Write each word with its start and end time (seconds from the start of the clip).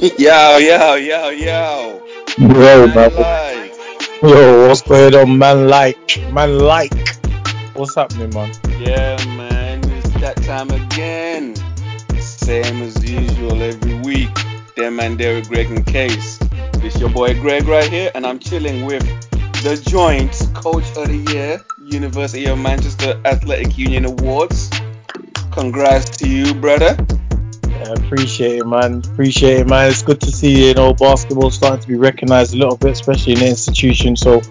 yo, 0.18 0.56
yo, 0.56 0.94
yo, 0.94 1.28
yo. 1.28 2.02
Yo, 2.38 2.86
Man 2.86 3.14
like. 3.16 3.72
Yo, 4.22 4.68
what's 4.68 4.80
going 4.80 5.14
on, 5.14 5.36
man? 5.36 5.68
Like, 5.68 5.98
man, 6.32 6.58
like. 6.58 7.18
What's 7.74 7.96
happening, 7.96 8.30
man? 8.30 8.50
Yeah, 8.78 9.22
man, 9.36 9.84
it's 9.90 10.08
that 10.20 10.36
time 10.42 10.70
again. 10.70 11.54
Same 12.18 12.80
as 12.80 12.96
usual 13.04 13.60
every 13.60 13.96
week. 13.96 14.34
Them 14.74 14.96
man, 14.96 15.18
Derek, 15.18 15.48
Greg, 15.48 15.70
and 15.70 15.84
Case. 15.84 16.38
It's 16.76 16.98
your 16.98 17.10
boy 17.10 17.38
Greg 17.38 17.68
right 17.68 17.90
here, 17.90 18.10
and 18.14 18.24
I'm 18.24 18.38
chilling 18.38 18.86
with 18.86 19.04
the 19.62 19.76
joint 19.86 20.32
Coach 20.54 20.96
of 20.96 21.08
the 21.08 21.30
Year, 21.30 21.60
University 21.78 22.46
of 22.46 22.58
Manchester 22.58 23.20
Athletic 23.26 23.76
Union 23.76 24.06
Awards. 24.06 24.70
Congrats 25.50 26.16
to 26.16 26.26
you, 26.26 26.54
brother. 26.54 26.96
Yeah, 27.80 27.92
appreciate 27.92 28.58
it, 28.58 28.66
man. 28.66 29.02
Appreciate 29.12 29.60
it, 29.60 29.66
man. 29.66 29.88
It's 29.88 30.02
good 30.02 30.20
to 30.20 30.30
see 30.30 30.68
you 30.68 30.74
know 30.74 30.92
basketball 30.92 31.50
starting 31.50 31.80
to 31.80 31.88
be 31.88 31.96
recognised 31.96 32.52
a 32.52 32.58
little 32.58 32.76
bit, 32.76 32.90
especially 32.90 33.32
in 33.32 33.38
the 33.38 33.48
institution. 33.48 34.16
So, 34.16 34.42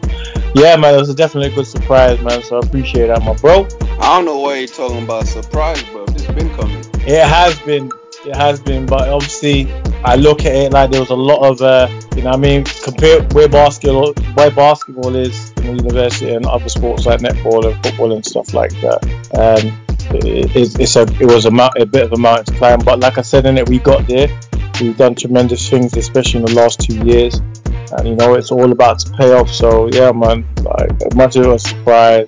yeah, 0.55 0.75
man, 0.75 0.95
it 0.95 0.97
was 0.97 1.13
definitely 1.13 1.51
a 1.51 1.55
good 1.55 1.67
surprise, 1.67 2.19
man. 2.21 2.41
So 2.41 2.57
I 2.57 2.65
appreciate 2.65 3.07
that, 3.07 3.21
my 3.21 3.35
bro. 3.35 3.67
I 3.99 4.17
don't 4.17 4.25
know 4.25 4.39
why 4.39 4.57
you're 4.57 4.67
talking 4.67 5.03
about 5.03 5.27
surprise, 5.27 5.83
bro. 5.91 6.07
This 6.07 6.25
been 6.25 6.49
coming. 6.55 6.83
It 7.01 7.23
has 7.23 7.59
been, 7.59 7.91
it 8.25 8.35
has 8.35 8.59
been, 8.59 8.87
but 8.87 9.07
obviously 9.09 9.71
I 10.03 10.15
look 10.15 10.39
at 10.45 10.55
it 10.55 10.73
like 10.73 10.89
there 10.89 11.01
was 11.01 11.11
a 11.11 11.15
lot 11.15 11.47
of, 11.47 11.61
uh, 11.61 11.87
you 12.15 12.23
know, 12.23 12.31
I 12.31 12.37
mean, 12.37 12.63
compare 12.83 13.21
where 13.33 13.47
basketball, 13.47 14.13
where 14.33 14.49
basketball 14.49 15.15
is 15.15 15.51
in 15.57 15.77
the 15.77 15.83
university 15.83 16.33
and 16.33 16.47
other 16.47 16.69
sports 16.69 17.05
like 17.05 17.19
netball 17.19 17.71
and 17.71 17.83
football 17.83 18.13
and 18.13 18.25
stuff 18.25 18.55
like 18.55 18.71
that. 18.81 19.03
Um, 19.35 19.79
it, 20.11 20.79
it's, 20.79 20.95
a, 20.95 21.03
it 21.03 21.25
was 21.25 21.45
a, 21.45 21.69
a 21.77 21.85
bit 21.85 22.03
of 22.03 22.13
a 22.13 22.17
mountain 22.17 22.45
to 22.45 22.53
climb, 22.53 22.79
but 22.79 22.99
like 22.99 23.17
I 23.17 23.21
said 23.21 23.45
in 23.45 23.57
it, 23.57 23.67
we 23.67 23.79
got 23.79 24.07
there. 24.07 24.27
We've 24.81 24.97
done 24.97 25.15
tremendous 25.15 25.69
things, 25.69 25.95
especially 25.97 26.39
in 26.39 26.45
the 26.45 26.53
last 26.53 26.79
two 26.79 27.03
years, 27.05 27.35
and 27.35 28.07
you 28.07 28.15
know 28.15 28.35
it's 28.35 28.51
all 28.51 28.71
about 28.71 28.99
to 28.99 29.11
pay 29.11 29.33
off. 29.33 29.49
So 29.49 29.89
yeah, 29.91 30.11
man, 30.11 30.47
like 30.63 31.15
much 31.15 31.35
was 31.35 31.47
a 31.47 31.59
surprise, 31.59 32.27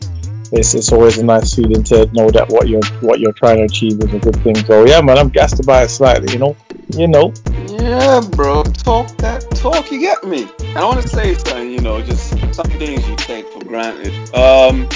it's, 0.51 0.73
it's 0.73 0.91
always 0.91 1.17
a 1.17 1.23
nice 1.23 1.55
feeling 1.55 1.83
to 1.83 2.07
know 2.11 2.29
that 2.29 2.49
what 2.49 2.67
you're 2.67 2.85
what 2.99 3.19
you're 3.19 3.31
trying 3.31 3.57
to 3.57 3.63
achieve 3.63 3.93
is 4.03 4.13
a 4.13 4.19
good 4.19 4.35
thing. 4.43 4.55
So 4.55 4.85
yeah, 4.85 4.99
man, 5.01 5.17
I'm 5.17 5.29
gassed 5.29 5.59
about 5.61 5.85
it 5.85 5.89
slightly, 5.89 6.33
you 6.33 6.39
know, 6.39 6.57
you 6.89 7.07
know. 7.07 7.33
Yeah, 7.67 8.21
bro. 8.31 8.63
Talk 8.63 9.15
that 9.17 9.49
talk. 9.55 9.91
You 9.91 9.99
get 10.01 10.23
me. 10.25 10.49
And 10.59 10.77
I 10.77 10.83
want 10.83 11.01
to 11.01 11.07
say 11.07 11.35
something. 11.35 11.71
You 11.71 11.79
know, 11.79 12.01
just 12.01 12.31
some 12.53 12.65
things 12.65 13.07
you 13.07 13.15
take 13.15 13.47
for 13.47 13.63
granted. 13.63 14.13
Um, 14.35 14.89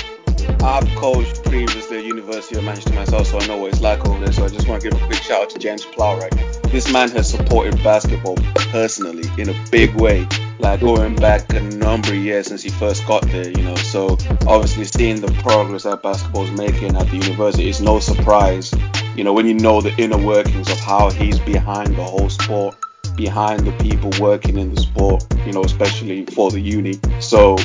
I've 0.63 0.87
coached 0.95 1.43
previously 1.43 1.97
at 1.97 2.05
University 2.05 2.57
of 2.57 2.63
Manchester 2.63 2.93
myself, 2.93 3.27
so 3.27 3.39
I 3.39 3.47
know 3.47 3.57
what 3.57 3.71
it's 3.71 3.81
like 3.81 4.05
over 4.07 4.23
there. 4.23 4.33
So 4.33 4.45
I 4.45 4.49
just 4.49 4.67
want 4.67 4.81
to 4.81 4.89
give 4.89 5.01
a 5.01 5.05
quick 5.05 5.21
shout 5.21 5.43
out 5.43 5.49
to 5.51 5.59
James 5.59 5.85
Plowright. 5.85 6.71
This 6.71 6.91
man 6.91 7.09
has 7.11 7.29
supported 7.29 7.81
basketball 7.83 8.35
personally 8.71 9.23
in 9.37 9.49
a 9.49 9.65
big 9.71 9.93
way, 9.95 10.27
like 10.59 10.81
going 10.81 11.15
back 11.15 11.51
a 11.53 11.61
number 11.61 12.09
of 12.09 12.15
years 12.15 12.47
since 12.47 12.61
he 12.61 12.69
first 12.69 13.05
got 13.07 13.23
there. 13.27 13.49
You 13.49 13.63
know, 13.63 13.75
so 13.75 14.17
obviously 14.47 14.85
seeing 14.85 15.21
the 15.21 15.31
progress 15.41 15.83
that 15.83 16.03
basketball's 16.03 16.51
making 16.51 16.95
at 16.95 17.07
the 17.07 17.17
university 17.17 17.69
is 17.69 17.81
no 17.81 17.99
surprise. 17.99 18.73
You 19.15 19.23
know, 19.23 19.33
when 19.33 19.47
you 19.47 19.53
know 19.53 19.81
the 19.81 19.95
inner 19.97 20.17
workings 20.17 20.69
of 20.69 20.79
how 20.79 21.09
he's 21.09 21.39
behind 21.39 21.95
the 21.95 22.03
whole 22.03 22.29
sport, 22.29 22.75
behind 23.15 23.65
the 23.65 23.71
people 23.73 24.11
working 24.19 24.57
in 24.57 24.73
the 24.73 24.81
sport, 24.81 25.25
you 25.45 25.53
know, 25.53 25.63
especially 25.63 26.25
for 26.25 26.51
the 26.51 26.59
uni. 26.59 26.99
So 27.19 27.57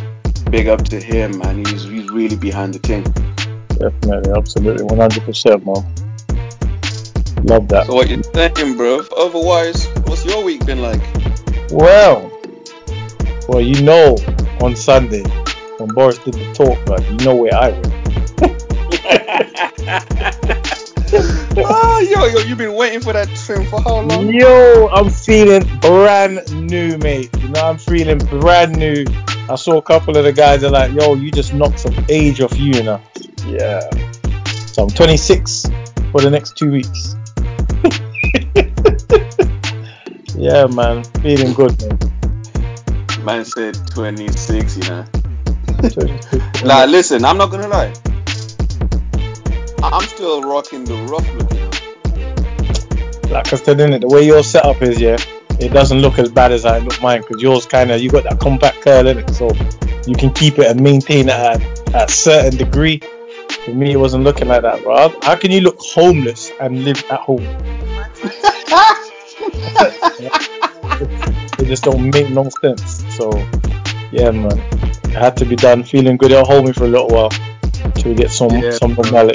big 0.51 0.69
up 0.69 0.83
to 0.85 1.01
him, 1.01 1.39
man. 1.39 1.65
He's 1.65 1.85
he's 1.85 2.11
really 2.11 2.37
behind 2.37 2.75
the 2.75 2.79
thing. 2.81 3.05
Definitely, 3.79 4.33
absolutely, 4.37 4.85
100%, 4.85 5.65
man. 5.65 5.85
Love 7.45 7.69
that. 7.69 7.87
So 7.87 7.95
what 7.95 8.11
you 8.11 8.23
thinking, 8.23 8.77
bro? 8.77 9.03
Otherwise, 9.17 9.87
what's 10.07 10.25
your 10.27 10.45
week 10.45 10.67
been 10.67 10.83
like? 10.83 11.01
Well, 11.71 12.31
well, 13.49 13.61
you 13.61 13.81
know, 13.83 14.17
on 14.61 14.77
Sunday 14.77 15.23
when 15.79 15.89
Boris 15.95 16.19
did 16.19 16.35
the 16.35 16.53
talk, 16.53 16.79
man, 16.89 17.03
you 17.19 17.25
know 17.25 17.37
where 17.37 17.55
I 17.55 17.71
went. 17.71 17.87
Ah, 21.65 21.99
yo, 22.01 22.27
yo, 22.27 22.39
you've 22.41 22.59
been 22.59 22.75
waiting 22.75 23.01
for 23.01 23.13
that 23.13 23.29
trim 23.45 23.67
for 23.67 23.81
how 23.83 24.01
long? 24.01 24.33
Yo, 24.33 24.89
I'm 24.93 25.11
feeling 25.11 25.65
brand 25.81 26.41
new, 26.71 26.97
mate. 26.99 27.31
You 27.39 27.49
know, 27.49 27.63
I'm 27.63 27.79
feeling 27.79 28.19
brand 28.19 28.77
new. 28.79 29.05
I 29.49 29.57
saw 29.57 29.79
a 29.79 29.83
couple 29.83 30.17
of 30.17 30.23
the 30.25 30.33
guys 30.33 30.63
are 30.63 30.71
like, 30.71 30.93
yo, 30.93 31.15
you 31.15 31.33
just 31.33 31.53
knocked 31.53 31.81
some 31.81 31.95
age 32.09 32.41
off 32.41 32.57
you, 32.57 32.73
you 32.75 32.83
know. 32.85 33.01
Yeah. 33.45 33.81
So 34.73 34.85
I'm 34.85 34.89
26 34.89 35.67
for 36.13 36.21
the 36.21 36.31
next 36.31 36.57
two 36.57 36.71
weeks. 36.71 37.17
yeah, 40.37 40.67
man, 40.67 41.03
feeling 41.23 41.53
good, 41.55 41.75
man. 41.83 43.25
Man 43.25 43.45
said 43.45 43.77
26, 43.95 44.77
you 44.77 44.83
know. 44.85 45.05
26. 45.91 46.63
Nah, 46.63 46.85
listen, 46.85 47.25
I'm 47.25 47.37
not 47.37 47.51
gonna 47.51 47.67
lie. 47.69 47.93
I- 49.83 49.91
I'm 49.93 50.07
still 50.07 50.43
rocking 50.43 50.85
the 50.85 50.95
rough 50.95 51.35
look, 51.35 51.51
like 53.31 53.53
I 53.53 53.57
said, 53.57 53.79
innit, 53.79 54.01
the 54.03 54.09
way 54.09 54.25
your 54.27 54.43
setup 54.43 54.83
is, 54.83 55.01
yeah, 55.01 55.17
it 55.59 55.73
doesn't 55.73 56.01
look 56.01 56.19
as 56.19 56.31
bad 56.31 56.53
as 56.53 56.65
I 56.65 56.79
look 56.79 57.01
mine 57.01 57.23
because 57.23 57.43
yours 57.43 57.67
kind 57.67 57.91
of 57.91 58.01
you 58.01 58.11
got 58.11 58.25
that 58.25 58.41
compact 58.41 58.81
curl 58.83 59.07
in 59.07 59.19
it, 59.19 59.31
so 59.31 59.51
you 60.07 60.15
can 60.15 60.31
keep 60.33 60.59
it 60.59 60.67
and 60.67 60.81
maintain 60.81 61.29
it 61.29 61.35
at, 61.35 61.61
at 61.95 62.11
a 62.11 62.13
certain 62.13 62.57
degree. 62.59 63.01
For 63.65 63.73
me, 63.73 63.93
it 63.93 63.97
wasn't 63.97 64.25
looking 64.25 64.49
like 64.49 64.63
that, 64.63 64.83
bro. 64.83 64.97
How, 64.97 65.21
how 65.23 65.37
can 65.37 65.51
you 65.51 65.61
look 65.61 65.79
homeless 65.79 66.51
and 66.61 66.85
live 66.85 67.03
at 67.11 67.21
home? 67.21 67.47
It 71.59 71.67
just 71.67 71.85
don't 71.85 72.11
make 72.11 72.31
no 72.31 72.49
sense. 72.63 73.05
So, 73.17 73.31
yeah, 74.11 74.31
man, 74.31 74.59
it 75.05 75.11
had 75.11 75.37
to 75.39 75.45
be 75.45 75.57
done. 75.57 75.85
Feeling 75.85 76.17
good. 76.17 76.33
It'll 76.33 76.45
hold 76.45 76.65
me 76.65 76.73
for 76.73 76.85
a 76.85 76.89
little 76.89 77.09
while 77.09 77.31
till 77.95 78.13
we 78.13 78.15
get 78.15 78.31
some 78.31 78.51
Yeah, 78.51 78.71
some 78.71 78.95
bro. 78.95 79.31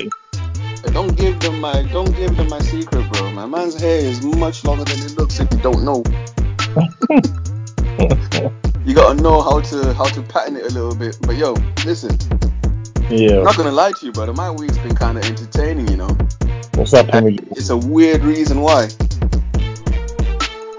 Don't 0.93 1.15
give 1.17 1.39
them 1.39 1.59
my 1.59 1.83
don't 1.91 2.15
give 2.15 2.35
them 2.35 2.49
my 2.49 2.59
secret, 2.59 3.11
bro. 3.11 3.31
My 3.31 3.45
man's 3.45 3.79
hair 3.79 3.99
is 3.99 4.23
much 4.23 4.63
longer 4.63 4.83
than 4.83 4.99
it 4.99 5.17
looks 5.17 5.39
if 5.39 5.51
you 5.51 5.59
don't 5.59 5.83
know. 5.83 6.03
You 8.85 8.93
gotta 8.93 9.21
know 9.21 9.41
how 9.41 9.61
to 9.61 9.93
how 9.93 10.05
to 10.05 10.21
pattern 10.21 10.57
it 10.57 10.63
a 10.63 10.73
little 10.73 10.95
bit. 10.95 11.17
But 11.21 11.37
yo, 11.37 11.53
listen, 11.85 12.17
yeah. 13.09 13.37
I'm 13.37 13.43
not 13.43 13.57
gonna 13.57 13.71
lie 13.71 13.91
to 13.91 14.05
you, 14.05 14.11
brother. 14.11 14.33
My 14.33 14.51
week's 14.51 14.77
been 14.77 14.95
kind 14.95 15.17
of 15.17 15.25
entertaining, 15.25 15.87
you 15.87 15.97
know. 15.97 16.17
What's 16.75 16.91
with? 16.91 17.57
It's 17.57 17.69
a 17.69 17.77
weird 17.77 18.23
reason 18.23 18.61
why. 18.61 18.89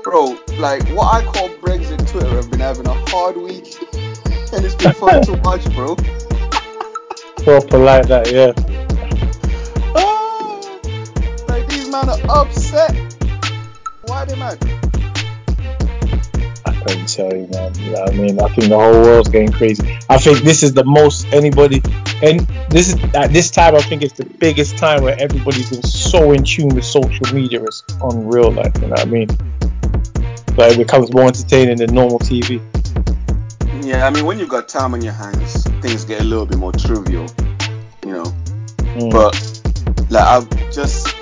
Bro, 0.05 0.39
like 0.59 0.87
what 0.91 1.15
I 1.15 1.25
call 1.25 1.49
Brexit 1.61 2.09
Twitter 2.11 2.29
have 2.29 2.51
been 2.51 2.61
having 2.61 2.87
a 2.87 2.95
hard 3.11 3.37
week. 3.37 3.75
And 4.53 4.65
it's 4.65 4.77
been 4.77 4.93
fun 4.95 5.23
to 5.23 5.33
watch, 5.45 5.65
bro. 5.75 5.97
Proper 7.43 7.79
like 7.79 8.07
that, 8.07 8.31
yeah. 8.31 8.86
Like 12.05 12.21
these 12.21 12.29
are 12.29 12.43
upset. 12.43 13.17
Why 14.07 14.25
they 14.25 14.37
mad? 14.37 14.59
I 16.65 16.73
couldn't 16.83 17.07
tell 17.09 17.33
you, 17.33 17.47
man. 17.49 17.75
You 17.75 17.93
know 17.93 18.01
what 18.01 18.13
I 18.13 18.17
mean? 18.17 18.41
I 18.41 18.49
think 18.49 18.69
the 18.69 18.77
whole 18.77 19.03
world's 19.03 19.29
getting 19.29 19.53
crazy. 19.53 19.99
I 20.09 20.19
think 20.19 20.39
this 20.41 20.63
is 20.63 20.75
the 20.75 20.85
most 20.85 21.27
anybody, 21.33 21.83
and 22.23 22.41
this 22.71 22.89
is 22.89 23.15
at 23.15 23.33
this 23.33 23.51
time. 23.51 23.75
I 23.75 23.81
think 23.81 24.03
it's 24.03 24.15
the 24.15 24.25
biggest 24.25 24.77
time 24.79 25.03
where 25.03 25.17
everybody's 25.19 25.71
been 25.71 25.83
so 25.83 26.33
in 26.33 26.45
tune 26.45 26.69
with 26.69 26.85
social 26.85 27.35
media. 27.35 27.63
It's 27.63 27.83
unreal, 28.03 28.53
like 28.53 28.77
you 28.77 28.83
know 28.83 28.89
what 28.89 29.01
I 29.01 29.05
mean? 29.05 29.29
Like 30.57 30.73
it 30.73 30.79
becomes 30.79 31.13
more 31.13 31.27
entertaining 31.27 31.79
than 31.79 31.95
normal 31.95 32.19
TV. 32.19 32.61
Yeah, 33.85 34.07
I 34.07 34.11
mean 34.11 34.25
when 34.25 34.39
you've 34.39 34.49
got 34.49 34.69
time 34.69 34.95
on 34.95 35.03
your 35.03 35.13
hands, 35.13 35.65
things 35.81 36.05
get 36.05 36.21
a 36.21 36.25
little 36.25 36.47
bit 36.47 36.59
more 36.59 36.73
trivial, 36.73 37.27
you 38.05 38.13
know. 38.13 38.35
Mm. 38.97 39.11
But 39.13 39.35
like 40.11 40.25
I've 40.25 40.73
just 40.73 41.16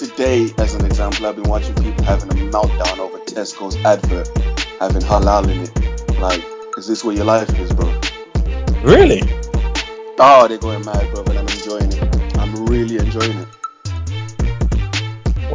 today, 0.00 0.48
as 0.56 0.74
an 0.74 0.86
example, 0.86 1.26
I've 1.26 1.36
been 1.36 1.50
watching 1.50 1.74
people 1.74 2.02
having 2.04 2.30
a 2.30 2.34
meltdown 2.50 2.98
over 2.98 3.18
Tesco's 3.18 3.76
advert 3.84 4.28
having 4.80 5.02
halal 5.02 5.44
in 5.44 5.60
it. 5.60 6.18
Like, 6.18 6.42
is 6.78 6.86
this 6.88 7.04
where 7.04 7.14
your 7.14 7.26
life 7.26 7.50
is, 7.60 7.70
bro? 7.70 7.86
really? 8.82 9.20
Oh, 10.18 10.46
they're 10.48 10.56
going 10.56 10.86
mad, 10.86 11.12
bro, 11.12 11.22
but 11.22 11.36
I'm 11.36 11.46
enjoying 11.46 11.92
it. 11.92 12.38
I'm 12.38 12.64
really 12.64 12.96
enjoying 12.96 13.36
it. 13.44 13.48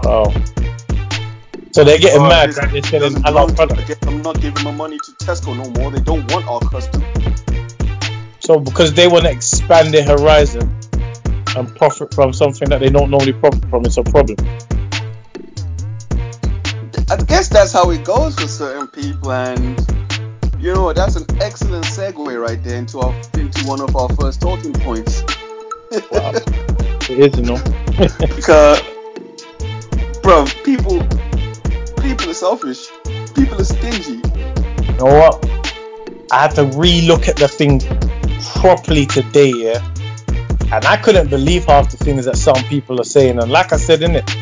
Wow. 0.03 0.31
So 1.71 1.83
they're 1.83 1.97
getting 1.97 2.21
Oh, 2.21 2.29
mad 2.29 2.51
that 2.51 2.69
they're 2.71 2.83
selling 2.83 3.13
halal 3.23 3.55
products. 3.55 3.95
I'm 4.03 4.21
not 4.21 4.39
giving 4.41 4.63
my 4.63 4.71
money 4.71 4.99
to 4.99 5.11
Tesco 5.25 5.57
no 5.57 5.67
more. 5.71 5.89
They 5.89 6.01
don't 6.01 6.31
want 6.31 6.47
our 6.47 6.59
custom. 6.69 7.03
So 8.41 8.59
because 8.59 8.93
they 8.93 9.07
want 9.07 9.25
to 9.25 9.31
expand 9.31 9.91
their 9.91 10.03
horizon 10.03 10.69
and 11.55 11.73
profit 11.75 12.13
from 12.13 12.33
something 12.33 12.69
that 12.69 12.79
they 12.79 12.89
don't 12.89 13.09
normally 13.09 13.33
profit 13.33 13.65
from, 13.69 13.85
it's 13.85 13.97
a 13.97 14.03
problem. 14.03 14.37
I 17.09 17.17
guess 17.27 17.49
that's 17.49 17.71
how 17.71 17.91
it 17.91 18.03
goes 18.03 18.35
for 18.35 18.47
certain 18.47 18.87
people, 18.87 19.31
and 19.31 19.79
you 20.59 20.73
know 20.73 20.91
that's 20.91 21.15
an 21.15 21.25
excellent 21.39 21.85
segue 21.85 22.41
right 22.41 22.61
there 22.63 22.77
into 22.77 22.99
our 22.99 23.13
into 23.35 23.67
one 23.67 23.81
of 23.81 23.95
our 23.95 24.09
first 24.15 24.41
talking 24.41 24.73
points. 24.73 25.21
Wow. 26.11 26.33
It 27.07 27.19
is, 27.19 27.37
you 27.37 27.43
know. 27.43 27.61
because, 28.35 28.81
bro, 30.23 30.45
people 30.63 30.99
people 32.01 32.29
are 32.29 32.33
selfish. 32.33 32.89
people 33.35 33.61
are 33.61 33.63
stingy. 33.63 34.21
You 34.83 34.93
know 34.97 35.05
what? 35.05 35.45
I 36.31 36.41
had 36.41 36.55
to 36.55 36.65
re-look 36.75 37.27
at 37.27 37.37
the 37.37 37.47
thing 37.47 37.81
properly 38.59 39.05
today, 39.05 39.51
yeah. 39.55 39.94
And 40.71 40.85
I 40.85 40.97
couldn't 40.97 41.29
believe 41.29 41.65
half 41.65 41.91
the 41.91 41.97
things 41.97 42.25
that 42.25 42.37
some 42.37 42.61
people 42.65 42.99
are 42.99 43.05
saying. 43.05 43.39
And 43.39 43.51
like 43.51 43.71
I 43.71 43.77
said, 43.77 44.01
in 44.01 44.15
it, 44.15 44.35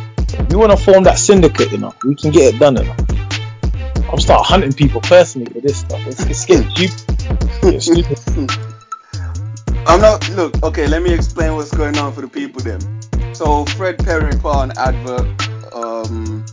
you 0.50 0.58
want 0.58 0.72
to 0.72 0.78
form 0.78 1.04
that 1.04 1.20
syndicate, 1.20 1.72
you 1.72 1.78
know, 1.78 1.94
we 2.04 2.16
can 2.16 2.32
get 2.32 2.56
it 2.56 2.60
done, 2.60 2.76
know. 2.76 2.96
I'll 4.10 4.20
start 4.20 4.46
hunting 4.46 4.74
people 4.74 5.02
personally 5.02 5.52
for 5.52 5.60
this 5.60 5.80
stuff. 5.80 6.06
It's, 6.06 6.24
it's 6.26 6.46
getting 6.46 6.70
stupid. 6.70 7.74
It's 7.74 7.86
stupid. 7.92 8.74
I'm 9.88 10.00
not. 10.00 10.30
Look, 10.30 10.62
okay. 10.64 10.88
Let 10.88 11.02
me 11.02 11.14
explain 11.14 11.56
what's 11.56 11.72
going 11.72 11.98
on 11.98 12.14
for 12.14 12.22
the 12.22 12.28
people 12.28 12.62
then. 12.62 12.80
So 13.34 13.66
Fred 13.66 13.98
Perry 13.98 14.32
put 14.34 14.56
on 14.56 14.72
advert. 14.78 15.26
Um, 15.74 16.46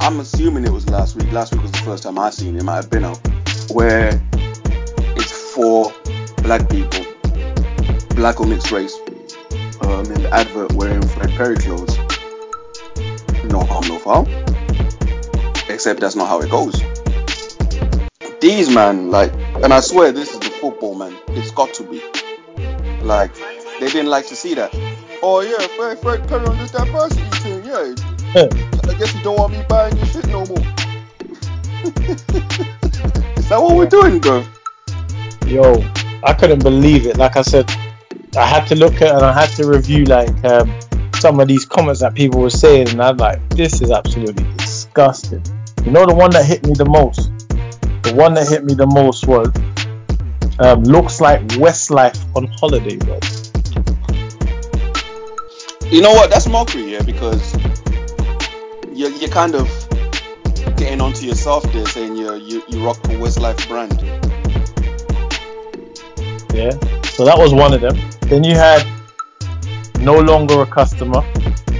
I'm 0.00 0.20
assuming 0.20 0.64
it 0.64 0.70
was 0.70 0.88
last 0.88 1.16
week. 1.16 1.32
Last 1.32 1.52
week 1.52 1.62
was 1.62 1.72
the 1.72 1.78
first 1.78 2.04
time 2.04 2.18
I 2.18 2.30
seen 2.30 2.56
it. 2.56 2.62
might 2.62 2.76
have 2.76 2.90
been 2.90 3.04
out 3.04 3.18
where 3.72 4.20
it's 5.16 5.52
for 5.52 5.92
black 6.42 6.68
people, 6.70 7.04
black 8.14 8.40
or 8.40 8.46
mixed 8.46 8.70
race. 8.70 8.96
Um, 9.82 10.06
in 10.12 10.22
the 10.22 10.30
advert 10.32 10.72
wearing 10.74 11.02
Fred 11.02 11.30
Perry 11.30 11.56
clothes. 11.56 11.96
No 13.50 13.60
harm, 13.64 13.88
no 13.88 13.98
foul. 13.98 14.28
Except 15.68 15.98
that's 16.00 16.14
not 16.14 16.28
how 16.28 16.40
it 16.40 16.50
goes. 16.50 16.80
These 18.40 18.72
man, 18.72 19.10
like, 19.10 19.32
and 19.62 19.72
I 19.72 19.80
swear 19.80 20.12
this 20.12 20.32
is 20.32 20.38
the 20.40 20.50
football 20.50 20.94
man. 20.94 21.16
It's 21.28 21.50
got 21.50 21.74
to 21.74 21.82
be. 21.82 22.00
Like, 23.02 23.34
they 23.80 23.88
didn't 23.88 24.08
like 24.08 24.26
to 24.28 24.36
see 24.36 24.54
that. 24.54 24.70
Oh 25.22 25.40
yeah, 25.40 25.66
Fred, 25.76 25.98
Fred 25.98 26.28
Perry 26.28 26.46
on 26.46 26.58
this 26.58 26.70
diversity 26.70 27.22
thing. 27.38 27.64
Yeah, 27.64 27.94
I 28.34 28.94
guess 28.98 29.14
you 29.14 29.22
don't 29.22 29.38
want 29.38 29.52
me 29.52 29.64
buying 29.68 29.96
your 29.96 30.06
shit 30.06 30.26
no 30.28 30.44
more. 30.46 30.58
is 33.36 33.48
that 33.48 33.58
what 33.60 33.76
we're 33.76 33.86
doing, 33.86 34.20
bro? 34.20 34.44
Yo, 35.46 35.84
I 36.22 36.34
couldn't 36.34 36.62
believe 36.62 37.06
it. 37.06 37.16
Like 37.16 37.36
I 37.36 37.42
said, 37.42 37.68
I 38.36 38.46
had 38.46 38.66
to 38.68 38.74
look 38.74 38.94
at 39.02 39.14
and 39.14 39.24
I 39.24 39.32
had 39.32 39.50
to 39.56 39.66
review 39.68 40.04
like 40.04 40.44
um, 40.44 40.72
some 41.16 41.38
of 41.38 41.48
these 41.48 41.66
comments 41.66 42.00
that 42.00 42.14
people 42.14 42.40
were 42.40 42.50
saying, 42.50 42.88
and 42.88 43.02
I'm 43.02 43.16
like, 43.18 43.46
this 43.50 43.82
is 43.82 43.90
absolutely 43.90 44.44
disgusting. 44.56 45.42
You 45.84 45.90
know, 45.90 46.06
the 46.06 46.14
one 46.14 46.30
that 46.30 46.44
hit 46.44 46.64
me 46.66 46.72
the 46.72 46.86
most. 46.86 47.30
The 48.02 48.14
one 48.16 48.34
that 48.34 48.48
hit 48.48 48.64
me 48.64 48.74
the 48.74 48.86
most 48.86 49.26
was 49.26 49.52
um, 50.58 50.82
looks 50.84 51.20
like 51.20 51.40
Westlife 51.58 52.18
on 52.34 52.46
holiday, 52.46 52.96
bro. 52.96 53.18
You 55.90 56.00
know 56.00 56.12
what? 56.12 56.30
That's 56.30 56.48
mockery, 56.48 56.92
yeah, 56.92 57.02
because 57.02 57.54
you're, 58.92 59.10
you're 59.10 59.30
kind 59.30 59.54
of 59.54 59.68
getting 60.76 61.00
onto 61.00 61.26
yourself 61.26 61.64
there, 61.72 61.86
saying 61.86 62.16
you 62.16 62.34
you 62.36 62.62
you 62.68 62.84
rock 62.84 63.02
the 63.02 63.14
Westlife 63.14 63.68
brand. 63.68 63.92
Yeah. 66.54 67.01
So 67.16 67.24
that 67.24 67.36
was 67.38 67.52
one 67.54 67.72
of 67.74 67.80
them. 67.80 67.96
Then 68.22 68.42
you 68.44 68.54
had 68.54 68.84
no 70.00 70.18
longer 70.18 70.62
a 70.62 70.66
customer, 70.66 71.22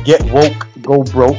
get 0.04 0.22
woke, 0.30 0.66
go 0.82 1.02
broke. 1.02 1.36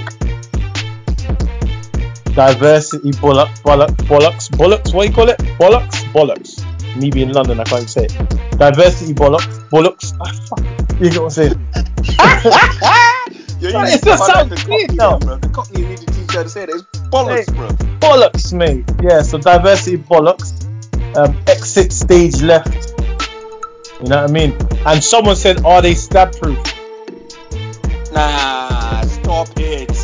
Diversity 2.34 3.12
bollock, 3.12 3.50
bollock, 3.62 3.92
bollocks, 4.10 4.50
bollocks. 4.50 4.92
What 4.94 5.04
do 5.04 5.10
you 5.10 5.14
call 5.14 5.30
it? 5.30 5.38
Bollocks, 5.60 6.04
bollocks. 6.12 6.64
Me 7.00 7.12
being 7.12 7.32
London, 7.32 7.60
I 7.60 7.64
can't 7.64 7.88
say 7.90 8.06
it. 8.06 8.14
Diversity 8.58 9.14
bollocks, 9.14 9.70
bollocks. 9.70 10.14
You 11.00 11.10
get 11.10 11.20
what 11.22 11.26
I'm 11.26 11.30
saying? 11.32 11.54
Yo, 13.60 13.68
you 13.68 13.72
Bro, 13.72 13.84
it 13.86 14.04
just 14.04 14.26
sounds 14.28 14.64
Cockney 14.64 14.86
now. 14.96 15.18
bro. 15.18 15.38
The 15.38 15.50
Cockney 15.50 15.82
need 15.86 15.98
to 15.98 16.06
teach 16.06 16.18
you 16.18 16.28
how 16.38 16.44
to 16.44 16.50
say 16.50 16.66
that. 16.68 16.76
It's 16.76 16.84
bollocks, 17.10 17.50
Hey. 17.50 17.56
bro. 17.56 17.68
bollocks, 18.00 18.54
mate. 18.54 18.86
Yeah, 19.02 19.22
so 19.24 19.38
diversity 19.40 19.98
bollocks. 19.98 20.54
Um, 21.18 21.36
exit 21.48 21.92
stage 21.92 22.42
left. 22.44 22.93
You 24.04 24.10
know 24.10 24.22
what 24.22 24.30
I 24.30 24.34
mean? 24.34 24.58
And 24.86 25.02
someone 25.02 25.38
said, 25.38 25.64
are 25.64 25.82
they 25.82 25.96
stab 25.96 26.38
proof? 26.38 26.58
Nah, 28.12 29.02
stop 29.04 29.48
it. 29.56 29.98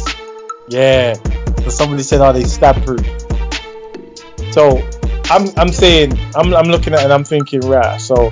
Yeah. 0.70 1.16
So 1.64 1.70
somebody 1.70 2.04
said, 2.04 2.22
are 2.22 2.32
they 2.32 2.46
stab 2.46 2.82
proof? 2.86 3.06
So 4.52 4.82
I'm 5.30 5.50
I'm 5.58 5.74
saying 5.74 6.18
I'm 6.34 6.56
I'm 6.56 6.70
looking 6.70 6.94
at 6.94 7.02
it 7.02 7.04
and 7.04 7.14
I'm 7.14 7.26
thinking, 7.26 7.60
right, 7.60 8.00
so 8.00 8.32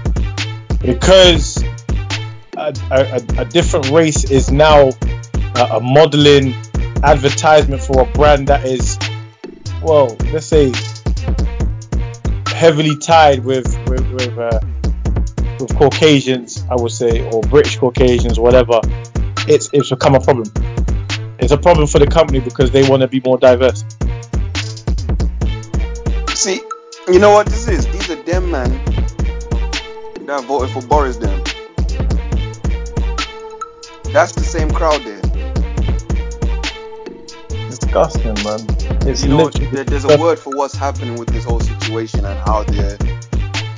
because 0.81 1.62
a, 2.56 2.74
a, 2.90 3.42
a 3.42 3.46
different 3.46 3.90
race 3.90 4.31
is 4.31 4.50
now 4.50 4.92
a, 5.56 5.64
a 5.74 5.80
modeling 5.81 6.56
advertisement 7.04 7.84
for 7.84 8.04
a 8.04 8.06
brand 8.14 8.48
that 8.48 8.64
is 8.66 8.98
well, 9.84 10.16
let's 10.31 10.46
say 10.46 10.72
heavily 12.48 12.98
tied 12.98 13.44
with 13.44 13.68
with 13.90 14.10
with, 14.14 14.38
uh, 14.38 14.60
with 15.59 15.75
Caucasians, 15.75 16.63
I 16.69 16.75
would 16.75 16.92
say, 16.92 17.30
or 17.31 17.42
British 17.42 17.77
Caucasians, 17.77 18.39
whatever. 18.39 18.80
It's 19.48 19.69
it's 19.74 19.89
become 19.89 20.15
a 20.15 20.19
problem. 20.19 20.51
It's 21.39 21.51
a 21.51 21.57
problem 21.57 21.88
for 21.88 22.00
the 22.00 22.07
company 22.07 22.39
because 22.39 22.71
they 22.71 22.88
want 22.88 23.01
to 23.01 23.07
be 23.07 23.21
more 23.24 23.38
diverse. 23.38 23.83
See, 26.33 26.62
you 27.07 27.19
know 27.19 27.31
what 27.31 27.48
this 27.48 27.68
is? 27.68 27.86
These 27.88 28.09
are 28.09 28.21
them 28.24 28.51
man 28.51 28.71
that 30.25 30.44
voted 30.44 30.69
for 30.71 30.81
Boris 30.88 31.18
them. 31.18 31.44
That's 34.12 34.33
the 34.33 34.44
same 34.44 34.69
crowd 34.71 35.01
there. 35.01 35.21
Disgusting, 37.69 38.33
man. 38.44 38.59
It's 39.07 39.24
you 39.24 39.30
know, 39.30 39.50
there, 39.50 39.83
there's 39.83 40.06
a 40.06 40.18
word 40.18 40.38
for 40.38 40.56
what's 40.56 40.75
happening 40.75 41.18
with 41.18 41.30
this 41.30 41.45
whole 41.45 41.59
situation 41.59 42.25
and 42.25 42.38
how 42.39 42.63
they're 42.63 42.98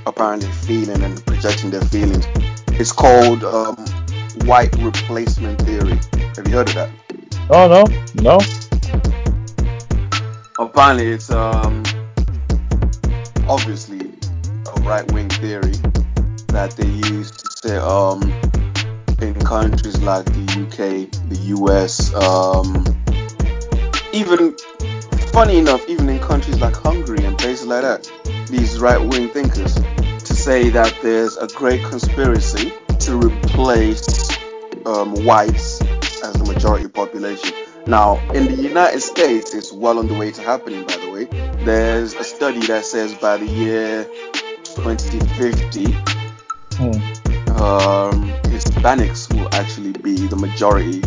apparently 0.10 0.50
feeling 0.52 1.02
and 1.04 1.24
projecting 1.26 1.70
their 1.70 1.82
feelings. 1.82 2.26
It's 2.74 2.92
called 2.92 3.44
um, 3.44 3.76
white 4.46 4.76
replacement 4.80 5.62
theory. 5.62 6.00
Have 6.36 6.48
you 6.48 6.54
heard 6.54 6.70
of 6.70 6.76
that? 6.76 6.90
Oh 7.52 7.68
no, 7.68 7.84
no. 8.22 8.40
Apparently, 10.58 11.08
it's 11.08 11.30
um, 11.30 11.84
obviously 13.48 14.12
a 14.76 14.82
right-wing 14.82 15.30
theory 15.30 15.76
that 16.48 16.74
they 16.76 16.88
use 16.88 17.32
to 17.32 17.48
say 17.62 17.78
um, 17.78 18.22
in 19.22 19.34
countries 19.46 20.00
like 20.02 20.26
the 20.26 20.46
UK, 20.64 21.12
the 21.30 21.38
US, 21.56 22.14
um, 22.16 22.84
even 24.12 24.56
funny 25.32 25.60
enough, 25.60 25.88
even 25.88 26.10
in 26.10 26.20
countries 26.20 26.60
like 26.60 26.76
Hungary 26.76 27.24
and 27.24 27.38
places 27.38 27.68
like 27.68 27.84
that, 27.84 28.12
these 28.50 28.80
right-wing 28.80 29.30
thinkers 29.30 29.78
say 30.50 30.70
that 30.70 30.92
there's 31.04 31.38
a 31.38 31.46
great 31.46 31.80
conspiracy 31.84 32.72
to 32.98 33.20
replace 33.20 34.36
um, 34.88 35.14
whites 35.24 35.80
as 36.24 36.34
the 36.34 36.44
majority 36.44 36.88
population. 36.88 37.54
Now, 37.86 38.18
in 38.34 38.48
the 38.48 38.56
United 38.56 39.02
States, 39.02 39.54
it's 39.54 39.72
well 39.72 40.00
on 40.00 40.08
the 40.08 40.16
way 40.16 40.32
to 40.32 40.42
happening, 40.42 40.82
by 40.86 40.98
the 40.98 41.12
way. 41.12 41.26
There's 41.64 42.16
a 42.16 42.24
study 42.24 42.62
that 42.62 42.84
says 42.84 43.14
by 43.14 43.38
the 43.38 43.46
year 43.46 44.06
2050, 44.64 45.86
Hmm. 46.80 47.62
um, 47.62 48.34
Hispanics 48.50 49.32
will 49.32 49.54
actually 49.54 49.92
be 49.92 50.16
the 50.16 50.36
majority 50.36 51.02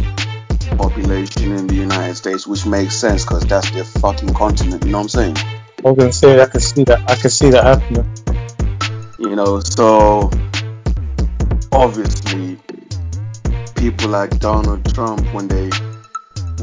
population 0.76 1.50
in 1.50 1.66
the 1.66 1.74
United 1.74 2.14
States, 2.14 2.46
which 2.46 2.64
makes 2.64 2.94
sense 2.94 3.24
because 3.24 3.44
that's 3.46 3.68
their 3.72 3.82
fucking 3.82 4.34
continent. 4.34 4.84
You 4.84 4.92
know 4.92 4.98
what 4.98 5.02
I'm 5.02 5.34
saying? 5.34 5.36
I 5.84 5.88
was 5.90 5.98
gonna 5.98 6.12
say 6.12 6.40
I 6.40 6.46
can 6.46 6.60
see 6.60 6.84
that. 6.84 7.10
I 7.10 7.16
can 7.16 7.30
see 7.30 7.50
that 7.50 7.64
happening. 7.64 8.06
You 9.22 9.36
know, 9.36 9.60
so 9.60 10.30
obviously, 11.70 12.58
people 13.76 14.10
like 14.10 14.36
Donald 14.40 14.84
Trump, 14.94 15.32
when 15.32 15.46
they 15.46 15.70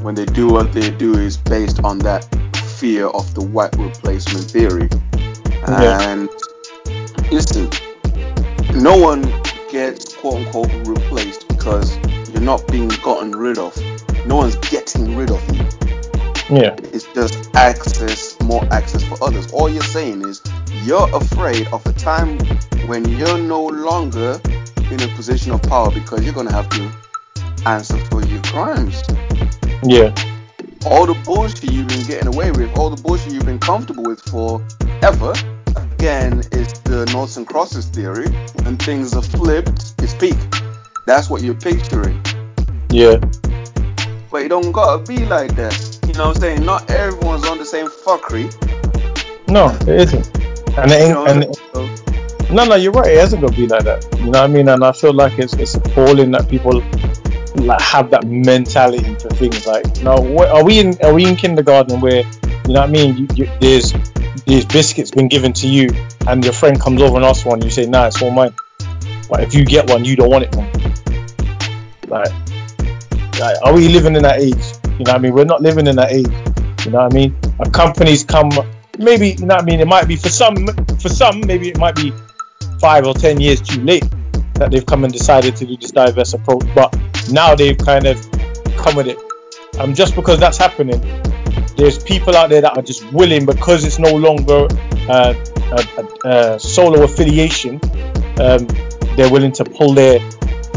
when 0.01 0.13
they 0.13 0.25
do 0.25 0.48
what 0.50 0.74
they 0.74 0.89
do, 0.92 1.13
is 1.13 1.38
based 1.38 1.82
on 1.86 2.00
that 2.00 2.25
fear 2.78 3.08
of 3.08 3.34
the 3.34 3.42
white 3.42 3.74
replacement 3.78 4.51
theory. 4.51 4.89
Yeah. 5.70 6.01
And 6.01 6.30
listen, 7.32 7.70
no 8.75 8.98
one 8.98 9.22
gets 9.72 10.13
quote 10.16 10.46
unquote 10.46 10.72
replaced 10.86 11.48
because 11.48 11.98
you're 12.30 12.42
not 12.42 12.68
being 12.68 12.89
gotten 12.89 13.32
rid 13.32 13.58
of. 13.58 13.74
No 14.25 14.36
one's 14.36 14.58
getting 14.70 15.16
rid 15.16 15.32
of 15.32 15.42
you. 15.56 15.63
Yeah, 16.50 16.75
It's 16.92 17.06
just 17.13 17.56
access, 17.56 18.39
more 18.42 18.66
access 18.72 19.04
for 19.04 19.24
others. 19.24 19.51
All 19.54 19.70
you're 19.70 19.82
saying 19.84 20.24
is 20.24 20.42
you're 20.86 21.10
afraid 21.16 21.68
of 21.68 21.86
a 21.86 21.94
time 21.94 22.38
when 22.88 23.08
you're 23.18 23.38
no 23.38 23.66
longer 23.66 24.40
in 24.92 25.02
a 25.02 25.08
position 25.16 25.52
of 25.52 25.62
power 25.64 25.92
because 25.92 26.24
you're 26.24 26.34
gonna 26.34 26.52
have 26.52 26.70
to 26.70 26.92
answer 27.66 27.98
for 28.06 28.24
your 28.26 28.42
crimes. 28.44 29.04
yeah, 29.84 30.14
All 30.86 31.06
the 31.06 31.14
bullshit 31.26 31.72
you've 31.72 31.88
been 31.88 32.06
getting 32.06 32.28
away 32.28 32.52
with, 32.52 32.76
all 32.78 32.90
the 32.90 33.02
bullshit 33.02 33.34
you've 33.34 33.46
been 33.46 33.60
comfortable 33.60 34.04
with 34.04 34.22
forever, 34.22 35.34
again, 35.76 36.40
is 36.54 36.74
the 36.84 37.06
noughts 37.14 37.38
and 37.38 37.46
crosses 37.46 37.86
theory. 37.88 38.30
When 38.64 38.78
things 38.78 39.14
are 39.14 39.22
flipped, 39.22 39.94
it's 40.00 40.14
peak. 40.16 40.38
That's 41.06 41.30
what 41.30 41.42
you're 41.44 41.56
picturing. 41.56 42.22
yeah. 42.90 43.18
But 44.32 44.44
it 44.44 44.50
don't 44.50 44.72
gotta 44.72 45.04
be 45.04 45.26
like 45.26 45.56
that. 45.56 45.74
You 46.08 46.14
know 46.14 46.28
what 46.28 46.36
I'm 46.38 46.42
saying? 46.42 46.66
Not 46.66 46.90
everyone's 46.92 47.46
on 47.48 47.58
the 47.58 47.66
same 47.66 47.88
fuckery. 47.88 48.48
No, 49.50 49.70
it 49.82 50.02
isn't. 50.14 50.30
And 50.84 50.92
it 50.92 50.96
ain't, 50.96 51.28
and 51.28 51.56
so- 51.56 52.54
no, 52.54 52.66
no, 52.66 52.76
you're 52.76 52.92
right. 52.92 53.12
It 53.12 53.20
hasn't 53.20 53.42
gonna 53.42 53.56
be 53.56 53.68
like 53.68 53.84
that. 53.84 54.04
You 54.20 54.26
know 54.26 54.30
what 54.32 54.38
I 54.38 54.48
mean? 54.48 54.70
And 54.70 54.84
I 54.84 54.92
feel 54.92 55.14
like 55.14 55.38
it's 55.38 55.54
it's 55.54 55.76
appalling 55.76 56.32
that 56.32 56.50
people 56.50 56.82
like 57.56 57.82
have 57.82 58.10
that 58.12 58.26
mentality 58.26 59.16
to 59.16 59.30
things 59.30 59.68
like, 59.68 59.86
no, 60.02 60.16
what, 60.16 60.50
are 60.50 60.64
we 60.64 60.80
in 60.80 60.94
are 61.04 61.14
we 61.14 61.26
in 61.28 61.36
kindergarten 61.36 62.00
where 62.02 62.24
you 62.24 62.74
know 62.74 62.82
what 62.82 62.90
I 62.90 62.92
mean? 62.92 63.18
You, 63.18 63.28
you, 63.36 63.52
there's 63.60 63.94
there's 64.46 64.66
biscuits 64.66 65.12
been 65.12 65.28
given 65.28 65.54
to 65.54 65.68
you, 65.68 65.90
and 66.28 66.44
your 66.44 66.54
friend 66.54 66.80
comes 66.80 67.02
over 67.02 67.18
and 67.18 67.26
asks 67.26 67.46
one, 67.46 67.62
you 67.62 67.70
say, 67.70 67.86
nah, 67.86 68.08
it's 68.08 68.22
all 68.22 68.32
mine. 68.32 68.54
But 69.30 69.42
if 69.42 69.54
you 69.54 69.64
get 69.66 69.90
one, 69.90 70.06
you 70.06 70.16
don't 70.16 70.30
want 70.30 70.46
it, 70.46 70.56
man. 70.56 70.72
Like, 72.08 72.32
like, 73.40 73.58
are 73.64 73.74
we 73.74 73.88
living 73.90 74.16
in 74.16 74.24
that 74.24 74.40
age? 74.40 74.56
You 74.98 75.06
know 75.06 75.12
what 75.14 75.16
I 75.16 75.18
mean? 75.20 75.34
We're 75.34 75.46
not 75.46 75.62
living 75.62 75.88
in 75.88 75.96
that 75.98 76.12
age. 76.12 76.28
You 76.86 76.92
know 76.92 77.04
what 77.04 77.14
I 77.14 77.16
mean? 77.16 77.36
Companies 77.72 78.24
come, 78.24 78.50
maybe 79.00 79.36
what 79.36 79.62
I 79.62 79.63
mean. 79.63 79.79
It 79.79 79.88
might 79.88 80.08
be 80.08 80.15
for 80.15 80.29
some, 80.29 80.68
for 81.01 81.10
some, 81.10 81.41
maybe 81.41 81.70
it 81.70 81.77
might 81.77 81.96
be 81.96 82.13
five 82.79 83.06
or 83.06 83.13
ten 83.13 83.39
years 83.39 83.62
too 83.62 83.82
late 83.82 84.06
that 84.56 84.72
they've 84.72 84.86
come 84.86 85.03
and 85.03 85.12
decided 85.12 85.56
to 85.58 85.65
do 85.65 85.77
this 85.77 85.91
diverse 85.91 86.34
approach. 86.34 86.65
But 86.75 86.96
now 87.32 87.56
they've 87.56 87.77
kind 87.77 88.06
of 88.06 88.20
come 88.77 88.96
with 88.96 89.08
it. 89.08 89.18
Um, 89.79 89.94
just 89.94 90.15
because 90.15 90.39
that's 90.39 90.58
happening, 90.58 91.00
there's 91.77 92.03
people 92.03 92.36
out 92.36 92.50
there 92.50 92.62
that 92.62 92.77
are 92.77 92.82
just 92.82 93.10
willing 93.13 93.46
because 93.46 93.86
it's 93.86 94.00
no 94.00 94.13
longer 94.13 94.68
uh, 95.10 95.34
a, 95.72 96.27
a, 96.27 96.29
a 96.56 96.60
solo 96.60 97.03
affiliation. 97.03 97.79
Um, 98.39 98.68
they're 99.15 99.32
willing 99.32 99.53
to 99.53 99.63
pull 99.63 99.94
their, 99.94 100.20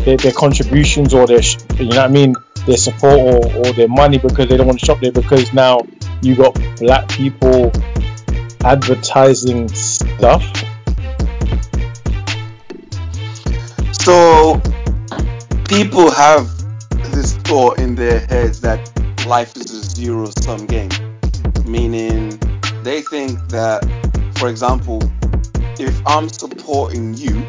their 0.05 0.17
their 0.17 0.33
contributions 0.33 1.15
or 1.15 1.27
their 1.27 1.43
you 1.77 1.89
know 1.89 1.97
what 1.97 1.99
I 1.99 2.09
mean 2.09 2.35
their 2.67 2.77
support 2.77 3.19
or, 3.19 3.57
or 3.57 3.73
their 3.73 3.89
money 3.89 4.19
because 4.19 4.49
they 4.49 4.57
don't 4.57 4.67
want 4.67 4.79
to 4.79 4.87
shop 4.87 5.01
there 5.01 5.13
because 5.13 5.53
now 5.53 5.81
you 6.23 6.37
got 6.37 6.55
black 6.79 7.09
people 7.09 7.73
advertising 8.65 9.69
stuff. 9.69 10.45
So 13.93 14.61
people 15.69 16.11
have 16.11 16.49
this 17.13 17.35
thought 17.39 17.79
in 17.79 17.95
their 17.95 18.21
heads 18.21 18.61
that 18.63 18.91
life 19.27 19.57
is 19.57 19.71
a 19.73 19.83
zero 19.83 20.31
sum 20.41 20.67
game. 20.67 20.91
Meaning 21.67 22.39
they 22.83 23.03
think 23.03 23.39
that, 23.49 23.85
for 24.37 24.49
example, 24.49 25.01
if 25.79 26.01
I'm 26.07 26.29
supporting 26.29 27.15
you, 27.15 27.47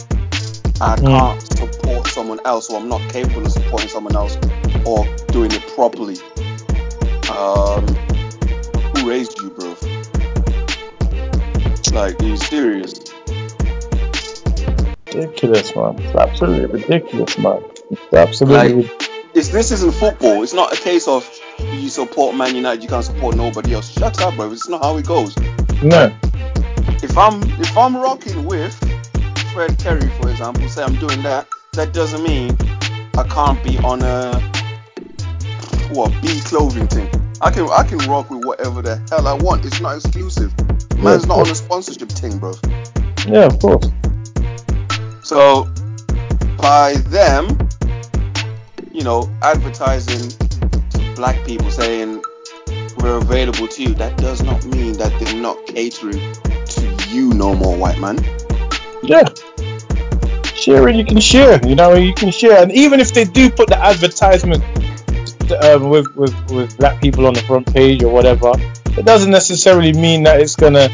I 0.82 0.96
Mm. 0.98 1.08
can't 1.10 1.42
support 1.58 2.08
someone 2.08 2.40
else, 2.46 2.70
or 2.70 2.78
I'm 2.80 2.90
not 2.90 3.08
capable 3.10 3.46
of 3.46 3.52
supporting 3.52 3.90
someone 3.90 4.16
else 4.16 4.38
or 4.86 5.08
doing 5.32 5.52
it 5.52 5.66
properly. 5.68 6.18
Um, 7.30 7.88
who 8.96 9.10
raised 9.10 9.42
you, 9.42 9.50
bro? 9.52 9.73
Like, 11.92 12.22
are 12.22 12.26
you 12.26 12.38
serious? 12.38 12.94
Ridiculous, 15.14 15.76
man. 15.76 16.00
It's 16.00 16.16
absolutely 16.16 16.82
ridiculous, 16.82 17.38
man. 17.38 17.64
It's 17.92 18.14
absolutely. 18.14 18.84
Like- 18.84 19.10
It's, 19.36 19.50
this 19.50 19.72
isn't 19.72 19.94
football. 19.94 20.44
It's 20.44 20.54
not 20.54 20.74
a 20.74 20.76
case 20.82 21.08
of 21.08 21.28
you 21.74 21.90
support 21.90 22.36
Man 22.36 22.56
United, 22.56 22.84
you 22.84 22.90
can't 22.90 23.04
support 23.06 23.36
nobody 23.36 23.74
else. 23.74 23.90
Shut 23.92 24.22
up, 24.22 24.36
bro. 24.36 24.52
It's 24.52 24.70
not 24.70 24.82
how 24.84 24.98
it 24.98 25.06
goes. 25.08 25.36
no. 25.84 26.12
If 27.02 27.18
I'm 27.18 27.42
if 27.60 27.78
I'm 27.78 27.96
rocking 27.98 28.46
with 28.46 28.74
Fred 29.54 29.78
Perry, 29.80 30.08
for 30.22 30.30
example, 30.30 30.68
say 30.70 30.84
I'm 30.84 30.96
doing 30.96 31.22
that, 31.24 31.48
that 31.74 31.94
doesn't 31.94 32.24
mean 32.24 32.56
I 33.18 33.24
can't 33.28 33.62
be 33.64 33.78
on 33.80 34.02
a 34.04 34.40
what 35.94 36.12
B 36.22 36.40
clothing 36.42 36.88
thing. 36.88 37.10
I 37.42 37.52
can 37.52 37.68
I 37.70 37.84
can 37.84 37.98
rock 38.10 38.30
with 38.30 38.46
whatever 38.46 38.82
the 38.82 38.96
hell 39.10 39.28
I 39.28 39.34
want. 39.34 39.66
It's 39.66 39.82
not 39.82 39.96
exclusive. 39.98 40.54
Man's 40.98 41.24
Yeah, 41.24 41.28
not 41.28 41.40
on 41.40 41.50
a 41.50 41.56
sponsorship 41.56 42.10
thing, 42.10 42.38
bro. 42.40 42.54
Yeah, 43.28 43.46
of 43.46 43.60
course. 43.60 43.90
So 45.24 45.66
by 46.58 46.94
them, 47.08 47.58
you 48.92 49.04
know, 49.04 49.30
advertising 49.42 50.30
to 50.90 51.14
black 51.16 51.44
people 51.46 51.70
saying 51.72 52.22
we're 52.98 53.18
available 53.18 53.68
to 53.68 53.84
you, 53.84 53.94
that 53.96 54.18
does 54.18 54.42
not 54.44 54.64
mean 54.66 54.94
that 54.94 55.18
they're 55.20 55.42
not 55.42 55.66
catering 55.68 56.20
to 56.66 57.08
you 57.10 57.34
no 57.34 57.54
more, 57.54 57.76
white 57.78 58.00
man. 58.00 58.18
Yeah. 59.04 59.24
Sharing, 60.56 60.96
you 60.96 61.06
can 61.06 61.20
share. 61.20 61.60
You 61.68 61.76
know, 61.76 61.96
you 61.96 62.14
can 62.14 62.32
share. 62.32 62.62
And 62.62 62.72
even 62.72 63.00
if 63.00 63.14
they 63.14 63.26
do 63.26 63.50
put 63.50 63.68
the 63.68 63.78
advertisement 63.78 64.64
um, 65.64 65.90
with, 65.90 66.08
with, 66.16 66.52
with 66.52 66.78
black 66.78 67.02
people 67.02 67.28
on 67.28 67.34
the 67.34 67.42
front 67.42 67.68
page 67.74 68.04
or 68.04 68.14
whatever, 68.14 68.54
it 68.98 69.06
doesn't 69.06 69.32
necessarily 69.32 69.94
mean 69.94 70.24
that 70.24 70.40
it's 70.40 70.56
gonna 70.56 70.90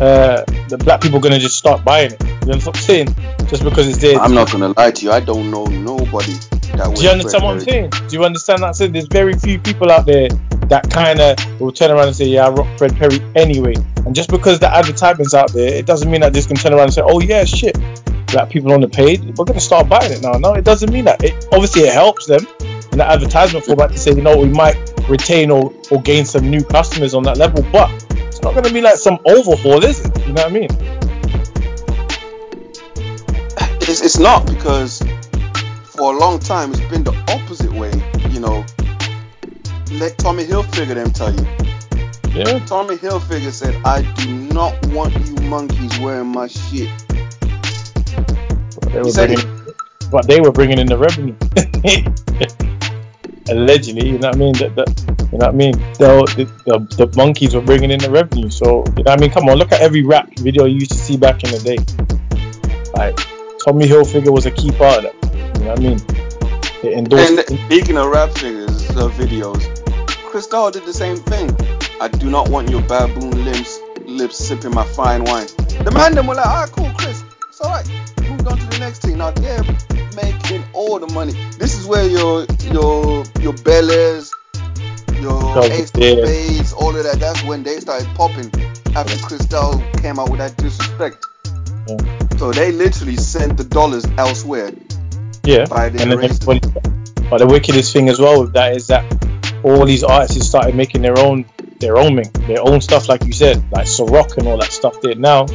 uh, 0.00 0.44
the 0.68 0.80
black 0.84 1.00
people 1.00 1.20
gonna 1.20 1.38
just 1.38 1.56
start 1.56 1.84
buying 1.84 2.12
it. 2.12 2.22
You 2.22 2.52
know 2.52 2.56
what 2.56 2.68
I'm 2.68 2.74
saying? 2.74 3.14
Just 3.46 3.64
because 3.64 3.88
it's 3.88 3.98
there. 3.98 4.18
I'm 4.18 4.34
not 4.34 4.50
gonna 4.50 4.72
lie 4.76 4.90
to 4.90 5.04
you, 5.04 5.12
I 5.12 5.20
don't 5.20 5.50
know 5.50 5.66
nobody 5.66 6.34
that 6.76 6.88
would 6.88 6.96
Do 6.96 7.04
you 7.04 7.10
understand 7.10 7.44
what 7.44 7.54
I'm 7.54 7.60
saying? 7.60 7.90
Do 7.90 8.16
you 8.16 8.24
understand 8.24 8.62
that? 8.62 8.76
So 8.76 8.86
there's 8.86 9.06
very 9.06 9.34
few 9.34 9.58
people 9.58 9.90
out 9.90 10.06
there 10.06 10.28
that 10.68 10.90
kind 10.90 11.20
of 11.20 11.60
will 11.60 11.72
turn 11.72 11.90
around 11.90 12.08
and 12.08 12.16
say, 12.16 12.26
"Yeah, 12.26 12.46
I 12.46 12.50
rock 12.50 12.78
Fred 12.78 12.96
Perry 12.96 13.20
anyway." 13.34 13.74
And 14.06 14.14
just 14.14 14.30
because 14.30 14.58
the 14.58 14.72
advertisement's 14.72 15.34
out 15.34 15.52
there, 15.52 15.74
it 15.74 15.86
doesn't 15.86 16.10
mean 16.10 16.22
that 16.22 16.32
just 16.32 16.48
can 16.48 16.56
turn 16.56 16.72
around 16.72 16.84
and 16.84 16.94
say, 16.94 17.02
"Oh 17.04 17.20
yeah, 17.20 17.44
shit." 17.44 17.78
Black 18.28 18.48
people 18.48 18.72
on 18.72 18.80
the 18.80 18.88
page, 18.88 19.20
we're 19.36 19.44
gonna 19.44 19.60
start 19.60 19.88
buying 19.88 20.10
it 20.10 20.22
now. 20.22 20.32
No, 20.32 20.54
it 20.54 20.64
doesn't 20.64 20.90
mean 20.90 21.04
that. 21.04 21.22
It 21.22 21.46
obviously 21.52 21.82
it 21.82 21.92
helps 21.92 22.26
them 22.26 22.46
in 22.92 22.98
the 22.98 23.04
advertisement 23.04 23.64
format 23.66 23.90
to 23.90 23.98
say, 23.98 24.12
you 24.12 24.22
know, 24.22 24.36
we 24.38 24.48
might 24.48 24.91
retain 25.08 25.50
or, 25.50 25.72
or 25.90 26.00
gain 26.02 26.24
some 26.24 26.50
new 26.50 26.62
customers 26.64 27.14
on 27.14 27.22
that 27.24 27.38
level, 27.38 27.64
but 27.72 27.90
it's 28.10 28.42
not 28.42 28.54
gonna 28.54 28.72
be 28.72 28.80
like 28.80 28.96
some 28.96 29.18
overhaul, 29.26 29.84
is 29.84 30.04
it? 30.04 30.18
You 30.26 30.32
know 30.32 30.42
what 30.42 30.46
I 30.46 30.50
mean? 30.50 30.68
It's, 33.82 34.00
it's 34.00 34.18
not 34.18 34.46
because 34.46 35.02
for 35.84 36.14
a 36.14 36.18
long 36.18 36.38
time 36.38 36.70
it's 36.70 36.80
been 36.80 37.04
the 37.04 37.12
opposite 37.28 37.72
way, 37.72 37.92
you 38.30 38.40
know. 38.40 38.64
Let 39.98 40.16
Tommy 40.18 40.44
Hilfiger 40.44 40.94
them 40.94 41.12
tell 41.12 41.32
you. 41.32 41.46
Yeah. 42.34 42.58
Tommy 42.66 42.96
Hilfiger 42.96 43.50
said, 43.50 43.74
I 43.84 44.02
do 44.14 44.32
not 44.32 44.86
want 44.86 45.14
you 45.26 45.34
monkeys 45.48 45.98
wearing 45.98 46.28
my 46.28 46.46
shit. 46.46 46.88
They 48.90 49.00
were 49.00 49.12
bringing, 49.12 49.74
but 50.10 50.26
they 50.26 50.40
were 50.40 50.52
bringing 50.52 50.78
in 50.78 50.86
the 50.86 50.96
revenue. 50.96 51.36
Allegedly, 53.48 54.08
you 54.08 54.18
know 54.18 54.28
what 54.28 54.36
I 54.36 54.38
mean? 54.38 54.52
The, 54.54 54.68
the, 54.68 55.28
you 55.32 55.38
know 55.38 55.46
what 55.46 55.48
I 55.48 55.52
mean? 55.52 55.72
The, 55.98 56.50
the, 56.64 57.06
the 57.06 57.16
monkeys 57.16 57.54
were 57.54 57.60
bringing 57.60 57.90
in 57.90 57.98
the 57.98 58.10
revenue. 58.10 58.50
So, 58.50 58.84
you 58.96 59.02
know 59.02 59.10
what 59.10 59.10
I 59.10 59.16
mean? 59.16 59.30
Come 59.30 59.48
on, 59.48 59.56
look 59.56 59.72
at 59.72 59.80
every 59.80 60.02
rap 60.02 60.30
video 60.38 60.64
you 60.66 60.74
used 60.74 60.92
to 60.92 60.98
see 60.98 61.16
back 61.16 61.42
in 61.42 61.50
the 61.50 61.58
day. 61.58 61.78
Like, 62.94 63.16
Tommy 63.64 63.86
Hilfiger 63.86 64.32
was 64.32 64.46
a 64.46 64.50
key 64.50 64.70
part 64.72 65.04
of 65.04 65.12
that. 65.20 65.58
You 65.58 65.64
know 65.64 65.70
what 65.70 65.78
I 65.78 65.82
mean? 65.82 65.98
They 66.82 66.94
endorsed. 66.94 67.50
And 67.50 67.60
speaking 67.66 67.96
of 67.96 68.06
rap 68.06 68.30
figures, 68.30 68.90
uh, 68.90 69.08
videos, 69.10 69.62
Cristal 70.06 70.70
did 70.70 70.84
the 70.84 70.92
same 70.92 71.16
thing. 71.16 71.50
I 72.00 72.08
do 72.08 72.30
not 72.30 72.48
want 72.48 72.70
your 72.70 72.82
baboon 72.82 73.44
lips, 73.44 73.80
lips 74.04 74.38
sipping 74.38 74.74
my 74.74 74.84
fine 74.84 75.24
wine. 75.24 75.46
The 75.84 75.90
man 75.92 76.14
them 76.14 76.26
were 76.26 76.34
like, 76.34 76.46
alright, 76.46 76.70
cool, 76.70 76.90
Chris. 76.96 77.22
It's 77.48 77.60
alright. 77.60 77.88
Moved 78.28 78.46
on 78.46 78.58
to 78.58 78.66
the 78.66 78.78
next 78.78 79.02
thing. 79.02 79.18
Now 79.18 79.32
making 79.40 79.91
all 80.74 80.98
the 80.98 81.12
money. 81.12 81.32
This 81.58 81.78
is 81.78 81.86
where 81.86 82.08
your 82.08 82.46
your 82.72 83.24
your 83.40 83.52
Belaires, 83.64 84.32
your 85.20 85.64
Ace 85.64 85.90
of. 85.90 86.26
Spades, 86.26 86.72
all 86.72 86.96
of 86.96 87.04
that. 87.04 87.18
That's 87.18 87.42
when 87.44 87.62
they 87.62 87.80
started 87.80 88.08
popping 88.14 88.50
after 88.94 89.16
Cristal 89.24 89.82
came 89.98 90.18
out 90.18 90.30
with 90.30 90.38
that 90.38 90.56
disrespect. 90.56 91.24
Yeah. 91.88 92.36
So 92.36 92.52
they 92.52 92.72
literally 92.72 93.16
sent 93.16 93.56
the 93.56 93.64
dollars 93.64 94.06
elsewhere 94.18 94.72
yeah. 95.44 95.64
by 95.66 95.88
the 95.88 96.02
And 96.02 96.12
then 96.12 96.24
everybody, 96.24 96.60
but 97.30 97.38
the 97.38 97.46
wickedest 97.46 97.92
thing 97.92 98.08
as 98.08 98.18
well 98.18 98.42
with 98.42 98.52
that 98.52 98.76
is 98.76 98.86
that 98.88 99.04
all 99.64 99.84
these 99.84 100.04
artists 100.04 100.46
started 100.46 100.74
making 100.74 101.02
their 101.02 101.18
own 101.18 101.44
their 101.78 101.96
own 101.96 102.22
thing, 102.22 102.46
their 102.46 102.62
own 102.62 102.80
stuff, 102.80 103.08
like 103.08 103.24
you 103.24 103.32
said, 103.32 103.56
like 103.72 103.86
Ciroc 103.86 104.36
and 104.38 104.46
all 104.46 104.56
that 104.58 104.72
stuff. 104.72 105.00
There 105.00 105.14
now, 105.16 105.46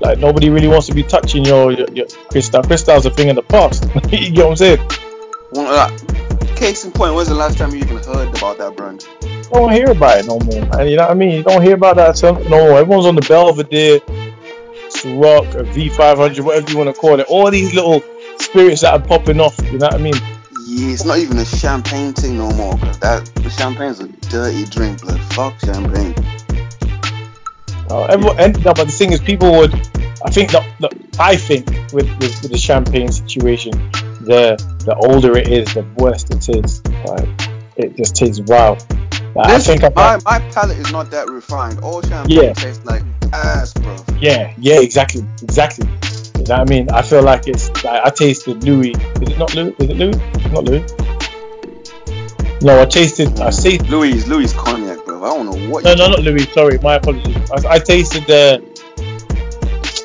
like 0.00 0.18
nobody 0.18 0.50
really 0.50 0.68
wants 0.68 0.86
to 0.86 0.94
be 0.94 1.02
touching 1.02 1.44
your 1.44 1.72
your, 1.72 1.88
your 1.92 2.06
Cristal. 2.30 2.62
Cristal's 2.62 3.06
a 3.06 3.10
thing 3.10 3.30
of 3.30 3.36
the 3.36 3.42
past. 3.42 3.84
you 4.10 4.30
get 4.30 4.44
what 4.44 4.50
I'm 4.50 4.56
saying? 4.56 4.88
Well, 5.52 5.66
uh, 5.66 6.56
case 6.60 6.84
in 6.84 6.92
point, 6.92 7.14
when's 7.14 7.28
the 7.28 7.34
last 7.34 7.58
time 7.58 7.70
you 7.70 7.78
even 7.78 7.96
heard 7.96 8.28
about 8.36 8.58
that 8.58 8.76
brand? 8.76 9.06
You 9.22 9.42
don't 9.44 9.72
hear 9.72 9.90
about 9.90 10.18
it 10.18 10.26
no 10.26 10.38
more. 10.38 10.66
Man. 10.66 10.88
You 10.88 10.96
know 10.96 11.04
what 11.04 11.10
I 11.10 11.14
mean? 11.14 11.36
You 11.36 11.42
don't 11.42 11.62
hear 11.62 11.74
about 11.74 11.96
that 11.96 12.16
stuff 12.16 12.38
no 12.44 12.68
more. 12.68 12.78
Everyone's 12.78 13.06
on 13.06 13.16
the 13.16 13.22
Belvedere, 13.22 14.00
Ciroc, 14.90 15.54
a 15.54 15.64
V500, 15.64 16.40
whatever 16.40 16.70
you 16.70 16.78
want 16.78 16.94
to 16.94 17.00
call 17.00 17.18
it. 17.18 17.26
All 17.28 17.50
these 17.50 17.74
little 17.74 18.02
spirits 18.38 18.82
that 18.82 18.92
are 18.92 19.04
popping 19.04 19.40
off. 19.40 19.58
You 19.72 19.78
know 19.78 19.86
what 19.86 19.94
I 19.94 19.98
mean? 19.98 20.14
Yeah, 20.66 20.92
it's 20.92 21.04
not 21.04 21.18
even 21.18 21.38
a 21.38 21.44
champagne 21.44 22.12
thing 22.12 22.36
no 22.36 22.50
more. 22.52 22.76
Cause 22.78 22.98
that 23.00 23.24
the 23.36 23.50
champagne's 23.50 24.00
a 24.00 24.08
dirty 24.28 24.66
drink, 24.66 25.00
blood. 25.00 25.20
Fuck 25.32 25.58
champagne. 25.60 26.14
Uh, 27.90 28.04
everyone, 28.04 28.38
and, 28.38 28.64
no, 28.64 28.72
but 28.72 28.84
the 28.86 28.92
thing 28.92 29.12
is, 29.12 29.20
people 29.20 29.50
would. 29.52 29.74
I 30.24 30.30
think 30.30 30.50
that, 30.52 30.64
I 31.18 31.36
think 31.36 31.66
with, 31.92 32.06
with, 32.20 32.42
with 32.42 32.50
the 32.50 32.58
champagne 32.58 33.10
situation, 33.10 33.72
the 34.20 34.56
the 34.84 34.94
older 35.08 35.36
it 35.36 35.48
is, 35.48 35.72
the 35.74 35.82
worse 35.96 36.24
it 36.24 36.48
is. 36.48 36.82
Like, 37.04 37.28
it 37.76 37.96
just 37.96 38.14
tastes 38.16 38.40
wow. 38.46 38.76
Like, 39.34 39.48
I 39.48 39.58
think 39.58 39.82
my, 39.94 40.18
my 40.24 40.38
palate 40.52 40.78
is 40.78 40.92
not 40.92 41.10
that 41.12 41.28
refined. 41.28 41.80
All 41.80 42.02
champagne 42.02 42.36
Yeah. 42.44 42.52
tastes 42.52 42.84
like 42.84 43.02
ass, 43.32 43.72
bro. 43.74 43.96
yeah, 44.20 44.52
yeah, 44.58 44.80
exactly, 44.80 45.24
exactly. 45.42 45.86
You 45.88 46.44
know 46.46 46.58
what 46.58 46.60
I 46.60 46.64
mean? 46.64 46.90
I 46.90 47.02
feel 47.02 47.22
like 47.22 47.48
it's. 47.48 47.68
Like, 47.84 48.02
I 48.04 48.10
tasted 48.10 48.62
Louis. 48.64 48.92
Is 49.22 49.30
it 49.32 49.38
not 49.38 49.54
Louis? 49.54 49.74
Is 49.78 49.88
it 49.90 49.96
Louis? 49.96 50.16
Not 50.52 50.64
Louis. 50.64 50.84
No, 52.62 52.80
I 52.80 52.84
tasted. 52.84 53.40
I 53.40 53.50
tasted. 53.50 53.88
Louis, 53.88 54.26
Louis 54.26 54.52
cognac, 54.52 55.04
bro. 55.06 55.09
I 55.20 55.34
don't 55.34 55.46
know 55.46 55.70
what. 55.70 55.84
No, 55.84 55.94
no, 55.94 56.08
not 56.08 56.20
Louis. 56.20 56.50
Sorry, 56.52 56.78
my 56.78 56.94
apologies. 56.94 57.36
I, 57.50 57.74
I 57.74 57.78
tasted 57.78 58.24
the. 58.24 58.60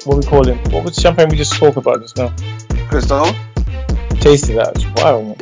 what 0.03 0.17
we 0.17 0.23
call 0.23 0.45
him? 0.45 0.57
What 0.71 0.83
was 0.83 0.95
the 0.95 1.01
champagne 1.01 1.29
we 1.29 1.37
just 1.37 1.53
spoke 1.53 1.77
about 1.77 2.01
just 2.01 2.17
now? 2.17 2.33
Cristal? 2.89 3.27
Tasted 4.19 4.57
that. 4.57 4.73
It's 4.75 4.85
wild. 5.01 5.37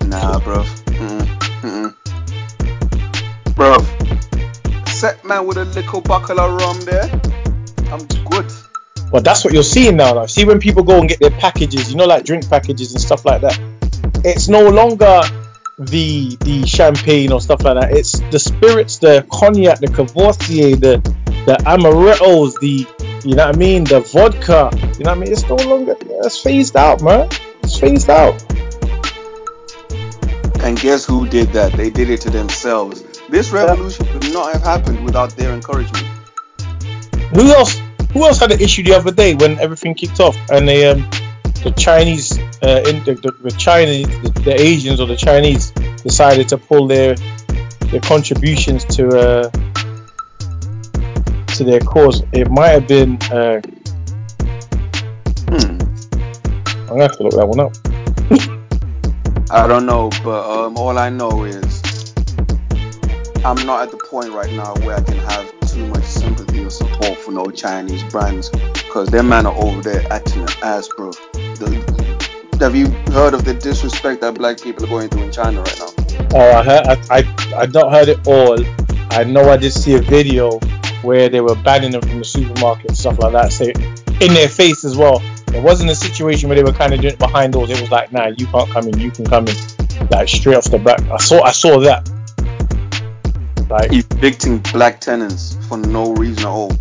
Man. 0.00 0.10
Nah, 0.10 0.38
bro. 0.38 0.62
Mm-mm. 0.62 1.26
Mm-mm. 1.62 1.94
Bro, 3.56 3.78
set 4.86 5.24
man 5.24 5.46
with 5.46 5.56
a 5.56 5.64
little 5.64 6.00
buckle 6.00 6.38
of 6.38 6.60
rum 6.60 6.80
there. 6.82 7.10
I'm 7.92 8.06
good. 8.30 8.46
But 9.10 9.24
that's 9.24 9.44
what 9.44 9.52
you're 9.52 9.64
seeing 9.64 9.96
now. 9.96 10.14
Like, 10.14 10.28
see 10.28 10.44
when 10.44 10.60
people 10.60 10.84
go 10.84 11.00
and 11.00 11.08
get 11.08 11.18
their 11.18 11.30
packages, 11.30 11.90
you 11.90 11.96
know, 11.96 12.06
like 12.06 12.24
drink 12.24 12.48
packages 12.48 12.92
and 12.92 13.00
stuff 13.00 13.24
like 13.24 13.40
that. 13.40 13.58
It's 14.24 14.48
no 14.48 14.68
longer 14.68 15.22
the 15.78 16.36
the 16.36 16.66
champagne 16.66 17.32
or 17.32 17.40
stuff 17.40 17.62
like 17.62 17.80
that. 17.80 17.92
It's 17.92 18.20
the 18.30 18.38
spirits, 18.38 18.98
the 18.98 19.26
cognac, 19.30 19.80
the 19.80 19.88
Courvoisier, 19.88 20.76
the 20.76 20.98
the 21.46 21.56
amarettos, 21.66 22.58
the 22.60 22.86
you 23.28 23.34
know 23.34 23.46
what 23.46 23.56
I 23.56 23.58
mean, 23.58 23.84
the 23.84 24.00
vodka. 24.00 24.70
You 24.98 25.04
know 25.04 25.10
what 25.10 25.18
I 25.18 25.20
mean? 25.20 25.32
It's 25.32 25.48
no 25.48 25.56
longer. 25.56 25.96
It's 26.00 26.38
phased 26.38 26.76
out, 26.76 27.02
man. 27.02 27.28
It's 27.62 27.78
phased 27.78 28.10
out. 28.10 28.40
And 30.62 30.78
guess 30.80 31.04
who 31.04 31.28
did 31.28 31.48
that? 31.48 31.72
They 31.72 31.90
did 31.90 32.08
it 32.08 32.20
to 32.22 32.30
themselves. 32.30 33.02
This 33.28 33.50
revolution 33.50 34.06
would 34.14 34.32
not 34.32 34.52
have 34.52 34.62
happened 34.62 35.04
without 35.04 35.30
their 35.36 35.52
encouragement. 35.52 36.06
Who 37.34 37.52
else? 37.52 37.80
Who 38.12 38.24
else 38.24 38.38
had 38.38 38.52
an 38.52 38.60
issue 38.60 38.82
the 38.82 38.94
other 38.94 39.10
day 39.10 39.34
when 39.34 39.58
everything 39.58 39.94
kicked 39.94 40.20
off 40.20 40.36
and 40.50 40.68
they 40.68 40.88
um 40.88 41.08
the 41.64 41.72
Chinese 41.72 42.38
uh 42.62 42.82
in 42.86 43.02
the, 43.04 43.14
the, 43.14 43.34
the 43.42 43.50
Chinese 43.50 44.06
the, 44.20 44.30
the 44.44 44.60
Asians 44.60 45.00
or 45.00 45.06
the 45.06 45.16
Chinese 45.16 45.70
decided 46.02 46.48
to 46.48 46.58
pull 46.58 46.86
their 46.86 47.16
their 47.90 48.00
contributions 48.00 48.84
to 48.84 49.08
uh 49.08 49.50
to 51.54 51.64
their 51.64 51.80
cause. 51.80 52.22
It 52.32 52.50
might 52.50 52.68
have 52.68 52.86
been 52.86 53.16
uh 53.32 53.60
Hmm. 55.48 55.78
I'm 56.82 56.86
gonna 56.88 57.02
have 57.02 57.16
to 57.16 57.22
look 57.22 57.34
that 57.34 57.46
one 57.46 57.60
up. 57.60 57.72
I 59.50 59.66
don't 59.66 59.86
know, 59.86 60.10
but 60.22 60.50
um, 60.50 60.76
all 60.76 60.98
I 60.98 61.10
know 61.10 61.44
is 61.44 61.82
I'm 63.44 63.64
not 63.66 63.82
at 63.82 63.90
the 63.90 63.98
point 64.10 64.30
right 64.30 64.50
now 64.52 64.74
where 64.84 64.96
I 64.96 65.02
can 65.02 65.18
have 65.18 65.52
too 65.68 65.86
much 65.86 66.04
sympathy 66.04 66.64
or 66.64 66.70
support 66.70 67.18
for 67.18 67.30
no 67.30 67.46
Chinese 67.50 68.02
brands 68.04 68.48
because 68.50 69.08
their 69.08 69.22
man 69.22 69.46
are 69.46 69.54
over 69.54 69.82
there 69.82 70.02
acting 70.10 70.42
an 70.42 70.48
ass, 70.62 70.88
bro. 70.96 71.10
Have 72.60 72.74
you 72.76 72.86
heard 73.12 73.34
of 73.34 73.44
the 73.44 73.54
disrespect 73.54 74.20
that 74.22 74.34
black 74.34 74.60
people 74.60 74.84
are 74.84 74.88
going 74.88 75.08
through 75.08 75.24
in 75.24 75.32
China 75.32 75.60
right 75.62 75.78
now? 75.78 75.88
Oh, 76.34 76.52
I 76.52 76.62
heard, 76.64 76.86
I, 76.86 76.96
I 77.10 77.62
I 77.62 77.66
not 77.66 77.92
heard 77.92 78.08
it 78.08 78.26
all. 78.26 78.58
I 79.10 79.24
know 79.24 79.50
I 79.50 79.56
did 79.56 79.72
see 79.72 79.94
a 79.94 80.00
video 80.00 80.58
where 81.02 81.28
they 81.28 81.40
were 81.40 81.54
banning 81.56 81.92
them 81.92 82.02
from 82.02 82.18
the 82.20 82.24
supermarket 82.24 82.86
and 82.86 82.96
stuff 82.98 83.18
like 83.18 83.32
that. 83.32 83.52
So 83.52 83.66
in 84.20 84.34
their 84.34 84.48
face 84.48 84.84
as 84.84 84.96
well. 84.96 85.22
It 85.54 85.62
wasn't 85.62 85.88
a 85.90 85.94
situation 85.94 86.48
where 86.48 86.56
they 86.56 86.64
were 86.64 86.72
kind 86.72 86.92
of 86.92 87.00
doing 87.00 87.12
it 87.14 87.18
behind 87.20 87.52
doors. 87.52 87.70
It 87.70 87.80
was 87.80 87.88
like, 87.90 88.12
nah, 88.12 88.26
you 88.26 88.46
can't 88.48 88.68
come 88.70 88.88
in, 88.88 88.98
you 88.98 89.12
can 89.12 89.24
come 89.24 89.46
in, 89.46 89.54
like 90.10 90.28
straight 90.28 90.56
off 90.56 90.64
the 90.64 90.78
back. 90.78 91.00
I 91.02 91.18
saw 91.18 91.42
I 91.42 91.52
saw 91.52 91.78
that. 91.80 92.10
Like 93.70 93.92
Evicting 93.92 94.58
black 94.72 95.00
tenants 95.00 95.56
for 95.68 95.76
no 95.78 96.12
reason 96.14 96.40
at 96.44 96.46
all. 96.48 96.72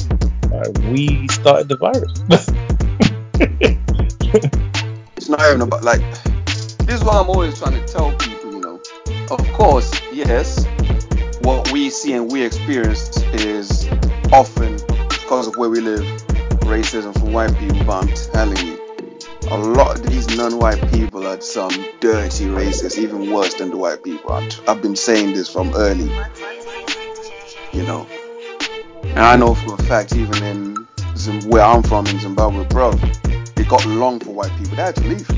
uh, 0.51 0.69
we 0.91 1.27
started 1.27 1.69
the 1.69 1.77
virus. 1.77 2.49
It's 5.23 5.29
not 5.29 5.39
even 5.47 5.61
about 5.61 5.85
like 5.85 6.01
this 6.79 6.99
is 6.99 7.03
what 7.05 7.15
I'm 7.15 7.29
always 7.29 7.57
trying 7.57 7.81
to 7.81 7.93
tell 7.93 8.11
people, 8.11 8.51
you 8.51 8.59
know. 8.59 8.81
Of 9.31 9.53
course, 9.53 9.89
yes, 10.11 10.65
what 11.43 11.71
we 11.71 11.89
see 11.91 12.11
and 12.11 12.29
we 12.29 12.43
experience 12.43 13.15
is 13.31 13.87
often 14.33 14.75
because 15.07 15.47
of 15.47 15.55
where 15.55 15.69
we 15.69 15.79
live, 15.79 16.05
racism 16.67 17.13
from 17.13 17.31
white 17.31 17.57
people, 17.57 17.81
but 17.85 18.03
I'm 18.03 18.13
telling 18.33 18.67
you, 18.67 18.77
a 19.49 19.57
lot 19.57 19.97
of 19.97 20.05
these 20.05 20.35
non-white 20.35 20.91
people 20.91 21.25
are 21.25 21.39
some 21.39 21.71
dirty 22.01 22.47
racists, 22.47 22.97
even 22.97 23.31
worse 23.31 23.53
than 23.53 23.69
the 23.69 23.77
white 23.77 24.03
people. 24.03 24.29
I've, 24.67 24.81
been 24.81 24.97
saying 24.97 25.35
this 25.35 25.49
from 25.49 25.71
early, 25.73 26.11
you 27.71 27.83
know. 27.83 28.05
And 29.03 29.19
I 29.19 29.37
know 29.37 29.55
for 29.55 29.75
a 29.75 29.83
fact, 29.83 30.17
even 30.17 30.43
in 30.43 30.87
where 31.47 31.63
I'm 31.63 31.81
from 31.81 32.07
in 32.07 32.19
Zimbabwe, 32.19 32.65
bro, 32.65 32.91
it 33.63 33.69
got 33.69 33.85
long 33.85 34.19
for 34.19 34.31
white 34.31 34.51
people. 34.57 34.75
They 34.75 34.81
had 34.83 34.95
to 34.97 35.07
leave. 35.07 35.29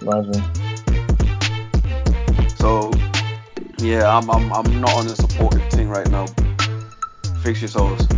Imagine. 0.00 0.42
So 2.56 2.90
yeah, 3.78 4.16
I'm 4.16 4.30
I'm 4.30 4.50
I'm 4.52 4.80
not 4.80 4.94
on 4.94 5.06
a 5.06 5.14
supportive 5.14 5.68
thing 5.70 5.88
right 5.88 6.08
now. 6.10 6.26
Fix 7.42 7.60
your 7.60 7.68
souls. 7.68 8.08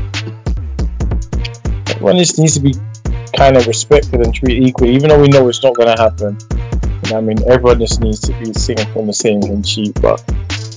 Everyone 1.88 2.16
just 2.18 2.38
needs 2.38 2.54
to 2.54 2.60
be 2.60 2.74
kind 3.36 3.56
of 3.56 3.66
respected 3.66 4.20
and 4.20 4.32
treated 4.32 4.68
equally, 4.68 4.94
even 4.94 5.08
though 5.08 5.20
we 5.20 5.28
know 5.28 5.48
it's 5.48 5.62
not 5.62 5.74
going 5.74 5.94
to 5.94 6.00
happen. 6.00 6.38
You 7.04 7.10
know, 7.10 7.18
I 7.18 7.20
mean, 7.20 7.38
everyone 7.48 7.80
just 7.80 8.00
needs 8.00 8.20
to 8.20 8.32
be 8.38 8.52
singing 8.52 8.86
from 8.92 9.08
the 9.08 9.12
same 9.12 9.42
hymn 9.42 9.64
sheet, 9.64 10.00
but 10.00 10.22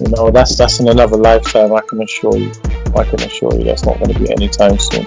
you 0.01 0.07
know, 0.09 0.31
that's 0.31 0.57
that's 0.57 0.79
in 0.79 0.87
another 0.87 1.17
lifetime. 1.17 1.73
I 1.73 1.81
can 1.81 2.01
assure 2.01 2.37
you. 2.37 2.51
I 2.95 3.03
can 3.03 3.21
assure 3.21 3.53
you, 3.55 3.65
that's 3.65 3.85
not 3.85 3.99
going 3.99 4.13
to 4.13 4.19
be 4.19 4.31
anytime 4.31 4.79
soon. 4.79 5.05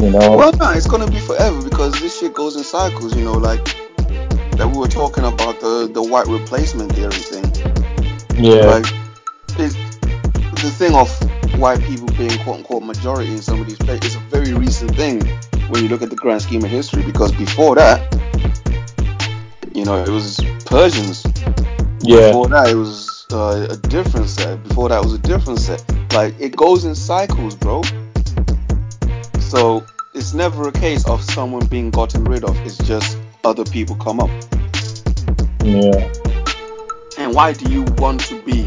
You 0.00 0.10
know. 0.10 0.36
Well, 0.36 0.52
no, 0.52 0.70
it's 0.70 0.86
gonna 0.86 1.10
be 1.10 1.20
forever 1.20 1.62
because 1.62 2.00
this 2.00 2.18
shit 2.18 2.32
goes 2.32 2.56
in 2.56 2.64
cycles. 2.64 3.14
You 3.14 3.24
know, 3.24 3.34
like 3.34 3.62
that 4.56 4.70
we 4.72 4.78
were 4.78 4.88
talking 4.88 5.24
about 5.24 5.60
the 5.60 5.90
the 5.92 6.02
white 6.02 6.26
replacement 6.26 6.92
theory 6.92 7.12
thing. 7.12 7.44
yeah. 8.42 8.64
Like 8.64 8.86
it's 9.58 9.74
the 10.62 10.70
thing 10.70 10.94
of 10.94 11.10
white 11.60 11.80
people 11.80 12.06
being 12.16 12.36
quote 12.38 12.58
unquote 12.58 12.82
majority 12.82 13.32
in 13.32 13.42
some 13.42 13.60
of 13.60 13.66
these 13.66 13.78
places 13.78 14.14
is 14.14 14.16
a 14.16 14.20
very 14.30 14.54
recent 14.54 14.94
thing 14.96 15.20
when 15.68 15.82
you 15.82 15.88
look 15.88 16.00
at 16.00 16.08
the 16.08 16.16
grand 16.16 16.40
scheme 16.40 16.64
of 16.64 16.70
history. 16.70 17.02
Because 17.02 17.32
before 17.32 17.74
that, 17.74 18.00
you 19.74 19.84
know, 19.84 20.02
it 20.02 20.08
was 20.08 20.40
Persians. 20.64 21.24
yeah. 22.00 22.28
Before 22.28 22.48
that, 22.48 22.68
it 22.70 22.74
was 22.74 23.26
uh, 23.32 23.66
a 23.70 23.76
different 23.88 24.28
set. 24.30 24.62
Before 24.62 24.88
that, 24.88 25.02
was 25.02 25.12
a 25.12 25.18
different 25.18 25.58
set. 25.58 25.84
Like 26.14 26.34
it 26.40 26.56
goes 26.56 26.86
in 26.86 26.94
cycles, 26.94 27.54
bro. 27.54 27.82
So 29.50 29.84
it's 30.14 30.32
never 30.32 30.68
a 30.68 30.72
case 30.72 31.04
of 31.08 31.24
someone 31.24 31.66
being 31.66 31.90
gotten 31.90 32.22
rid 32.22 32.44
of. 32.44 32.56
It's 32.60 32.78
just 32.78 33.18
other 33.42 33.64
people 33.64 33.96
come 33.96 34.20
up. 34.20 34.30
Yeah. 35.64 36.12
And 37.18 37.34
why 37.34 37.54
do 37.54 37.68
you 37.68 37.82
want 37.98 38.20
to 38.26 38.40
be, 38.42 38.62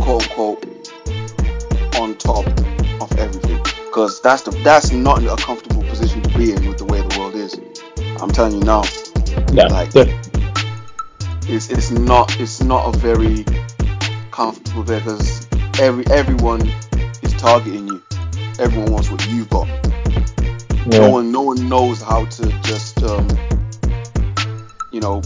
quote 0.00 0.24
unquote, 0.24 0.66
on 1.94 2.16
top 2.16 2.44
of 3.00 3.16
everything? 3.18 3.62
Because 3.86 4.20
that's 4.20 4.42
the 4.42 4.50
that's 4.64 4.90
not 4.90 5.22
a 5.22 5.36
comfortable 5.36 5.84
position 5.84 6.22
to 6.22 6.36
be 6.36 6.50
in 6.50 6.66
with 6.66 6.78
the 6.78 6.84
way 6.84 7.00
the 7.00 7.16
world 7.16 7.36
is. 7.36 7.54
I'm 8.20 8.32
telling 8.32 8.54
you 8.54 8.64
now, 8.64 8.82
Yeah. 9.52 9.68
Like- 9.68 9.92
the- 9.92 10.12
it's 11.46 11.70
it's 11.70 11.92
not 11.92 12.40
it's 12.40 12.60
not 12.60 12.92
a 12.92 12.98
very 12.98 13.44
comfortable 14.32 14.82
there 14.82 14.98
because 14.98 15.46
every 15.78 16.04
everyone 16.08 16.62
is 17.22 17.32
targeting 17.34 17.86
you. 17.86 17.87
Everyone 18.58 18.92
wants 18.92 19.10
what 19.10 19.28
you've 19.28 19.48
got. 19.50 19.68
No 20.86 21.10
one 21.10 21.30
no 21.30 21.42
one 21.42 21.68
knows 21.68 22.02
how 22.02 22.24
to 22.24 22.48
just 22.62 23.02
um 23.02 23.28
you 24.90 25.00
know 25.00 25.22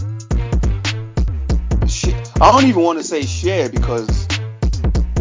shit. 1.87 2.15
I 2.41 2.51
don't 2.51 2.65
even 2.65 2.83
want 2.83 2.99
to 2.99 3.03
say 3.03 3.23
share 3.23 3.69
because 3.69 4.27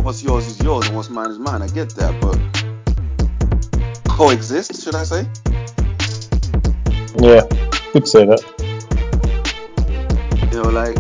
what's 0.03 0.23
yours 0.23 0.47
is 0.47 0.61
yours 0.61 0.87
and 0.89 0.97
what's 0.97 1.11
mine 1.11 1.31
is 1.31 1.39
mine. 1.39 1.63
I 1.63 1.69
get 1.69 1.95
that, 1.97 2.21
but 2.21 2.39
coexist, 4.09 4.83
should 4.83 4.95
I 4.95 5.05
say? 5.05 5.27
Yeah. 7.19 7.43
Could 7.93 8.09
say 8.09 8.27
that. 8.27 8.43
You 10.53 10.63
know, 10.63 10.69
like, 10.71 10.97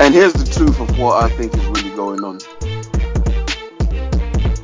and 0.00 0.14
here's 0.14 0.32
the 0.34 0.50
truth 0.52 0.80
of 0.80 0.98
what 0.98 1.24
I 1.24 1.28
think 1.36 1.54
is 1.54 1.64
really 1.66 1.90
going 1.96 2.24
on. 2.24 2.38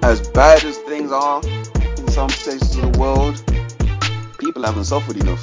As 0.03 0.27
bad 0.31 0.65
as 0.65 0.79
things 0.79 1.13
are 1.13 1.43
in 1.45 2.09
some 2.09 2.29
places 2.29 2.77
of 2.77 2.93
the 2.93 2.99
world, 2.99 3.43
people 4.39 4.63
haven't 4.63 4.85
suffered 4.85 5.17
enough. 5.17 5.43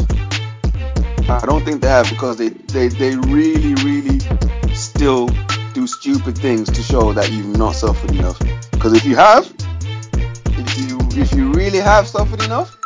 I 1.30 1.46
don't 1.46 1.64
think 1.64 1.82
they 1.82 1.90
have 1.90 2.10
because 2.10 2.38
they, 2.38 2.50
they, 2.50 2.88
they 2.88 3.16
really, 3.18 3.76
really 3.84 4.20
still 4.74 5.30
do 5.74 5.86
stupid 5.86 6.38
things 6.38 6.72
to 6.72 6.82
show 6.82 7.14
that 7.14 7.32
you've 7.32 7.58
not 7.58 7.76
suffered 7.76 8.12
enough. 8.12 8.40
Because 8.72 8.94
if 8.94 9.06
you 9.06 9.16
have, 9.16 9.46
if 10.48 10.78
you 10.80 10.98
if 11.22 11.34
you 11.34 11.52
really 11.52 11.80
have 11.80 12.08
suffered 12.08 12.44
enough, 12.44 12.78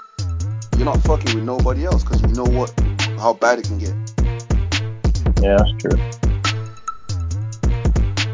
you're 0.76 0.86
not 0.86 1.02
fucking 1.04 1.36
with 1.36 1.44
nobody 1.44 1.86
else 1.86 2.04
because 2.04 2.22
you 2.22 2.30
know 2.30 2.46
what 2.46 2.74
how 3.18 3.34
bad 3.34 3.60
it 3.60 3.66
can 3.66 3.78
get. 3.78 3.94
Yeah, 5.42 5.58
that's 5.58 5.72
true. 5.80 6.00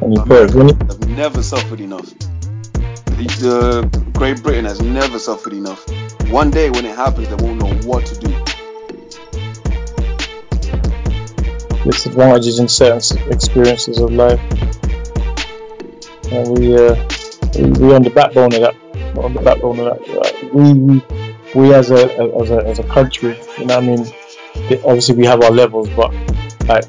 And 0.01 0.15
you 0.15 0.23
put 0.23 0.55
America 0.55 0.85
have 0.85 1.07
never 1.09 1.43
suffered 1.43 1.81
enough. 1.81 2.13
The, 3.17 3.89
the 3.91 4.11
Great 4.13 4.43
Britain 4.43 4.65
has 4.65 4.81
never 4.81 5.17
suffered 5.19 5.53
enough. 5.53 5.83
One 6.29 6.51
day 6.51 6.69
when 6.69 6.85
it 6.85 6.95
happens, 6.95 7.29
they 7.29 7.35
won't 7.35 7.59
know 7.59 7.73
what 7.87 8.05
to 8.05 8.19
do. 8.19 8.33
disadvantages 11.83 12.59
in 12.59 12.67
certain 12.67 13.31
experiences 13.31 13.99
of 13.99 14.11
life. 14.11 14.39
And 16.31 16.57
we, 16.57 16.75
uh, 16.75 16.95
we, 17.55 17.71
we 17.71 17.95
on 17.95 18.03
the 18.03 18.11
backbone 18.13 18.53
of 18.53 18.61
that. 18.61 18.75
On 19.17 19.33
the 19.33 19.41
backbone 19.41 19.79
of 19.79 19.85
that. 19.85 20.53
We, 20.53 21.01
we 21.55 21.73
as 21.73 21.91
a 21.91 22.03
as 22.41 22.51
a 22.51 22.67
as 22.67 22.79
a 22.79 22.83
country, 22.83 23.39
you 23.57 23.65
know, 23.65 23.79
what 23.79 23.83
I 23.83 23.87
mean, 23.87 24.05
obviously 24.83 25.15
we 25.15 25.25
have 25.25 25.41
our 25.41 25.51
levels, 25.51 25.89
but 25.89 26.13
like 26.67 26.83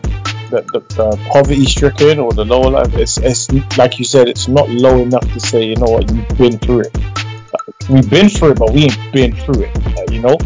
the, 0.50 0.62
the, 0.72 0.80
the 0.94 1.28
poverty 1.30 1.64
stricken 1.64 2.18
or 2.18 2.32
the 2.32 2.44
lower 2.44 2.70
life, 2.70 2.94
it's, 2.94 3.18
it's 3.18 3.50
like 3.76 3.98
you 3.98 4.04
said, 4.04 4.28
it's 4.28 4.48
not 4.48 4.68
low 4.68 5.02
enough 5.02 5.32
to 5.32 5.40
say, 5.40 5.64
you 5.64 5.76
know 5.76 5.86
what, 5.86 6.10
you've 6.10 6.38
been 6.38 6.58
through 6.58 6.80
it. 6.80 6.94
Like, 6.96 7.88
we've 7.88 8.10
been 8.10 8.28
through 8.28 8.52
it, 8.52 8.58
but 8.58 8.72
we 8.72 8.84
ain't 8.84 9.12
been 9.12 9.34
through 9.34 9.64
it. 9.64 9.84
Like, 9.96 10.10
you 10.10 10.20
know? 10.20 10.36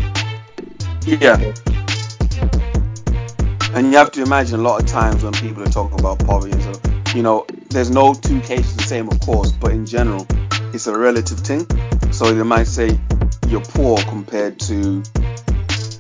Yeah. 1.07 1.37
And 3.75 3.87
you 3.87 3.97
have 3.97 4.13
to 4.13 4.23
imagine 4.23 4.61
a 4.61 4.63
lot 4.63 4.83
of 4.83 4.87
times 4.87 5.25
when 5.25 5.33
people 5.33 5.63
are 5.63 5.67
talking 5.67 5.99
about 5.99 6.19
poverty 6.19 6.53
and 6.53 7.15
you 7.15 7.23
know, 7.23 7.47
there's 7.69 7.91
no 7.91 8.15
two 8.15 8.41
cases 8.41 8.77
the 8.77 8.83
same, 8.85 9.09
of 9.09 9.21
course, 9.21 9.53
but 9.53 9.73
in 9.73 9.85
general, 9.85 10.27
it's 10.73 10.87
a 10.87 10.97
relative 10.97 11.41
thing. 11.41 11.67
So 12.11 12.33
they 12.33 12.43
might 12.43 12.67
say 12.67 12.99
you're 13.49 13.61
poor 13.61 13.99
compared 14.05 14.59
to 14.61 15.03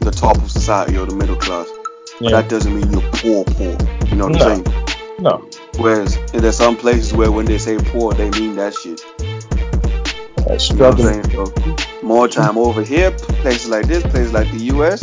the 0.01 0.11
top 0.15 0.37
of 0.37 0.51
society 0.51 0.97
or 0.97 1.07
the 1.07 1.15
middle 1.15 1.37
class. 1.37 1.69
Yeah. 2.23 2.41
that 2.41 2.49
doesn't 2.49 2.73
mean 2.75 2.91
you're 2.93 3.11
poor, 3.13 3.45
poor. 3.45 3.77
You 4.09 4.17
know 4.17 4.29
what 4.29 4.39
No. 4.39 4.49
I'm 4.49 4.65
saying? 4.65 4.65
No. 5.21 5.49
Whereas 5.79 6.19
there's 6.33 6.57
some 6.57 6.77
places 6.77 7.13
where 7.13 7.31
when 7.33 7.47
they 7.47 7.59
say 7.59 7.79
poor, 7.79 8.13
they 8.13 8.31
mean 8.31 8.57
that 8.57 8.75
shit. 8.75 9.01
Uh, 9.21 9.25
You 9.25 10.45
know 10.45 10.45
what 10.45 10.51
I'm 10.51 10.59
struggling. 10.59 11.25
saying? 11.25 11.47
So 11.47 12.07
more 12.07 12.29
time 12.29 12.59
over 12.59 12.83
here, 12.83 13.11
places 13.43 13.69
like 13.69 13.87
this, 13.87 14.03
places 14.03 14.33
like 14.33 14.51
the 14.53 14.65
US, 14.77 15.03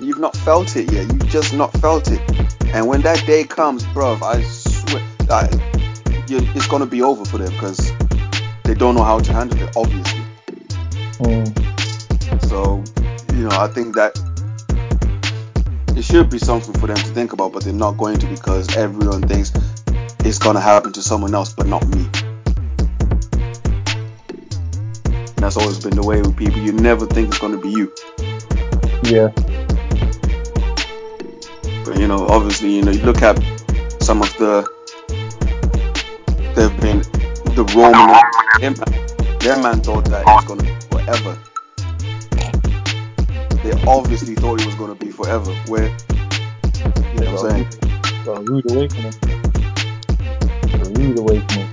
you've 0.00 0.18
not 0.18 0.36
felt 0.36 0.74
it 0.76 0.90
yet. 0.92 1.06
You've 1.12 1.28
just 1.28 1.54
not 1.54 1.72
felt 1.74 2.10
it. 2.10 2.20
And 2.74 2.86
when 2.86 3.00
that 3.02 3.24
day 3.26 3.44
comes, 3.44 3.84
bruv, 3.84 4.22
I 4.22 4.42
swear, 4.42 5.02
I, 5.30 5.48
it's 6.30 6.66
gonna 6.68 6.86
be 6.86 7.02
over 7.02 7.24
for 7.24 7.38
them 7.38 7.52
because 7.52 7.92
they 8.64 8.74
don't 8.74 8.94
know 8.94 9.04
how 9.04 9.18
to 9.18 9.32
handle 9.32 9.58
it, 9.60 9.74
obviously. 9.76 10.22
Mm. 11.20 12.44
So, 12.48 12.82
you 13.34 13.44
know, 13.48 13.56
I 13.58 13.68
think 13.68 13.94
that 13.96 14.18
it 15.98 16.04
should 16.04 16.30
be 16.30 16.38
something 16.38 16.72
for 16.74 16.86
them 16.86 16.96
to 16.96 17.02
think 17.06 17.32
about, 17.32 17.52
but 17.52 17.64
they're 17.64 17.72
not 17.72 17.96
going 17.98 18.16
to 18.18 18.26
because 18.28 18.76
everyone 18.76 19.20
thinks 19.22 19.52
it's 20.20 20.38
gonna 20.38 20.60
happen 20.60 20.92
to 20.92 21.02
someone 21.02 21.34
else, 21.34 21.52
but 21.52 21.66
not 21.66 21.84
me. 21.88 22.08
And 25.06 25.38
that's 25.38 25.56
always 25.56 25.80
been 25.80 25.96
the 25.96 26.06
way 26.06 26.20
with 26.20 26.36
people. 26.36 26.60
You 26.60 26.70
never 26.72 27.04
think 27.04 27.28
it's 27.28 27.38
gonna 27.38 27.56
be 27.56 27.70
you. 27.70 27.92
Yeah. 29.02 29.32
But 31.84 31.98
you 31.98 32.06
know, 32.06 32.28
obviously, 32.28 32.76
you 32.76 32.82
know, 32.82 32.92
you 32.92 33.02
look 33.02 33.22
at 33.22 33.36
some 34.00 34.22
of 34.22 34.32
the 34.38 34.68
they've 36.54 36.80
been 36.80 37.00
the 37.56 37.64
Roman 37.74 38.20
Empire. 38.62 39.38
Their 39.40 39.60
man 39.60 39.80
thought 39.80 40.04
that 40.10 40.22
it 40.22 40.26
was 40.26 40.44
gonna 40.44 40.62
be 40.62 40.70
forever. 40.92 41.47
They 43.62 43.72
obviously 43.86 44.34
thought 44.34 44.60
it 44.60 44.66
was 44.66 44.74
gonna 44.76 44.94
be 44.94 45.10
forever. 45.10 45.52
Where 45.66 45.84
you 45.84 47.20
know 47.20 47.32
what 47.32 47.44
I'm 47.44 47.50
saying? 47.50 47.66
Got 48.24 48.38
a 48.38 48.42
rude 48.42 48.70
awakening. 48.70 49.14
A 50.74 50.90
rude 50.98 51.18
awakening. 51.18 51.68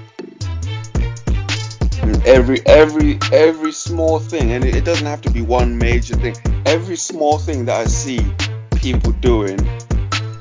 Every 2.25 2.65
every 2.65 3.19
every 3.31 3.71
small 3.71 4.19
thing, 4.19 4.51
and 4.51 4.63
it, 4.65 4.75
it 4.75 4.85
doesn't 4.85 5.05
have 5.05 5.21
to 5.21 5.31
be 5.31 5.41
one 5.41 5.77
major 5.77 6.15
thing. 6.15 6.35
Every 6.65 6.95
small 6.95 7.37
thing 7.37 7.65
that 7.65 7.81
I 7.81 7.85
see 7.85 8.25
people 8.75 9.11
doing 9.13 9.59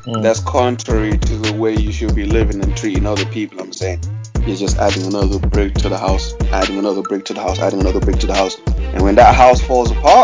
Mm. 0.07 0.23
that's 0.23 0.41
contrary 0.41 1.17
to 1.17 1.37
the 1.39 1.53
way 1.55 1.75
you 1.75 1.91
should 1.91 2.15
be 2.15 2.27
living 2.27 2.63
and 2.63 2.77
treating 2.77 3.07
other 3.07 3.25
people. 3.25 3.59
I'm 3.59 3.73
saying 3.73 4.01
you're 4.47 4.55
just 4.57 4.77
adding 4.77 5.07
another 5.07 5.39
brick 5.39 5.73
to 5.77 5.89
the 5.89 5.97
house, 5.97 6.35
adding 6.53 6.79
another 6.79 7.01
brick 7.01 7.25
to 7.27 7.33
the 7.33 7.41
house, 7.41 7.59
adding 7.59 7.81
another 7.81 8.01
brick 8.01 8.19
to 8.19 8.27
the 8.27 8.35
house, 8.35 8.59
and 8.67 9.01
when 9.03 9.15
that 9.15 9.35
house 9.35 9.63
falls 9.63 9.91
apart, 9.91 10.24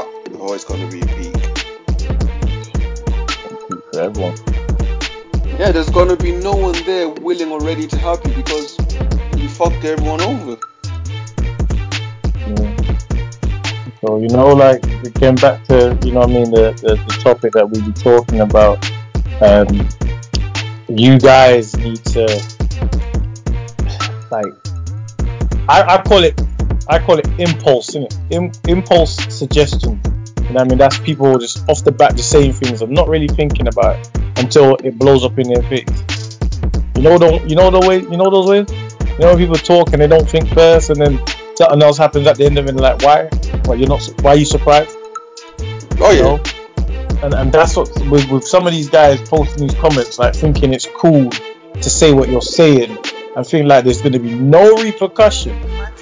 Yeah, 5.58 5.72
there's 5.72 5.90
gonna 5.90 6.16
be 6.16 6.32
no 6.32 6.52
one 6.52 6.74
there 6.84 7.08
willing 7.08 7.50
or 7.52 7.60
ready 7.60 7.86
to 7.86 7.98
help 7.98 8.26
you 8.26 8.32
because 8.34 8.78
you 9.36 9.48
fucked 9.48 9.84
everyone 9.84 10.20
over. 10.20 10.58
Yeah. 12.34 12.76
So 14.00 14.18
you 14.18 14.28
know, 14.28 14.48
like 14.48 14.84
again 15.04 15.34
back 15.34 15.64
to 15.64 15.98
you 16.02 16.12
know, 16.12 16.20
what 16.20 16.30
I 16.30 16.32
mean 16.32 16.50
the, 16.50 16.72
the 16.82 16.96
the 16.96 17.20
topic 17.22 17.52
that 17.52 17.68
we 17.68 17.80
were 17.82 17.92
talking 17.92 18.40
about. 18.40 18.78
Um, 19.42 19.88
you 20.88 21.18
guys 21.18 21.76
need 21.76 22.04
to 22.06 22.26
like, 24.30 24.46
I, 25.68 25.82
I 25.82 26.02
call 26.02 26.24
it 26.24 26.40
I 26.88 26.98
call 26.98 27.18
it 27.18 27.28
impulse, 27.38 27.90
innit? 27.90 28.18
Im, 28.30 28.50
impulse 28.66 29.16
suggestion. 29.32 30.00
You 30.50 30.56
know, 30.56 30.62
I 30.62 30.64
mean 30.64 30.78
that's 30.78 30.98
people 30.98 31.38
just 31.38 31.68
off 31.68 31.84
the 31.84 31.92
bat 31.92 32.16
just 32.16 32.28
saying 32.28 32.54
things 32.54 32.82
and 32.82 32.90
not 32.90 33.08
really 33.08 33.28
thinking 33.28 33.68
about 33.68 34.00
it 34.00 34.10
until 34.36 34.74
it 34.82 34.98
blows 34.98 35.24
up 35.24 35.38
in 35.38 35.46
their 35.46 35.62
face. 35.62 35.86
You 36.96 37.02
know, 37.02 37.18
the 37.18 37.40
you 37.46 37.54
know 37.54 37.70
the 37.70 37.78
way 37.86 38.00
you 38.00 38.16
know 38.16 38.28
those 38.30 38.48
ways. 38.48 38.66
You 39.12 39.18
know 39.20 39.28
when 39.28 39.38
people 39.38 39.54
talk 39.54 39.92
and 39.92 40.02
they 40.02 40.08
don't 40.08 40.28
think 40.28 40.48
first, 40.48 40.90
and 40.90 41.00
then 41.00 41.24
something 41.54 41.80
else 41.80 41.98
happens 41.98 42.26
at 42.26 42.36
the 42.36 42.46
end 42.46 42.58
of 42.58 42.66
it. 42.66 42.70
and 42.70 42.80
Like, 42.80 43.00
why? 43.02 43.26
Why 43.64 43.76
you're 43.76 43.88
not? 43.88 44.02
Why 44.22 44.32
are 44.32 44.36
you 44.36 44.44
surprised? 44.44 44.96
Oh 46.00 46.10
You 46.10 46.16
yeah. 46.16 46.22
know? 46.22 46.42
And 47.22 47.32
and 47.32 47.52
that's 47.52 47.76
what 47.76 47.88
with, 48.10 48.28
with 48.28 48.44
some 48.44 48.66
of 48.66 48.72
these 48.72 48.90
guys 48.90 49.20
posting 49.28 49.68
these 49.68 49.78
comments, 49.78 50.18
like 50.18 50.34
thinking 50.34 50.74
it's 50.74 50.88
cool 50.96 51.30
to 51.30 51.88
say 51.88 52.12
what 52.12 52.28
you're 52.28 52.42
saying, 52.42 52.98
and 53.36 53.46
feeling 53.46 53.68
like 53.68 53.84
there's 53.84 54.00
going 54.00 54.14
to 54.14 54.18
be 54.18 54.34
no 54.34 54.74
repercussion. 54.82 55.56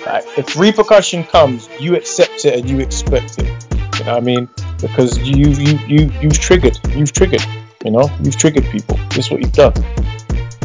Like, 0.07 0.25
if 0.39 0.57
repercussion 0.59 1.25
comes, 1.25 1.69
you 1.79 1.97
accept 1.97 2.47
it 2.47 2.59
and 2.59 2.71
you 2.71 2.81
expect 2.81 3.39
it. 3.41 3.68
I 4.07 4.21
mean? 4.21 4.49
Because 4.81 5.19
you 5.19 5.49
you 5.49 5.79
you 5.87 6.11
you've 6.21 6.39
triggered. 6.39 6.79
You've 6.95 7.13
triggered. 7.13 7.45
You 7.85 7.93
know, 7.93 8.11
you've 8.23 8.37
triggered 8.37 8.65
people. 8.65 8.97
This 9.11 9.27
is 9.27 9.31
what 9.31 9.41
you've 9.41 9.53
done. 9.53 9.73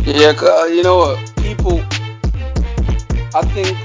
Yeah, 0.05 0.33
uh, 0.41 0.65
you 0.65 0.83
know 0.83 0.97
what? 0.97 1.33
People, 1.37 1.79
I 3.33 3.41
think, 3.53 3.77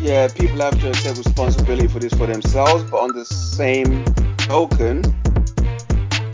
yeah, 0.00 0.28
people 0.28 0.58
have 0.58 0.80
to 0.80 0.88
accept 0.88 1.18
responsibility 1.18 1.88
for 1.88 1.98
this 1.98 2.14
for 2.14 2.26
themselves, 2.26 2.84
but 2.90 2.98
on 2.98 3.14
the 3.14 3.24
same 3.24 4.04
token, 4.38 5.02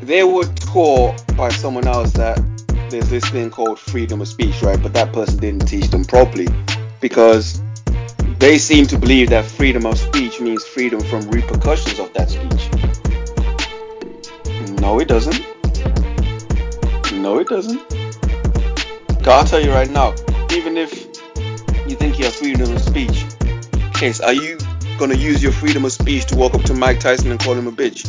they 0.02 0.22
were 0.22 0.44
taught 0.54 1.20
by 1.36 1.48
someone 1.48 1.88
else 1.88 2.12
that 2.12 2.38
there's 2.90 3.10
this 3.10 3.28
thing 3.30 3.50
called 3.50 3.80
freedom 3.80 4.20
of 4.20 4.28
speech, 4.28 4.62
right? 4.62 4.80
But 4.80 4.92
that 4.94 5.12
person 5.12 5.38
didn't 5.38 5.66
teach 5.66 5.88
them 5.88 6.04
properly 6.04 6.46
because 7.00 7.60
they 8.38 8.58
seem 8.58 8.86
to 8.86 8.98
believe 8.98 9.30
that 9.30 9.44
freedom 9.44 9.86
of 9.86 9.98
speech 9.98 10.40
means 10.40 10.64
freedom 10.64 11.00
from 11.00 11.28
repercussions 11.30 11.98
of 11.98 12.12
that 12.14 12.30
speech. 12.30 12.70
No, 14.80 15.00
it 15.00 15.08
doesn't. 15.08 15.46
No, 17.14 17.38
it 17.38 17.48
doesn't. 17.48 17.82
I'll 19.26 19.44
tell 19.44 19.60
you 19.60 19.72
right 19.72 19.90
now, 19.90 20.14
even 20.52 20.76
if 20.76 21.06
you 21.86 21.96
think 21.96 22.18
you 22.18 22.26
have 22.26 22.34
freedom 22.34 22.72
of 22.72 22.80
speech, 22.80 23.24
case, 23.94 24.20
are 24.20 24.32
you 24.32 24.58
gonna 24.98 25.16
use 25.16 25.42
your 25.42 25.52
freedom 25.52 25.84
of 25.84 25.92
speech 25.92 26.26
to 26.26 26.36
walk 26.36 26.54
up 26.54 26.62
to 26.64 26.74
Mike 26.74 27.00
Tyson 27.00 27.30
and 27.30 27.40
call 27.40 27.54
him 27.54 27.66
a 27.66 27.72
bitch? 27.72 28.06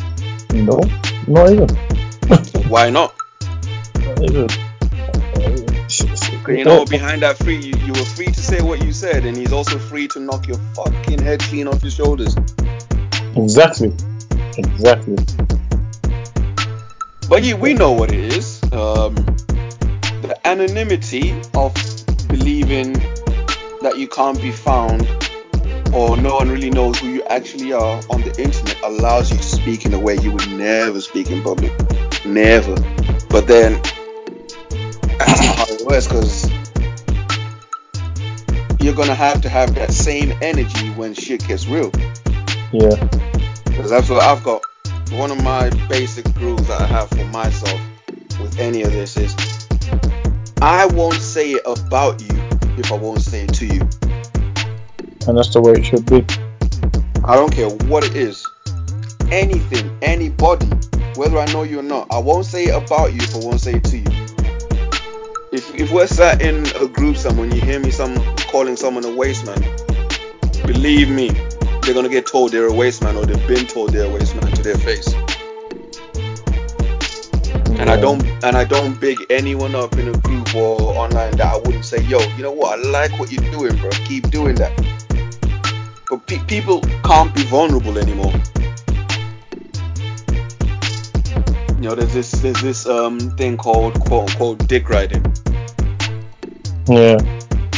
No, 0.54 0.80
not 1.28 1.52
even. 1.52 1.70
Why 2.70 2.90
not? 2.90 3.16
Not 3.96 4.22
even. 4.24 4.67
You 6.02 6.66
know, 6.66 6.86
behind 6.86 7.22
that 7.22 7.38
free, 7.38 7.58
you, 7.58 7.74
you 7.86 7.94
were 7.94 8.06
free 8.06 8.28
to 8.28 8.40
say 8.40 8.62
what 8.62 8.84
you 8.84 8.92
said, 8.92 9.26
and 9.26 9.36
he's 9.36 9.54
also 9.54 9.78
free 9.78 10.08
to 10.10 10.20
knock 10.20 10.48
your 10.48 10.58
fucking 10.76 11.22
head 11.22 11.40
clean 11.42 11.68
off 11.68 11.82
your 11.82 11.92
shoulders. 11.92 12.36
Exactly. 13.36 13.94
Exactly. 14.58 15.18
But 17.30 17.44
you, 17.44 17.58
we 17.58 17.74
know 17.74 17.92
what 17.92 18.12
it 18.12 18.34
is. 18.34 18.62
Um, 18.72 19.16
the 20.24 20.40
anonymity 20.46 21.32
of 21.54 21.74
believing 22.28 22.94
that 23.82 23.96
you 23.98 24.08
can't 24.08 24.42
be 24.42 24.52
found 24.52 25.08
or 25.94 26.18
no 26.18 26.36
one 26.36 26.50
really 26.50 26.70
knows 26.70 27.00
who 27.00 27.08
you 27.08 27.24
actually 27.24 27.74
are 27.74 28.02
on 28.10 28.22
the 28.22 28.34
internet 28.42 28.78
allows 28.84 29.32
you 29.32 29.38
to 29.38 29.44
speak 29.44 29.86
in 29.86 29.94
a 29.94 30.00
way 30.00 30.18
you 30.18 30.32
would 30.32 30.50
never 30.52 31.00
speak 31.02 31.32
in 31.32 31.42
public. 31.42 31.72
Never. 32.26 32.76
But 33.30 33.48
then, 33.48 33.82
that's 35.20 35.40
how 35.40 35.66
it 35.68 35.86
works 35.86 36.08
because 36.08 36.52
you're 38.80 38.96
going 38.96 39.08
to 39.08 39.16
have 39.16 39.42
to 39.42 39.50
have 39.50 39.74
that 39.76 39.92
same 39.92 40.32
energy 40.42 40.92
when 40.92 41.14
shit 41.14 41.46
gets 41.48 41.68
real. 41.68 41.92
Yeah. 42.72 42.96
Because 43.66 43.90
that's 43.90 44.10
what 44.10 44.22
I've 44.22 44.44
got. 44.44 44.62
One 45.12 45.32
of 45.32 45.44
my 45.44 45.70
basic 45.88 46.26
rules 46.38 46.68
that 46.68 46.82
I 46.82 46.86
have 46.86 47.10
for 47.10 47.26
myself 47.26 47.82
with 48.40 48.60
any 48.60 48.84
of 48.84 48.92
this 48.92 49.18
is 49.18 49.36
I 50.62 50.86
won't 50.86 51.16
say 51.16 51.52
it 51.52 51.64
about 51.66 52.22
you 52.22 52.38
if 52.78 52.92
I 52.92 52.96
won't 52.96 53.22
say 53.22 53.46
it 53.46 53.54
to 53.56 53.66
you. 53.66 53.82
And 55.28 55.38
that's 55.38 55.54
the 55.54 55.62
way 55.62 55.74
it 55.74 55.86
should 55.86 56.06
be. 56.06 56.26
I 57.26 57.36
don't 57.36 57.52
care 57.52 57.70
what 57.90 58.06
it 58.06 58.16
is. 58.16 58.46
Anything, 59.32 59.98
anybody, 60.02 60.68
whether 61.16 61.38
I 61.40 61.52
know 61.52 61.64
you 61.64 61.80
or 61.80 61.84
not, 61.84 62.08
I 62.12 62.20
won't 62.20 62.46
say 62.46 62.66
it 62.66 62.84
about 62.84 63.14
you 63.14 63.20
if 63.22 63.36
I 63.36 63.40
won't 63.40 63.60
say 63.60 63.74
it 63.74 63.84
to 63.86 63.98
you. 63.98 64.27
If, 65.50 65.74
if 65.76 65.92
we're 65.92 66.08
sat 66.08 66.42
in 66.42 66.66
a 66.76 66.88
group 66.90 67.16
somewhere 67.16 67.46
and 67.46 67.54
you 67.54 67.62
hear 67.62 67.80
me 67.80 67.90
some 67.90 68.18
calling 68.52 68.76
someone 68.76 69.06
a 69.06 69.16
waste 69.16 69.46
man, 69.46 69.62
believe 70.66 71.10
me, 71.10 71.30
they're 71.82 71.94
gonna 71.94 72.10
get 72.10 72.26
told 72.26 72.52
they're 72.52 72.68
a 72.68 72.74
waste 72.74 73.02
man 73.02 73.16
or 73.16 73.26
they've 73.26 73.48
been 73.48 73.66
told 73.66 73.94
they're 73.94 74.08
a 74.08 74.10
waste 74.10 74.36
man 74.36 74.52
to 74.52 74.62
their 74.62 74.78
face. 74.78 75.08
And 77.80 77.90
I 77.90 77.96
don't 77.96 78.22
and 78.44 78.58
I 78.58 78.66
don't 78.66 79.00
big 79.00 79.26
anyone 79.30 79.74
up 79.74 79.98
in 79.98 80.10
a 80.10 80.18
group 80.18 80.54
or 80.54 80.82
online 80.82 81.38
that 81.38 81.54
I 81.54 81.58
wouldn't 81.58 81.86
say, 81.86 82.04
yo, 82.04 82.20
you 82.36 82.44
know 82.44 82.52
what? 82.52 82.80
I 82.80 82.90
like 82.90 83.18
what 83.18 83.32
you're 83.32 83.50
doing, 83.52 83.74
bro. 83.78 83.90
Keep 84.06 84.30
doing 84.30 84.56
that. 84.56 84.74
But 86.10 86.26
pe- 86.28 86.44
people 86.46 86.82
can't 87.06 87.34
be 87.34 87.44
vulnerable 87.44 87.98
anymore. 87.98 88.34
You 91.78 91.90
know, 91.90 91.96
there's 91.96 92.14
this 92.14 92.32
there's 92.32 92.62
this 92.62 92.86
um 92.88 93.20
thing 93.38 93.56
called 93.58 94.00
quote 94.06 94.32
unquote 94.32 94.68
dick 94.68 94.90
riding. 94.90 95.24
Yeah. 96.88 97.18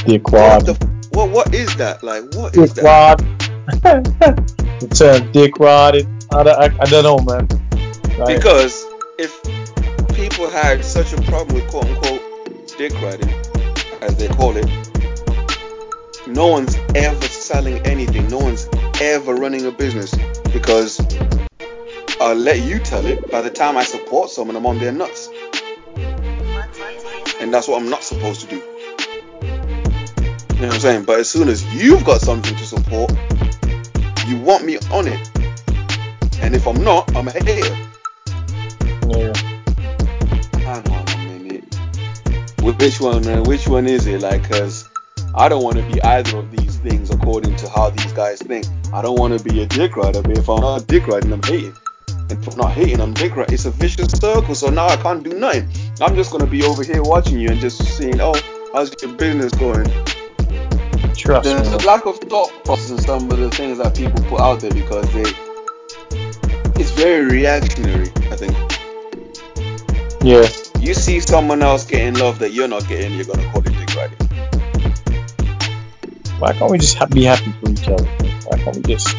Dick 0.06 0.32
What 0.32 0.66
the 0.66 0.74
what 1.12 1.30
what 1.32 1.54
is 1.54 1.76
that? 1.78 2.02
Like 2.04 2.24
what 2.36 2.56
is 2.56 2.74
Dick 2.74 2.84
that? 2.84 2.84
rod. 2.84 3.20
the 4.80 4.88
term 4.88 5.32
dick 5.34 5.60
rod. 5.60 5.96
It, 5.96 6.08
I, 6.32 6.44
don't- 6.44 6.60
I, 6.60 6.66
I 6.82 6.86
don't 6.86 7.04
know, 7.04 7.20
man. 7.20 7.48
Because 8.26 8.86
if 9.18 9.42
people 10.16 10.50
had 10.50 10.84
such 10.86 11.14
a 11.14 11.22
problem 11.24 11.56
with 11.56 11.68
quote 11.70 11.86
unquote 11.86 12.22
dick 12.78 12.94
riding, 13.02 13.30
as 14.02 14.16
they 14.18 14.28
call 14.30 14.56
it, 14.56 14.68
no 16.28 16.48
one's 16.48 16.78
ever 16.96 17.28
selling 17.28 17.80
anything. 17.86 18.28
No 18.30 18.38
one's 18.40 18.68
ever 19.02 19.36
running 19.36 19.66
a 19.66 19.72
business 19.72 20.14
because 20.54 21.00
I'll 22.22 22.36
let 22.36 22.60
you 22.60 22.80
tell 22.80 23.06
it. 23.06 23.32
By 23.32 23.42
the 23.42 23.50
time 23.50 23.78
I 23.78 23.84
support 23.84 24.30
someone, 24.30 24.58
I'm 24.58 24.66
on 24.66 24.78
their 24.78 24.92
nuts, 24.92 25.30
and 27.40 27.54
that's 27.54 27.68
what 27.68 27.82
I'm 27.82 27.90
not 27.90 28.04
supposed 28.04 28.42
to 28.42 28.48
do. 28.48 28.58
You 28.58 28.62
know 30.62 30.68
what 30.68 30.74
I'm 30.74 30.80
saying? 30.82 31.06
But 31.06 31.20
as 31.20 31.30
soon 31.30 31.48
as 31.48 31.64
you've 31.74 32.04
got 32.04 32.20
something 32.20 32.54
to 32.58 32.66
support, 32.66 33.12
you 34.28 34.38
want 34.42 34.66
me 34.66 34.78
on 34.92 35.08
it, 35.08 35.32
and 36.42 36.54
if 36.54 36.68
I'm 36.68 36.84
not, 36.84 37.16
I'm 37.16 37.30
a 37.30 37.32
hater. 37.32 37.74
yeah. 39.08 39.34
Hang 40.60 40.92
on 40.92 41.08
a 41.08 41.40
minute. 41.40 41.74
Which 42.62 43.00
one? 43.00 43.26
Uh, 43.26 43.44
which 43.44 43.66
one 43.70 43.88
is 43.88 44.08
it? 44.08 44.22
Like, 44.22 44.50
cause 44.50 44.90
I 45.36 45.48
don't 45.48 45.64
want 45.64 45.78
to 45.78 45.84
be 45.84 46.02
either 46.02 46.40
of 46.40 46.52
these 46.52 46.76
things 46.80 47.12
according 47.12 47.56
to 47.56 47.70
how 47.70 47.92
these 47.92 48.12
guys 48.12 48.42
think. 48.42 48.66
I 48.92 49.02
don't 49.02 49.18
want 49.18 49.40
to 49.40 49.44
be 49.44 49.62
a 49.62 49.66
dick 49.66 49.96
rider, 49.96 50.22
but 50.22 50.38
if 50.38 50.50
I'm 50.50 50.60
not 50.60 50.86
dick 50.88 51.08
riding, 51.08 51.32
I'm 51.32 51.44
hating. 51.44 51.76
And 52.30 52.58
not 52.58 52.72
hating, 52.74 53.02
I'm 53.02 53.14
dick. 53.14 53.34
It's 53.36 53.66
a 53.66 53.72
vicious 53.72 54.12
circle. 54.12 54.54
So 54.54 54.70
now 54.70 54.88
I 54.88 54.98
can't 54.98 55.24
do 55.24 55.32
nothing. 55.32 55.68
I'm 56.00 56.16
just 56.16 56.32
gonna 56.32 56.46
be 56.46 56.64
over 56.64 56.84
here 56.84 57.02
watching 57.02 57.40
you 57.40 57.50
and 57.50 57.60
just 57.60 57.82
seeing, 57.98 58.22
oh, 58.22 58.36
how's 58.74 58.94
your 59.02 59.14
business 59.14 59.52
going? 59.54 59.86
Trust 61.16 61.44
There's 61.44 61.70
me. 61.70 61.76
a 61.76 61.78
lack 61.88 62.06
of 62.06 62.18
thought 62.20 62.52
process 62.66 62.92
in 62.92 62.98
some 63.00 63.32
of 63.32 63.38
the 63.38 63.50
things 63.50 63.80
that 63.80 63.96
people 63.96 64.22
put 64.26 64.40
out 64.40 64.60
there 64.62 64.72
because 64.72 65.12
they, 65.12 65.26
it's 66.80 66.92
very 66.92 67.26
reactionary. 67.26 68.10
I 68.32 68.36
think. 68.36 68.54
Yeah. 70.22 70.48
You 70.80 70.94
see 70.94 71.20
someone 71.20 71.62
else 71.62 71.86
getting 71.86 72.14
love 72.16 72.40
that 72.40 72.54
you're 72.54 72.68
not 72.68 72.88
getting, 72.88 73.16
you're 73.16 73.26
gonna 73.26 73.50
call 73.52 73.62
it 73.66 73.74
dick 73.74 73.96
riding. 73.96 74.18
Why 76.40 76.54
can't 76.54 76.72
we 76.72 76.78
just 76.78 76.98
ha- 76.98 77.08
be 77.08 77.24
happy 77.26 77.52
for 77.52 77.70
each 77.70 77.88
other? 77.88 78.06
Why 78.06 78.58
can't 78.60 78.76
we 78.78 78.82
just, 78.84 79.16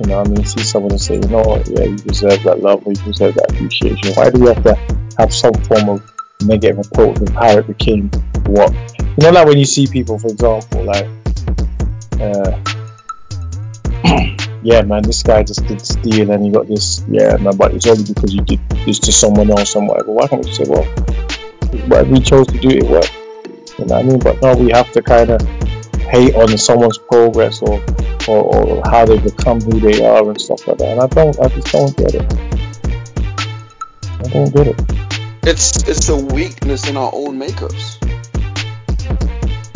you 0.00 0.06
know, 0.06 0.18
what 0.18 0.28
I 0.28 0.30
mean, 0.30 0.44
see 0.44 0.62
someone 0.62 0.92
and 0.92 1.00
say, 1.00 1.14
you 1.14 1.28
know 1.28 1.42
what, 1.42 1.68
yeah, 1.68 1.84
you 1.84 1.96
deserve 1.96 2.42
that 2.44 2.60
love 2.60 2.86
or 2.86 2.92
you 2.92 3.02
deserve 3.02 3.34
that 3.34 3.50
appreciation. 3.50 4.14
Why 4.14 4.30
do 4.30 4.40
we 4.40 4.48
have 4.48 4.62
to 4.64 4.74
have 5.18 5.32
some 5.32 5.54
form 5.54 5.88
of 5.88 6.14
negative 6.42 6.86
approach 6.86 7.20
of 7.20 7.28
how 7.30 7.58
it 7.58 7.66
became 7.66 8.10
what? 8.46 8.72
You 9.00 9.24
know, 9.24 9.30
like 9.30 9.46
when 9.46 9.58
you 9.58 9.64
see 9.64 9.86
people, 9.86 10.18
for 10.18 10.28
example, 10.28 10.84
like, 10.84 11.06
uh, 12.20 12.58
yeah, 14.62 14.82
man, 14.82 15.02
this 15.02 15.22
guy 15.22 15.42
just 15.42 15.66
did 15.66 15.80
this 15.80 15.96
deal 15.96 16.30
and 16.30 16.44
he 16.44 16.50
got 16.50 16.68
this, 16.68 17.04
yeah, 17.08 17.36
man, 17.36 17.56
but 17.56 17.74
it's 17.74 17.86
only 17.86 18.04
because 18.04 18.34
you 18.34 18.42
did 18.42 18.60
this 18.86 18.98
to 19.00 19.12
someone 19.12 19.50
else 19.50 19.74
and 19.74 19.88
whatever. 19.88 20.12
Why 20.12 20.28
can't 20.28 20.44
we 20.44 20.52
say, 20.52 20.64
well, 20.66 20.84
whatever 21.86 22.10
we 22.10 22.20
chose 22.20 22.46
to 22.48 22.58
do, 22.58 22.68
it 22.68 22.84
worked. 22.84 23.14
You 23.78 23.86
know 23.86 23.94
what 23.94 24.04
I 24.04 24.08
mean? 24.08 24.18
But 24.18 24.42
no, 24.42 24.54
we 24.56 24.70
have 24.72 24.90
to 24.92 25.02
kind 25.02 25.30
of 25.30 25.40
hate 26.08 26.34
on 26.34 26.56
someone's 26.58 26.98
progress 26.98 27.62
or, 27.62 27.84
or, 28.26 28.54
or 28.54 28.82
how 28.90 29.04
they 29.04 29.18
become 29.18 29.60
who 29.60 29.78
they 29.80 30.04
are 30.04 30.28
and 30.28 30.40
stuff 30.40 30.66
like 30.66 30.78
that. 30.78 30.88
And 30.88 31.00
I 31.00 31.06
don't, 31.06 31.38
I 31.40 31.48
just 31.48 31.72
don't 31.72 31.96
get 31.96 32.14
it. 32.14 32.32
I 34.20 34.28
don't 34.28 34.54
get 34.54 34.66
it. 34.68 34.98
It's 35.44 35.88
it's 35.88 36.08
a 36.10 36.16
weakness 36.16 36.88
in 36.88 36.96
our 36.96 37.10
own 37.14 37.38
makeups. 37.38 37.96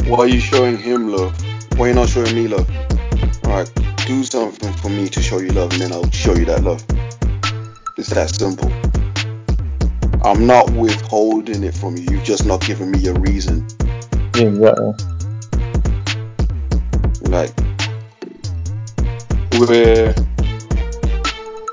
Why 0.07 0.19
are 0.19 0.27
you 0.27 0.41
showing 0.41 0.77
him 0.77 1.09
love? 1.09 1.35
Why 1.79 1.87
are 1.87 1.89
you 1.89 1.95
not 1.95 2.09
showing 2.09 2.35
me 2.35 2.49
love? 2.49 2.69
Alright, 3.45 3.73
do 4.07 4.23
something 4.25 4.73
for 4.75 4.91
me 4.91 5.09
to 5.09 5.23
show 5.23 5.39
you 5.39 5.49
love 5.53 5.73
and 5.73 5.81
then 5.81 5.93
I'll 5.93 6.11
show 6.11 6.35
you 6.35 6.45
that 6.47 6.63
love. 6.63 6.85
It's 7.97 8.11
that 8.11 8.31
simple. 8.31 8.71
I'm 10.25 10.47
not 10.47 10.71
withholding 10.73 11.65
it 11.65 11.75
from 11.75 11.97
you, 11.97 12.05
you've 12.11 12.25
just 12.25 12.45
not 12.45 12.61
giving 12.61 12.91
me 12.91 13.07
a 13.07 13.15
reason. 13.15 13.67
Yeah, 14.35 14.43
exactly. 14.43 15.12
Like, 17.31 17.53
where 19.59 20.15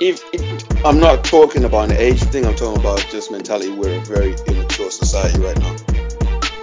if, 0.02 0.24
if 0.34 0.86
I'm 0.86 1.00
not 1.00 1.24
talking 1.26 1.66
about 1.66 1.92
an 1.92 1.98
age 1.98 2.22
thing, 2.24 2.46
I'm 2.46 2.56
talking 2.56 2.80
about 2.80 3.06
just 3.10 3.32
mentality. 3.32 3.70
We're 3.70 3.98
a 3.98 4.02
very 4.02 4.36
immature 4.48 4.92
society 4.92 5.40
right 5.42 5.58
now. 5.60 5.76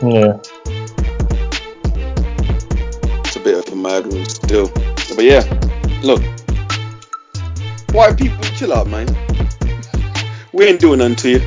Yeah. 0.03 0.39
It's 3.25 3.37
a 3.37 3.41
bit 3.41 3.67
of 3.67 3.73
a 3.73 3.77
mad 3.77 4.07
one 4.07 4.25
still. 4.25 4.69
But 5.15 5.25
yeah, 5.25 5.43
look, 6.03 6.23
white 7.93 8.17
people, 8.17 8.43
chill 8.57 8.73
out, 8.73 8.87
man. 8.89 9.07
We 10.53 10.65
ain't 10.65 10.81
doing 10.81 10.99
nothing 10.99 11.17
to 11.17 11.31
you. 11.31 11.41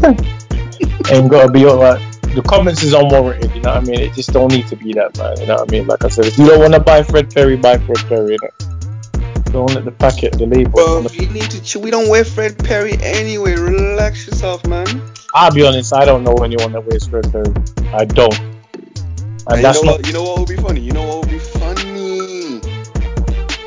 Ain't 1.10 1.30
gotta 1.30 1.50
be 1.50 1.66
alright. 1.66 2.09
The 2.34 2.42
comments 2.42 2.82
is 2.84 2.92
unwarranted, 2.92 3.54
you 3.56 3.60
know 3.62 3.74
what 3.74 3.82
I 3.82 3.86
mean? 3.86 4.00
It 4.00 4.14
just 4.14 4.32
don't 4.32 4.52
need 4.52 4.68
to 4.68 4.76
be 4.76 4.92
that, 4.92 5.18
man. 5.18 5.36
You 5.40 5.46
know 5.46 5.56
what 5.56 5.68
I 5.68 5.72
mean? 5.72 5.86
Like 5.88 6.04
I 6.04 6.08
said, 6.08 6.26
if 6.26 6.38
you 6.38 6.46
don't 6.46 6.60
want 6.60 6.74
to 6.74 6.80
buy 6.80 7.02
Fred 7.02 7.34
Perry, 7.34 7.56
buy 7.56 7.78
Fred 7.78 7.98
Perry, 8.08 8.36
innit? 8.38 9.52
Don't 9.52 9.74
let 9.74 9.84
the 9.84 9.90
packet, 9.90 10.38
the 10.38 10.46
label. 10.46 10.70
Bro, 10.70 11.06
you 11.12 11.28
need 11.30 11.50
to 11.50 11.60
chill. 11.62 11.82
We 11.82 11.90
don't 11.90 12.08
wear 12.08 12.24
Fred 12.24 12.56
Perry 12.56 12.92
anyway. 13.02 13.54
Relax 13.56 14.28
yourself, 14.28 14.64
man. 14.64 14.86
I'll 15.34 15.52
be 15.52 15.66
honest, 15.66 15.92
I 15.92 16.04
don't 16.04 16.22
know 16.22 16.34
anyone 16.36 16.70
that 16.72 16.86
wears 16.86 17.08
Fred 17.08 17.30
Perry. 17.32 17.52
I 17.92 18.04
don't. 18.04 18.38
And 18.38 19.48
And 19.48 19.56
you 19.56 19.62
that's 19.62 19.82
know 19.82 19.90
not 19.90 19.98
what? 19.98 20.06
You 20.06 20.12
know 20.12 20.22
what 20.22 20.38
would 20.38 20.48
be 20.48 20.56
funny? 20.56 20.80
You 20.80 20.92
know 20.92 21.04
what 21.04 21.20
would 21.22 21.30
be 21.30 21.38
funny? 21.40 22.60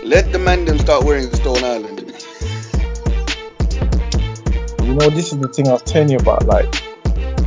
Let 0.05 0.31
the 0.31 0.39
man 0.39 0.63
them 0.63 0.79
start 0.79 1.03
wearing 1.03 1.29
Stone 1.33 1.63
Island. 1.65 1.99
You 4.83 4.93
know, 4.95 5.09
this 5.09 5.33
is 5.33 5.39
the 5.39 5.49
thing 5.53 5.67
I 5.67 5.73
was 5.73 5.83
telling 5.83 6.09
you 6.09 6.17
about. 6.17 6.45
Like, 6.45 6.73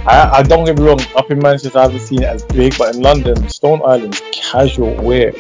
I, 0.06 0.38
I 0.38 0.42
don't 0.42 0.64
get 0.64 0.78
me 0.78 0.84
wrong, 0.84 1.00
up 1.16 1.30
in 1.30 1.38
Manchester, 1.40 1.78
I 1.78 1.82
haven't 1.82 2.00
seen 2.00 2.22
it 2.22 2.26
as 2.26 2.44
big, 2.44 2.78
but 2.78 2.94
in 2.94 3.02
London, 3.02 3.48
Stone 3.48 3.82
Island's 3.84 4.22
casual 4.32 4.94
wear. 5.02 5.32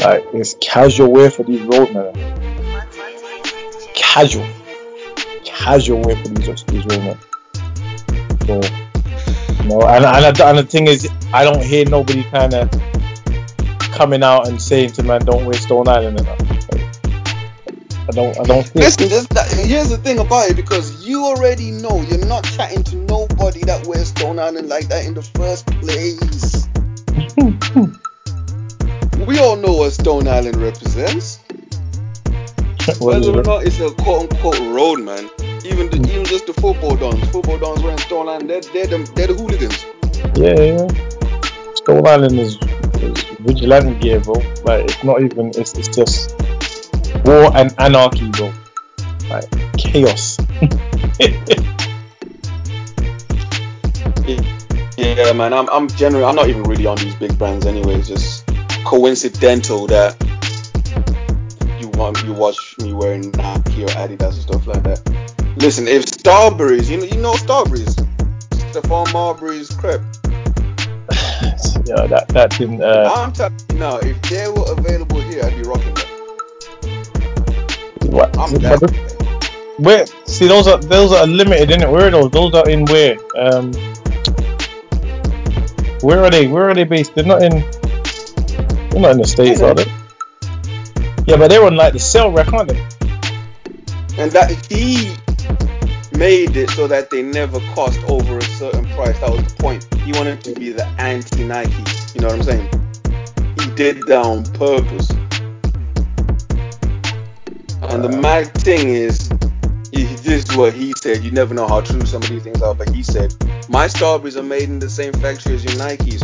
Like, 0.00 0.24
it's 0.34 0.54
casual 0.60 1.10
wear 1.10 1.30
for 1.30 1.42
these 1.42 1.62
roadmen. 1.62 2.12
Casual. 3.94 4.46
Casual 5.44 6.02
wear 6.02 6.16
for 6.16 6.28
these, 6.28 6.64
these 6.64 6.84
roadmen. 6.86 7.18
So, 8.46 8.60
know, 9.70 9.82
and, 9.86 10.04
and, 10.04 10.40
and 10.40 10.58
the 10.58 10.66
thing 10.68 10.86
is, 10.86 11.08
I 11.32 11.44
don't 11.44 11.62
hear 11.62 11.88
nobody 11.88 12.24
kind 12.24 12.52
of 12.54 12.70
coming 13.92 14.22
out 14.22 14.48
and 14.48 14.60
saying 14.60 14.92
to 14.92 15.02
man, 15.02 15.24
don't 15.24 15.44
wear 15.44 15.54
Stone 15.54 15.88
Island 15.88 16.20
enough. 16.20 16.40
Like, 16.72 16.79
I 18.10 18.12
don't, 18.12 18.40
I 18.40 18.42
don't 18.42 18.66
it. 18.66 18.74
Listen, 18.74 19.08
that, 19.30 19.46
here's 19.52 19.88
the 19.88 19.96
thing 19.96 20.18
about 20.18 20.50
it 20.50 20.56
because 20.56 21.06
you 21.06 21.24
already 21.24 21.70
know 21.70 22.00
you're 22.02 22.26
not 22.26 22.42
chatting 22.42 22.82
to 22.84 22.96
nobody 22.96 23.60
that 23.60 23.86
wears 23.86 24.08
Stone 24.08 24.40
Island 24.40 24.68
like 24.68 24.88
that 24.88 25.06
in 25.06 25.14
the 25.14 25.22
first 25.22 25.64
place. 25.78 26.66
We 29.26 29.38
all 29.38 29.54
know 29.54 29.74
what 29.74 29.92
Stone 29.92 30.26
Island 30.26 30.56
represents. 30.56 31.38
Whether 32.98 33.38
or 33.38 33.42
not 33.44 33.64
it's 33.64 33.78
a 33.78 33.90
quote 33.90 34.32
unquote 34.32 34.58
road, 34.60 35.00
man. 35.00 35.30
Even 35.64 35.90
the, 35.90 36.04
even 36.10 36.24
just 36.24 36.46
the 36.46 36.54
football 36.54 36.96
dons. 36.96 37.28
Football 37.28 37.58
dons 37.58 37.82
wearing 37.82 37.98
Stone 37.98 38.28
Island, 38.28 38.50
they're, 38.50 38.60
they're, 38.62 38.86
the, 38.86 39.12
they're 39.14 39.26
the 39.28 39.34
hooligans. 39.34 39.84
Yeah, 40.34 40.58
yeah. 40.58 41.74
Stone 41.74 42.06
Island 42.06 42.40
is, 42.40 42.56
is 43.02 43.22
vigilante 43.40 43.94
gear, 44.00 44.20
bro. 44.20 44.34
Like 44.64 44.84
it's 44.84 45.04
not 45.04 45.22
even. 45.22 45.50
It's, 45.54 45.74
it's 45.74 45.94
just 45.94 46.34
war 47.24 47.56
and 47.56 47.74
anarchy, 47.78 48.30
bro. 48.30 48.52
Like 49.28 49.48
chaos. 49.76 50.38
Yeah, 55.00 55.32
man. 55.32 55.54
I'm 55.54 55.68
I'm 55.70 55.88
generally 55.88 56.24
I'm 56.24 56.34
not 56.34 56.48
even 56.48 56.62
really 56.64 56.84
on 56.84 56.98
these 56.98 57.14
big 57.14 57.38
brands 57.38 57.64
anyway. 57.64 57.94
It's 57.94 58.08
just 58.08 58.46
coincidental 58.84 59.86
that 59.86 60.14
you 61.80 61.88
want 61.90 62.22
you 62.22 62.34
watch 62.34 62.76
me 62.78 62.92
wearing 62.92 63.30
Nike 63.30 63.84
or 63.84 63.88
Adidas 63.88 64.34
and 64.34 64.42
stuff 64.42 64.66
like 64.66 64.82
that. 64.82 65.00
Listen, 65.56 65.88
if 65.88 66.04
Starburys, 66.04 66.90
you 66.90 66.98
know 66.98 67.04
you 67.04 67.16
know 67.16 67.32
Starburys, 67.32 67.94
Stephon 68.50 69.10
Marbury's 69.12 69.70
crepe. 69.70 70.02
yeah, 71.86 72.06
that 72.06 72.26
that 72.28 72.54
didn't. 72.58 72.82
Uh, 72.82 73.10
I'm 73.16 73.32
telling 73.32 73.58
you 73.72 73.78
now, 73.78 73.96
if 73.98 74.20
they 74.22 74.48
were 74.48 74.70
available 74.70 75.20
here, 75.22 75.44
I'd 75.44 75.56
be 75.56 75.62
rocking 75.62 75.94
them. 75.94 76.19
What, 78.10 78.36
I'm 78.38 78.52
but 78.52 78.62
that. 78.62 78.80
the- 78.80 79.20
where? 79.78 80.04
See, 80.26 80.46
those 80.46 80.66
are 80.68 80.78
those 80.78 81.12
are 81.12 81.26
limited, 81.26 81.70
innit? 81.70 81.90
Where 81.90 82.08
are 82.08 82.10
those? 82.10 82.30
Those 82.30 82.54
are 82.54 82.68
in 82.68 82.84
where? 82.86 83.16
Um, 83.36 83.72
where 86.02 86.22
are 86.22 86.30
they? 86.30 86.46
Where 86.48 86.68
are 86.68 86.74
they 86.74 86.84
based? 86.84 87.14
They're 87.14 87.24
not 87.24 87.42
in. 87.42 87.50
They're 88.90 89.00
not 89.00 89.12
in 89.12 89.18
the 89.18 89.26
states, 89.26 89.62
are 89.62 89.74
they? 89.74 89.86
Yeah, 91.26 91.36
but 91.36 91.48
they're 91.48 91.64
on 91.64 91.76
like 91.76 91.92
the 91.92 91.98
sell 91.98 92.30
rack, 92.32 92.52
aren't 92.52 92.70
they? 92.70 92.80
And 94.18 94.30
that 94.32 94.50
he 94.68 95.14
made 96.18 96.56
it 96.56 96.68
so 96.70 96.86
that 96.86 97.08
they 97.10 97.22
never 97.22 97.60
cost 97.74 98.00
over 98.10 98.38
a 98.38 98.42
certain 98.42 98.84
price. 98.90 99.18
That 99.20 99.30
was 99.30 99.42
the 99.44 99.54
point. 99.62 99.86
He 100.02 100.12
wanted 100.12 100.42
to 100.44 100.54
be 100.54 100.72
the 100.72 100.86
anti 100.98 101.44
Nike. 101.44 101.72
You 102.14 102.20
know 102.20 102.28
what 102.28 102.36
I'm 102.36 102.42
saying? 102.42 102.68
He 103.60 103.70
did 103.74 104.02
that 104.08 104.24
on 104.24 104.44
purpose. 104.52 105.10
And 107.92 108.04
the 108.04 108.20
mad 108.20 108.52
thing 108.54 108.88
is, 108.88 109.28
this 110.22 110.48
is 110.48 110.56
what 110.56 110.72
he 110.72 110.92
said. 110.96 111.24
You 111.24 111.32
never 111.32 111.54
know 111.54 111.66
how 111.66 111.80
true 111.80 112.04
some 112.06 112.22
of 112.22 112.28
these 112.28 112.44
things 112.44 112.62
are, 112.62 112.74
but 112.74 112.88
he 112.94 113.02
said, 113.02 113.34
My 113.68 113.86
Starburys 113.86 114.36
are 114.36 114.44
made 114.44 114.68
in 114.68 114.78
the 114.78 114.88
same 114.88 115.12
factory 115.14 115.54
as 115.54 115.64
your 115.64 115.74
Nikes. 115.74 116.20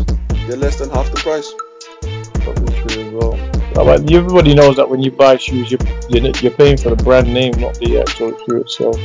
They're 0.47 0.57
less 0.57 0.79
than 0.79 0.91
half 0.91 1.11
the 1.11 1.17
price. 1.17 1.53
Probably 2.45 2.73
true 2.87 3.07
as 3.07 3.13
well. 3.13 3.85
But 3.85 4.13
everybody 4.13 4.55
knows 4.55 4.77
that 4.77 4.89
when 4.89 5.03
you 5.03 5.11
buy 5.11 5.39
shoes, 5.39 5.71
you're, 5.71 5.81
you're 6.09 6.53
paying 6.53 6.77
for 6.77 6.91
the 6.91 7.03
brand 7.03 7.33
name, 7.35 7.53
not 7.59 7.75
the 7.81 7.99
actual 7.99 8.31
shoe 8.47 8.61
itself. 8.61 8.97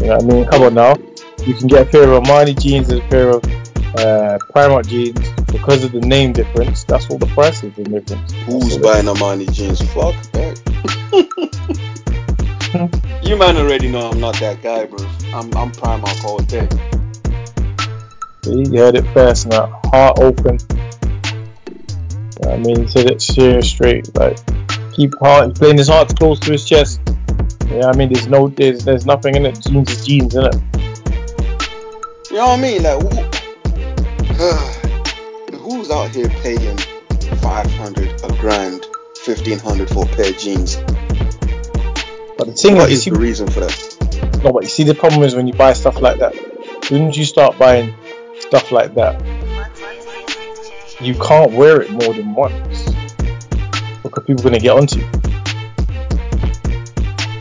You 0.00 0.06
know 0.06 0.16
what 0.16 0.22
I 0.22 0.26
mean? 0.26 0.44
Come 0.46 0.62
on 0.62 0.74
now. 0.74 0.96
You 1.46 1.54
can 1.54 1.68
get 1.68 1.86
a 1.86 1.90
pair 1.90 2.10
of 2.10 2.24
Armani 2.24 2.58
jeans 2.60 2.88
and 2.90 3.00
a 3.00 3.08
pair 3.08 3.30
of 3.30 3.42
uh, 3.96 4.38
Primark 4.52 4.86
jeans 4.88 5.18
because 5.52 5.84
of 5.84 5.92
the 5.92 6.00
name 6.00 6.32
difference. 6.32 6.84
That's 6.84 7.08
all 7.10 7.18
the 7.18 7.26
price 7.26 7.62
is 7.62 7.74
the 7.74 7.84
difference. 7.84 8.32
Who's 8.44 8.78
buying 8.78 9.06
Armani 9.06 9.50
jeans? 9.52 9.80
Fuck 9.92 10.14
that. 10.32 10.60
you 13.22 13.36
man 13.36 13.56
already 13.56 13.88
know 13.90 14.10
I'm 14.10 14.20
not 14.20 14.34
that 14.40 14.62
guy, 14.62 14.86
bro. 14.86 15.04
I'm 15.34 15.54
I'm 15.56 15.72
Primark 15.72 16.24
all 16.24 16.38
day. 16.38 16.68
See, 18.44 18.70
you 18.70 18.78
heard 18.78 18.96
it 18.96 19.06
first 19.12 19.46
now. 19.46 19.80
Heart 19.86 20.18
open. 20.20 20.58
You 22.36 22.42
know 22.42 22.50
what 22.50 22.52
I 22.52 22.58
mean, 22.58 22.80
he 22.82 22.86
said 22.86 23.10
it 23.10 23.22
serious 23.22 23.68
straight. 23.68 24.14
Like, 24.14 24.38
keep 24.92 25.18
heart, 25.18 25.48
he's 25.48 25.58
playing 25.58 25.78
his 25.78 25.88
heart 25.88 26.14
close 26.18 26.38
to 26.40 26.52
his 26.52 26.68
chest. 26.68 27.00
Yeah, 27.68 27.86
I 27.86 27.96
mean, 27.96 28.12
there's 28.12 28.28
no, 28.28 28.48
there's, 28.48 28.84
there's 28.84 29.06
nothing 29.06 29.34
in 29.36 29.46
it. 29.46 29.60
Jeans 29.62 29.90
is 29.90 30.06
jeans, 30.06 30.34
in 30.34 30.44
it. 30.44 30.54
You 32.30 32.36
know 32.36 32.48
what 32.48 32.58
I 32.58 32.62
mean? 32.62 32.82
Like, 32.82 33.02
who, 33.02 33.35
who's 35.60 35.90
out 35.90 36.10
here 36.10 36.28
paying 36.28 36.76
500, 36.76 38.24
a 38.24 38.36
grand, 38.38 38.84
1500 39.24 39.88
for 39.88 40.04
a 40.04 40.08
pair 40.08 40.28
of 40.28 40.36
jeans? 40.36 40.76
But 42.36 42.48
the 42.48 42.52
thing 42.52 42.76
What 42.76 42.92
is, 42.92 42.98
is 42.98 43.06
you 43.06 43.12
the 43.14 43.18
see, 43.18 43.22
reason 43.22 43.48
for 43.48 43.60
that? 43.60 44.40
no, 44.44 44.52
but 44.52 44.64
you 44.64 44.68
see, 44.68 44.84
the 44.84 44.94
problem 44.94 45.22
is 45.22 45.34
when 45.34 45.46
you 45.46 45.54
buy 45.54 45.72
stuff 45.72 46.02
like 46.02 46.18
that. 46.18 46.34
As 46.92 47.16
you 47.16 47.24
start 47.24 47.58
buying 47.58 47.94
stuff 48.38 48.70
like 48.72 48.94
that, 48.96 49.22
you 51.00 51.14
can't 51.14 51.52
wear 51.52 51.80
it 51.80 51.90
more 51.90 52.12
than 52.12 52.34
once 52.34 52.84
because 54.02 54.24
people 54.24 54.42
are 54.42 54.50
gonna 54.50 54.60
get 54.60 54.76
onto 54.76 55.00
you. 55.00 55.06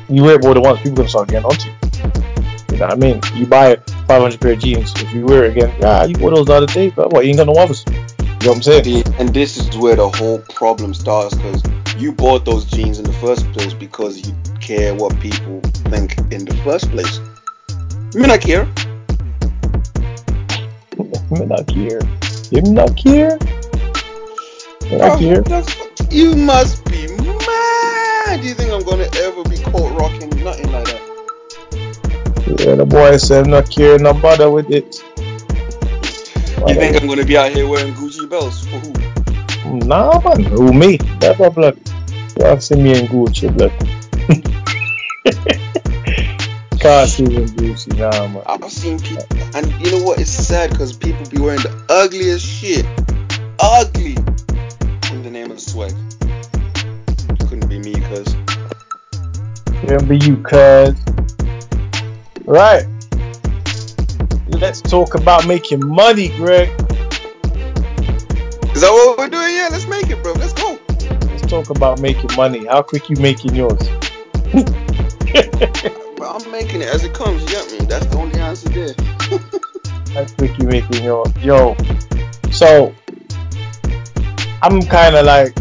You 0.08 0.24
wear 0.24 0.36
it 0.36 0.44
more 0.44 0.54
than 0.54 0.64
once, 0.64 0.80
people 0.80 0.94
are 0.94 0.96
gonna 0.96 1.10
start 1.10 1.28
getting 1.28 1.46
onto 1.46 1.68
you. 1.68 1.76
You 2.72 2.78
know 2.78 2.86
what 2.88 2.94
I 2.94 2.96
mean? 2.96 3.22
You 3.36 3.46
buy 3.48 3.68
a 3.72 3.78
500 4.08 4.40
pair 4.40 4.54
of 4.54 4.60
jeans, 4.60 4.94
if 5.02 5.14
you 5.14 5.26
wear 5.26 5.46
it 5.46 5.58
again, 5.58 5.74
ah, 5.84 6.04
you 6.04 6.16
wore 6.20 6.32
those 6.32 6.46
the 6.46 6.54
other 6.54 6.68
day, 6.68 6.92
but 6.92 7.12
what? 7.12 7.26
You 7.26 7.30
ain't 7.30 7.38
got 7.38 7.48
no 7.48 7.54
others. 7.54 7.84
You 7.88 7.94
know 7.94 8.52
what 8.52 8.56
I'm 8.58 8.62
saying? 8.62 9.04
And 9.20 9.34
this 9.34 9.58
is 9.58 9.76
where 9.78 9.96
the 9.96 10.08
whole 10.08 10.40
problem 10.54 10.94
starts 10.94 11.34
because 11.34 11.64
you 11.98 12.12
bought 12.12 12.46
those 12.46 12.66
jeans 12.66 13.00
in 13.00 13.06
the 13.06 13.14
first 13.14 13.52
place 13.54 13.74
because 13.74 14.28
you 14.28 14.36
care 14.60 14.94
what 14.94 15.20
people 15.20 15.62
think 15.90 16.18
in 16.32 16.46
the 16.46 16.56
first 16.64 16.90
place. 16.92 17.20
Me 18.14 18.28
not 18.28 18.42
care. 18.42 18.68
I'm 21.32 21.48
not 21.48 21.70
here. 21.72 22.02
I'm 22.52 22.74
not. 22.74 23.02
I'm 24.92 24.98
not 25.00 25.20
here. 25.20 25.44
You 26.12 26.36
must 26.36 26.86
be 26.86 27.08
mad. 27.08 28.42
Do 28.42 28.48
you 28.48 28.54
think 28.54 28.72
I'm 28.72 28.84
gonna 28.84 29.10
ever 29.18 29.44
be 29.50 29.58
caught 29.58 30.00
rocking 30.00 30.30
nothing 30.44 30.72
like 30.72 30.86
that? 30.86 31.05
Yeah, 32.48 32.76
the 32.76 32.86
boy 32.86 33.18
said 33.18 33.46
I'm 33.46 33.50
not 33.50 33.68
here, 33.68 33.98
no 33.98 34.14
bother 34.14 34.52
with 34.52 34.70
it. 34.70 35.04
You 36.68 36.76
think 36.76 37.02
I'm 37.02 37.08
gonna 37.08 37.26
be 37.26 37.36
out 37.36 37.52
here 37.52 37.68
wearing 37.68 37.94
Gucci 37.96 38.30
belts 38.30 38.66
for 38.68 38.78
who? 38.78 39.78
Nah, 39.80 40.20
man. 40.20 40.44
Who 40.44 40.72
me? 40.72 41.00
Never 41.20 41.50
blood. 41.50 41.80
You 42.38 42.46
have 42.46 42.64
seen 42.64 42.84
me 42.84 43.00
in 43.00 43.08
Gucci 43.08 43.50
blood. 43.56 43.72
Can't 46.80 47.10
see 47.10 47.24
in 47.24 47.46
Gucci, 47.50 47.98
nah, 47.98 48.28
man. 48.28 48.44
I've 48.46 48.72
seen 48.72 49.00
people, 49.00 49.26
and 49.56 49.66
you 49.84 49.92
know 49.98 50.04
what? 50.06 50.20
It's 50.20 50.30
sad 50.30 50.70
because 50.70 50.96
people 50.96 51.26
be 51.32 51.40
wearing 51.40 51.62
the 51.62 51.74
ugliest 51.90 52.46
shit, 52.46 52.86
ugly, 53.60 54.18
in 55.12 55.24
the 55.24 55.32
name 55.32 55.50
of 55.50 55.60
swag. 55.60 55.94
Couldn't 57.50 57.68
be 57.68 57.80
me, 57.80 57.94
cause 58.02 58.36
Can't 59.82 60.08
be 60.08 60.20
you, 60.20 60.38
cuz. 60.44 61.25
Right. 62.46 62.86
Let's 64.50 64.80
talk 64.82 65.16
about 65.16 65.48
making 65.48 65.84
money, 65.86 66.28
Greg. 66.38 66.70
is 68.70 68.82
that 68.82 68.92
what 68.92 69.18
we're 69.18 69.30
doing? 69.30 69.56
Yeah, 69.56 69.70
let's 69.72 69.88
make 69.88 70.10
it, 70.12 70.22
bro. 70.22 70.34
Let's 70.34 70.54
go. 70.54 70.80
Let's 71.00 71.42
talk 71.48 71.72
about 71.72 72.02
making 72.02 72.30
money. 72.36 72.66
How 72.66 72.84
quick 72.84 73.10
you 73.10 73.16
making 73.18 73.56
yours? 73.56 73.82
But 76.18 76.44
I'm 76.44 76.50
making 76.52 76.82
it 76.82 76.88
as 76.88 77.04
it 77.04 77.14
comes. 77.14 77.42
You 77.44 77.50
get 77.50 77.72
me? 77.72 77.86
That's 77.88 78.06
the 78.06 78.18
only 78.18 78.40
answer 78.40 78.70
there. 78.70 78.94
How 80.14 80.26
quick 80.36 80.58
you 80.58 80.68
making 80.68 81.04
yours? 81.04 81.30
Yo. 81.42 81.76
So 82.52 82.96
I'm 84.62 84.82
kind 84.84 85.16
of 85.16 85.26
like, 85.26 85.54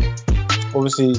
obviously, 0.74 1.16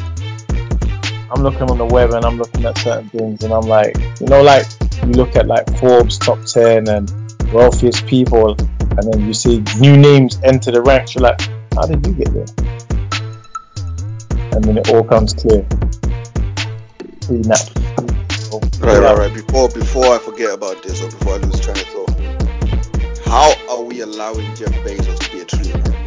I'm 1.29 1.43
looking 1.43 1.69
on 1.69 1.77
the 1.77 1.87
web 1.89 2.11
and 2.11 2.23
I'm 2.23 2.37
looking 2.37 2.63
at 2.65 2.77
certain 2.77 3.09
things, 3.09 3.43
and 3.43 3.51
I'm 3.51 3.67
like, 3.67 3.97
you 4.21 4.27
know, 4.27 4.41
like 4.41 4.67
you 5.03 5.11
look 5.11 5.35
at 5.35 5.47
like 5.47 5.67
Forbes 5.79 6.17
top 6.17 6.43
10 6.45 6.87
and 6.89 7.11
wealthiest 7.51 8.05
people, 8.07 8.51
and 8.51 9.13
then 9.13 9.25
you 9.27 9.33
see 9.33 9.63
new 9.79 9.97
names 9.97 10.39
enter 10.43 10.71
the 10.71 10.81
ranks. 10.81 11.15
You're 11.15 11.23
like, 11.23 11.41
how 11.73 11.85
did 11.85 12.05
you 12.05 12.13
get 12.13 12.33
there? 12.33 12.45
And 14.53 14.63
then 14.63 14.77
it 14.77 14.89
all 14.89 15.03
comes 15.03 15.33
clear. 15.33 15.65
Right, 18.79 18.99
right, 18.99 19.17
right. 19.17 19.33
Before 19.33 19.67
before 19.69 20.05
I 20.15 20.19
forget 20.19 20.53
about 20.53 20.83
this 20.83 21.01
or 21.01 21.09
before 21.09 21.33
I 21.33 21.37
lose 21.37 21.59
train 21.59 21.77
of 21.77 21.83
thought, 21.83 22.15
how 23.25 23.53
are 23.69 23.83
we 23.83 24.01
allowing 24.01 24.55
Jeff 24.55 24.71
Bezos 24.85 25.19
to 25.19 25.31
be 25.31 25.41
a 25.41 25.45
trillionaire? 25.45 26.05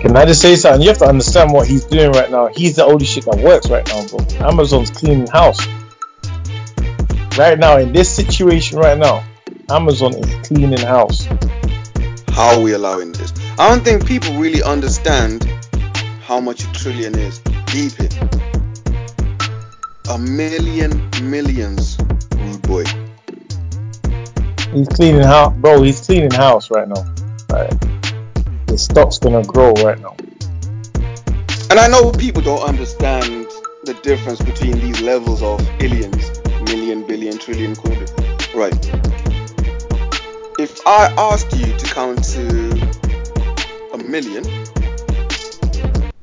Can 0.00 0.16
I 0.16 0.24
just 0.24 0.40
say 0.40 0.56
something? 0.56 0.82
You 0.82 0.88
have 0.88 0.98
to 0.98 1.06
understand 1.06 1.52
what 1.52 1.66
he's 1.66 1.84
doing 1.84 2.12
right 2.12 2.30
now. 2.30 2.48
He's 2.48 2.76
the 2.76 2.84
only 2.84 3.04
shit 3.04 3.24
that 3.24 3.38
works 3.38 3.68
right 3.68 3.86
now, 3.88 4.06
bro. 4.06 4.20
Amazon's 4.48 4.90
cleaning 4.90 5.26
house. 5.26 5.58
Right 7.40 7.58
now, 7.58 7.78
in 7.78 7.94
this 7.94 8.14
situation 8.14 8.78
right 8.78 8.98
now, 8.98 9.24
Amazon 9.70 10.12
is 10.12 10.46
cleaning 10.46 10.78
house. 10.78 11.24
How 12.28 12.56
are 12.56 12.60
we 12.60 12.74
allowing 12.74 13.12
this? 13.12 13.32
I 13.58 13.70
don't 13.70 13.82
think 13.82 14.06
people 14.06 14.34
really 14.34 14.62
understand 14.62 15.44
how 16.20 16.38
much 16.38 16.64
a 16.64 16.72
trillion 16.74 17.18
is. 17.18 17.38
Deep 17.64 17.98
it. 17.98 18.14
A 20.10 20.18
million 20.18 20.90
millions, 21.30 21.96
rude 22.36 22.60
boy. 22.60 22.84
He's 24.74 24.88
cleaning 24.88 25.22
house, 25.22 25.56
bro. 25.56 25.80
He's 25.80 26.04
cleaning 26.04 26.32
house 26.32 26.70
right 26.70 26.86
now. 26.86 27.14
Right. 27.48 27.72
His 28.68 28.84
stock's 28.84 29.16
gonna 29.16 29.44
grow 29.44 29.72
right 29.76 29.98
now. 29.98 30.14
And 31.70 31.80
I 31.80 31.88
know 31.88 32.12
people 32.12 32.42
don't 32.42 32.68
understand 32.68 33.46
the 33.84 33.98
difference 34.02 34.42
between 34.42 34.78
these 34.78 35.00
levels 35.00 35.42
of 35.42 35.58
billions, 35.78 36.29
million, 37.20 37.38
billion, 37.46 37.74
trillion, 37.74 37.76
quadrillion. 37.76 38.16
Right. 38.54 38.86
If 40.58 40.80
I 40.86 41.12
asked 41.18 41.52
you 41.56 41.76
to 41.76 41.86
count 41.94 42.24
to 42.24 42.70
a 43.92 43.98
million, 43.98 44.44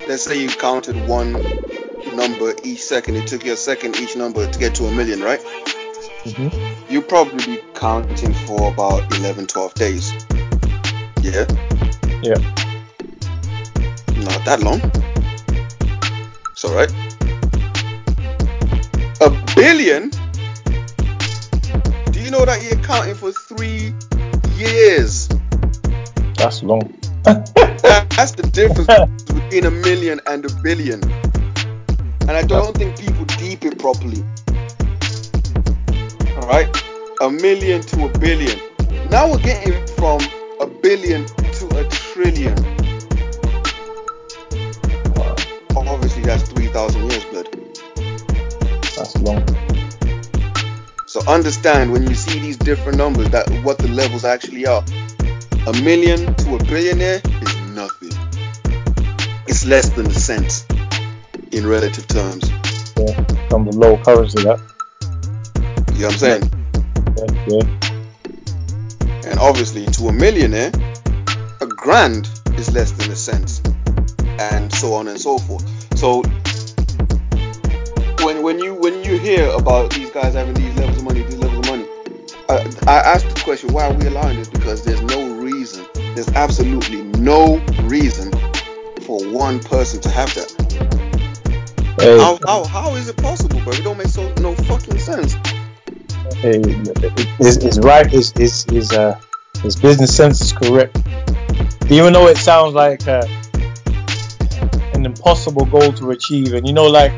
let's 0.08 0.24
say 0.24 0.42
you 0.42 0.50
counted 0.50 0.96
one 1.08 1.34
number 2.16 2.54
each 2.64 2.82
second, 2.82 3.18
it 3.18 3.28
took 3.28 3.46
you 3.46 3.54
a 3.54 3.58
second 3.58 3.98
each 3.98 4.16
number 4.16 4.50
to 4.50 4.60
get 4.60 4.74
to 4.76 4.86
a 4.86 4.92
million, 4.92 5.22
right? 5.22 5.40
Mm-hmm. 6.24 6.92
you 6.92 7.02
probably 7.02 7.46
be 7.46 7.62
counting 7.74 8.34
for 8.34 8.74
about 8.74 9.16
11, 9.18 9.48
12 9.48 9.74
days. 9.76 10.12
Yeah? 11.22 11.46
Yeah. 12.22 12.42
Not 14.26 14.44
that 14.46 14.60
long. 14.62 14.82
It's 16.52 16.66
alright. 16.66 16.92
A 19.22 19.56
billion? 19.56 20.12
Know 22.38 22.46
that 22.46 22.62
you're 22.62 22.80
counting 22.84 23.16
for 23.16 23.32
three 23.32 23.96
years? 24.58 25.28
That's 26.38 26.62
long. 26.62 26.94
That's 27.24 28.34
the 28.34 28.48
difference 28.54 29.24
between 29.24 29.66
a 29.66 29.72
million 29.72 30.22
and 30.28 30.46
a 30.46 30.54
billion. 30.62 31.02
And 32.30 32.32
I 32.38 32.44
don't 32.44 32.78
think 32.78 33.00
people 33.00 33.26
deep 33.40 33.66
it 33.66 33.80
properly. 33.80 34.24
Alright? 36.38 36.70
A 37.22 37.32
million 37.32 37.82
to 37.82 38.06
a 38.06 38.20
billion. 38.20 38.60
Now 39.10 39.32
we're 39.32 39.40
getting 39.40 39.74
from 39.96 40.22
a 40.62 40.68
billion 40.68 41.26
to 41.26 41.66
a 41.76 41.90
trillion. 41.90 42.54
Wow, 45.16 45.36
Obviously, 45.76 46.22
that's 46.22 46.48
3,000 46.50 47.02
years, 47.10 47.26
blood. 47.26 47.50
that's 48.96 49.18
long. 49.24 49.67
So 51.08 51.22
understand 51.26 51.94
when 51.94 52.04
you 52.04 52.14
see 52.16 52.38
these 52.38 52.58
different 52.58 52.98
numbers 52.98 53.30
that 53.30 53.50
what 53.64 53.78
the 53.78 53.88
levels 53.88 54.26
actually 54.26 54.66
are. 54.68 54.84
A 55.66 55.74
million 55.82 56.36
to 56.36 56.56
a 56.56 56.64
billionaire 56.66 57.22
is 57.24 57.56
nothing. 57.72 58.12
It's 59.48 59.66
less 59.66 59.88
than 59.92 60.08
a 60.08 60.14
cent 60.14 60.66
in 61.54 61.66
relative 61.66 62.08
terms. 62.08 62.50
Yeah. 62.98 63.24
From 63.48 63.64
the 63.64 63.72
low 63.72 63.96
currency, 64.04 64.44
that. 64.44 64.60
You 65.94 66.00
know 66.00 66.08
what 66.08 66.12
I'm 66.12 66.20
saying? 66.20 66.52
Yeah. 67.48 67.64
yeah. 69.24 69.32
And 69.32 69.40
obviously, 69.40 69.86
to 69.86 70.10
a 70.10 70.12
millionaire, 70.12 70.74
a 71.62 71.68
grand 71.68 72.30
is 72.58 72.74
less 72.74 72.92
than 72.92 73.12
a 73.12 73.16
cent, 73.16 73.62
and 74.40 74.74
so 74.74 74.94
on 74.94 75.08
and 75.08 75.20
so 75.20 75.38
forth. 75.38 75.66
So 75.98 76.22
when 78.28 78.44
when 78.44 78.60
you 78.60 78.74
when 78.74 79.06
you 79.06 79.18
hear 79.18 79.50
about 79.52 79.90
these 79.92 80.10
guys 80.10 80.34
having 80.34 80.54
these 80.54 80.76
levels 80.76 80.98
of 80.98 81.06
money, 81.06 81.22
these 81.22 81.38
levels 81.38 81.60
of 81.60 81.72
money, 81.72 81.88
I, 82.50 82.56
I 82.86 83.00
ask 83.14 83.26
the 83.26 83.42
question, 83.42 83.72
why 83.72 83.88
are 83.88 83.94
we 83.94 84.06
allowing 84.06 84.36
this? 84.36 84.50
Because 84.50 84.84
there's 84.84 85.02
no 85.04 85.38
reason. 85.38 85.86
There's 86.14 86.28
absolutely 86.34 87.04
no 87.04 87.64
reason 87.84 88.34
for 89.04 89.24
one 89.32 89.62
person 89.62 90.02
to 90.02 90.10
have 90.10 90.34
that. 90.36 90.52
Hey, 92.02 92.18
How 92.18 92.38
how, 92.46 92.66
how 92.66 92.96
is 92.96 93.08
it 93.08 93.16
possible, 93.16 93.62
bro? 93.62 93.72
It 93.72 93.86
don't 93.86 93.98
make 93.98 94.08
so 94.08 94.30
no 94.42 94.54
fucking 94.56 95.00
sense. 95.00 95.36
hey, 96.42 96.60
his, 97.38 97.64
his 97.64 97.80
right, 97.80 98.08
his, 98.08 98.32
his, 98.32 98.66
his, 98.66 98.92
uh, 98.92 99.18
his 99.64 99.78
business 99.78 100.14
sense 100.14 100.42
is 100.42 100.52
correct. 100.52 100.98
Even 101.90 102.12
though 102.12 102.28
it 102.28 102.36
sounds 102.36 102.74
like 102.74 103.08
uh, 103.08 103.26
an 104.96 105.06
impossible 105.06 105.64
goal 105.64 105.94
to 105.94 106.12
achieve, 106.12 106.54
and 106.56 106.68
you 106.68 106.74
know, 106.74 106.88
like 106.88 107.14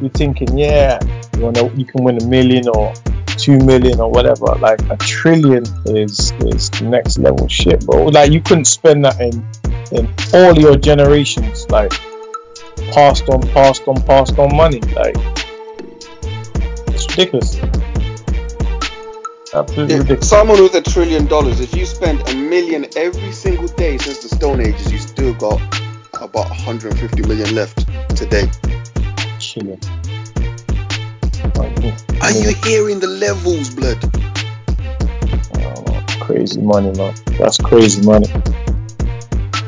you're 0.00 0.10
thinking, 0.10 0.56
yeah, 0.56 0.98
you 1.36 1.42
wanna, 1.42 1.72
you 1.74 1.84
can 1.84 2.04
win 2.04 2.20
a 2.20 2.26
million 2.26 2.68
or 2.68 2.92
two 3.36 3.58
million 3.58 4.00
or 4.00 4.10
whatever. 4.10 4.46
Like 4.58 4.80
a 4.90 4.96
trillion 4.96 5.64
is 5.86 6.32
is 6.40 6.82
next 6.82 7.18
level 7.18 7.48
shit, 7.48 7.84
bro. 7.86 8.06
Like 8.06 8.32
you 8.32 8.40
couldn't 8.40 8.66
spend 8.66 9.04
that 9.04 9.20
in 9.20 9.46
in 9.92 10.12
all 10.34 10.58
your 10.58 10.76
generations, 10.76 11.68
like 11.70 11.92
passed 12.92 13.28
on, 13.28 13.42
passed 13.48 13.86
on, 13.86 14.02
passed 14.02 14.38
on 14.38 14.54
money. 14.56 14.80
Like 14.80 15.16
it's 16.88 17.06
ridiculous. 17.10 17.56
Absolutely 19.54 19.94
ridiculous. 19.96 20.28
someone 20.28 20.62
with 20.62 20.74
a 20.74 20.82
trillion 20.82 21.26
dollars, 21.26 21.60
if 21.60 21.74
you 21.74 21.86
spend 21.86 22.28
a 22.28 22.34
million 22.34 22.86
every 22.96 23.32
single 23.32 23.68
day 23.68 23.96
since 23.98 24.18
the 24.18 24.28
Stone 24.28 24.60
Ages, 24.60 24.92
you 24.92 24.98
still 24.98 25.34
got 25.34 25.60
about 26.20 26.48
150 26.50 27.22
million 27.22 27.54
left 27.54 27.86
today. 28.16 28.50
Chilling. 29.56 29.80
Are 32.20 32.30
you 32.30 32.54
hearing 32.62 33.00
the 33.00 33.06
levels, 33.06 33.70
blood? 33.74 33.96
Oh, 35.56 36.04
crazy 36.20 36.60
money, 36.60 36.92
man. 36.92 37.14
That's 37.38 37.56
crazy 37.56 38.02
money. 38.02 38.26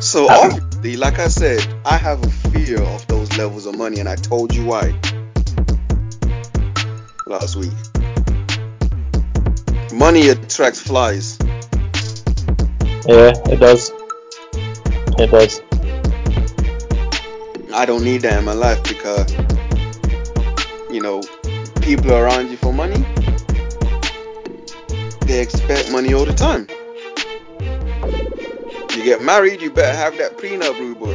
So 0.01 0.29
obviously, 0.29 0.99
like 0.99 1.19
I 1.19 1.29
said, 1.29 1.67
I 1.87 1.97
have 1.97 2.23
a 2.23 2.29
fear 2.51 2.83
of 2.83 3.07
those 3.07 3.35
levels 3.39 3.65
of 3.65 3.79
money, 3.79 3.99
and 4.01 4.11
I 4.11 4.17
told 4.17 4.55
you 4.55 4.67
why 4.67 4.95
last 7.27 7.57
week. 7.57 7.73
Money 9.95 10.29
attracts 10.29 10.81
flies. 10.81 11.39
Yeah, 13.07 13.33
it 13.49 13.59
does. 13.59 13.91
It 15.19 15.31
does. 15.31 15.63
I 17.73 17.87
don't 17.87 18.05
need 18.05 18.23
that 18.23 18.39
in 18.39 18.45
my 18.45 18.53
life 18.53 18.83
because, 18.83 19.33
you 20.91 21.01
know, 21.01 21.23
people 21.83 22.13
around 22.13 22.51
you 22.51 22.57
for 22.57 22.73
money. 22.73 23.05
They 25.27 25.43
expect 25.43 25.93
money 25.93 26.15
all 26.15 26.25
the 26.25 26.35
time. 26.35 26.67
You 28.97 29.05
get 29.05 29.23
married, 29.23 29.61
you 29.61 29.71
better 29.71 29.97
have 29.97 30.17
that 30.19 30.39
prenup, 30.39 30.79
rude 30.79 30.99
boy. 30.99 31.15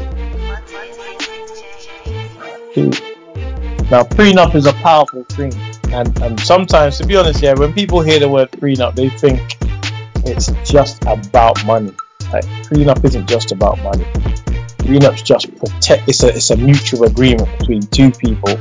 Now, 3.90 4.04
prenup 4.04 4.56
is 4.56 4.66
a 4.66 4.74
powerful 4.74 5.24
thing, 5.24 5.54
and 5.92 6.18
and 6.22 6.40
sometimes, 6.40 6.98
to 7.00 7.06
be 7.08 7.16
honest, 7.16 7.42
yeah, 7.42 7.54
when 7.54 7.74
people 7.74 8.02
hear 8.02 8.20
the 8.20 8.30
word 8.30 8.52
prenup, 8.52 8.96
they 8.96 9.10
think 9.10 9.42
it's 10.26 10.48
just 10.70 11.04
about 11.06 11.66
money. 11.66 11.94
Like 12.32 12.46
prenup 12.70 13.04
isn't 13.04 13.28
just 13.28 13.52
about 13.52 13.82
money. 13.82 14.06
Prenup's 14.84 15.22
just 15.22 15.56
protect. 15.58 16.10
It's 16.10 16.24
a 16.24 16.30
it's 16.30 16.50
a 16.50 16.58
mutual 16.58 17.04
agreement 17.06 17.58
between 17.58 17.82
two 17.82 18.12
people 18.12 18.60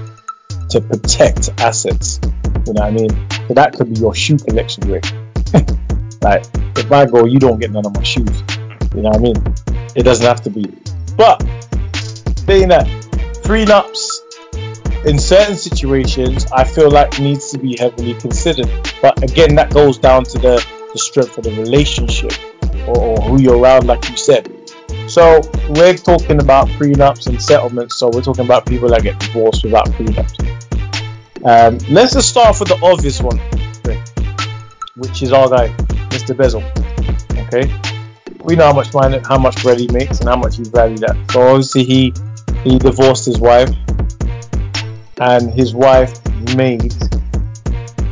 to 0.73 0.81
protect 0.81 1.51
assets. 1.59 2.19
You 2.67 2.73
know 2.73 2.81
what 2.81 2.83
I 2.83 2.91
mean? 2.91 3.11
So 3.49 3.55
that 3.55 3.75
could 3.75 3.93
be 3.93 4.01
your 4.01 4.15
shoe 4.15 4.39
collection, 4.39 4.89
Rick. 4.91 5.05
like 6.23 6.45
if 6.77 6.91
I 6.91 7.07
go, 7.07 7.27
you 7.27 7.39
don't 7.39 7.61
get 7.61 7.71
none 7.71 7.85
of 7.85 7.95
my 7.95 8.03
shoes. 8.03 8.43
You 8.95 9.03
know 9.03 9.11
what 9.11 9.17
I 9.17 9.21
mean? 9.21 9.37
It 9.95 10.05
doesn't 10.05 10.27
have 10.27 10.43
to 10.43 10.51
be. 10.51 10.65
But 11.17 11.43
saying 12.47 12.69
that 12.69 12.87
prenups 13.45 14.21
in 15.05 15.19
certain 15.19 15.57
situations 15.57 16.47
I 16.53 16.65
feel 16.65 16.91
like 16.91 17.19
needs 17.19 17.51
to 17.51 17.59
be 17.59 17.77
heavily 17.79 18.15
considered. 18.15 18.69
But 19.03 19.23
again 19.23 19.55
that 19.57 19.73
goes 19.73 19.99
down 19.99 20.25
to 20.25 20.39
the, 20.39 20.67
the 20.93 20.99
strength 20.99 21.37
of 21.37 21.45
the 21.45 21.51
relationship 21.51 22.33
or, 22.89 22.99
or 22.99 23.21
who 23.21 23.43
you're 23.43 23.59
around 23.59 23.87
like 23.87 24.09
you 24.09 24.17
said. 24.17 24.51
So 25.09 25.41
we're 25.71 25.97
talking 25.97 26.41
about 26.41 26.69
prenups 26.69 27.27
and 27.27 27.43
settlements, 27.43 27.97
so 27.99 28.09
we're 28.13 28.23
talking 28.23 28.45
about 28.45 28.67
people 28.67 28.89
that 28.91 29.03
get 29.03 29.19
divorced 29.19 29.65
without 29.65 29.87
prenups. 29.89 30.52
Um, 31.45 31.79
let's 31.91 32.13
just 32.15 32.29
start 32.29 32.51
off 32.51 32.61
with 32.61 32.69
the 32.69 32.79
obvious 32.85 33.21
one, 33.21 33.39
which 34.95 35.23
is 35.23 35.33
our 35.33 35.49
guy, 35.49 35.69
Mr. 36.11 36.37
Bezos. 36.37 36.63
Okay, 37.47 37.67
we 38.45 38.55
know 38.55 38.67
how 38.67 38.73
much 38.73 38.95
money, 38.95 39.19
how 39.25 39.39
much 39.39 39.61
bread 39.61 39.81
he 39.81 39.89
makes, 39.89 40.21
and 40.21 40.29
how 40.29 40.37
much 40.37 40.57
he's 40.59 40.69
valued 40.69 41.03
at. 41.03 41.17
So 41.33 41.43
obviously 41.43 41.83
he 41.83 42.13
he 42.63 42.79
divorced 42.79 43.27
his 43.27 43.41
wife, 43.41 43.71
and 45.21 45.53
his 45.53 45.75
wife 45.75 46.15
made 46.55 46.95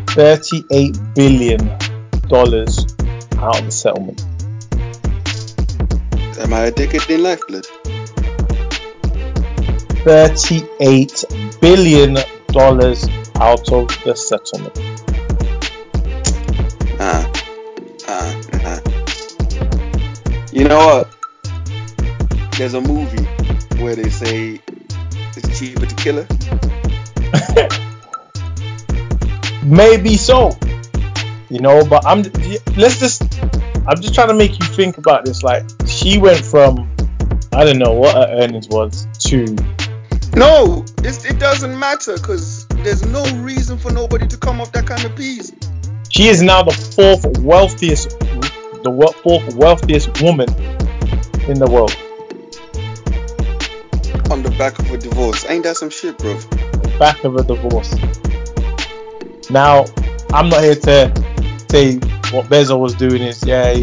thirty-eight 0.09 0.99
billion 1.14 1.59
dollars 2.26 2.85
out 3.39 3.61
of 3.61 3.64
the 3.64 3.70
settlement. 3.70 4.24
Am 6.41 6.53
I 6.53 6.62
addicted 6.62 7.09
in 7.09 7.22
life, 7.22 7.41
blood? 7.47 7.66
Thirty-eight 10.03 11.24
billion 11.61 12.16
out 13.41 13.72
of 13.72 13.88
the 14.05 14.14
settlement. 14.14 14.78
Ah, 17.01 17.32
ah, 18.07 18.41
ah. 18.64 18.80
You 20.53 20.64
know 20.64 20.78
what? 20.78 21.16
There's 22.59 22.74
a 22.74 22.80
movie 22.80 23.24
where 23.82 23.97
they 23.97 24.11
say 24.11 24.61
it's 25.36 25.59
cheaper 25.59 25.86
to 25.86 25.95
kill 25.95 26.22
her. 26.22 26.28
Maybe 29.64 30.16
so, 30.18 30.51
you 31.49 31.61
know. 31.61 31.82
But 31.84 32.05
I'm 32.05 32.22
let's 32.76 32.99
just 32.99 33.22
I'm 33.86 34.01
just 34.01 34.14
trying 34.14 34.28
to 34.28 34.34
make 34.34 34.59
you 34.59 34.66
think 34.66 34.99
about 34.99 35.24
this. 35.24 35.43
Like 35.43 35.64
she 35.86 36.18
went 36.18 36.45
from 36.45 36.95
I 37.53 37.64
don't 37.64 37.78
know 37.78 37.93
what 37.93 38.14
her 38.14 38.28
earnings 38.43 38.68
was 38.68 39.07
to 39.28 39.57
No, 40.37 40.85
it's, 40.99 41.24
it 41.24 41.39
doesn't 41.39 41.78
matter 41.78 42.16
because 42.16 42.66
there's 42.85 43.05
no 43.05 43.24
reason 43.43 43.78
for 43.78 43.91
nobody 43.93 44.26
to 44.26 44.37
come 44.37 44.61
off 44.61 44.72
that 44.72 44.87
kind 44.87 45.05
of 45.05 45.14
piece. 45.16 45.53
she 46.09 46.28
is 46.28 46.43
now 46.43 46.62
the 46.62 46.72
fourth 46.72 47.39
wealthiest 47.41 48.18
the 48.83 49.14
fourth 49.22 49.55
wealthiest 49.57 50.22
woman 50.22 50.49
in 51.49 51.59
the 51.59 51.68
world. 51.70 51.95
On 54.31 54.43
the 54.43 54.51
back 54.57 54.78
of 54.78 54.91
a 54.91 54.97
divorce. 54.97 55.45
Ain't 55.49 55.64
that 55.64 55.76
some 55.76 55.91
shit, 55.91 56.16
bro? 56.18 56.39
back 57.01 57.24
of 57.24 57.35
a 57.37 57.43
divorce. 57.43 57.95
Now, 59.51 59.87
I'm 60.33 60.49
not 60.49 60.62
here 60.62 60.76
to 60.76 61.64
say 61.70 61.95
what 62.31 62.47
Bezos 62.47 62.78
was 62.78 62.95
doing 62.95 63.22
is 63.22 63.43
yeah. 63.45 63.74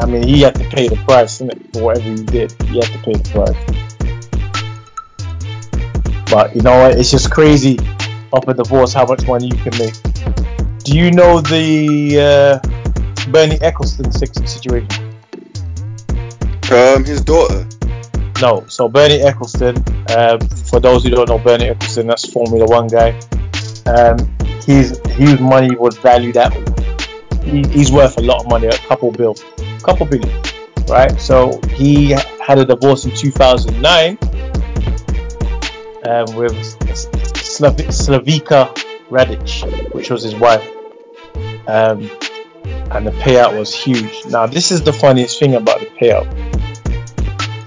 I 0.00 0.06
mean, 0.06 0.22
he 0.22 0.40
had 0.40 0.54
to 0.56 0.64
pay 0.70 0.88
the 0.88 0.96
price 1.04 1.40
innit, 1.40 1.72
for 1.72 1.82
whatever 1.84 2.08
he 2.08 2.24
did. 2.24 2.52
He 2.62 2.78
had 2.78 2.86
to 2.86 2.98
pay 2.98 3.12
the 3.12 3.28
price. 3.30 3.79
But 6.30 6.54
you 6.54 6.62
know 6.62 6.78
what? 6.82 6.98
It's 6.98 7.10
just 7.10 7.30
crazy 7.30 7.78
off 8.32 8.46
a 8.46 8.54
divorce 8.54 8.92
how 8.92 9.06
much 9.06 9.26
money 9.26 9.46
you 9.46 9.56
can 9.56 9.76
make. 9.78 9.94
Do 10.84 10.96
you 10.96 11.10
know 11.10 11.40
the 11.40 12.20
uh, 12.20 13.30
Bernie 13.30 13.58
Ecclestone 13.58 14.12
situation? 14.12 14.88
Um, 16.72 17.04
his 17.04 17.22
daughter. 17.22 17.66
No, 18.40 18.64
so 18.68 18.88
Bernie 18.88 19.18
Ecclestone, 19.18 19.76
uh, 20.10 20.38
for 20.70 20.80
those 20.80 21.04
who 21.04 21.10
don't 21.10 21.28
know 21.28 21.38
Bernie 21.38 21.66
Ecclestone, 21.66 22.06
that's 22.06 22.30
Formula 22.32 22.64
One 22.64 22.86
guy. 22.86 23.18
Um, 23.86 24.16
his 24.64 25.00
his 25.08 25.40
money 25.40 25.74
was 25.74 25.98
valued 25.98 26.36
at 26.36 26.52
he, 27.42 27.66
he's 27.68 27.90
worth 27.90 28.16
a 28.18 28.22
lot 28.22 28.44
of 28.44 28.48
money, 28.48 28.68
a 28.68 28.78
couple 28.78 29.10
bill, 29.10 29.34
couple 29.82 30.06
billion, 30.06 30.42
right? 30.88 31.20
So 31.20 31.60
he 31.70 32.10
had 32.10 32.58
a 32.58 32.64
divorce 32.64 33.04
in 33.04 33.14
2009 33.14 34.18
um, 36.04 36.34
with 36.36 36.54
Slav- 37.36 37.76
Slavica 37.76 38.74
Radic, 39.10 39.94
which 39.94 40.10
was 40.10 40.22
his 40.22 40.34
wife, 40.34 40.66
um, 41.66 42.10
and 42.92 43.06
the 43.06 43.14
payout 43.22 43.58
was 43.58 43.74
huge. 43.74 44.26
Now 44.26 44.46
this 44.46 44.70
is 44.70 44.82
the 44.82 44.92
funniest 44.92 45.38
thing 45.38 45.54
about 45.54 45.80
the 45.80 45.86
payout 45.86 46.26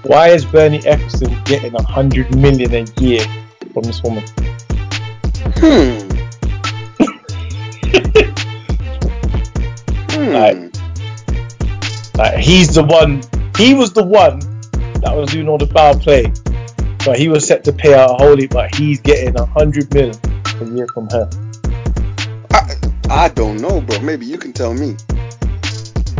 why 0.04 0.28
is 0.28 0.44
Bernie 0.44 0.80
Ecclestone 0.80 1.44
getting 1.46 1.74
a 1.74 1.82
hundred 1.82 2.36
million 2.36 2.74
a 2.74 3.00
year 3.00 3.24
from 3.72 3.84
this 3.84 4.02
woman? 4.02 4.24
Hmm. 5.56 5.98
hmm. 10.10 10.34
Like, 10.34 10.56
like 12.16 12.38
he's 12.38 12.74
the 12.74 12.82
one. 12.82 13.22
He 13.56 13.74
was 13.74 13.92
the 13.92 14.02
one 14.02 14.40
that 15.00 15.12
was 15.14 15.30
doing 15.30 15.48
all 15.48 15.58
the 15.58 15.66
foul 15.66 15.98
play, 15.98 16.32
but 17.04 17.18
he 17.18 17.28
was 17.28 17.46
set 17.46 17.64
to 17.64 17.72
pay 17.72 17.94
out 17.94 18.10
a 18.10 18.14
wholly. 18.14 18.46
But 18.46 18.74
he's 18.74 19.00
getting 19.00 19.36
a 19.38 19.46
hundred 19.46 19.92
million 19.92 20.16
a 20.60 20.64
year 20.64 20.86
from 20.92 21.08
her. 21.10 21.28
I, 22.50 22.76
I 23.10 23.28
don't 23.28 23.60
know, 23.60 23.80
bro. 23.80 24.00
Maybe 24.00 24.26
you 24.26 24.38
can 24.38 24.52
tell 24.52 24.74
me. 24.74 24.96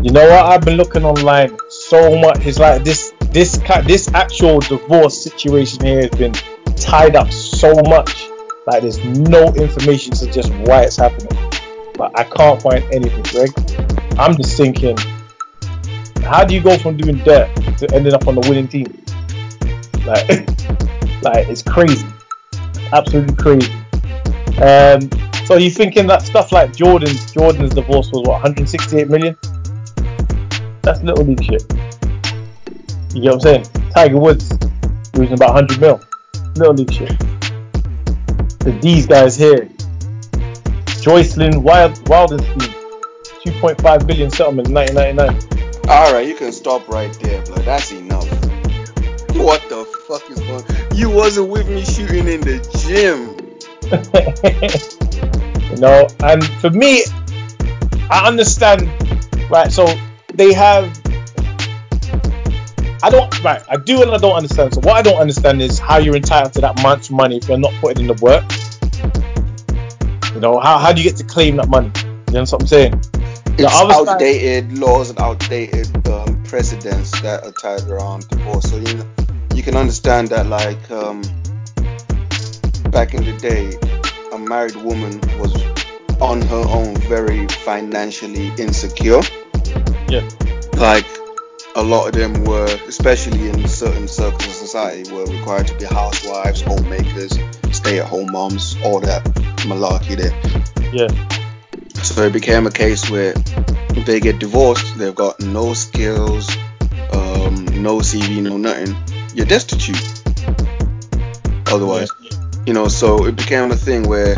You 0.03 0.13
know 0.13 0.29
what? 0.29 0.47
I've 0.47 0.61
been 0.63 0.77
looking 0.77 1.05
online 1.05 1.57
so 1.69 2.19
much. 2.19 2.45
It's 2.45 2.59
like 2.59 2.85
this 2.85 3.13
this 3.31 3.59
this 3.87 4.13
actual 4.13 4.61
divorce 4.61 5.23
situation 5.23 5.85
here 5.85 6.03
has 6.03 6.11
been 6.11 6.33
tied 6.77 7.17
up 7.17 7.33
so 7.33 7.75
much. 7.75 8.29
Like 8.67 8.83
there's 8.83 9.03
no 9.05 9.47
information 9.55 10.13
to 10.13 10.17
suggest 10.17 10.53
why 10.67 10.83
it's 10.83 10.97
happening. 10.97 11.33
But 11.97 12.19
I 12.19 12.25
can't 12.25 12.61
find 12.61 12.85
anything, 12.93 13.23
Greg. 13.23 13.51
I'm 14.19 14.37
just 14.37 14.57
thinking, 14.57 14.97
how 16.23 16.45
do 16.45 16.55
you 16.55 16.61
go 16.61 16.77
from 16.77 16.97
doing 16.97 17.19
dirt 17.19 17.55
to 17.79 17.89
ending 17.95 18.15
up 18.15 18.27
on 18.27 18.35
the 18.35 18.41
winning 18.49 18.69
team? 18.69 19.05
Like, 20.07 20.29
like 21.23 21.49
it's 21.49 21.63
crazy, 21.63 22.07
absolutely 22.93 23.37
crazy. 23.37 23.73
Um, 24.61 25.11
so 25.47 25.57
you 25.57 25.71
thinking 25.71 26.07
that 26.07 26.23
stuff 26.23 26.53
like 26.53 26.75
Jordan's 26.75 27.33
Jordan's 27.33 27.75
divorce 27.75 28.11
was 28.13 28.23
what 28.27 28.43
168 28.43 29.09
million? 29.09 29.37
That's 30.83 31.03
little 31.03 31.25
league 31.25 31.43
shit. 31.43 31.63
You 33.15 33.23
get 33.23 33.31
what 33.31 33.35
I'm 33.35 33.41
saying? 33.41 33.65
Tiger 33.95 34.19
Woods 34.19 34.53
losing 35.15 35.35
about 35.35 35.55
100 35.55 35.81
mil. 35.81 36.01
Little 36.57 36.75
league 36.75 36.93
shit. 36.93 37.17
But 38.61 38.81
these 38.81 39.07
guys 39.07 39.37
here, 39.37 39.69
Jocelyn 41.01 41.63
Wild 41.63 41.95
Wildenstein, 42.07 42.75
2.5 43.45 44.07
billion 44.07 44.31
settlement 44.31 44.69
in 44.69 44.75
1999. 44.75 45.89
All 45.89 46.13
right, 46.13 46.27
you 46.27 46.35
can 46.35 46.51
stop 46.51 46.89
right 46.89 47.13
there, 47.21 47.45
bro. 47.45 47.57
That's 47.57 47.93
enough. 47.93 48.25
What 49.37 49.69
the 49.69 49.74
fuck 50.05 50.31
is 50.31 50.41
going? 50.41 50.65
You 50.95 51.11
wasn't 51.11 51.49
with 51.49 51.69
me 51.69 51.85
shooting 51.85 52.29
in 52.29 52.41
the 52.41 52.61
gym. 52.85 53.35
you 55.71 55.81
know, 55.81 56.07
and 56.23 56.45
for 56.61 56.71
me, 56.71 57.05
I 58.11 58.27
understand. 58.27 58.89
Right, 59.51 59.71
so 59.71 59.87
they 60.35 60.53
have 60.53 60.99
I 63.03 63.11
don't 63.11 63.45
right. 63.45 63.63
I 63.69 63.77
do 63.77 64.01
and 64.01 64.11
I 64.11 64.17
don't 64.17 64.35
understand. 64.35 64.73
So 64.75 64.81
what 64.81 64.97
I 64.97 65.03
don't 65.03 65.19
understand 65.19 65.61
is 65.61 65.79
how 65.79 65.99
you're 65.99 66.17
entitled 66.17 66.55
to 66.55 66.63
that 66.63 66.83
much 66.83 67.11
money 67.11 67.37
if 67.37 67.49
you're 67.49 67.59
not 67.59 67.73
putting 67.75 68.03
in 68.03 68.07
the 68.07 68.15
work. 68.23 68.45
You 70.35 70.41
know, 70.41 70.59
how, 70.59 70.79
how 70.79 70.93
do 70.93 71.03
you 71.03 71.09
get 71.09 71.19
to 71.19 71.25
claim 71.25 71.57
that 71.57 71.69
money? 71.69 71.93
You 72.29 72.35
know 72.35 72.41
what 72.41 72.53
I'm 72.55 72.67
saying? 72.67 73.01
It's 73.59 73.73
outdated 73.73 74.79
laws 74.79 75.11
and 75.11 75.21
outdated 75.21 76.09
um, 76.09 76.43
precedents 76.45 77.21
that 77.21 77.45
are 77.45 77.53
tied 77.53 77.83
around 77.89 78.27
divorce. 78.29 78.71
So 78.71 78.79
you 78.79 78.95
know, 78.95 79.07
you 79.55 79.63
can 79.63 79.77
understand 79.77 80.29
that 80.29 80.47
like 80.47 80.91
um, 80.91 81.23
back 82.91 83.15
in 83.15 83.25
the 83.25 83.37
day, 83.41 83.79
a 84.33 84.39
married 84.39 84.77
woman 84.77 85.21
was 85.39 85.55
on 86.21 86.43
her 86.43 86.65
own 86.69 86.97
very 87.09 87.47
financially 87.49 88.49
insecure. 88.59 89.23
Yeah. 90.09 90.29
Like 90.75 91.07
a 91.77 91.83
lot 91.83 92.09
of 92.09 92.15
them 92.15 92.45
were, 92.45 92.67
especially 92.89 93.49
in 93.49 93.67
certain 93.69 94.09
circles 94.09 94.47
of 94.47 94.53
society, 94.53 95.13
were 95.13 95.25
required 95.27 95.69
to 95.69 95.79
be 95.79 95.85
housewives, 95.85 96.61
homemakers, 96.61 97.39
stay-at-home 97.73 98.33
moms, 98.33 98.77
all 98.85 99.01
that 99.01 99.25
malarkey 99.67 100.17
there. 100.17 100.35
Yeah. 100.93 101.09
So 102.03 102.23
it 102.23 102.33
became 102.33 102.67
a 102.67 102.71
case 102.71 103.09
where 103.09 103.35
they 104.05 104.21
get 104.21 104.39
divorced, 104.39 104.99
they've 104.99 105.15
got 105.15 105.41
no 105.41 105.75
skills, 105.75 106.49
um, 107.13 107.65
no 107.83 107.99
CV, 107.99 108.43
no 108.43 108.57
nothing. 108.57 108.95
You're 109.35 109.47
destitute. 109.47 110.01
Otherwise, 111.67 112.09
you 112.67 112.73
know. 112.73 112.87
So 112.89 113.27
it 113.27 113.37
became 113.37 113.73
a 113.73 113.77
thing 113.77 114.09
where 114.09 114.37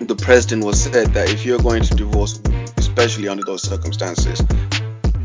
the 0.00 0.16
president 0.18 0.64
was 0.64 0.82
said 0.82 1.12
that 1.12 1.28
if 1.30 1.44
you're 1.44 1.58
going 1.58 1.82
to 1.82 1.94
divorce, 1.94 2.40
especially 2.78 3.28
under 3.28 3.44
those 3.44 3.62
circumstances, 3.62 4.42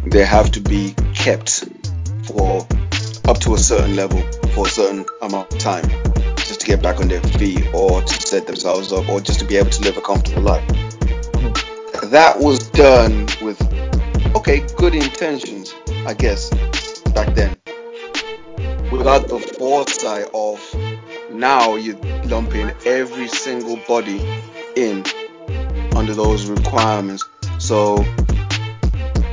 they 0.06 0.26
have 0.26 0.52
to 0.52 0.60
be 0.60 0.93
kept 1.14 1.64
for 2.26 2.68
up 3.26 3.38
to 3.39 3.54
a 3.54 3.58
certain 3.58 3.95
level 3.95 4.22
for 4.54 4.68
a 4.68 4.70
certain 4.70 5.06
amount 5.22 5.54
of 5.54 5.60
time 5.60 5.88
just 6.36 6.60
to 6.60 6.68
get 6.68 6.82
back 6.82 6.99
on 6.99 7.08
their 7.08 7.22
feet 7.22 7.66
or 7.74 8.02
to 8.02 8.14
set 8.22 8.45
themselves 8.47 8.91
up 8.91 9.08
or 9.08 9.22
just 9.22 9.39
to 9.39 9.45
be 9.45 9.56
able 9.56 9.70
to 9.70 9.82
live 9.84 9.95
a 9.95 10.02
comfortable 10.02 10.41
life. 10.41 10.68
That 12.12 12.36
was 12.38 12.70
done 12.72 13.28
with, 13.41 13.62
okay, 14.36 14.66
good 14.76 14.93
intentions, 14.93 15.74
I 16.06 16.14
guess, 16.14 16.49
back 17.14 17.34
then. 17.34 17.56
Without 18.92 19.28
the 19.30 19.39
foresight 19.58 20.30
of 20.34 20.60
now 21.32 21.76
you're 21.76 21.96
lumping 22.26 22.72
every 22.86 23.28
single 23.28 23.80
body 23.88 24.20
in 24.76 25.04
under 25.96 26.14
those 26.14 26.48
requirements. 26.48 27.24
So 27.58 28.04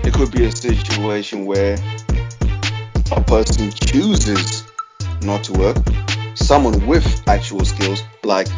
it 0.04 0.14
could 0.14 0.30
be 0.30 0.44
a 0.44 0.52
situation 0.52 1.44
where 1.44 1.76
a 3.10 3.20
person 3.24 3.70
chooses 3.72 4.64
not 5.22 5.44
to 5.44 5.52
work. 5.54 5.76
Someone 6.34 6.86
with 6.86 7.28
actual 7.28 7.64
skills, 7.64 8.02
like 8.22 8.48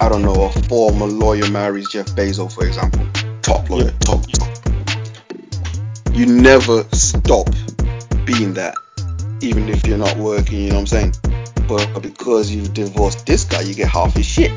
I 0.00 0.08
don't 0.08 0.22
know, 0.22 0.44
a 0.44 0.50
former 0.68 1.06
lawyer 1.06 1.50
marries 1.50 1.88
Jeff 1.88 2.06
Bezos, 2.06 2.54
for 2.54 2.66
example, 2.66 3.06
top 3.42 3.68
lawyer, 3.70 3.90
top, 4.00 4.22
top. 4.30 4.48
You 6.12 6.26
never 6.26 6.84
stop 6.92 7.48
being 8.24 8.54
that, 8.54 8.74
even 9.44 9.68
if 9.68 9.86
you're 9.86 9.98
not 9.98 10.16
working. 10.16 10.60
You 10.60 10.68
know 10.70 10.80
what 10.80 10.92
I'm 10.92 11.12
saying? 11.12 11.14
But 11.68 12.00
because 12.00 12.50
you've 12.50 12.72
divorced 12.74 13.26
this 13.26 13.44
guy, 13.44 13.60
you 13.60 13.74
get 13.74 13.88
half 13.88 14.14
his 14.14 14.26
shit. 14.26 14.50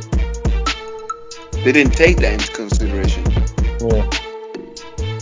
They 1.63 1.71
didn't 1.71 1.93
take 1.93 2.17
that 2.17 2.33
into 2.33 2.51
consideration. 2.53 3.23
Yeah. 3.81 4.09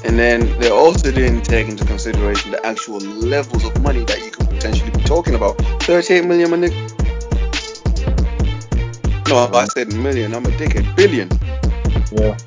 And 0.06 0.20
then 0.20 0.60
they 0.60 0.70
also 0.70 1.12
didn't 1.12 1.42
take 1.42 1.68
into 1.68 1.84
consideration 1.86 2.52
the 2.52 2.64
actual 2.64 3.00
levels 3.00 3.66
of 3.66 3.82
money 3.82 4.04
that 4.06 4.24
you 4.24 4.30
could 4.30 4.50
potentially 4.50 4.92
be 4.92 5.02
talking 5.02 5.34
about. 5.34 5.60
38 5.84 6.26
million, 6.26 6.52
my 6.52 6.58
nigga. 6.58 7.06
No, 9.28 9.38
I 9.38 9.48
mm-hmm. 9.48 9.66
said 9.70 9.94
million. 9.94 10.36
I'm 10.36 10.46
a 10.46 10.50
dickhead. 10.50 10.96
Billion. 10.96 11.30
Yeah. 12.12 12.38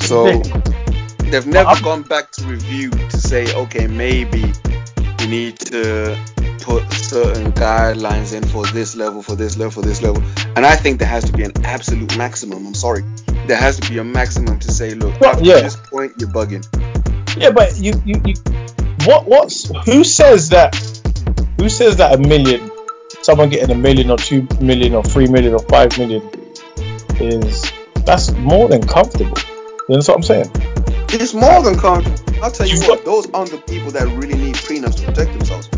So 0.00 0.26
they've 1.30 1.46
never 1.46 1.80
gone 1.82 2.02
back 2.02 2.32
to 2.32 2.44
review 2.46 2.90
to 2.90 3.16
say, 3.16 3.54
okay, 3.54 3.86
maybe 3.86 4.52
we 5.22 5.30
need 5.30 5.58
to 5.58 6.18
put 6.62 6.90
certain 6.92 7.52
guidelines 7.52 8.34
in 8.34 8.44
for 8.46 8.66
this 8.66 8.94
level, 8.96 9.22
for 9.22 9.36
this 9.36 9.56
level, 9.56 9.82
for 9.82 9.86
this 9.86 10.02
level. 10.02 10.22
And 10.56 10.66
I 10.66 10.76
think 10.76 10.98
there 10.98 11.08
has 11.08 11.24
to 11.24 11.32
be 11.32 11.44
an 11.44 11.52
absolute 11.64 12.16
maximum. 12.16 12.66
I'm 12.66 12.74
sorry 12.74 13.02
there 13.46 13.56
has 13.56 13.78
to 13.80 13.90
be 13.90 13.98
a 13.98 14.04
maximum 14.04 14.58
to 14.60 14.70
say, 14.70 14.94
look, 14.94 15.18
well, 15.20 15.36
at 15.36 15.44
yeah. 15.44 15.60
this 15.60 15.76
point, 15.76 16.12
you're 16.18 16.30
bugging. 16.30 16.64
Yeah, 17.36 17.50
but 17.50 17.76
you, 17.78 18.00
you, 18.04 18.20
you, 18.24 18.34
what, 19.04 19.26
what's, 19.26 19.68
who 19.84 20.04
says 20.04 20.50
that? 20.50 20.74
Who 21.58 21.68
says 21.68 21.96
that 21.96 22.14
a 22.14 22.18
million, 22.18 22.70
someone 23.22 23.48
getting 23.48 23.70
a 23.70 23.78
million 23.78 24.10
or 24.10 24.16
two 24.16 24.46
million 24.60 24.94
or 24.94 25.02
three 25.02 25.26
million 25.26 25.54
or 25.54 25.60
five 25.60 25.96
million 25.98 26.22
is 27.20 27.70
that's 28.04 28.32
more 28.32 28.68
than 28.68 28.86
comfortable. 28.86 29.36
You 29.88 29.96
know 29.96 29.98
what 29.98 30.08
I'm 30.10 30.22
saying? 30.22 30.50
It's 31.14 31.34
more 31.34 31.62
than 31.62 31.78
comfortable. 31.78 32.42
I'll 32.42 32.50
tell 32.50 32.66
you 32.66 32.74
You've 32.74 32.88
what, 32.88 33.04
those 33.04 33.30
aren't 33.32 33.50
the 33.50 33.58
people 33.58 33.90
that 33.90 34.08
really 34.08 34.34
need 34.34 34.54
prenups 34.54 34.96
to 34.96 35.04
protect 35.04 35.32
themselves. 35.32 35.68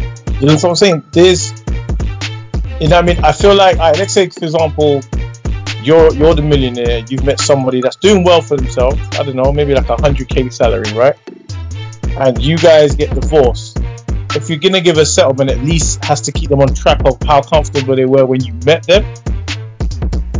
You 0.40 0.46
know 0.46 0.54
what 0.54 0.64
I'm 0.64 0.76
saying? 0.76 1.02
There's, 1.10 1.50
you 2.80 2.88
know, 2.88 2.96
what 2.96 3.02
I 3.02 3.02
mean, 3.02 3.24
I 3.24 3.32
feel 3.32 3.54
like, 3.54 3.78
all 3.78 3.90
right, 3.90 3.98
let's 3.98 4.12
say, 4.12 4.28
for 4.28 4.44
example, 4.44 5.02
you're 5.82 6.14
you're 6.14 6.34
the 6.34 6.42
millionaire. 6.42 7.04
You've 7.08 7.24
met 7.24 7.40
somebody 7.40 7.80
that's 7.80 7.96
doing 7.96 8.24
well 8.24 8.40
for 8.40 8.56
themselves. 8.56 8.96
I 9.18 9.22
don't 9.24 9.36
know, 9.36 9.52
maybe 9.52 9.74
like 9.74 9.88
a 9.88 10.00
hundred 10.00 10.28
k 10.28 10.48
salary, 10.50 10.90
right? 10.92 11.16
And 12.18 12.40
you 12.40 12.56
guys 12.56 12.94
get 12.94 13.10
divorced. 13.10 13.78
If 14.36 14.48
you're 14.48 14.58
gonna 14.58 14.80
give 14.80 14.98
a 14.98 15.04
settlement, 15.04 15.50
at 15.50 15.58
least 15.58 16.04
has 16.04 16.20
to 16.22 16.32
keep 16.32 16.48
them 16.48 16.60
on 16.60 16.72
track 16.74 17.02
of 17.04 17.20
how 17.26 17.42
comfortable 17.42 17.96
they 17.96 18.06
were 18.06 18.24
when 18.24 18.42
you 18.42 18.54
met 18.64 18.86
them. 18.86 19.04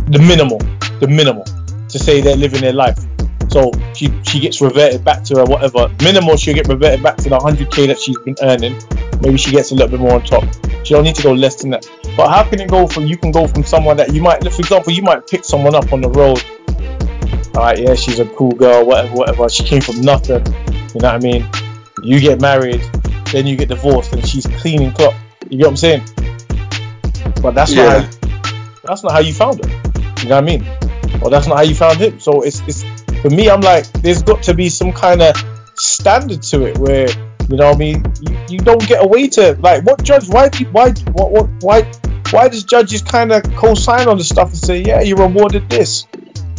The 0.07 0.19
minimal, 0.19 0.59
the 0.99 1.07
minimal, 1.07 1.45
to 1.89 1.99
say 1.99 2.21
they're 2.21 2.35
living 2.35 2.61
their 2.61 2.73
life. 2.73 2.97
So 3.55 3.71
she 3.93 4.11
she 4.23 4.41
gets 4.41 4.59
reverted 4.59 5.05
back 5.05 5.23
to 5.23 5.35
her 5.37 5.45
whatever 5.45 5.87
minimal. 6.03 6.35
She'll 6.35 6.53
get 6.55 6.67
reverted 6.67 7.01
back 7.01 7.15
to 7.23 7.29
the 7.29 7.37
100k 7.37 7.87
that 7.87 7.97
she's 7.97 8.17
been 8.19 8.35
earning. 8.41 8.75
Maybe 9.21 9.37
she 9.37 9.51
gets 9.51 9.71
a 9.71 9.75
little 9.75 9.87
bit 9.87 10.01
more 10.01 10.15
on 10.15 10.23
top. 10.23 10.43
She 10.83 10.93
don't 10.93 11.05
need 11.05 11.15
to 11.15 11.23
go 11.23 11.31
less 11.31 11.55
than 11.61 11.69
that. 11.69 11.89
But 12.17 12.27
how 12.27 12.43
can 12.43 12.59
it 12.59 12.69
go 12.69 12.85
from 12.85 13.07
you 13.07 13.15
can 13.15 13.31
go 13.31 13.47
from 13.47 13.63
someone 13.63 13.95
that 13.95 14.13
you 14.13 14.21
might, 14.21 14.41
for 14.43 14.59
example, 14.59 14.91
you 14.91 15.03
might 15.03 15.25
pick 15.25 15.45
someone 15.45 15.73
up 15.73 15.93
on 15.93 16.01
the 16.01 16.09
road. 16.09 16.43
All 17.55 17.63
right, 17.63 17.79
yeah, 17.79 17.95
she's 17.95 18.19
a 18.19 18.25
cool 18.25 18.51
girl, 18.51 18.85
whatever, 18.85 19.13
whatever. 19.13 19.47
She 19.47 19.63
came 19.63 19.79
from 19.79 20.01
nothing. 20.01 20.45
You 20.93 20.99
know 20.99 21.13
what 21.13 21.15
I 21.15 21.19
mean? 21.19 21.47
You 22.03 22.19
get 22.19 22.41
married, 22.41 22.81
then 23.31 23.47
you 23.47 23.55
get 23.55 23.69
divorced, 23.69 24.11
and 24.11 24.27
she's 24.27 24.45
cleaning 24.47 24.91
clock. 24.91 25.13
You 25.49 25.59
get 25.59 25.63
what 25.63 25.69
I'm 25.69 25.77
saying? 25.77 26.03
But 27.41 27.55
that's 27.55 27.71
Yeah. 27.71 27.85
not 27.85 28.03
how, 28.03 28.09
that's 28.83 29.03
not 29.03 29.13
how 29.13 29.19
you 29.19 29.33
found 29.33 29.63
her. 29.63 29.71
You 30.23 30.27
know 30.27 30.35
what 30.35 30.43
I 30.43 30.45
mean? 30.45 30.65
Or 31.21 31.29
that's 31.29 31.47
not 31.47 31.55
how 31.55 31.63
you 31.63 31.73
found 31.73 31.99
him. 31.99 32.19
So 32.19 32.41
it's 32.41 32.61
it's 32.67 32.83
for 33.29 33.35
me. 33.35 33.49
I'm 33.49 33.61
like, 33.61 33.91
there's 34.03 34.21
got 34.21 34.43
to 34.43 34.53
be 34.53 34.69
some 34.69 34.91
kind 34.91 35.21
of 35.21 35.35
standard 35.75 36.41
to 36.43 36.65
it 36.65 36.77
where 36.77 37.07
you 37.49 37.57
know 37.57 37.67
what 37.67 37.75
I 37.75 37.77
mean. 37.77 38.03
You, 38.21 38.37
you 38.49 38.59
don't 38.59 38.85
get 38.87 39.03
away 39.03 39.27
to 39.29 39.53
like 39.59 39.83
what 39.83 40.03
judge? 40.03 40.27
Why 40.29 40.49
do 40.49 40.63
you- 40.63 40.69
why 40.71 40.91
what, 41.13 41.31
what 41.31 41.49
why 41.61 41.91
why 42.31 42.47
does 42.47 42.63
judges 42.63 43.01
kind 43.01 43.31
of 43.31 43.43
co-sign 43.55 44.07
on 44.07 44.17
the 44.17 44.23
stuff 44.23 44.49
and 44.49 44.57
say 44.57 44.79
yeah 44.81 45.01
you 45.01 45.15
rewarded 45.15 45.69
this? 45.69 46.05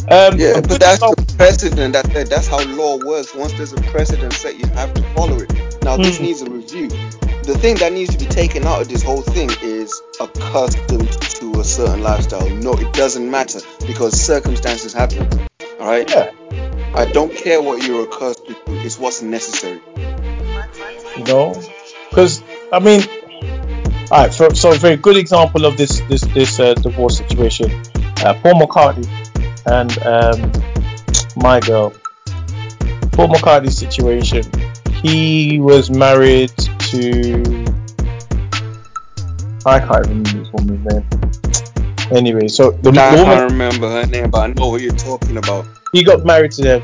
Um, 0.09 0.37
Yeah, 0.39 0.61
but 0.61 0.79
that's 0.79 0.99
the 0.99 1.33
precedent. 1.37 1.93
That, 1.93 2.05
that 2.13 2.29
that's 2.29 2.47
how 2.47 2.63
law 2.75 2.97
works. 3.05 3.35
Once 3.35 3.53
there's 3.53 3.73
a 3.73 3.81
precedent 3.81 4.33
set, 4.33 4.57
you 4.57 4.65
have 4.67 4.93
to 4.93 5.01
follow 5.13 5.37
it. 5.37 5.51
Now 5.83 5.97
this 5.97 6.17
Mhm. 6.17 6.21
needs 6.21 6.41
a 6.41 6.49
review. 6.49 6.87
The 7.43 7.57
thing 7.57 7.75
that 7.77 7.93
needs 7.93 8.15
to 8.15 8.19
be 8.23 8.29
taken 8.29 8.65
out 8.65 8.81
of 8.81 8.89
this 8.89 9.01
whole 9.03 9.21
thing 9.21 9.49
is 9.61 10.01
accustomed 10.19 11.11
to 11.11 11.59
a 11.59 11.63
certain 11.63 12.01
lifestyle. 12.03 12.49
No, 12.49 12.73
it 12.73 12.91
doesn't 12.93 13.29
matter 13.29 13.59
because 13.85 14.19
circumstances 14.19 14.93
happen. 14.93 15.27
All 15.79 15.87
right. 15.87 16.09
yeah. 16.09 16.31
I 16.95 17.05
don't 17.11 17.33
care 17.35 17.61
what 17.61 17.85
you're 17.85 18.03
accustomed 18.05 18.57
to. 18.65 18.73
It's 18.85 18.97
what's 18.99 19.21
necessary. 19.21 19.81
you 21.17 21.23
know 21.25 21.53
because 22.09 22.43
i 22.71 22.79
mean 22.79 23.01
all 24.11 24.23
right 24.23 24.33
for, 24.33 24.53
so 24.55 24.71
a 24.71 24.75
very 24.75 24.95
good 24.97 25.17
example 25.17 25.65
of 25.65 25.77
this 25.77 26.01
this 26.09 26.21
this 26.33 26.59
uh, 26.59 26.73
divorce 26.75 27.17
situation 27.17 27.69
uh, 28.23 28.33
paul 28.41 28.53
mccartney 28.61 29.07
and 29.65 29.97
um, 30.03 30.51
my 31.35 31.59
girl 31.59 31.91
paul 33.11 33.27
mccartney's 33.27 33.77
situation 33.77 34.43
he 35.01 35.59
was 35.59 35.89
married 35.89 36.51
to 36.79 37.43
i 39.65 39.79
can't 39.79 40.07
remember 40.07 40.31
this 40.31 40.51
woman's 40.53 40.93
name 40.93 41.05
anyway 42.15 42.47
so 42.47 42.71
the, 42.71 42.91
the 42.91 42.99
I 43.01 43.15
can't 43.15 43.51
remember 43.51 43.89
her 43.89 44.05
name, 44.07 44.29
but 44.31 44.39
I 44.39 44.47
know 44.53 44.71
who 44.71 44.77
you're 44.79 44.93
talking 44.95 45.37
about. 45.37 45.65
he 45.93 46.03
got 46.03 46.25
married 46.25 46.51
to 46.53 46.61
them 46.63 46.81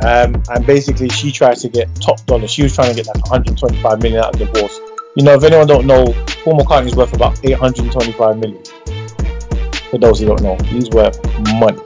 um, 0.00 0.42
and 0.50 0.66
basically 0.66 1.08
she 1.08 1.32
tried 1.32 1.56
to 1.58 1.68
get 1.68 1.88
top 2.00 2.24
dollar 2.26 2.46
she 2.46 2.62
was 2.62 2.74
trying 2.74 2.90
to 2.90 2.94
get 2.96 3.06
like 3.06 3.16
125 3.30 4.02
million 4.02 4.20
out 4.22 4.34
of 4.34 4.38
the 4.38 4.44
divorce 4.46 4.78
you 5.16 5.24
know 5.24 5.34
if 5.34 5.42
anyone 5.42 5.66
don't 5.66 5.86
know 5.86 6.04
paul 6.44 6.58
mccartney's 6.58 6.94
worth 6.94 7.12
about 7.14 7.38
825 7.44 8.38
million 8.38 8.62
for 9.90 9.98
those 9.98 10.20
who 10.20 10.26
don't 10.26 10.42
know 10.42 10.56
he's 10.66 10.90
worth 10.90 11.18
money 11.54 11.78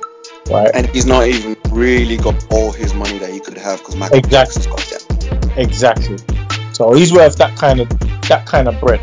right 0.51 0.71
And 0.75 0.87
he's 0.89 1.07
not 1.07 1.27
even 1.29 1.57
really 1.71 2.17
got 2.17 2.35
all 2.53 2.73
his 2.73 2.93
money 2.95 3.19
that 3.19 3.31
he 3.31 3.39
could 3.41 3.57
have 3.57 3.79
because 3.79 3.97
Michael 3.97 4.19
Exactly. 4.19 4.63
Jackson's 4.63 4.67
got 4.67 4.79
that. 4.91 5.55
exactly 5.57 6.17
so 6.73 6.93
he's 6.93 7.13
worth 7.13 7.37
that 7.37 7.57
kind 7.57 7.81
of 7.81 7.89
that 8.29 8.45
kind 8.47 8.67
of 8.69 8.79
bread 8.81 9.01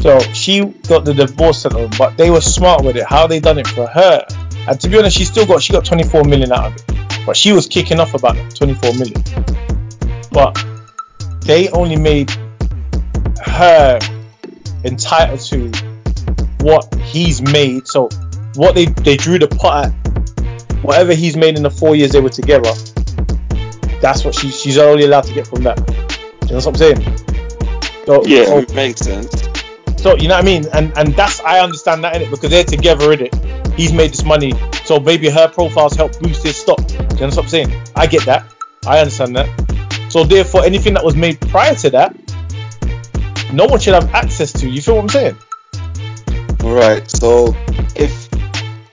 so 0.00 0.18
she 0.32 0.64
got 0.88 1.04
the 1.04 1.14
divorce 1.14 1.62
settlement 1.62 1.96
but 1.98 2.16
they 2.16 2.30
were 2.30 2.40
smart 2.40 2.84
with 2.84 2.96
it 2.96 3.04
how 3.06 3.26
they 3.26 3.40
done 3.40 3.58
it 3.58 3.66
for 3.66 3.86
her. 3.86 4.24
And 4.68 4.80
to 4.80 4.88
be 4.88 4.98
honest 4.98 5.16
she 5.16 5.24
still 5.24 5.46
got 5.46 5.62
she 5.62 5.72
got 5.72 5.84
24 5.84 6.24
million 6.24 6.52
out 6.52 6.66
of 6.66 6.74
it. 6.76 7.26
But 7.26 7.36
she 7.36 7.52
was 7.52 7.66
kicking 7.66 7.98
off 7.98 8.14
about 8.14 8.36
24 8.54 8.94
million. 8.94 9.22
But 10.30 10.64
they 11.42 11.68
only 11.70 11.96
made 11.96 12.30
her 13.44 13.98
entitled 14.84 15.40
to 15.40 15.70
what 16.60 16.94
he's 16.96 17.42
made. 17.42 17.86
So 17.88 18.08
what 18.54 18.74
they 18.74 18.86
they 18.86 19.16
drew 19.16 19.38
the 19.38 19.48
pot 19.48 19.86
at 19.86 20.84
whatever 20.84 21.14
he's 21.14 21.36
made 21.36 21.56
in 21.56 21.62
the 21.62 21.70
four 21.70 21.96
years 21.96 22.12
they 22.12 22.20
were 22.20 22.28
together 22.28 22.72
that's 24.00 24.24
what 24.24 24.34
she, 24.34 24.50
she's 24.50 24.78
only 24.78 25.04
allowed 25.04 25.24
to 25.24 25.34
get 25.34 25.46
from 25.46 25.62
that. 25.64 25.78
You 26.42 26.50
know 26.50 26.56
what 26.56 26.66
I'm 26.66 26.74
saying? 26.74 27.02
So, 28.06 28.24
Yeah, 28.24 28.44
so 28.44 28.58
it 28.58 28.74
makes 28.74 29.00
sense. 29.00 29.55
So 30.06 30.16
you 30.18 30.28
know 30.28 30.36
what 30.36 30.44
I 30.44 30.46
mean, 30.46 30.64
and 30.72 30.96
and 30.96 31.14
that's 31.14 31.40
I 31.40 31.58
understand 31.58 32.04
that 32.04 32.14
in 32.14 32.22
it 32.22 32.30
because 32.30 32.50
they're 32.50 32.62
together 32.62 33.12
in 33.12 33.22
it. 33.22 33.34
He's 33.74 33.92
made 33.92 34.12
this 34.12 34.22
money, 34.22 34.52
so 34.84 35.00
maybe 35.00 35.28
her 35.28 35.48
profiles 35.48 35.96
help 35.96 36.16
boost 36.20 36.44
his 36.44 36.54
stock. 36.54 36.78
You 36.92 36.98
understand 36.98 37.34
what 37.34 37.38
I'm 37.38 37.48
saying? 37.48 37.82
I 37.96 38.06
get 38.06 38.24
that. 38.24 38.54
I 38.86 39.00
understand 39.00 39.34
that. 39.34 39.48
So 40.08 40.22
therefore, 40.22 40.64
anything 40.64 40.94
that 40.94 41.04
was 41.04 41.16
made 41.16 41.40
prior 41.40 41.74
to 41.74 41.90
that, 41.90 42.14
no 43.52 43.64
one 43.64 43.80
should 43.80 43.94
have 43.94 44.14
access 44.14 44.52
to. 44.52 44.70
You 44.70 44.80
feel 44.80 44.94
what 44.94 45.02
I'm 45.02 45.08
saying? 45.08 45.36
Right. 46.62 47.10
So 47.10 47.56
if 47.96 48.28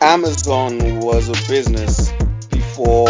Amazon 0.02 1.00
was 1.00 1.30
a 1.30 1.48
business 1.48 2.12
before 2.50 3.06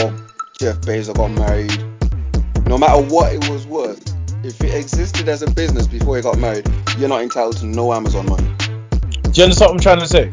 Jeff 0.59 0.81
Bezos 0.81 1.15
got 1.15 1.31
married, 1.31 2.67
no 2.67 2.77
matter 2.77 3.01
what 3.01 3.33
it 3.33 3.49
was 3.49 3.65
worth, 3.65 4.13
if 4.43 4.61
it 4.61 4.73
existed 4.73 5.29
as 5.29 5.41
a 5.41 5.49
business 5.51 5.87
before 5.87 6.17
he 6.17 6.21
got 6.21 6.37
married, 6.37 6.67
you're 6.97 7.09
not 7.09 7.21
entitled 7.21 7.57
to 7.57 7.65
no 7.65 7.93
Amazon 7.93 8.25
money. 8.27 8.47
Do 9.21 9.31
you 9.33 9.43
understand 9.43 9.69
what 9.69 9.71
I'm 9.71 9.79
trying 9.79 9.99
to 9.99 10.07
say? 10.07 10.29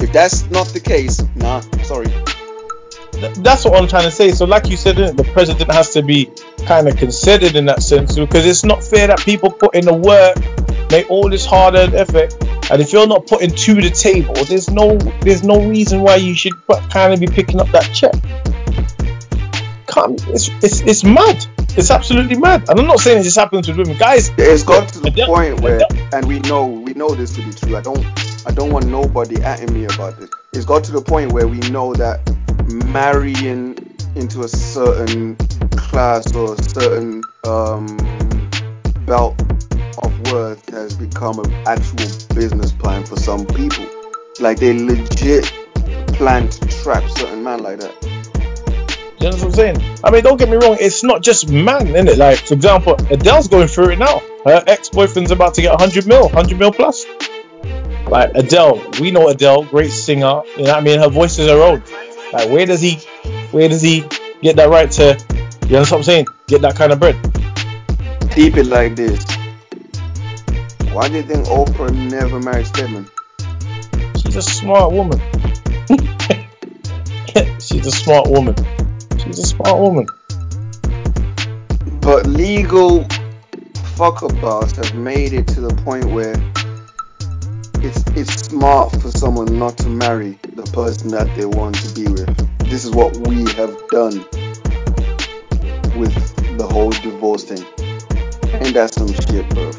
If 0.00 0.12
that's 0.12 0.50
not 0.50 0.66
the 0.68 0.80
case, 0.80 1.22
nah, 1.34 1.60
sorry. 1.84 2.06
Th- 3.12 3.34
That's 3.36 3.64
what 3.64 3.80
I'm 3.80 3.88
trying 3.88 4.04
to 4.04 4.10
say. 4.10 4.32
So, 4.32 4.44
like 4.44 4.68
you 4.68 4.76
said, 4.76 4.96
the 4.96 5.24
president 5.32 5.70
has 5.70 5.90
to 5.90 6.02
be 6.02 6.30
kind 6.66 6.88
of 6.88 6.96
considered 6.96 7.54
in 7.56 7.66
that 7.66 7.82
sense 7.82 8.18
because 8.18 8.44
it's 8.44 8.64
not 8.64 8.82
fair 8.82 9.06
that 9.06 9.20
people 9.20 9.50
put 9.50 9.74
in 9.74 9.84
the 9.84 9.94
work, 9.94 10.36
make 10.90 11.08
all 11.10 11.30
this 11.30 11.46
hard-earned 11.46 11.94
effort, 11.94 12.34
and 12.70 12.82
if 12.82 12.92
you're 12.92 13.06
not 13.06 13.26
putting 13.26 13.50
to 13.50 13.74
the 13.74 13.90
table, 13.90 14.34
there's 14.44 14.70
no 14.70 14.96
there's 15.20 15.42
no 15.44 15.66
reason 15.66 16.02
why 16.02 16.16
you 16.16 16.34
should 16.34 16.54
kind 16.90 17.12
of 17.14 17.20
be 17.20 17.26
picking 17.26 17.60
up 17.60 17.68
that 17.68 17.92
check. 17.94 18.12
Can't 19.86 20.20
it's 20.28 20.48
it's 20.62 20.80
it's 20.80 21.04
mad. 21.04 21.46
It's 21.74 21.90
absolutely 21.90 22.36
mad. 22.36 22.68
And 22.68 22.78
I'm 22.78 22.86
not 22.86 23.00
saying 23.00 23.22
this 23.22 23.36
happens 23.36 23.66
with 23.66 23.78
women, 23.78 23.96
guys. 23.96 24.30
It's 24.36 24.62
got 24.62 24.88
to 24.90 25.00
the 25.00 25.10
point 25.26 25.60
where, 25.60 25.80
and 26.12 26.26
we 26.26 26.38
know 26.40 26.66
we 26.66 26.92
know 26.92 27.14
this 27.14 27.34
to 27.36 27.42
be 27.42 27.52
true. 27.52 27.76
I 27.76 27.80
don't 27.80 28.04
I 28.46 28.50
don't 28.50 28.70
want 28.70 28.86
nobody 28.86 29.36
atting 29.36 29.72
me 29.72 29.84
about 29.84 30.18
this. 30.18 30.28
It's 30.52 30.64
got 30.66 30.84
to 30.84 30.92
the 30.92 31.00
point 31.00 31.32
where 31.32 31.48
we 31.48 31.58
know 31.70 31.94
that 31.94 32.20
marrying 32.86 33.78
into 34.14 34.42
a 34.42 34.48
certain 34.48 35.36
class 35.76 36.34
or 36.34 36.54
a 36.54 36.62
certain 36.62 37.22
um, 37.44 37.96
belt 39.06 39.40
of 40.02 40.32
worth 40.32 40.68
has 40.70 40.94
become 40.94 41.38
an 41.38 41.52
actual 41.66 42.34
business 42.34 42.72
plan 42.72 43.06
for 43.06 43.16
some 43.16 43.46
people. 43.46 43.86
Like 44.40 44.58
they 44.58 44.72
legit 44.78 45.44
plan 46.14 46.48
to 46.48 46.68
trap 46.68 47.08
certain 47.10 47.42
man 47.42 47.62
like 47.62 47.80
that. 47.80 48.21
You 49.22 49.30
know 49.30 49.36
what 49.36 49.44
I'm 49.44 49.52
saying? 49.52 50.00
I 50.02 50.10
mean, 50.10 50.24
don't 50.24 50.36
get 50.36 50.48
me 50.48 50.56
wrong. 50.56 50.76
It's 50.80 51.04
not 51.04 51.22
just 51.22 51.48
man, 51.48 51.94
is 51.94 52.14
it? 52.14 52.18
Like, 52.18 52.40
for 52.40 52.54
example, 52.54 52.94
Adele's 53.08 53.46
going 53.46 53.68
through 53.68 53.90
it 53.90 54.00
now. 54.00 54.18
Her 54.44 54.64
ex-boyfriend's 54.66 55.30
about 55.30 55.54
to 55.54 55.62
get 55.62 55.70
100 55.70 56.08
mil, 56.08 56.24
100 56.24 56.58
mil 56.58 56.72
plus. 56.72 57.06
Like 58.08 58.32
Adele, 58.34 58.82
we 59.00 59.12
know 59.12 59.28
Adele, 59.28 59.62
great 59.62 59.92
singer. 59.92 60.42
You 60.56 60.64
know 60.64 60.72
what 60.72 60.74
I 60.74 60.80
mean? 60.80 60.98
Her 60.98 61.08
voice 61.08 61.38
is 61.38 61.48
her 61.48 61.62
own. 61.62 61.84
Like, 62.32 62.50
where 62.50 62.66
does 62.66 62.80
he, 62.80 62.96
where 63.52 63.68
does 63.68 63.80
he 63.80 64.04
get 64.40 64.56
that 64.56 64.68
right 64.68 64.90
to? 64.90 65.16
You 65.66 65.72
know 65.74 65.80
what 65.82 65.92
I'm 65.92 66.02
saying? 66.02 66.26
Get 66.48 66.62
that 66.62 66.74
kind 66.74 66.90
of 66.90 66.98
bread. 66.98 67.14
Keep 68.32 68.56
it 68.56 68.66
like 68.66 68.96
this. 68.96 69.24
Why 70.92 71.08
do 71.08 71.14
you 71.14 71.22
think 71.22 71.46
Oprah 71.46 71.94
never 72.10 72.40
married 72.40 72.66
Stedman? 72.66 73.08
She's 74.16 74.34
a 74.34 74.42
smart 74.42 74.92
woman. 74.92 75.20
She's 77.60 77.86
a 77.86 77.92
smart 77.92 78.28
woman. 78.28 78.56
She's 79.18 79.38
a 79.38 79.46
smart 79.46 79.78
woman. 79.78 80.06
But 82.00 82.26
legal 82.26 83.04
fuckabouts 83.96 84.76
have 84.76 84.94
made 84.94 85.32
it 85.32 85.46
to 85.48 85.60
the 85.60 85.74
point 85.84 86.06
where 86.06 86.34
it's 87.84 88.02
it's 88.16 88.46
smart 88.46 88.92
for 89.00 89.10
someone 89.10 89.58
not 89.58 89.76
to 89.78 89.88
marry 89.88 90.38
the 90.54 90.62
person 90.72 91.08
that 91.10 91.28
they 91.36 91.44
want 91.44 91.76
to 91.76 91.94
be 91.94 92.08
with. 92.08 92.68
This 92.70 92.84
is 92.84 92.90
what 92.90 93.16
we 93.28 93.44
have 93.52 93.76
done 93.88 94.24
with 95.96 96.14
the 96.58 96.66
whole 96.68 96.90
divorce 96.90 97.44
thing. 97.44 97.64
And 98.54 98.74
that's 98.74 98.96
some 98.96 99.12
shit, 99.12 99.48
bro? 99.50 99.70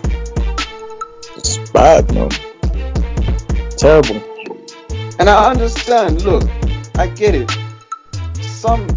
It's 1.37 1.57
bad, 1.71 2.13
man. 2.13 2.29
Terrible. 3.77 4.21
And 5.19 5.29
I 5.29 5.51
understand. 5.51 6.21
Look, 6.23 6.43
I 6.95 7.07
get 7.07 7.35
it. 7.35 7.51
Some 8.41 8.87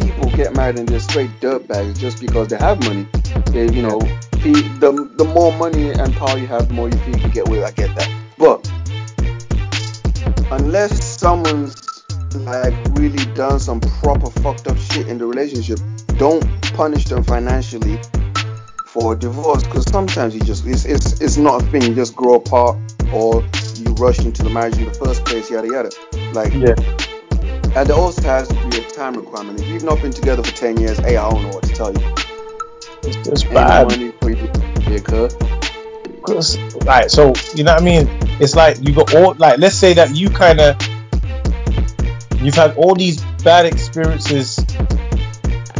people 0.00 0.30
get 0.30 0.54
married 0.54 0.78
and 0.78 0.88
they're 0.88 1.00
straight 1.00 1.30
dirtbags 1.40 1.98
just 1.98 2.20
because 2.20 2.48
they 2.48 2.56
have 2.56 2.82
money. 2.84 3.06
They, 3.46 3.68
you 3.72 3.82
know, 3.82 3.98
the 4.42 5.10
the 5.16 5.24
more 5.24 5.52
money 5.58 5.90
and 5.90 6.14
power 6.14 6.38
you 6.38 6.46
have, 6.46 6.68
the 6.68 6.74
more 6.74 6.88
you 6.88 6.96
feel 6.98 7.14
you 7.16 7.20
can 7.20 7.30
get 7.30 7.48
away. 7.48 7.64
I 7.64 7.70
get 7.70 7.94
that. 7.96 8.10
But 8.38 8.66
unless 10.50 11.18
someone's 11.18 12.04
like 12.34 12.74
really 12.92 13.24
done 13.34 13.58
some 13.58 13.80
proper 13.80 14.30
fucked 14.30 14.68
up 14.68 14.76
shit 14.76 15.08
in 15.08 15.18
the 15.18 15.26
relationship, 15.26 15.78
don't 16.18 16.44
punish 16.74 17.06
them 17.06 17.24
financially 17.24 17.98
for 18.84 19.14
divorce 19.14 19.62
because 19.64 19.84
sometimes 19.90 20.34
you 20.34 20.40
just 20.40 20.66
it's, 20.66 20.84
it's 20.84 21.20
it's 21.20 21.36
not 21.36 21.62
a 21.62 21.66
thing. 21.66 21.82
You 21.82 21.94
just 21.94 22.14
grow 22.14 22.34
apart 22.34 22.76
or 23.12 23.42
you 23.76 23.92
rush 23.94 24.18
into 24.20 24.42
the 24.42 24.50
marriage 24.50 24.78
in 24.78 24.84
the 24.84 24.94
first 24.94 25.24
place, 25.24 25.50
yada 25.50 25.68
yada. 25.68 25.90
Like 26.32 26.52
Yeah. 26.54 26.74
And 27.76 27.88
there 27.88 27.96
also 27.96 28.22
has 28.22 28.48
to 28.48 28.54
be 28.68 28.78
a 28.78 28.90
time 28.90 29.14
requirement. 29.14 29.60
If 29.60 29.68
you've 29.68 29.84
not 29.84 30.00
been 30.02 30.12
together 30.12 30.42
for 30.42 30.54
ten 30.54 30.78
years, 30.78 30.98
hey, 30.98 31.16
I 31.16 31.28
don't 31.30 31.42
know 31.42 31.48
what 31.48 31.64
to 31.64 31.72
tell 31.72 31.92
you. 31.92 32.14
It's 33.02 33.16
just 33.28 33.44
Ain't 33.46 33.54
bad. 33.54 33.88
no 33.88 33.96
money 33.96 34.12
for 34.20 34.30
you, 34.30 34.50
yeah, 34.90 34.98
cuz. 34.98 35.36
Cause, 36.22 36.58
like, 36.84 37.08
so 37.08 37.32
you 37.54 37.64
know 37.64 37.72
what 37.72 37.82
I 37.82 37.84
mean? 37.84 38.06
It's 38.40 38.54
like 38.54 38.76
you 38.86 38.94
got 38.94 39.14
all 39.14 39.34
like, 39.34 39.58
let's 39.58 39.76
say 39.76 39.94
that 39.94 40.14
you 40.14 40.28
kind 40.28 40.60
of 40.60 40.76
you've 42.42 42.54
had 42.54 42.76
all 42.76 42.94
these 42.94 43.22
bad 43.44 43.66
experiences 43.66 44.58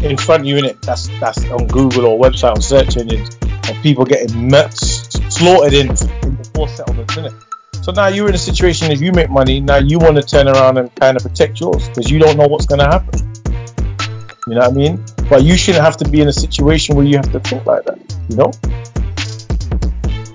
in 0.03 0.17
front 0.17 0.43
of 0.43 0.47
you 0.47 0.57
in 0.57 0.65
it. 0.65 0.81
That's 0.83 1.09
that's 1.21 1.45
on 1.51 1.67
Google 1.67 2.07
or 2.07 2.19
website 2.19 2.57
or 2.57 2.63
search 2.63 2.97
engines 2.97 3.37
of 3.69 3.77
people 3.83 4.05
getting 4.05 4.49
met, 4.49 4.75
slaughtered 4.75 5.75
in, 5.75 5.91
in 6.23 6.35
before 6.37 6.69
settlements, 6.69 7.15
innit? 7.17 7.48
So 7.83 7.93
now 7.93 8.09
you're 8.09 8.29
in 8.29 8.35
a 8.35 8.39
situation 8.39 8.91
if 8.91 9.01
you 9.01 9.13
make 9.13 9.31
money, 9.31 9.61
now 9.61 9.77
you 9.77 9.99
want 9.99 10.17
to 10.17 10.23
turn 10.23 10.49
around 10.49 10.79
and 10.79 10.95
kind 10.97 11.17
of 11.17 11.23
protect 11.23 11.61
yours 11.61 11.89
because 11.89 12.11
you 12.11 12.19
don't 12.19 12.37
know 12.37 12.47
what's 12.47 12.67
going 12.67 12.81
to 12.81 12.87
happen. 12.87 13.21
You 14.47 14.55
know 14.55 14.61
what 14.61 14.71
I 14.71 14.75
mean? 14.75 15.05
But 15.29 15.45
you 15.45 15.57
shouldn't 15.57 15.85
have 15.85 15.97
to 15.99 16.09
be 16.09 16.21
in 16.21 16.29
a 16.29 16.33
situation 16.33 16.97
where 16.97 17.05
you 17.05 17.17
have 17.17 17.33
to 17.33 17.41
think 17.41 17.67
like 17.67 17.85
that. 17.85 17.99
You 18.29 18.37
know? 18.37 18.53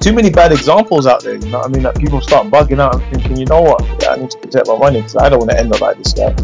too 0.04 0.12
many 0.12 0.30
bad 0.30 0.52
examples 0.52 1.08
out 1.08 1.24
there. 1.24 1.36
You 1.36 1.50
know 1.50 1.60
what 1.60 1.70
I 1.70 1.70
mean? 1.70 1.84
That 1.84 1.98
people 1.98 2.20
start 2.20 2.48
bugging 2.48 2.80
out 2.80 2.96
and 2.96 3.04
thinking, 3.14 3.38
you 3.38 3.46
know 3.46 3.62
what? 3.62 3.82
Yeah, 4.02 4.12
I 4.12 4.16
need 4.18 4.32
to 4.32 4.38
protect 4.38 4.68
my 4.68 4.78
money 4.78 5.00
because 5.00 5.16
I 5.16 5.30
don't 5.30 5.40
want 5.40 5.52
to 5.52 5.58
end 5.58 5.74
up 5.74 5.80
like 5.80 5.98
this 5.98 6.12
guy. 6.12 6.36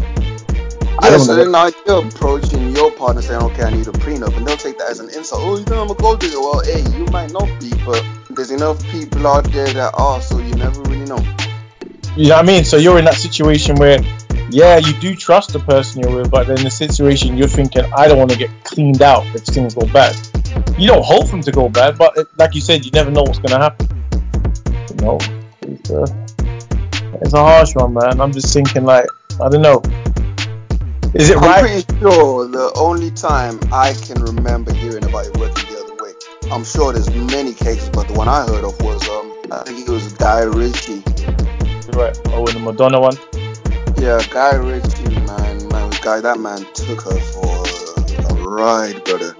I 0.98 1.04
Yeah, 1.04 1.10
don't 1.10 1.20
so 1.20 1.36
then 1.36 1.52
now 1.52 1.70
you're 1.86 2.06
approaching 2.06 2.74
your 2.74 2.90
partner 2.92 3.20
saying, 3.20 3.42
okay, 3.52 3.64
I 3.64 3.70
need 3.70 3.86
a 3.86 3.92
prenup, 3.92 4.34
and 4.36 4.46
they'll 4.46 4.56
take 4.56 4.78
that 4.78 4.88
as 4.88 5.00
an 5.00 5.10
insult. 5.10 5.42
Oh, 5.44 5.58
you 5.58 5.64
think 5.64 5.76
I'm 5.76 5.90
a 5.90 5.94
gold 5.94 6.20
digger? 6.20 6.40
Well, 6.40 6.64
hey, 6.64 6.80
you 6.96 7.04
might 7.06 7.32
not 7.32 7.48
be, 7.60 7.70
but 7.84 8.02
there's 8.34 8.50
enough 8.50 8.82
people 8.88 9.26
out 9.26 9.44
there 9.52 9.72
that 9.72 9.94
are, 9.94 10.20
so 10.20 10.38
you 10.38 10.54
never 10.54 10.80
really 10.82 11.06
know. 11.06 11.18
You 12.16 12.28
know 12.28 12.36
what 12.36 12.44
I 12.44 12.46
mean? 12.46 12.64
So 12.64 12.76
you're 12.76 12.98
in 12.98 13.04
that 13.04 13.14
situation 13.14 13.76
where, 13.76 14.00
yeah, 14.50 14.78
you 14.78 14.92
do 14.94 15.14
trust 15.14 15.52
the 15.52 15.60
person 15.60 16.02
you're 16.02 16.16
with, 16.16 16.30
but 16.30 16.46
then 16.46 16.58
in 16.58 16.64
the 16.64 16.70
situation 16.70 17.36
you're 17.36 17.48
thinking, 17.48 17.84
I 17.96 18.08
don't 18.08 18.18
want 18.18 18.30
to 18.30 18.38
get 18.38 18.50
cleaned 18.64 19.02
out 19.02 19.24
if 19.34 19.44
things 19.44 19.74
go 19.74 19.86
bad. 19.92 20.16
You 20.78 20.88
don't 20.88 21.04
hope 21.04 21.30
them 21.30 21.40
to 21.42 21.52
go 21.52 21.68
bad, 21.68 21.98
but 21.98 22.16
it, 22.16 22.26
like 22.36 22.54
you 22.54 22.60
said, 22.60 22.84
you 22.84 22.90
never 22.90 23.10
know 23.10 23.22
what's 23.22 23.38
going 23.38 23.52
to 23.52 23.58
happen. 23.58 23.88
You 24.90 24.96
know, 25.04 25.18
it's, 25.62 25.90
uh, 25.90 26.06
it's 27.20 27.32
a 27.32 27.38
harsh 27.38 27.74
one, 27.74 27.94
man. 27.94 28.20
I'm 28.20 28.32
just 28.32 28.52
thinking, 28.52 28.84
like, 28.84 29.06
I 29.40 29.48
don't 29.48 29.62
know. 29.62 29.82
Is 31.12 31.28
it 31.30 31.36
I'm 31.38 31.42
right? 31.42 31.60
pretty 31.60 31.98
sure 31.98 32.46
the 32.46 32.72
only 32.76 33.10
time 33.10 33.58
I 33.72 33.94
can 33.94 34.22
remember 34.22 34.72
hearing 34.72 35.04
about 35.04 35.26
it 35.26 35.36
working 35.38 35.68
the 35.68 35.69
other 35.69 35.69
way, 35.69 35.69
I'm 36.52 36.64
sure 36.64 36.92
there's 36.92 37.08
many 37.08 37.54
cases, 37.54 37.88
but 37.90 38.08
the 38.08 38.14
one 38.14 38.26
I 38.26 38.44
heard 38.44 38.64
of 38.64 38.80
was, 38.82 39.08
um, 39.08 39.32
I 39.52 39.62
think 39.62 39.86
it 39.86 39.90
was 39.90 40.12
Guy 40.14 40.42
Ritchie. 40.42 41.04
Right. 41.92 42.18
Oh, 42.26 42.44
and 42.44 42.56
the 42.56 42.60
Madonna 42.60 43.00
one. 43.00 43.16
Yeah, 43.96 44.20
Guy 44.30 44.56
Ritchie, 44.56 45.14
man, 45.26 45.68
man, 45.68 45.90
guy, 46.02 46.20
that 46.20 46.40
man 46.40 46.66
took 46.74 47.02
her 47.02 47.20
for 47.20 47.64
a 48.30 48.34
ride, 48.34 49.04
brother. 49.04 49.36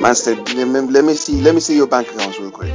Man 0.00 0.14
said, 0.16 0.38
let 0.54 1.04
me, 1.04 1.14
see, 1.14 1.40
let 1.40 1.54
me 1.54 1.60
see 1.60 1.76
your 1.76 1.86
bank 1.86 2.08
accounts 2.08 2.40
real 2.40 2.50
quick. 2.50 2.72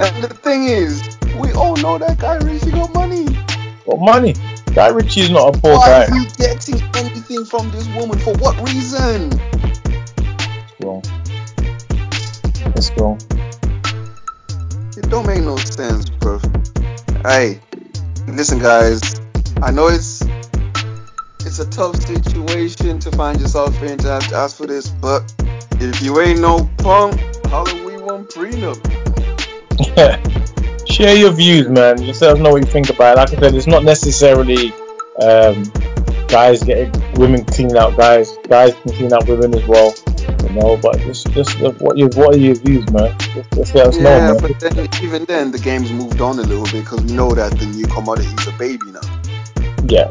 And 0.00 0.22
the 0.22 0.28
thing 0.42 0.64
is, 0.64 1.16
we 1.40 1.52
all 1.52 1.76
know 1.76 1.96
that 1.96 2.18
Guy 2.18 2.36
Ritchie 2.36 2.72
got 2.72 2.92
money. 2.92 3.26
What 3.86 4.00
money? 4.00 4.34
Guy 4.74 4.88
Ritchie's 4.88 5.30
not 5.30 5.56
a 5.56 5.60
poor 5.60 5.76
Why 5.76 5.86
guy. 5.86 6.02
is 6.02 6.08
he 6.08 6.42
getting 6.42 6.82
anything 6.96 7.44
from 7.44 7.70
this 7.70 7.86
woman? 7.94 8.18
For 8.18 8.34
what 8.38 8.56
reason? 8.68 9.30
Wrong. 10.80 11.00
It's 12.74 12.90
wrong. 12.98 13.20
It 14.96 15.08
don't 15.10 15.26
make 15.28 15.44
no 15.44 15.56
sense, 15.58 16.10
bro. 16.10 16.40
Hey, 17.22 17.60
listen, 18.26 18.58
guys. 18.58 19.20
I 19.62 19.70
know 19.70 19.86
it's 19.86 20.22
it's 21.46 21.60
a 21.60 21.70
tough 21.70 21.94
situation 22.02 22.98
to 22.98 23.12
find 23.12 23.40
yourself 23.40 23.80
in 23.80 23.96
to 23.98 24.08
have 24.08 24.26
to 24.30 24.34
ask 24.34 24.56
for 24.56 24.66
this, 24.66 24.88
but 24.88 25.32
if 25.80 26.02
you 26.02 26.20
ain't 26.20 26.40
no 26.40 26.68
punk, 26.78 27.20
how 27.46 27.62
do 27.62 27.86
we 27.86 27.96
want 27.96 28.28
prenup? 28.28 28.80
Share 30.94 31.16
your 31.16 31.32
views, 31.32 31.66
man. 31.68 31.98
Just 31.98 32.22
let 32.22 32.34
us 32.34 32.38
know 32.38 32.52
what 32.52 32.62
you 32.62 32.68
think 32.70 32.88
about 32.88 33.16
it. 33.16 33.18
Like 33.18 33.32
I 33.32 33.36
said, 33.40 33.54
it's 33.56 33.66
not 33.66 33.82
necessarily 33.82 34.72
um, 35.20 35.64
guys 36.28 36.62
getting 36.62 36.92
women 37.14 37.44
cleaning 37.44 37.76
out 37.76 37.96
guys. 37.96 38.36
Guys 38.48 38.74
can 38.74 38.92
clean 38.92 39.12
out 39.12 39.26
women 39.26 39.52
as 39.56 39.66
well. 39.66 39.92
You 40.44 40.50
know, 40.50 40.76
but 40.76 41.00
just 41.00 41.26
just 41.32 41.58
what 41.80 41.98
your 41.98 42.10
what 42.10 42.36
are 42.36 42.38
your 42.38 42.54
views, 42.54 42.88
man? 42.92 43.12
Just, 43.18 43.50
just 43.54 43.74
let 43.74 43.88
us 43.88 43.96
know, 43.96 44.08
Yeah, 44.10 44.32
man. 44.34 44.40
but 44.40 44.60
then 44.60 44.88
even 45.02 45.24
then 45.24 45.50
the 45.50 45.58
game's 45.58 45.90
moved 45.90 46.20
on 46.20 46.38
a 46.38 46.42
little 46.42 46.62
bit 46.66 46.84
because 46.84 47.02
we 47.02 47.12
know 47.12 47.34
that 47.34 47.58
the 47.58 47.66
new 47.66 47.88
commodity 47.88 48.28
is 48.28 48.46
a 48.46 48.52
baby 48.52 48.86
now. 48.92 49.00
Yeah. 49.88 50.06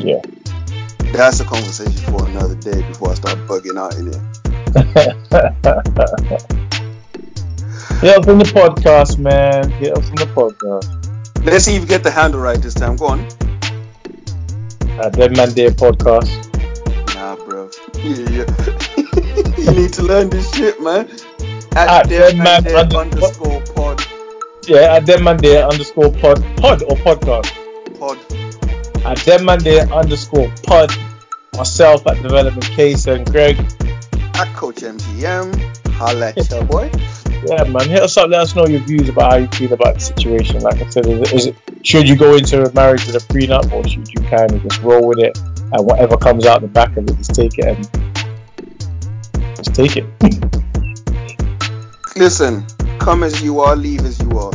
Yeah. 0.00 0.20
That's 1.12 1.40
a 1.40 1.44
conversation 1.46 2.12
for 2.12 2.28
another 2.28 2.56
day 2.56 2.82
before 2.88 3.12
I 3.12 3.14
start 3.14 3.38
bugging 3.48 3.78
out 3.78 3.94
in 3.96 4.08
it. 4.12 4.20
Hit 8.02 8.18
us 8.18 8.26
on 8.28 8.38
the 8.38 8.44
podcast, 8.44 9.18
man. 9.18 9.68
Get 9.80 9.96
us 9.96 10.08
on 10.10 10.16
the 10.16 10.26
podcast. 10.34 11.44
Let's 11.46 11.64
see 11.64 11.76
if 11.76 11.82
you 11.82 11.88
get 11.88 12.02
the 12.02 12.10
handle 12.10 12.40
right 12.40 12.60
this 12.60 12.74
time. 12.74 12.96
Go 12.96 13.06
on. 13.06 13.20
Uh, 14.98 15.08
Dead 15.10 15.36
Man 15.36 15.52
Day 15.52 15.68
podcast. 15.68 16.28
Nah, 17.14 17.36
bro. 17.36 17.70
Yeah, 18.02 18.28
yeah. 18.30 19.56
you 19.56 19.70
need 19.80 19.92
to 19.92 20.02
learn 20.02 20.28
this 20.30 20.52
shit, 20.52 20.82
man. 20.82 21.08
At 21.76 21.88
At 21.88 22.08
Dead 22.08 22.34
Dead 22.34 22.36
Man 22.38 22.66
under- 22.74 22.96
underscore 22.96 23.60
pod 23.76 24.00
Yeah, 24.66 24.94
at 24.96 25.06
Dead 25.06 25.22
Man 25.22 25.36
Day 25.36 25.62
underscore 25.62 26.10
pod 26.10 26.42
pod 26.56 26.82
or 26.82 26.96
podcast. 26.96 27.52
pod. 28.00 28.18
At 29.06 29.24
Dead 29.24 29.44
Man 29.44 29.60
Day 29.60 29.80
underscore 29.80 30.52
pod. 30.64 30.90
Myself 31.56 32.04
at 32.08 32.20
Development 32.22 32.64
Case 32.64 33.06
and 33.06 33.24
Greg. 33.30 33.56
At 34.34 34.52
Coach 34.56 34.76
MGM. 34.82 35.54
Holla 35.92 36.32
at 36.36 36.50
your 36.50 36.64
boy. 36.64 36.90
Yeah, 37.44 37.64
man. 37.64 37.88
Hit 37.88 38.02
us 38.02 38.16
up. 38.16 38.30
Let 38.30 38.40
us 38.40 38.54
know 38.54 38.66
your 38.66 38.80
views 38.80 39.08
about 39.08 39.32
how 39.32 39.38
you 39.38 39.48
feel 39.48 39.72
about 39.72 39.94
the 39.94 40.00
situation. 40.00 40.60
Like 40.60 40.80
I 40.80 40.88
said, 40.88 41.06
is 41.06 41.46
it, 41.46 41.56
should 41.82 42.08
you 42.08 42.16
go 42.16 42.36
into 42.36 42.62
a 42.62 42.72
marriage 42.72 43.06
with 43.06 43.16
a 43.16 43.26
prenup 43.32 43.72
or 43.72 43.86
should 43.88 44.08
you 44.08 44.20
kind 44.28 44.52
of 44.52 44.62
just 44.62 44.80
roll 44.82 45.08
with 45.08 45.18
it 45.18 45.36
and 45.38 45.86
whatever 45.86 46.16
comes 46.16 46.46
out 46.46 46.60
the 46.60 46.68
back 46.68 46.96
of 46.96 47.08
it, 47.08 47.16
just 47.16 47.34
take 47.34 47.58
it 47.58 47.66
and 47.66 49.56
just 49.56 49.74
take 49.74 49.96
it. 49.96 50.04
Listen, 52.16 52.64
come 52.98 53.24
as 53.24 53.42
you 53.42 53.60
are, 53.60 53.74
leave 53.74 54.04
as 54.04 54.20
you 54.20 54.38
are. 54.38 54.52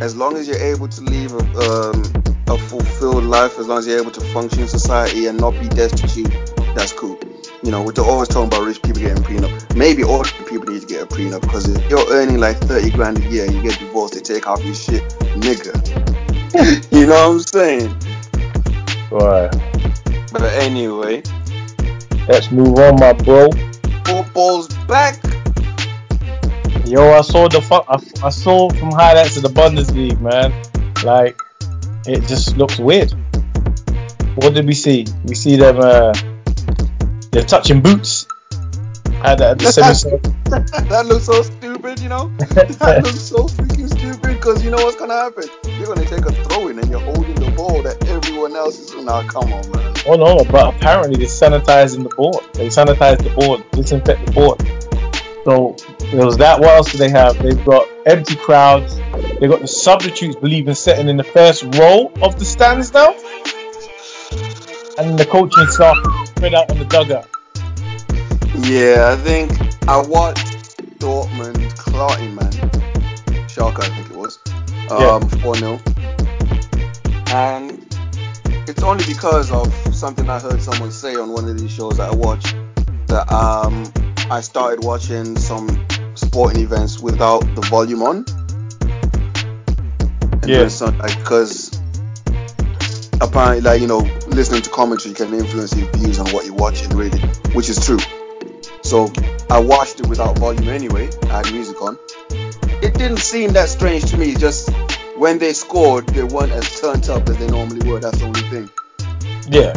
As 0.00 0.16
long 0.16 0.36
as 0.36 0.48
you're 0.48 0.56
able 0.56 0.88
to 0.88 1.00
live 1.02 1.32
a, 1.32 1.38
um, 1.60 2.02
a 2.46 2.58
fulfilled 2.58 3.24
life, 3.24 3.58
as 3.58 3.68
long 3.68 3.78
as 3.78 3.86
you're 3.86 4.00
able 4.00 4.12
to 4.12 4.20
function 4.32 4.60
in 4.60 4.68
society 4.68 5.26
and 5.26 5.38
not 5.38 5.50
be 5.52 5.68
destitute, 5.68 6.32
that's 6.74 6.92
cool. 6.92 7.18
You 7.64 7.70
know, 7.70 7.82
we're 7.82 7.94
always 8.04 8.28
talking 8.28 8.48
about 8.48 8.66
rich 8.66 8.82
people 8.82 9.00
getting 9.00 9.22
prenup. 9.24 9.74
Maybe 9.74 10.04
all 10.04 10.22
people 10.22 10.66
need 10.70 10.82
to 10.82 10.86
get 10.86 11.02
a 11.02 11.06
prenup 11.06 11.40
because 11.40 11.66
if 11.66 11.88
you're 11.90 12.06
earning 12.12 12.38
like 12.38 12.58
30 12.58 12.90
grand 12.90 13.18
a 13.18 13.22
year 13.30 13.46
and 13.46 13.54
you 13.54 13.62
get 13.62 13.78
divorced, 13.78 14.12
they 14.12 14.20
take 14.20 14.44
half 14.44 14.62
your 14.62 14.74
shit, 14.74 15.02
nigga. 15.34 15.72
you 16.92 17.06
know 17.06 17.30
what 17.30 17.36
I'm 17.36 17.40
saying? 17.40 17.98
Right. 19.10 19.50
But 20.30 20.42
anyway, 20.62 21.22
Let's 22.28 22.50
move 22.50 22.78
on, 22.78 22.96
my 23.00 23.14
bro. 23.14 23.48
football's 24.04 24.68
back. 24.86 25.22
Yo, 26.84 27.12
I 27.12 27.22
saw 27.22 27.48
the 27.48 27.62
fu- 27.62 27.84
I, 27.88 28.26
I 28.26 28.28
saw 28.28 28.68
from 28.68 28.90
highlights 28.90 29.38
of 29.38 29.42
the 29.42 29.48
Bundesliga, 29.48 30.20
man. 30.20 30.52
Like, 31.02 31.38
it 32.06 32.28
just 32.28 32.58
looks 32.58 32.78
weird. 32.78 33.14
What 34.34 34.52
did 34.52 34.66
we 34.66 34.74
see? 34.74 35.06
We 35.24 35.34
see 35.34 35.56
them. 35.56 35.78
Uh, 35.80 36.12
they're 37.34 37.42
touching 37.42 37.82
boots. 37.82 38.26
That 39.24 39.40
at 39.40 39.58
the 39.58 39.64
that 40.88 41.06
looks 41.06 41.24
so 41.24 41.42
stupid, 41.42 41.98
you 41.98 42.08
know. 42.08 42.28
that 42.38 43.00
looks 43.02 43.20
so 43.20 43.48
freaking 43.48 43.88
stupid 43.88 44.36
because 44.36 44.62
you 44.62 44.70
know 44.70 44.76
what's 44.76 44.96
gonna 44.96 45.14
happen. 45.14 45.48
You're 45.78 45.86
gonna 45.86 46.04
take 46.04 46.26
a 46.26 46.32
throw 46.44 46.68
in 46.68 46.78
and 46.78 46.88
you're 46.90 47.00
holding 47.00 47.34
the 47.34 47.50
ball 47.56 47.82
that 47.82 48.06
everyone 48.06 48.54
else 48.54 48.78
is. 48.78 48.94
Now, 48.94 49.26
come 49.26 49.52
on, 49.52 49.68
man. 49.72 49.94
Oh 50.06 50.14
no, 50.14 50.44
but 50.44 50.76
apparently 50.76 51.16
they're 51.16 51.26
sanitizing 51.26 52.04
the 52.04 52.14
board. 52.14 52.44
They 52.52 52.68
sanitize 52.68 53.18
the 53.18 53.30
board, 53.30 53.64
disinfect 53.72 54.26
the 54.26 54.32
board. 54.32 54.60
So 55.44 55.76
there 56.12 56.24
was 56.24 56.36
that. 56.36 56.60
What 56.60 56.70
else 56.70 56.92
do 56.92 56.98
they 56.98 57.10
have? 57.10 57.42
They've 57.42 57.64
got 57.64 57.88
empty 58.06 58.36
crowds. 58.36 58.94
They've 59.40 59.50
got 59.50 59.60
the 59.60 59.66
substitutes 59.66 60.36
believing 60.36 60.74
sitting 60.74 61.08
in 61.08 61.16
the 61.16 61.24
first 61.24 61.64
row 61.64 62.12
of 62.22 62.38
the 62.38 62.44
stands 62.44 62.92
now. 62.92 63.16
And 64.96 65.18
the 65.18 65.26
coaching 65.26 65.66
staff 65.66 65.96
spread 66.26 66.54
out 66.54 66.70
on 66.70 66.78
the 66.78 66.84
dugout. 66.84 67.28
Yeah, 68.62 69.12
I 69.12 69.16
think 69.16 69.50
I 69.88 70.00
watched 70.00 70.78
Dortmund 71.00 71.76
clotting 71.76 72.36
man. 72.36 72.52
Schalke, 73.48 73.80
I 73.80 73.88
think 73.88 74.10
it 74.10 74.16
was. 74.16 74.38
Um, 74.90 75.28
4 75.28 75.56
0. 75.56 75.80
And 77.34 77.84
it's 78.68 78.82
only 78.84 79.04
because 79.04 79.50
of 79.50 79.74
something 79.94 80.30
I 80.30 80.38
heard 80.38 80.62
someone 80.62 80.92
say 80.92 81.16
on 81.16 81.32
one 81.32 81.48
of 81.48 81.58
these 81.58 81.72
shows 81.72 81.96
that 81.96 82.12
I 82.12 82.14
watch 82.14 82.54
that 83.08 83.30
um, 83.32 83.92
I 84.30 84.40
started 84.40 84.84
watching 84.84 85.36
some 85.36 85.86
sporting 86.14 86.62
events 86.62 87.00
without 87.00 87.40
the 87.56 87.62
volume 87.62 88.02
on. 88.02 88.24
And 90.42 90.48
Yeah. 90.48 90.64
Because 90.64 91.73
apparently, 93.24 93.60
like, 93.60 93.80
you 93.80 93.86
know, 93.86 94.00
listening 94.28 94.62
to 94.62 94.70
commentary 94.70 95.14
can 95.14 95.32
influence 95.34 95.74
your 95.76 95.90
views 95.92 96.18
on 96.18 96.30
what 96.30 96.44
you're 96.44 96.54
watching, 96.54 96.90
really, 96.90 97.18
which 97.52 97.68
is 97.68 97.84
true. 97.84 97.98
So 98.82 99.10
I 99.50 99.58
watched 99.58 100.00
it 100.00 100.06
without 100.06 100.38
volume 100.38 100.68
anyway. 100.68 101.08
I 101.24 101.38
had 101.38 101.52
music 101.52 101.80
on. 101.80 101.98
It 102.82 102.94
didn't 102.94 103.18
seem 103.18 103.52
that 103.54 103.68
strange 103.68 104.10
to 104.10 104.18
me. 104.18 104.34
Just 104.34 104.70
when 105.16 105.38
they 105.38 105.52
scored, 105.54 106.06
they 106.08 106.22
weren't 106.22 106.52
as 106.52 106.80
turned 106.80 107.08
up 107.08 107.28
as 107.28 107.38
they 107.38 107.46
normally 107.48 107.88
were. 107.90 107.98
That's 107.98 108.18
the 108.18 108.26
only 108.26 108.42
thing. 108.42 108.70
Yeah. 109.48 109.72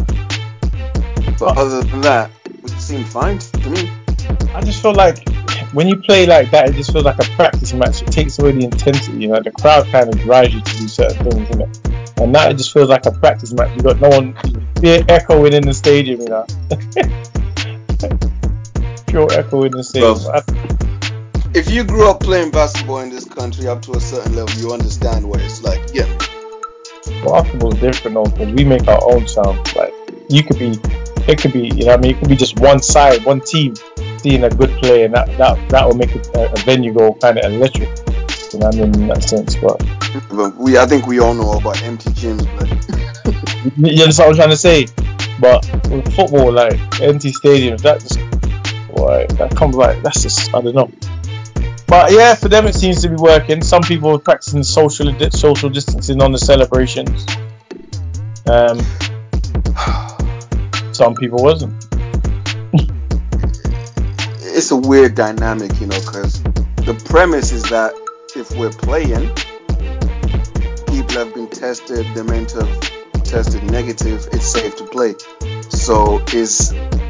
But 1.39 1.58
other 1.58 1.84
than 1.84 2.02
that, 2.02 2.32
it 2.45 2.70
seemed 2.72 3.08
fine 3.08 3.39
to 3.39 3.70
me. 3.70 3.89
I 4.54 4.62
just 4.62 4.82
feel 4.82 4.93
like 4.93 5.28
when 5.72 5.88
you 5.88 5.98
play 5.98 6.26
like 6.26 6.52
that, 6.52 6.70
it 6.70 6.74
just 6.74 6.91
feels 6.91 7.06
like 7.06 7.20
a 7.20 7.30
practice 7.36 7.74
match. 7.74 8.02
It 8.02 8.12
takes 8.12 8.39
away 8.39 8.52
the 8.54 8.66
intensity. 8.66 9.20
You 9.20 9.28
know, 9.30 9.41
the 9.41 9.52
crowd 9.52 9.88
kind 9.88 10.14
of 10.14 10.20
drives 10.20 10.54
you 10.54 10.62
to 10.62 10.78
do 10.78 10.88
certain 10.88 11.32
things, 11.32 11.50
isn't 11.50 11.62
it? 11.62 11.97
And 12.20 12.32
now 12.32 12.49
it 12.49 12.55
just 12.55 12.74
feels 12.74 12.89
like 12.89 13.05
a 13.05 13.11
practice 13.11 13.53
match. 13.53 13.76
You 13.76 13.84
got 13.84 14.01
no 14.01 14.09
one 14.09 14.36
you 14.82 15.03
echoing 15.09 15.53
in 15.53 15.63
the 15.63 15.74
stadium, 15.74 16.22
you 16.22 16.28
know. 16.28 16.45
Pure 19.07 19.34
echo 19.34 19.63
in 19.63 19.72
the 19.72 19.84
stadium. 19.84 20.18
If 21.55 21.72
you 21.72 21.84
grew 21.84 22.09
up 22.09 22.20
playing 22.20 22.51
basketball 22.51 22.99
in 22.99 23.09
this 23.09 23.26
country 23.26 23.68
up 23.68 23.82
to 23.84 23.93
a 23.93 23.99
certain 23.99 24.36
level, 24.36 24.53
you 24.59 24.74
understand 24.74 25.28
what 25.28 25.41
it's 25.41 25.63
like. 25.63 25.82
Yeah. 25.93 26.05
Basketball 27.24 27.74
is 27.74 27.80
different 27.80 28.15
though, 28.15 28.26
because 28.26 28.53
we 28.53 28.63
make 28.63 28.88
our 28.88 28.99
own 29.11 29.28
sound. 29.28 29.76
Like 29.76 29.93
you 30.30 30.43
could 30.43 30.59
be, 30.59 30.78
it 31.28 31.39
could 31.39 31.53
be, 31.53 31.70
you 31.70 31.86
know, 31.86 31.88
what 31.88 31.99
I 31.99 32.01
mean, 32.01 32.15
it 32.15 32.20
could 32.20 32.30
be 32.30 32.36
just 32.36 32.59
one 32.59 32.82
side, 32.82 33.26
one 33.26 33.41
team 33.41 33.74
seeing 34.18 34.43
a 34.43 34.49
good 34.49 34.70
play, 34.82 35.05
and 35.05 35.13
that 35.13 35.28
that 35.38 35.70
that 35.70 35.88
will 35.88 35.95
make 35.95 36.13
a, 36.13 36.51
a 36.51 36.55
venue 36.65 36.93
go 36.93 37.13
kind 37.13 37.39
of 37.39 37.51
electric. 37.51 37.89
What 38.58 38.76
I 38.76 38.80
mean, 38.80 38.95
in 38.95 39.08
that 39.08 39.24
sense. 39.24 39.55
But 39.55 40.58
we, 40.58 40.78
I 40.78 40.86
think 40.86 41.05
we 41.05 41.20
all 41.20 41.34
know 41.34 41.53
about 41.53 41.82
empty 41.84 42.10
gyms, 42.12 42.45
but 42.58 42.68
you 43.78 44.01
understand 44.01 44.30
what 44.30 44.30
I'm 44.30 44.36
trying 44.36 44.49
to 44.49 44.58
say? 44.58 44.88
But 45.39 45.89
with 45.89 46.14
football, 46.16 46.51
like 46.51 46.80
empty 47.01 47.32
stadiums, 47.32 47.82
that 47.82 48.01
just, 48.01 48.18
boy, 48.95 49.28
that 49.38 49.55
comes 49.55 49.76
like 49.76 50.01
that's 50.01 50.24
just, 50.24 50.53
I 50.55 50.62
don't 50.62 50.74
know. 50.74 50.91
But 51.88 52.12
yeah, 52.12 52.36
for 52.36 52.49
them 52.49 52.66
it 52.68 52.74
seems 52.76 53.01
to 53.03 53.10
be 53.10 53.16
working. 53.16 53.64
Some 53.64 53.82
people 53.82 54.16
are 54.16 54.20
practicing 54.20 54.64
social 54.64 55.14
social 55.30 55.70
distancing 55.70 56.22
on 56.22 56.32
the 56.32 56.39
celebrations. 56.39 57.26
Um, 58.49 58.80
some 60.93 61.16
people 61.16 61.43
wasn't. 61.43 61.86
it's 64.41 64.72
a 64.72 64.76
weird 64.76 65.14
dynamic, 65.16 65.80
you 65.80 65.88
know, 65.88 65.99
because 65.99 66.41
the 66.41 66.99
premise 67.08 67.51
is 67.51 67.64
that 67.64 67.93
if 68.38 68.55
we're 68.55 68.69
playing, 68.69 69.33
people 70.88 71.15
have 71.15 71.33
been 71.33 71.49
tested, 71.49 72.05
they're 72.13 72.23
meant 72.23 72.53
tested 73.23 73.63
negative, 73.63 74.27
it's 74.31 74.45
safe 74.45 74.75
to 74.77 74.85
play. 74.85 75.15
So 75.69 76.21
is 76.33 76.69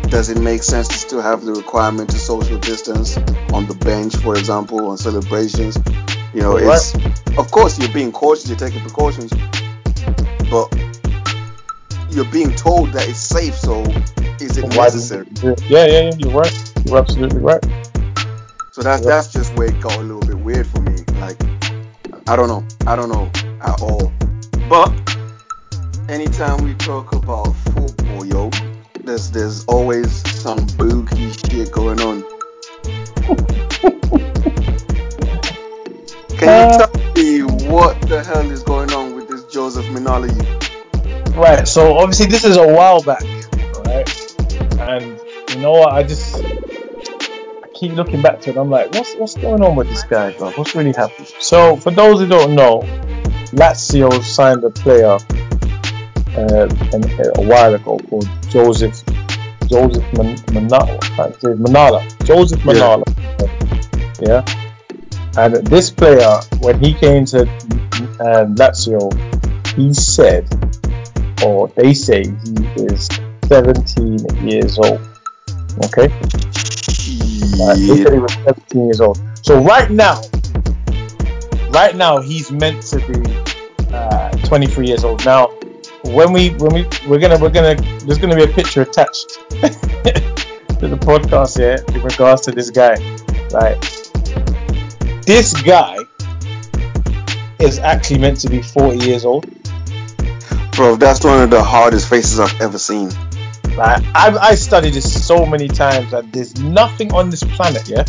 does 0.09 0.29
it 0.29 0.39
make 0.39 0.63
sense 0.63 0.87
to 0.87 0.93
still 0.93 1.21
have 1.21 1.43
the 1.43 1.53
requirement 1.53 2.09
to 2.11 2.17
social 2.17 2.57
distance 2.57 3.17
on 3.53 3.67
the 3.67 3.75
bench, 3.81 4.15
for 4.15 4.37
example, 4.37 4.87
on 4.87 4.97
celebrations? 4.97 5.77
You 6.33 6.41
know, 6.41 6.57
Right. 6.57 6.75
it's 6.75 6.95
of 7.37 7.51
course 7.51 7.77
you're 7.77 7.93
being 7.93 8.11
cautious, 8.13 8.47
you're 8.47 8.57
taking 8.57 8.81
precautions, 8.81 9.31
but 10.49 10.73
you're 12.09 12.31
being 12.31 12.55
told 12.55 12.93
that 12.93 13.07
it's 13.07 13.19
safe. 13.19 13.55
So 13.55 13.83
is 14.39 14.57
it 14.57 14.63
Why 14.63 14.85
necessary? 14.85 15.27
Yeah, 15.43 15.55
yeah, 15.67 15.85
yeah, 15.85 16.11
you're 16.17 16.31
right. 16.31 16.73
You're 16.85 16.97
absolutely 16.97 17.41
right. 17.41 17.63
So 18.71 18.83
that's 18.83 19.03
that's 19.03 19.33
just 19.33 19.55
where 19.57 19.69
it 19.69 19.81
got 19.81 19.97
a 19.97 20.01
little 20.01 20.19
bit 20.21 20.36
I 22.27 22.35
don't 22.35 22.47
know, 22.49 22.63
I 22.85 22.95
don't 22.95 23.09
know 23.09 23.31
at 23.61 23.81
all. 23.81 24.11
But 24.69 24.91
anytime 26.09 26.63
we 26.63 26.73
talk 26.75 27.13
about 27.13 27.53
football, 27.53 28.25
yo, 28.25 28.49
there's 29.03 29.31
there's 29.31 29.65
always 29.65 30.11
some 30.41 30.59
boogie 30.77 31.31
shit 31.49 31.71
going 31.71 31.99
on. 32.01 32.23
Can 36.37 36.49
Uh, 36.49 36.53
you 36.53 36.77
tell 36.77 36.91
me 37.15 37.41
what 37.69 37.99
the 38.09 38.23
hell 38.23 38.49
is 38.51 38.63
going 38.63 38.91
on 38.93 39.15
with 39.15 39.27
this 39.29 39.43
Joseph 39.45 39.85
Minala? 39.87 40.27
Right. 41.35 41.67
So 41.67 41.97
obviously 41.97 42.27
this 42.27 42.43
is 42.45 42.57
a 42.57 42.67
while 42.67 43.01
back, 43.03 43.23
right? 43.85 44.07
And 44.79 45.19
you 45.49 45.57
know 45.61 45.71
what? 45.73 45.93
I 45.93 46.03
just 46.03 46.35
keep 47.77 47.93
looking 47.93 48.21
back 48.21 48.41
to 48.41 48.49
it. 48.49 48.57
I'm 48.57 48.69
like, 48.69 48.91
what's 48.93 49.15
what's 49.15 49.35
going 49.35 49.61
on 49.61 49.75
with 49.75 49.87
this 49.89 50.03
guy, 50.03 50.31
bro? 50.37 50.51
What's 50.51 50.75
really 50.75 50.93
happening? 50.93 51.27
So 51.39 51.75
for 51.77 51.91
those 51.91 52.19
who 52.19 52.27
don't 52.27 52.55
know, 52.55 52.81
Lazio 53.53 54.23
signed 54.23 54.63
a 54.63 54.69
player 54.69 55.17
uh, 56.37 56.67
an, 56.93 57.03
a 57.37 57.41
while 57.41 57.73
ago 57.75 57.97
called 58.09 58.27
Joseph 58.49 59.03
Joseph 59.67 60.03
Man- 60.13 60.37
Manala. 60.55 60.99
Manala. 61.65 62.25
Joseph 62.25 62.63
Yeah. 62.65 62.73
Manala. 62.73 63.03
Yeah. 64.21 64.43
And 65.37 65.67
this 65.67 65.91
player, 65.91 66.39
when 66.61 66.79
he 66.79 66.93
came 66.93 67.25
to 67.25 67.41
um, 67.41 68.55
Lazio, 68.55 69.11
he 69.75 69.93
said 69.93 70.47
or 71.43 71.67
they 71.69 71.93
say 71.93 72.23
he 72.23 72.55
is 72.85 73.07
17 73.45 74.17
years 74.47 74.79
old. 74.79 74.99
Okay? 75.85 76.09
Right, 77.59 77.75
they 77.75 78.03
said 78.03 78.13
he 78.13 78.19
was 78.19 78.33
17 78.33 78.85
years 78.85 79.01
old. 79.01 79.19
So 79.41 79.59
right 79.63 79.89
now, 79.89 80.21
right 81.69 81.95
now 81.95 82.19
he's 82.19 82.51
meant 82.51 82.81
to 82.83 82.99
be 82.99 83.23
uh, 83.93 84.29
23 84.45 84.87
years 84.87 85.03
old. 85.03 85.25
Now, 85.25 85.47
when 86.03 86.31
we 86.33 86.49
when 86.51 86.73
we 86.73 86.87
we're 87.07 87.19
gonna 87.19 87.37
we're 87.39 87.49
gonna 87.49 87.75
there's 88.05 88.19
gonna 88.19 88.35
be 88.35 88.43
a 88.43 88.47
picture 88.47 88.81
attached 88.81 89.39
to 89.49 90.87
the 90.87 90.97
podcast 91.01 91.57
here 91.57 91.83
in 91.95 92.01
regards 92.01 92.41
to 92.43 92.51
this 92.51 92.69
guy. 92.69 92.95
Right? 93.51 93.79
This 95.25 95.59
guy 95.61 95.97
is 97.59 97.79
actually 97.79 98.19
meant 98.19 98.39
to 98.41 98.49
be 98.49 98.61
40 98.61 98.99
years 98.99 99.25
old. 99.25 99.45
Bro, 100.71 100.97
that's 100.97 101.23
one 101.23 101.41
of 101.41 101.49
the 101.49 101.63
hardest 101.63 102.07
faces 102.07 102.39
I've 102.39 102.61
ever 102.61 102.77
seen. 102.77 103.09
Like, 103.77 104.03
I've 104.15 104.37
I 104.37 104.55
studied 104.55 104.95
this 104.95 105.27
so 105.27 105.45
many 105.45 105.67
times 105.67 106.09
that 106.09 106.33
there's 106.33 106.59
nothing 106.59 107.13
on 107.13 107.29
this 107.29 107.43
planet, 107.43 107.87
yeah, 107.87 108.05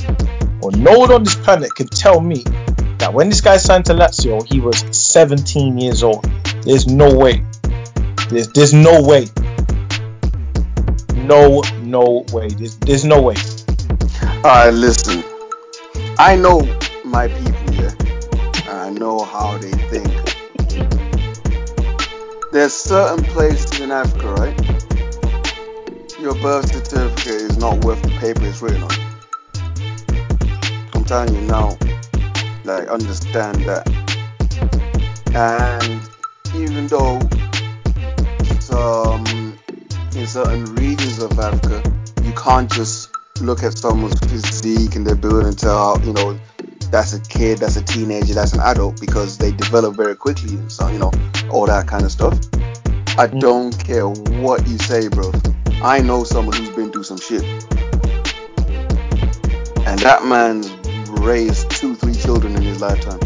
or 0.62 0.70
no 0.72 0.98
one 0.98 1.12
on 1.12 1.24
this 1.24 1.34
planet 1.34 1.74
can 1.74 1.88
tell 1.88 2.22
me 2.22 2.42
that 2.96 3.12
when 3.12 3.28
this 3.28 3.42
guy 3.42 3.58
signed 3.58 3.84
to 3.86 3.92
Lazio, 3.92 4.42
he 4.46 4.60
was 4.60 4.78
17 4.96 5.76
years 5.76 6.02
old. 6.02 6.24
There's 6.62 6.86
no 6.86 7.14
way. 7.14 7.44
There's 8.30 8.48
there's 8.48 8.72
no 8.72 9.02
way. 9.02 9.26
No, 11.14 11.62
no 11.82 12.24
way. 12.32 12.48
There's 12.48 12.78
there's 12.78 13.04
no 13.04 13.20
way. 13.20 13.36
Alright, 14.36 14.72
listen. 14.72 15.22
I 16.18 16.34
know 16.36 16.60
my 17.04 17.28
people, 17.28 17.74
yeah. 17.74 17.92
And 18.68 18.78
I 18.78 18.90
know 18.90 19.20
how 19.22 19.58
they 19.58 19.72
think. 19.90 20.08
There's 22.52 22.72
certain 22.72 23.22
places 23.26 23.80
in 23.80 23.92
Africa, 23.92 24.32
right? 24.32 24.77
Your 26.20 26.34
birth 26.34 26.72
certificate 26.72 27.28
is 27.28 27.58
not 27.58 27.84
worth 27.84 28.02
the 28.02 28.10
paper 28.18 28.44
it's 28.44 28.60
written 28.60 28.82
on. 28.82 28.90
I'm 30.92 31.04
telling 31.04 31.32
you 31.32 31.42
now, 31.42 31.78
like, 32.64 32.88
understand 32.88 33.54
that. 33.66 33.86
And 35.32 36.02
even 36.56 36.88
though 36.88 37.20
some 38.58 39.56
in 40.16 40.26
certain 40.26 40.64
regions 40.74 41.22
of 41.22 41.38
Africa, 41.38 41.84
you 42.24 42.32
can't 42.32 42.68
just 42.68 43.10
look 43.40 43.62
at 43.62 43.78
someone's 43.78 44.18
physique 44.18 44.96
and 44.96 45.06
their 45.06 45.14
build 45.14 45.46
and 45.46 45.56
tell, 45.56 46.00
you 46.04 46.12
know, 46.12 46.36
that's 46.90 47.12
a 47.12 47.20
kid, 47.20 47.58
that's 47.58 47.76
a 47.76 47.84
teenager, 47.84 48.34
that's 48.34 48.54
an 48.54 48.60
adult 48.60 49.00
because 49.00 49.38
they 49.38 49.52
develop 49.52 49.94
very 49.94 50.16
quickly 50.16 50.56
and 50.56 50.72
so, 50.72 50.88
you 50.88 50.98
know, 50.98 51.12
all 51.52 51.66
that 51.66 51.86
kind 51.86 52.04
of 52.04 52.10
stuff. 52.10 52.34
I 53.16 53.28
Mm. 53.28 53.40
don't 53.40 53.84
care 53.84 54.08
what 54.42 54.66
you 54.66 54.78
say, 54.78 55.06
bro. 55.06 55.30
I 55.82 56.00
know 56.00 56.24
someone 56.24 56.56
who's 56.56 56.70
been 56.70 56.90
through 56.90 57.04
some 57.04 57.18
shit. 57.18 57.42
And 59.86 59.98
that 60.00 60.24
man's 60.24 60.70
raised 61.20 61.70
two, 61.70 61.94
three 61.94 62.14
children 62.14 62.56
in 62.56 62.62
his 62.62 62.80
lifetime. 62.80 63.20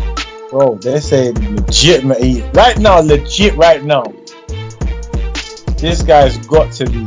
Bro, 0.51 0.77
they're 0.83 1.01
saying 1.01 1.35
legit, 1.57 2.05
mate. 2.05 2.45
Right 2.53 2.79
now, 2.79 3.01
legit, 3.01 3.57
right 3.57 3.83
now. 3.83 4.05
This 5.79 6.03
guy's 6.03 6.37
got 6.47 6.73
to 6.75 6.85
be 6.85 7.07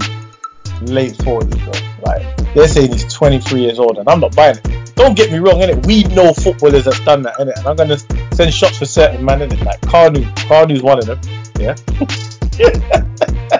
late 0.81 1.13
40s, 1.13 1.63
bro. 1.63 1.73
Like, 2.11 2.53
they're 2.55 2.67
saying 2.67 2.93
he's 2.93 3.13
23 3.13 3.61
years 3.61 3.77
old, 3.77 3.99
and 3.99 4.09
I'm 4.09 4.19
not 4.19 4.35
buying 4.35 4.57
it. 4.57 4.95
Don't 4.95 5.15
get 5.15 5.31
me 5.31 5.37
wrong, 5.37 5.59
innit? 5.59 5.85
We 5.85 6.05
know 6.15 6.33
footballers 6.33 6.85
that's 6.85 6.99
done 7.01 7.21
that, 7.21 7.35
innit? 7.35 7.57
And 7.57 7.67
I'm 7.67 7.75
gonna 7.75 7.99
send 8.33 8.51
shots 8.51 8.79
for 8.79 8.85
certain 8.85 9.23
man, 9.23 9.41
innit? 9.41 9.63
Like 9.63 9.79
Kanu. 9.81 10.23
Kanu's 10.47 10.81
one 10.81 10.97
of 10.97 11.05
them. 11.05 11.19
Yeah. 11.59 11.75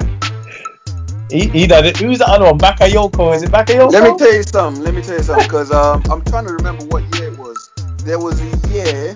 he, 1.30 1.50
he 1.50 1.68
done 1.68 1.86
it. 1.86 1.98
Who's 1.98 2.20
the 2.20 2.28
other 2.28 2.46
one? 2.46 2.60
Bakayoko. 2.60 3.36
Is 3.36 3.44
it 3.44 3.52
Bakayoko? 3.52 3.92
Let 3.92 4.04
me 4.04 4.18
tell 4.18 4.34
you 4.34 4.44
something. 4.44 4.84
Let 4.84 4.94
me 4.94 5.02
tell 5.02 5.18
you 5.18 5.24
something, 5.24 5.48
because 5.48 5.72
um, 5.72 6.04
I'm 6.10 6.24
trying 6.26 6.46
to 6.48 6.54
remember 6.54 6.86
what 6.86 7.04
year 7.16 7.30
it 7.30 7.38
was. 7.38 7.72
There 8.04 8.20
was 8.20 8.42
a 8.42 8.70
year 8.70 9.16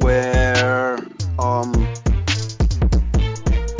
where 0.00 0.98
um, 1.38 1.92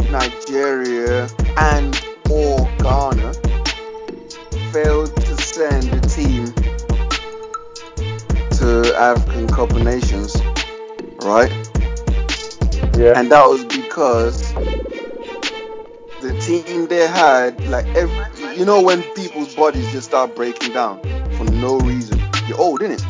Nigeria 0.08 1.28
and 1.56 2.00
or 2.30 2.72
Ghana 2.78 3.32
failed 4.72 5.14
to 5.16 5.36
send 5.36 5.94
a 5.94 6.00
team 6.00 6.54
to 8.52 8.94
African 8.98 9.48
Cup 9.48 9.72
of 9.72 9.82
Nations, 9.82 10.36
right? 11.22 11.52
yeah. 12.96 13.18
and 13.18 13.30
that 13.32 13.46
was 13.46 13.64
because 13.64 14.54
the 16.22 16.38
team 16.40 16.86
they 16.86 17.06
had, 17.06 17.60
like 17.68 17.86
every, 17.96 18.56
you 18.56 18.64
know, 18.64 18.80
when 18.80 19.02
people's 19.14 19.54
bodies 19.54 19.90
just 19.90 20.08
start 20.08 20.36
breaking 20.36 20.72
down 20.72 21.00
for 21.36 21.44
no 21.44 21.78
reason. 21.80 22.18
You're 22.46 22.60
old, 22.60 22.80
innit? 22.80 23.02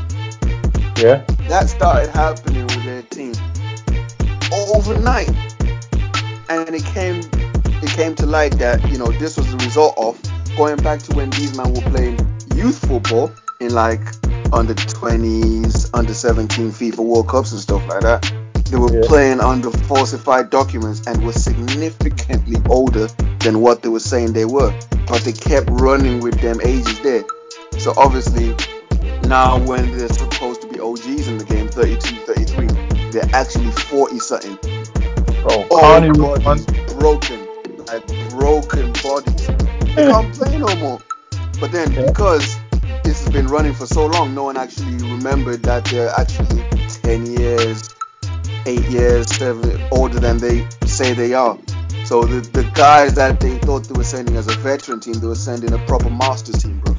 yeah. 0.99 1.25
That 1.49 1.69
started 1.69 2.11
happening 2.11 2.67
with 2.67 2.85
their 2.85 3.03
team 3.03 3.35
overnight, 4.75 5.29
and 6.49 6.75
it 6.75 6.85
came, 6.87 7.21
it 7.83 7.91
came 7.91 8.15
to 8.17 8.27
light 8.27 8.59
that 8.59 8.87
you 8.91 8.99
know 8.99 9.13
this 9.13 9.37
was 9.37 9.51
the 9.51 9.59
result 9.59 9.95
of 9.99 10.19
going 10.57 10.77
back 10.77 11.01
to 11.01 11.15
when 11.15 11.31
these 11.31 11.57
men 11.57 11.73
were 11.75 11.83
playing 11.91 12.19
youth 12.55 12.79
football 12.87 13.31
in 13.61 13.75
like 13.75 14.01
under 14.53 14.75
20s, 14.75 15.91
under 15.95 16.15
17 16.15 16.71
FIFA 16.71 16.99
World 16.99 17.29
Cups 17.29 17.53
and 17.53 17.61
stuff 17.61 17.87
like 17.89 18.01
that. 18.01 18.42
They 18.73 18.79
were 18.79 18.91
Yeah. 18.91 19.07
playing 19.07 19.41
under 19.41 19.71
falsified 19.71 20.49
documents 20.49 21.03
and 21.07 21.23
were 21.27 21.35
significantly 21.35 22.57
older 22.71 23.07
than 23.41 23.61
what 23.61 23.83
they 23.83 23.91
were 23.91 24.01
saying 24.01 24.33
they 24.33 24.47
were. 24.47 24.73
But 25.07 25.25
they 25.25 25.33
kept 25.33 25.69
running 25.71 26.21
with 26.21 26.41
them 26.41 26.59
ages 26.65 26.99
there. 27.01 27.23
So 27.77 27.93
obviously, 27.99 28.57
now 29.27 29.59
when 29.59 29.97
they're 29.99 30.09
supposed 30.09 30.63
to 30.63 30.69
be 30.69 30.81
OGs 30.81 31.29
in 31.29 31.37
the 31.37 31.45
game, 31.45 31.69
32, 31.69 32.17
33, 32.25 32.67
they're 33.11 33.29
actually 33.35 33.73
40 33.73 34.19
something. 34.19 34.57
Bro, 35.43 35.67
All 35.71 36.01
Kanu 36.01 36.17
was 36.17 36.41
one. 36.43 36.43
bodies 36.43 36.67
broken, 36.95 37.41
like 37.89 38.07
broken 38.31 38.91
bodies. 39.03 39.47
They 39.95 40.07
can't 40.11 40.33
play 40.33 40.57
no 40.57 40.75
more. 40.77 40.99
But 41.61 41.73
then 41.73 41.93
Yeah. 41.93 42.07
because 42.07 42.57
this 43.05 43.23
has 43.23 43.29
been 43.29 43.49
running 43.49 43.75
for 43.75 43.85
so 43.87 44.07
long, 44.07 44.35
no 44.35 44.45
one 44.45 44.57
actually 44.57 44.97
remembered 44.97 45.63
that 45.65 45.85
they're 45.85 46.09
actually 46.19 46.65
10 47.03 47.27
years, 47.27 47.83
8 48.67 48.81
years, 48.89 49.35
7 49.37 49.81
older 49.93 50.21
than 50.21 50.39
they 50.39 50.67
say 50.87 51.15
they 51.15 51.35
are. 51.35 51.59
So 52.05 52.25
the, 52.25 52.41
the 52.41 52.65
guys 52.75 53.15
that 53.15 53.41
they 53.41 53.59
thought 53.59 53.89
they 53.89 53.95
were 53.95 54.05
sending 54.05 54.37
as 54.37 54.49
a 54.49 54.57
veteran 54.59 55.01
team, 55.01 55.15
they 55.15 55.27
were 55.27 55.35
sending 55.35 55.73
a 55.73 55.79
proper 55.79 56.11
masters 56.11 56.63
team, 56.63 56.81
bro. 56.81 56.95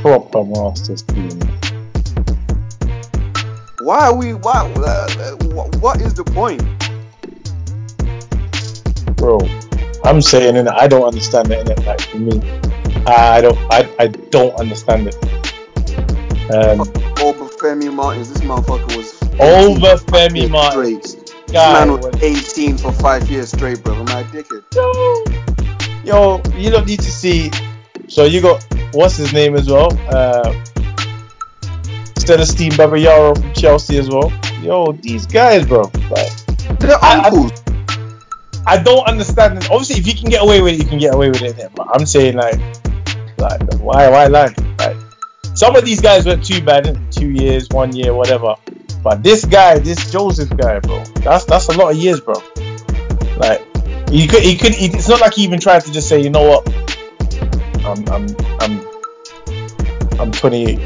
proper 0.00 0.44
Masters 0.44 1.02
team. 1.02 1.40
Why 3.80 4.06
are 4.06 4.16
we? 4.16 4.34
Why? 4.34 4.72
Uh, 4.76 5.36
what 5.80 6.00
is 6.00 6.14
the 6.14 6.24
point? 6.24 6.62
bro. 9.18 9.38
I'm 10.04 10.22
saying 10.22 10.56
it. 10.56 10.68
I 10.68 10.86
don't 10.88 11.04
understand 11.04 11.50
it. 11.50 11.66
Like 11.84 12.00
for 12.00 12.18
me, 12.18 12.40
I 13.06 13.40
don't. 13.42 13.58
I, 13.70 13.90
I 13.98 14.06
don't 14.08 14.54
understand 14.58 15.08
it. 15.08 15.16
Um, 16.54 16.80
Obafemi 17.18 17.92
Martins, 17.92 18.32
this 18.32 18.40
motherfucker 18.42 18.96
was 18.96 19.12
18 19.12 19.17
Obafemi 19.38 20.70
straight. 20.72 21.02
This 21.46 21.54
man 21.54 21.92
was 21.92 22.04
was 22.06 22.22
18 22.22 22.76
for 22.78 22.92
five 22.92 23.28
years 23.30 23.50
straight, 23.50 23.82
bro. 23.82 23.94
Am 23.94 24.08
I 24.08 24.22
dickhead? 24.24 24.64
yo. 26.04 26.42
You 26.56 26.70
don't 26.70 26.86
need 26.86 27.00
to 27.00 27.10
see. 27.10 27.50
So 28.08 28.24
you 28.24 28.40
got 28.40 28.64
what's 28.92 29.16
his 29.16 29.32
name 29.32 29.54
as 29.56 29.68
well? 29.68 29.92
Uh, 30.08 30.52
Celestine 32.18 32.72
Babayaro 32.72 33.40
from 33.40 33.52
Chelsea 33.54 33.96
as 33.98 34.08
well. 34.10 34.30
Yo, 34.60 34.92
these 34.92 35.24
guys, 35.26 35.66
bro. 35.66 35.90
Like, 36.10 36.30
They're 36.80 36.96
I- 37.02 37.30
I- 37.30 37.50
I 38.66 38.76
don't 38.82 39.06
understand. 39.08 39.58
it. 39.58 39.70
Obviously, 39.70 39.96
if 39.96 40.06
you 40.06 40.14
can 40.14 40.28
get 40.28 40.42
away 40.42 40.60
with 40.60 40.74
it, 40.74 40.80
you 40.82 40.84
can 40.84 40.98
get 40.98 41.14
away 41.14 41.30
with 41.30 41.42
it. 41.42 41.70
But 41.74 41.86
I'm 41.94 42.04
saying 42.04 42.36
like, 42.36 42.58
like 43.38 43.62
why, 43.80 44.08
why 44.10 44.26
lie? 44.26 44.54
Like, 44.78 44.96
some 45.54 45.74
of 45.74 45.84
these 45.86 46.02
guys 46.02 46.26
weren't 46.26 46.44
too 46.44 46.60
bad. 46.62 46.84
innit? 46.84 47.10
Two 47.14 47.30
years, 47.30 47.68
one 47.70 47.96
year, 47.96 48.12
whatever. 48.14 48.56
But 49.08 49.22
this 49.22 49.42
guy, 49.46 49.78
this 49.78 50.12
Joseph 50.12 50.54
guy, 50.54 50.80
bro, 50.80 51.02
that's 51.24 51.46
that's 51.46 51.68
a 51.68 51.72
lot 51.78 51.92
of 51.92 51.96
years, 51.96 52.20
bro. 52.20 52.34
Like, 53.38 53.64
he 54.10 54.26
could, 54.26 54.42
he 54.42 54.54
could. 54.54 54.74
He, 54.74 54.84
it's 54.88 55.08
not 55.08 55.22
like 55.22 55.32
he 55.32 55.44
even 55.44 55.58
tried 55.60 55.80
to 55.86 55.92
just 55.92 56.10
say, 56.10 56.20
you 56.20 56.28
know 56.28 56.46
what, 56.46 56.68
I'm, 57.86 58.06
I'm, 58.10 58.26
I'm, 58.60 60.20
I'm 60.20 60.30
28. 60.30 60.78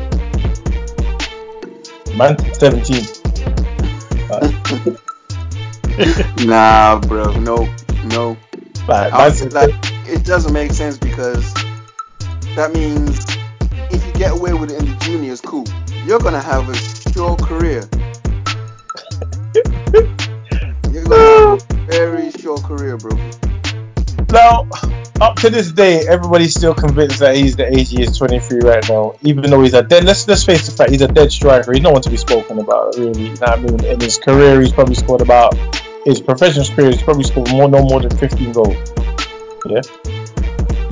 Man, 2.16 2.38
17. 2.54 3.06
Like, 4.30 4.54
Nah, 6.46 7.00
bro. 7.00 7.32
No, 7.40 7.68
no. 8.04 8.36
like, 8.86 9.52
like, 9.52 9.74
it 10.06 10.24
doesn't 10.24 10.52
make 10.52 10.70
sense 10.70 10.96
because 10.96 11.52
that 12.54 12.70
means 12.72 13.26
if 13.92 14.06
you 14.06 14.12
get 14.12 14.30
away 14.30 14.52
with 14.52 14.70
it 14.70 14.78
in 14.78 14.86
the 14.86 14.96
juniors, 15.00 15.40
cool. 15.40 15.66
You're 16.04 16.20
gonna 16.20 16.40
have 16.40 16.68
a 16.68 16.74
sure 17.12 17.34
career. 17.34 17.88
You're 20.90 21.54
a 21.54 21.58
very 21.86 22.30
short 22.32 22.62
career, 22.64 22.96
bro. 22.96 23.14
Now, 24.30 24.66
up 25.20 25.36
to 25.36 25.50
this 25.50 25.70
day, 25.70 26.06
everybody's 26.08 26.54
still 26.54 26.74
convinced 26.74 27.18
that 27.18 27.36
he's 27.36 27.56
the 27.56 27.66
age 27.66 27.90
he 27.90 28.02
is 28.02 28.16
23 28.16 28.60
right 28.60 28.88
now, 28.88 29.14
even 29.20 29.50
though 29.50 29.60
he's 29.60 29.74
a 29.74 29.82
dead. 29.82 30.04
Let's 30.04 30.26
let's 30.26 30.44
face 30.44 30.66
the 30.66 30.74
fact, 30.74 30.90
he's 30.90 31.02
a 31.02 31.08
dead 31.08 31.30
striker. 31.30 31.72
He's 31.72 31.82
no 31.82 31.90
one 31.90 32.00
to 32.02 32.08
be 32.10 32.16
spoken 32.16 32.58
about, 32.58 32.96
really. 32.96 33.24
You 33.24 33.28
know 33.34 33.40
what 33.40 33.50
I 33.50 33.56
mean? 33.56 33.84
In 33.84 34.00
his 34.00 34.16
career, 34.16 34.62
he's 34.62 34.72
probably 34.72 34.94
scored 34.94 35.20
about 35.20 35.54
his 36.06 36.20
professional 36.20 36.64
career. 36.74 36.92
He's 36.92 37.02
probably 37.02 37.24
scored 37.24 37.50
more, 37.50 37.68
no 37.68 37.82
more 37.84 38.00
than 38.00 38.16
15 38.16 38.52
goals. 38.52 38.76
Yeah, 39.66 39.82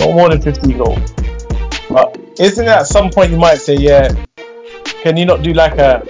no 0.00 0.12
more 0.12 0.28
than 0.28 0.42
15 0.42 0.76
goals. 0.76 1.12
But 1.88 2.20
isn't 2.38 2.66
it 2.66 2.68
at 2.68 2.86
some 2.86 3.08
point 3.08 3.30
you 3.30 3.38
might 3.38 3.62
say, 3.62 3.76
yeah, 3.76 4.12
can 5.02 5.16
you 5.16 5.24
not 5.24 5.42
do 5.42 5.54
like 5.54 5.78
a 5.78 6.04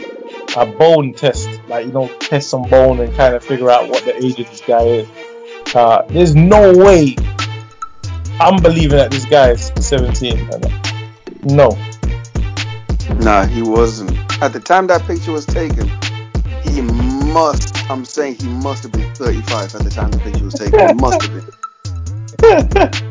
a 0.56 0.66
bone 0.66 1.14
test, 1.14 1.48
like 1.68 1.86
you 1.86 1.92
know, 1.92 2.08
test 2.18 2.50
some 2.50 2.62
bone 2.62 3.00
and 3.00 3.14
kind 3.16 3.34
of 3.34 3.44
figure 3.44 3.70
out 3.70 3.88
what 3.88 4.04
the 4.04 4.16
age 4.16 4.38
of 4.40 4.50
this 4.50 4.60
guy 4.60 4.82
is? 4.82 5.08
Uh, 5.74 6.02
there's 6.08 6.34
no 6.34 6.76
way 6.76 7.14
I'm 8.40 8.62
believing 8.62 8.96
that 8.96 9.10
this 9.10 9.26
guy 9.26 9.50
is 9.50 9.70
17. 9.80 10.48
No. 11.44 11.68
Nah, 13.22 13.44
he 13.44 13.60
wasn't. 13.60 14.12
At 14.42 14.54
the 14.54 14.60
time 14.60 14.86
that 14.86 15.02
picture 15.02 15.32
was 15.32 15.44
taken, 15.44 15.86
he 16.62 16.80
must. 16.80 17.90
I'm 17.90 18.06
saying 18.06 18.36
he 18.36 18.48
must 18.48 18.82
have 18.84 18.92
been 18.92 19.14
35 19.14 19.74
at 19.74 19.82
the 19.82 19.90
time 19.90 20.10
the 20.10 20.18
picture 20.20 20.44
was 20.44 20.54
taken. 20.54 20.88
He 20.88 20.94
must 20.94 21.20
have 21.20 21.32
been. 21.34 23.10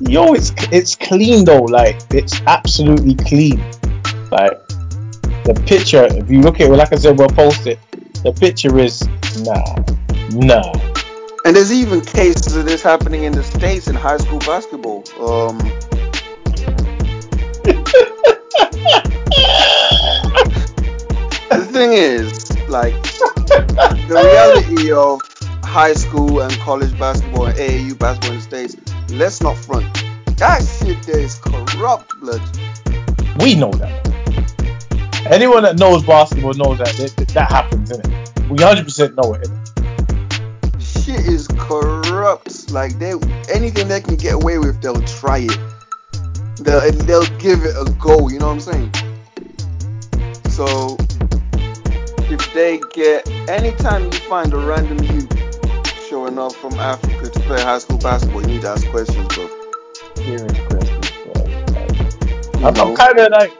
Yo, 0.10 0.34
it's 0.34 0.52
it's 0.72 0.96
clean 0.96 1.44
though. 1.44 1.62
Like 1.62 2.00
it's 2.10 2.40
absolutely 2.42 3.14
clean. 3.14 3.62
Like 4.32 4.63
the 5.44 5.54
picture, 5.66 6.04
if 6.04 6.30
you 6.30 6.40
look 6.40 6.60
at 6.60 6.70
it, 6.70 6.74
like 6.74 6.92
I 6.92 6.96
said, 6.96 7.18
we'll 7.18 7.28
post 7.28 7.66
it. 7.66 7.78
The 8.22 8.32
picture 8.32 8.78
is 8.78 9.02
nah, 9.40 9.76
nah. 10.30 10.72
And 11.44 11.54
there's 11.54 11.70
even 11.70 12.00
cases 12.00 12.56
of 12.56 12.64
this 12.64 12.80
happening 12.82 13.24
in 13.24 13.32
the 13.32 13.44
states 13.44 13.86
in 13.86 13.94
high 13.94 14.16
school 14.16 14.38
basketball. 14.38 15.04
Um, 15.20 15.58
the 21.50 21.68
thing 21.70 21.92
is, 21.92 22.58
like, 22.68 22.94
the 24.08 24.22
reality 24.24 24.90
of 24.92 25.20
high 25.62 25.92
school 25.92 26.40
and 26.40 26.52
college 26.60 26.98
basketball 26.98 27.46
and 27.46 27.58
AAU 27.58 27.98
basketball 27.98 28.30
in 28.30 28.36
the 28.36 28.42
states. 28.42 28.76
Let's 29.10 29.42
not 29.42 29.58
front. 29.58 29.84
That 30.38 30.62
shit 30.62 31.02
there 31.02 31.18
is 31.18 31.34
corrupt 31.34 32.18
blood. 32.20 32.40
We 33.40 33.54
know 33.54 33.70
that. 33.72 34.13
Anyone 35.30 35.62
that 35.62 35.78
knows 35.78 36.02
basketball 36.04 36.52
knows 36.52 36.78
that 36.78 36.94
that, 36.96 37.28
that 37.28 37.50
happens, 37.50 37.90
innit? 37.90 38.48
We 38.50 38.58
100% 38.58 39.14
know 39.14 39.34
it. 39.34 39.42
Innit? 39.42 41.04
Shit 41.04 41.26
is 41.26 41.48
corrupt. 41.48 42.70
Like 42.70 42.98
they, 42.98 43.14
anything 43.52 43.88
they 43.88 44.02
can 44.02 44.16
get 44.16 44.34
away 44.34 44.58
with, 44.58 44.82
they'll 44.82 45.00
try 45.02 45.46
it. 45.48 45.58
They'll, 46.60 46.92
they'll 46.92 47.38
give 47.38 47.64
it 47.64 47.74
a 47.76 47.90
go. 47.98 48.28
You 48.28 48.38
know 48.38 48.54
what 48.54 48.54
I'm 48.54 48.60
saying? 48.60 48.92
So 50.50 50.96
if 52.30 52.52
they 52.52 52.80
get 52.92 53.26
anytime 53.48 54.04
you 54.04 54.12
find 54.12 54.52
a 54.52 54.58
random 54.58 55.02
youth 55.04 56.08
showing 56.08 56.38
up 56.38 56.52
from 56.52 56.74
Africa 56.74 57.30
to 57.30 57.40
play 57.40 57.62
high 57.62 57.78
school 57.78 57.98
basketball, 57.98 58.42
you 58.42 58.48
need 58.48 58.62
to 58.62 58.68
ask 58.68 58.86
questions, 58.88 59.26
bro. 59.34 59.48
Serious 60.16 60.60
questions, 60.60 61.10
bro. 61.24 62.68
I'm, 62.68 62.76
I'm 62.76 62.94
kind 62.94 63.18
of 63.18 63.30
like, 63.32 63.52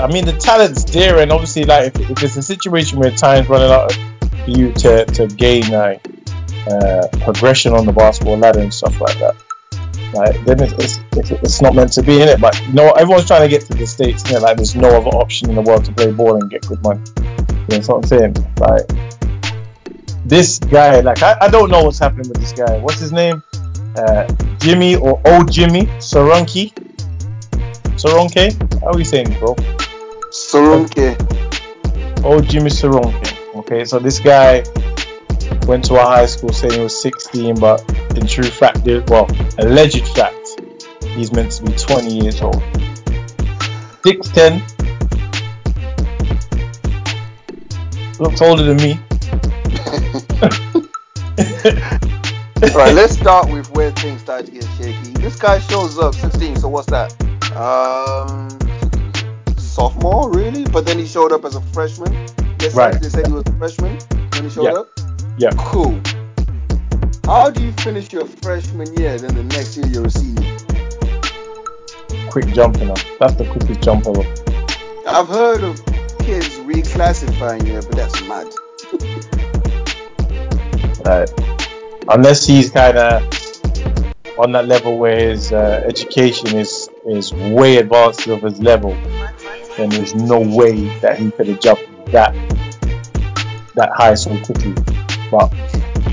I 0.00 0.06
mean, 0.10 0.24
the 0.24 0.32
talent's 0.32 0.84
there, 0.84 1.18
and 1.20 1.30
obviously, 1.30 1.64
like, 1.64 1.94
if, 1.94 2.10
if 2.10 2.22
it's 2.22 2.36
a 2.36 2.42
situation 2.42 2.98
where 2.98 3.10
time's 3.10 3.48
running 3.48 3.70
out 3.70 3.92
for 3.92 4.50
you 4.50 4.72
to, 4.72 5.04
to 5.04 5.26
gain 5.26 5.70
like, 5.70 6.06
uh, 6.70 7.06
progression 7.22 7.72
on 7.72 7.86
the 7.86 7.92
basketball 7.92 8.36
ladder 8.36 8.60
and 8.60 8.72
stuff 8.72 9.00
like 9.00 9.18
that, 9.18 9.36
like, 10.12 10.44
then 10.44 10.60
it's, 10.60 10.98
it's, 11.12 11.30
it's 11.30 11.62
not 11.62 11.74
meant 11.74 11.92
to 11.92 12.02
be 12.02 12.20
in 12.20 12.28
it. 12.28 12.40
But 12.40 12.60
you 12.66 12.72
know, 12.72 12.90
everyone's 12.92 13.26
trying 13.26 13.42
to 13.42 13.48
get 13.48 13.66
to 13.66 13.74
the 13.74 13.86
states, 13.86 14.30
and 14.30 14.42
like, 14.42 14.56
there's 14.56 14.74
no 14.74 14.88
other 14.88 15.10
option 15.10 15.48
in 15.50 15.54
the 15.54 15.62
world 15.62 15.84
to 15.84 15.92
play 15.92 16.10
ball 16.10 16.36
and 16.36 16.50
get 16.50 16.66
good 16.66 16.82
money. 16.82 17.00
You 17.68 17.78
know 17.78 17.86
what 17.86 17.90
I'm 17.90 18.02
saying? 18.04 18.36
Like, 18.58 18.86
this 20.24 20.58
guy, 20.58 21.00
like, 21.00 21.22
I, 21.22 21.36
I 21.42 21.48
don't 21.48 21.70
know 21.70 21.84
what's 21.84 21.98
happening 21.98 22.28
with 22.28 22.38
this 22.38 22.52
guy. 22.52 22.78
What's 22.78 23.00
his 23.00 23.12
name? 23.12 23.42
Uh, 23.96 24.32
Jimmy 24.58 24.96
or 24.96 25.20
old 25.26 25.50
Jimmy 25.50 25.86
Soronki. 25.98 26.72
Soronke? 27.96 28.80
How 28.80 28.88
are 28.88 28.96
we 28.96 29.04
saying 29.04 29.36
bro? 29.38 29.54
Soronke. 30.50 31.14
Old 32.24 32.48
Jimmy 32.48 32.70
Soronke. 32.70 33.54
Okay, 33.54 33.84
so 33.84 34.00
this 34.00 34.18
guy 34.18 34.64
went 35.66 35.84
to 35.84 35.94
a 35.94 36.02
high 36.02 36.26
school 36.26 36.52
saying 36.52 36.72
he 36.74 36.80
was 36.80 37.00
16, 37.00 37.60
but 37.60 37.88
in 38.16 38.26
true 38.26 38.42
fact, 38.42 38.80
well, 39.08 39.28
alleged 39.58 40.08
fact, 40.08 40.60
he's 41.04 41.32
meant 41.32 41.52
to 41.52 41.62
be 41.62 41.72
20 41.72 42.22
years 42.22 42.42
old. 42.42 42.60
6'10. 44.02 44.60
Looks 48.18 48.42
older 48.42 48.64
than 48.64 48.76
me. 48.78 48.98
Alright, 52.74 52.94
let's 52.94 53.16
start 53.16 53.48
with 53.50 53.70
where 53.70 53.92
things 53.92 54.20
start 54.22 54.46
to 54.46 54.52
get 54.52 54.64
shaky. 54.76 55.12
This 55.12 55.36
guy 55.36 55.60
shows 55.60 55.96
up 55.98 56.14
16, 56.16 56.56
so 56.56 56.68
what's 56.68 56.88
that? 56.90 57.14
Um, 57.56 58.39
sophomore, 59.70 60.30
really? 60.30 60.64
But 60.64 60.84
then 60.86 60.98
he 60.98 61.06
showed 61.06 61.32
up 61.32 61.44
as 61.44 61.54
a 61.54 61.60
freshman. 61.72 62.12
Yes, 62.60 62.74
Right. 62.74 63.00
They 63.00 63.08
said 63.08 63.26
he 63.26 63.32
was 63.32 63.44
a 63.46 63.52
freshman 63.52 63.98
when 64.32 64.44
he 64.44 64.50
showed 64.50 64.64
Yeah. 64.64 64.80
up. 64.80 64.88
Yeah. 65.38 65.50
Cool. 65.56 65.98
How 67.24 67.50
do 67.50 67.62
you 67.62 67.72
finish 67.72 68.12
your 68.12 68.26
freshman 68.26 68.92
year, 68.98 69.16
then 69.18 69.34
the 69.34 69.44
next 69.44 69.76
year 69.76 69.86
you're 69.86 70.06
a 70.06 70.10
senior? 70.10 70.56
Quick 72.28 72.46
jumper 72.48 72.84
now. 72.84 72.94
That's 73.18 73.34
the 73.34 73.46
quickest 73.46 73.80
jump 73.80 74.06
ever. 74.06 74.24
I've 75.06 75.28
heard 75.28 75.62
of 75.62 75.76
kids 76.18 76.48
reclassifying 76.58 77.66
here, 77.66 77.82
but 77.82 77.92
that's 77.96 78.20
mad. 78.28 78.46
Right. 81.04 81.30
Unless 82.08 82.46
he's 82.46 82.70
kind 82.70 82.98
of 82.98 83.22
on 84.38 84.52
that 84.52 84.66
level 84.66 84.98
where 84.98 85.16
his 85.30 85.52
uh, 85.52 85.82
education 85.86 86.56
is 86.56 86.88
is 87.06 87.32
way 87.32 87.76
advanced 87.78 88.26
of 88.26 88.42
his 88.42 88.58
level, 88.60 88.92
then 89.80 89.88
there's 89.90 90.14
no 90.14 90.40
way 90.40 90.88
that 91.00 91.18
he 91.18 91.30
could 91.32 91.48
have 91.48 91.58
jumped 91.60 91.84
that 92.12 92.34
that 93.74 93.90
high 93.94 94.14
so 94.14 94.38
quickly. 94.38 94.74
But 95.30 95.52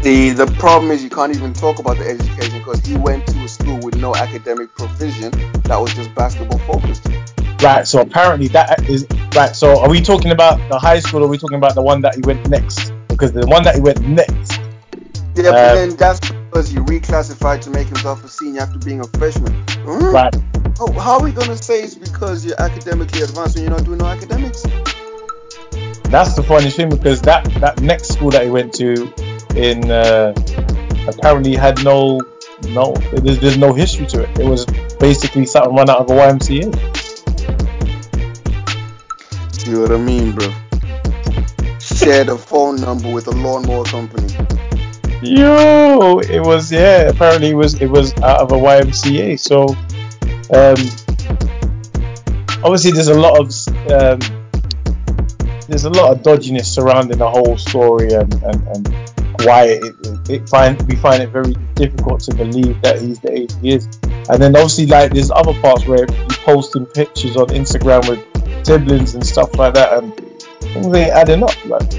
The 0.01 0.29
the 0.31 0.47
problem 0.59 0.91
is 0.91 1.03
you 1.03 1.09
can't 1.09 1.35
even 1.35 1.53
talk 1.53 1.79
about 1.79 1.97
the 1.97 2.07
education 2.07 2.59
because 2.59 2.85
he 2.85 2.95
went 2.95 3.25
to 3.27 3.43
a 3.43 3.47
school 3.47 3.79
with 3.79 3.95
no 3.95 4.15
academic 4.15 4.73
provision 4.75 5.31
that 5.63 5.77
was 5.77 5.93
just 5.93 6.13
basketball 6.15 6.59
focused. 6.59 7.07
right, 7.61 7.87
so 7.87 8.01
apparently 8.01 8.47
that 8.49 8.79
is 8.87 9.07
right. 9.35 9.55
So 9.55 9.81
are 9.81 9.89
we 9.89 10.01
talking 10.01 10.31
about 10.31 10.67
the 10.69 10.79
high 10.79 10.99
school 10.99 11.21
or 11.21 11.25
are 11.25 11.29
we 11.29 11.37
talking 11.37 11.57
about 11.57 11.75
the 11.75 11.81
one 11.83 12.01
that 12.01 12.15
he 12.15 12.21
went 12.21 12.47
next? 12.47 12.93
Because 13.09 13.33
the 13.33 13.45
one 13.47 13.63
that 13.63 13.75
he 13.75 13.81
went 13.81 14.01
next, 14.01 14.61
Yeah, 15.35 15.51
Uh, 15.51 15.51
but 15.51 15.73
then 15.73 15.95
that's 15.97 16.19
because 16.49 16.69
he 16.69 16.77
reclassified 16.77 17.61
to 17.61 17.69
make 17.69 17.87
himself 17.87 18.23
a 18.23 18.27
senior 18.27 18.61
after 18.61 18.79
being 18.79 19.01
a 19.01 19.07
freshman. 19.17 19.53
Hmm? 19.69 20.13
right? 20.13 20.35
How, 20.77 20.91
how 20.93 21.13
are 21.17 21.23
we 21.23 21.31
gonna 21.31 21.57
say 21.57 21.81
it's 21.83 21.95
because 21.95 22.45
you're 22.45 22.59
academically 22.61 23.21
advanced 23.21 23.55
when 23.55 23.65
you're 23.65 23.73
not 23.75 23.85
doing 23.85 23.97
no 23.97 24.05
academics? 24.05 24.63
That's 26.09 26.35
the 26.35 26.43
funny 26.47 26.69
thing 26.69 26.89
because 26.89 27.21
that 27.23 27.45
that 27.59 27.81
next 27.81 28.13
school 28.13 28.29
that 28.31 28.43
he 28.43 28.49
went 28.49 28.73
to 28.75 29.13
in 29.55 29.91
uh, 29.91 30.33
apparently 31.07 31.55
had 31.55 31.83
no 31.83 32.21
no 32.69 32.93
there's, 33.11 33.39
there's 33.39 33.57
no 33.57 33.73
history 33.73 34.05
to 34.07 34.23
it. 34.23 34.39
It 34.39 34.45
was 34.45 34.65
basically 34.99 35.45
something 35.45 35.75
run 35.75 35.89
out 35.89 35.99
of 35.99 36.09
a 36.09 36.13
YMCA. 36.13 36.73
See 39.53 39.75
what 39.75 39.91
I 39.91 39.97
mean, 39.97 40.31
bro? 40.31 40.53
Shared 41.79 42.29
a 42.29 42.37
phone 42.37 42.77
number 42.77 43.11
with 43.11 43.27
a 43.27 43.31
lawnmower 43.31 43.83
company. 43.83 44.56
Yo, 45.21 46.19
it 46.19 46.39
was 46.41 46.71
yeah. 46.71 47.09
Apparently, 47.09 47.49
it 47.49 47.55
was 47.55 47.81
it 47.81 47.87
was 47.87 48.13
out 48.21 48.39
of 48.39 48.51
a 48.51 48.55
YMCA. 48.55 49.39
So, 49.39 49.63
um, 50.53 50.77
obviously, 52.63 52.91
there's 52.91 53.07
a 53.07 53.19
lot 53.19 53.39
of 53.39 53.47
um, 53.91 54.19
there's 55.67 55.85
a 55.85 55.89
lot 55.89 56.11
of 56.11 56.21
dodginess 56.23 56.65
surrounding 56.65 57.17
the 57.17 57.29
whole 57.29 57.57
story, 57.57 58.13
and 58.13 58.31
and, 58.43 58.67
and 58.67 58.87
why 59.41 59.65
it, 59.65 59.95
it, 60.29 60.49
find 60.49 60.81
we 60.87 60.95
find 60.95 61.23
it 61.23 61.29
very 61.29 61.53
difficult 61.73 62.21
to 62.21 62.35
believe 62.35 62.79
that 62.81 63.01
he's 63.01 63.19
the 63.19 63.31
age 63.31 63.51
he 63.61 63.73
is. 63.73 63.85
And 64.29 64.41
then 64.41 64.55
obviously, 64.55 64.85
like 64.85 65.13
there's 65.13 65.31
other 65.31 65.53
parts 65.61 65.85
where 65.87 66.05
he's 66.05 66.37
posting 66.37 66.85
pictures 66.85 67.35
on 67.37 67.47
Instagram 67.47 68.07
with 68.07 68.65
siblings 68.65 69.15
and 69.15 69.25
stuff 69.25 69.55
like 69.55 69.73
that, 69.73 69.93
and 69.93 70.15
things 70.73 70.95
ain't 70.95 71.11
adding 71.11 71.43
up. 71.43 71.65
Like 71.65 71.89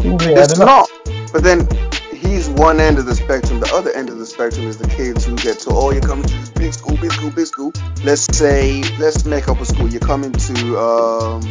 things 0.00 0.26
ain't 0.26 0.38
It's 0.38 0.52
adding 0.52 0.62
up. 0.62 0.66
not. 0.66 0.90
But 1.32 1.42
then 1.42 1.68
he's 2.26 2.48
one 2.48 2.80
end 2.80 2.98
of 2.98 3.06
the 3.06 3.14
spectrum. 3.14 3.60
The 3.60 3.72
other 3.74 3.90
end 3.92 4.08
of 4.10 4.18
the 4.18 4.26
spectrum 4.26 4.66
is 4.66 4.76
the 4.78 4.88
kids 4.88 5.24
who 5.24 5.36
get 5.36 5.60
to, 5.60 5.70
oh, 5.70 5.90
you're 5.90 6.02
coming 6.02 6.26
to 6.26 6.34
this 6.34 6.50
big 6.50 6.72
school, 6.72 6.96
big 6.96 7.12
school, 7.12 7.30
big 7.30 7.46
school. 7.46 7.72
Let's 8.04 8.22
say, 8.36 8.82
let's 8.98 9.24
make 9.24 9.48
up 9.48 9.60
a 9.60 9.64
school. 9.64 9.88
You're 9.88 10.00
coming 10.00 10.32
to 10.32 10.78
um, 10.78 11.42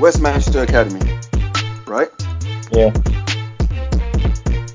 West 0.00 0.20
Manchester 0.20 0.62
Academy, 0.62 1.00
right? 1.86 2.10
Yeah. 2.72 2.92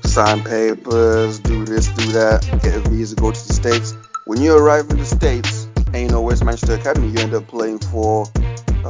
Sign 0.04 0.42
papers, 0.42 1.38
do 1.40 1.64
this, 1.64 1.88
do 1.88 2.12
that, 2.12 2.46
get 2.62 2.74
a 2.74 2.80
visa, 2.88 3.16
go 3.16 3.30
to 3.30 3.46
the 3.46 3.52
States. 3.52 3.94
When 4.24 4.40
you 4.40 4.56
arrive 4.56 4.88
in 4.90 4.98
the 4.98 5.04
States, 5.04 5.68
ain't 5.94 6.10
no 6.10 6.20
West 6.22 6.44
Manchester 6.44 6.74
Academy. 6.74 7.08
You 7.08 7.18
end 7.20 7.34
up 7.34 7.46
playing 7.46 7.78
for 7.78 8.26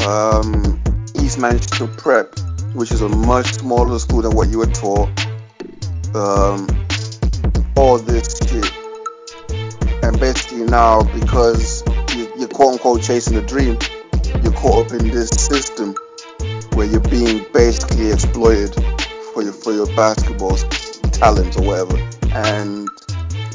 um, 0.07 0.81
East 1.21 1.39
Manchester 1.39 1.87
Prep, 1.87 2.39
which 2.75 2.93
is 2.93 3.03
a 3.03 3.09
much 3.09 3.55
smaller 3.55 3.99
school 3.99 4.23
than 4.23 4.35
what 4.37 4.49
you 4.49 4.59
were 4.59 4.67
taught. 4.67 5.09
Um, 6.15 6.67
all 7.77 7.99
this 7.99 8.39
shit. 8.49 8.73
And 10.03 10.19
basically 10.21 10.65
now, 10.65 11.03
because 11.03 11.83
you- 12.15 12.29
you're 12.39 12.49
quote 12.49 12.75
unquote 12.75 13.03
chasing 13.03 13.37
a 13.37 13.43
dream, 13.43 13.79
you're 14.43 14.53
caught 14.53 14.87
up 14.87 14.93
in 14.93 15.11
this 15.11 15.29
system 15.31 15.95
where 16.75 16.87
you're 16.87 17.01
being 17.01 17.45
basically 17.53 18.11
exploited 18.11 18.75
for 19.33 19.43
your 19.43 19.53
for 19.53 19.73
your 19.73 19.87
basketball 19.95 20.57
talent 21.13 21.57
or 21.59 21.63
whatever. 21.63 21.99
And 22.33 22.89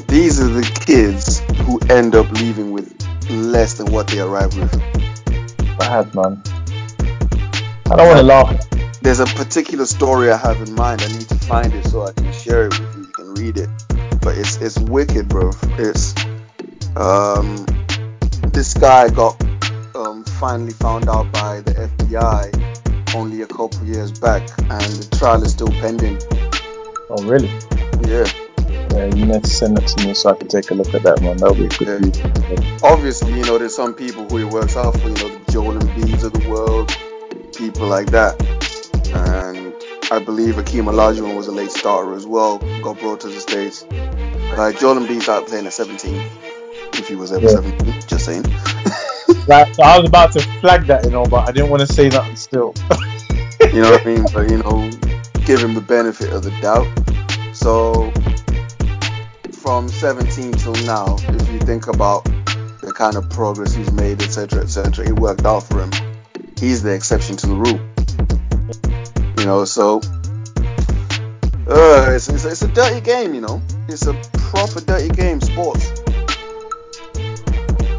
these 0.08 0.40
are 0.40 0.48
the 0.48 0.68
kids 0.86 1.40
who 1.64 1.78
end 1.88 2.14
up 2.14 2.30
leaving 2.32 2.72
with 2.72 2.92
less 3.30 3.74
than 3.74 3.92
what 3.92 4.08
they 4.08 4.20
arrived 4.20 4.56
with. 4.58 4.72
Bad 5.78 6.14
man. 6.14 6.42
I 7.90 7.96
don't 7.96 8.08
want 8.08 8.18
to 8.18 8.22
laugh. 8.22 8.71
There's 9.02 9.18
a 9.20 9.26
particular 9.26 9.84
story 9.84 10.30
I 10.30 10.36
have 10.36 10.60
in 10.62 10.74
mind. 10.74 11.02
I 11.02 11.08
need 11.08 11.28
to 11.28 11.34
find 11.34 11.74
it 11.74 11.86
so 11.88 12.06
I 12.06 12.12
can 12.12 12.32
share 12.32 12.66
it 12.66 12.78
with 12.78 12.96
you. 12.96 13.02
You 13.02 13.12
can 13.12 13.34
read 13.34 13.58
it. 13.58 13.68
But 14.20 14.38
it's 14.38 14.56
it's 14.58 14.78
wicked, 14.78 15.28
bro. 15.28 15.50
It's 15.76 16.14
um 16.96 17.66
this 18.52 18.74
guy 18.74 19.08
got 19.08 19.42
um 19.96 20.22
finally 20.24 20.72
found 20.72 21.08
out 21.08 21.32
by 21.32 21.60
the 21.62 21.72
FBI 21.98 23.14
only 23.16 23.42
a 23.42 23.46
couple 23.46 23.84
years 23.84 24.12
back, 24.20 24.42
and 24.58 24.82
the 25.02 25.16
trial 25.18 25.42
is 25.42 25.52
still 25.52 25.68
pending. 25.68 26.18
Oh, 27.10 27.24
really? 27.24 27.50
Yeah. 28.08 28.26
Yeah, 28.94 29.06
you 29.14 29.26
need 29.26 29.42
to 29.44 29.50
send 29.50 29.78
it 29.78 29.86
to 29.88 30.06
me 30.06 30.14
so 30.14 30.30
I 30.30 30.36
can 30.36 30.48
take 30.48 30.70
a 30.70 30.74
look 30.74 30.94
at 30.94 31.02
that, 31.02 31.20
one. 31.20 31.36
That'll 31.38 31.54
be 31.54 31.66
a 31.66 31.68
good 31.68 32.16
Yeah. 32.16 32.78
obviously, 32.82 33.32
you 33.32 33.44
know, 33.44 33.58
there's 33.58 33.74
some 33.74 33.94
people 33.94 34.28
who 34.28 34.36
he 34.38 34.44
works 34.44 34.76
out 34.76 34.92
for, 34.98 35.08
you 35.08 35.14
know, 35.14 35.28
the 35.28 35.52
Joel 35.52 35.74
Embiids 35.74 36.24
of 36.24 36.32
the 36.32 36.48
world, 36.48 36.96
people 37.56 37.86
like 37.86 38.10
that. 38.12 38.61
And 39.14 39.74
I 40.10 40.18
believe 40.18 40.56
Akeem 40.56 40.84
Olajuwon 40.84 41.36
was 41.36 41.46
a 41.48 41.52
late 41.52 41.70
starter 41.70 42.14
as 42.14 42.26
well, 42.26 42.58
got 42.82 42.98
brought 42.98 43.20
to 43.20 43.28
the 43.28 43.40
States. 43.40 43.84
Uh, 43.90 44.72
Joel 44.72 44.96
Embiid's 44.96 45.28
out 45.28 45.46
playing 45.46 45.66
at 45.66 45.72
17. 45.72 46.22
if 46.94 47.08
he 47.08 47.14
was 47.14 47.32
ever 47.32 47.42
Yeah. 47.42 47.48
17. 47.48 48.00
Just 48.06 48.24
saying. 48.24 48.44
Like, 49.48 49.78
I 49.80 49.98
was 49.98 50.08
about 50.08 50.32
to 50.32 50.40
flag 50.60 50.86
that, 50.86 51.04
you 51.04 51.10
know, 51.10 51.24
but 51.24 51.48
I 51.48 51.52
didn't 51.52 51.70
want 51.70 51.80
to 51.80 51.92
say 51.92 52.08
nothing 52.08 52.36
still. 52.36 52.74
You 53.72 53.82
know 53.82 53.90
what 53.90 54.02
I 54.02 54.04
mean? 54.04 54.24
But 54.32 54.50
you 54.50 54.58
know, 54.58 54.88
give 55.46 55.60
him 55.60 55.74
the 55.74 55.80
benefit 55.80 56.32
of 56.32 56.42
the 56.44 56.50
doubt. 56.60 56.86
So 57.54 58.12
from 59.52 59.88
17 59.88 60.52
till 60.52 60.74
now, 60.84 61.16
if 61.20 61.48
you 61.52 61.58
think 61.60 61.86
about 61.88 62.24
the 62.82 62.92
kind 62.96 63.16
of 63.16 63.28
progress 63.30 63.74
he's 63.74 63.90
made, 63.92 64.22
etc., 64.22 64.62
etc., 64.62 65.06
it 65.06 65.18
worked 65.18 65.44
out 65.44 65.62
for 65.64 65.82
him. 65.82 65.90
He's 66.58 66.82
the 66.82 66.92
exception 66.94 67.36
to 67.38 67.46
the 67.46 67.54
rule. 67.54 67.80
You 69.38 69.46
know, 69.46 69.64
so 69.64 70.00
uh, 71.68 72.10
it's, 72.10 72.28
it's, 72.28 72.44
it's 72.44 72.62
a 72.62 72.68
dirty 72.68 73.00
game. 73.00 73.34
You 73.34 73.40
know, 73.40 73.62
it's 73.88 74.06
a 74.06 74.14
proper 74.32 74.80
dirty 74.80 75.08
game, 75.08 75.40
sports. 75.40 75.90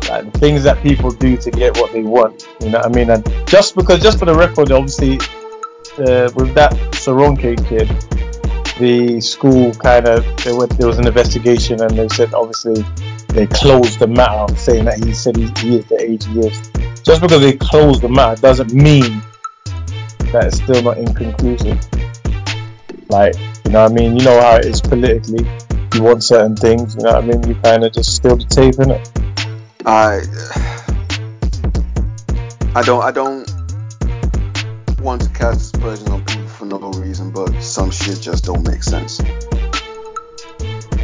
like 0.09 0.31
things 0.33 0.63
that 0.63 0.81
people 0.83 1.11
do 1.11 1.35
to 1.37 1.51
get 1.51 1.75
what 1.77 1.91
they 1.91 2.03
want. 2.03 2.47
You 2.61 2.69
know 2.69 2.79
what 2.79 2.87
I 2.87 2.89
mean? 2.89 3.09
And 3.09 3.25
just 3.47 3.75
because, 3.75 4.01
just 4.01 4.19
for 4.19 4.25
the 4.25 4.35
record, 4.35 4.71
obviously, 4.71 5.15
uh, 5.97 6.29
with 6.35 6.53
that 6.55 6.71
Soronke 6.91 7.57
kid, 7.67 7.89
the 8.79 9.21
school 9.21 9.73
kind 9.73 10.07
of 10.07 10.23
there 10.43 10.87
was 10.87 10.97
an 10.97 11.07
investigation, 11.07 11.81
and 11.81 11.97
they 11.97 12.07
said 12.09 12.33
obviously 12.33 12.83
they 13.29 13.47
closed 13.47 13.99
the 13.99 14.07
matter, 14.07 14.55
saying 14.55 14.85
that 14.85 15.03
he 15.03 15.13
said 15.13 15.35
he, 15.35 15.45
he 15.57 15.77
is 15.77 15.85
the 15.85 16.01
age 16.01 16.25
he 16.25 16.39
is. 16.39 17.01
Just 17.01 17.21
because 17.21 17.41
they 17.41 17.53
closed 17.53 18.01
the 18.01 18.09
matter 18.09 18.41
doesn't 18.41 18.73
mean 18.73 19.21
that 20.33 20.45
it's 20.47 20.57
still 20.57 20.81
not 20.81 20.97
inconclusive. 20.97 21.79
Like, 23.09 23.35
you 23.65 23.71
know 23.71 23.83
what 23.83 23.91
I 23.91 23.93
mean? 23.93 24.17
You 24.17 24.25
know 24.25 24.41
how 24.41 24.55
it 24.55 24.65
is 24.65 24.81
politically. 24.81 25.47
You 25.93 26.01
want 26.01 26.23
certain 26.23 26.55
things, 26.55 26.95
you 26.95 27.03
know 27.03 27.13
what 27.13 27.23
I 27.23 27.27
mean? 27.27 27.43
You 27.47 27.55
kind 27.61 27.83
of 27.83 27.93
just 27.93 28.15
steal 28.15 28.35
the 28.35 28.45
tape, 28.45 28.75
innit? 28.75 29.07
I 29.85 30.21
I 32.75 32.81
don't 32.81 33.03
I 33.03 33.11
don't 33.11 33.47
want 34.99 35.21
to 35.21 35.29
cast 35.29 35.75
aspersions 35.75 36.09
on 36.09 36.25
people 36.25 36.47
for 36.47 36.65
no 36.65 36.79
reason, 36.93 37.31
but 37.31 37.61
some 37.61 37.91
shit 37.91 38.19
just 38.19 38.45
don't 38.45 38.65
make 38.67 38.81
sense. 38.81 39.19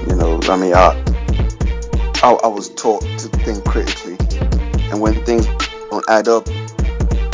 You 0.08 0.16
know, 0.16 0.40
I 0.44 0.58
mean, 0.58 0.74
I 0.74 1.04
I, 2.24 2.32
I 2.32 2.48
was 2.48 2.70
taught 2.70 3.02
to 3.02 3.28
think 3.46 3.64
critically, 3.66 4.18
and 4.90 5.00
when 5.00 5.14
things 5.26 5.46
don't 5.92 6.06
add 6.10 6.28
up, 6.28 6.48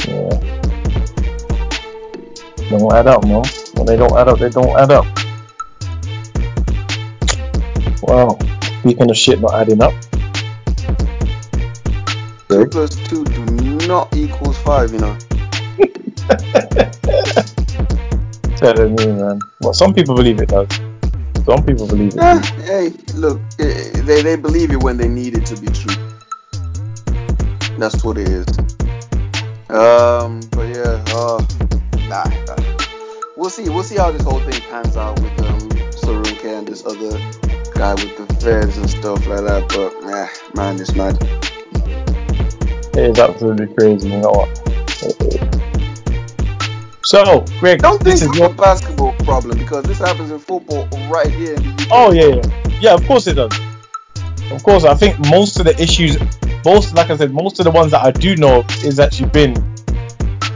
Yeah. 0.08 0.55
Don't 2.70 2.94
add 2.94 3.08
up, 3.08 3.24
man. 3.26 3.44
When 3.76 3.86
they 3.86 3.96
don't 3.96 4.18
add 4.18 4.28
up, 4.28 4.40
they 4.40 4.50
don't 4.50 4.78
add 4.80 4.92
up. 4.92 5.06
Wow. 8.02 8.38
Speaking 8.80 9.10
of 9.10 9.18
shit 9.18 9.40
not 9.42 9.54
adding 9.54 9.82
up. 9.82 9.94
two 12.50 12.66
plus 12.68 12.96
two 13.08 13.24
do 13.26 13.88
not 13.88 14.16
equals 14.16 14.58
five. 14.60 14.92
You 14.94 15.00
know, 15.00 15.18
Telling 18.58 18.96
me, 18.96 19.06
man. 19.08 19.40
Well, 19.62 19.74
some 19.74 19.94
people 19.94 20.16
believe 20.16 20.40
it 20.40 20.50
does. 20.50 20.68
Some 21.46 21.64
people 21.64 21.88
believe 21.88 22.14
it. 22.16 22.20
Eh, 22.20 22.42
hey, 22.64 22.90
look, 23.16 23.40
eh, 23.60 23.92
they 24.02 24.22
they 24.24 24.36
believe 24.36 24.72
it 24.72 24.82
when 24.82 24.98
they 24.98 25.08
need 25.08 25.38
it 25.38 25.46
to 25.48 25.56
be 25.62 25.68
true. 25.68 25.96
That's 27.78 28.04
what 28.04 28.18
it 28.18 28.30
is. 28.30 28.48
Um, 29.70 30.40
but 30.52 30.68
yeah, 30.70 31.04
uh, 31.10 31.46
nah, 32.08 32.24
nah. 32.48 32.56
we'll 33.36 33.50
see. 33.50 33.70
We'll 33.70 33.84
see 33.84 33.98
how 33.98 34.12
this 34.12 34.24
whole 34.24 34.40
thing 34.42 34.62
pans 34.64 34.98
out 34.98 35.20
with 35.22 35.40
um 35.40 35.86
Sorunke 35.92 36.46
and 36.58 36.68
this 36.68 36.86
other 36.86 37.22
guy 37.76 37.94
with 37.96 38.16
the 38.16 38.28
feds 38.42 38.78
and 38.78 38.90
stuff 38.90 39.26
like 39.28 39.46
that. 39.46 39.68
But 39.70 39.94
yeah, 40.08 40.30
man, 40.56 40.80
it's 40.80 40.96
mad. 40.96 41.18
It 42.96 43.12
is 43.12 43.20
absolutely 43.20 43.74
crazy, 43.76 44.10
you 44.10 44.20
know 44.20 44.32
what? 44.32 44.50
So, 47.06 47.46
Greg, 47.60 47.82
Don't 47.82 48.02
think 48.02 48.20
this 48.20 48.22
is 48.22 48.30
it's 48.30 48.38
your. 48.38 48.50
a 48.50 48.54
basketball 48.54 49.14
problem 49.24 49.58
because 49.58 49.84
this 49.84 50.00
happens 50.00 50.32
in 50.32 50.40
football 50.40 50.88
right 51.10 51.28
here 51.32 51.54
in 51.56 51.64
the 51.64 51.70
UK. 51.84 51.88
Oh, 51.92 52.12
yeah, 52.12 52.28
yeah. 52.36 52.42
Yeah, 52.82 52.94
of 52.94 53.06
course 53.06 53.28
it 53.28 53.36
does. 53.36 53.52
Of 54.52 54.64
course, 54.64 54.86
I 54.86 54.96
think 54.96 55.20
most 55.30 55.60
of 55.60 55.66
the 55.66 55.80
issues, 55.82 56.18
most, 56.66 56.96
like 56.96 57.10
I 57.10 57.18
said, 57.18 57.34
most 57.34 57.60
of 57.60 57.66
the 57.66 57.72
ones 57.72 57.92
that 57.92 58.04
I 58.04 58.12
do 58.12 58.36
know 58.36 58.64
is 58.84 59.00
actually 59.00 59.30
been 59.30 59.75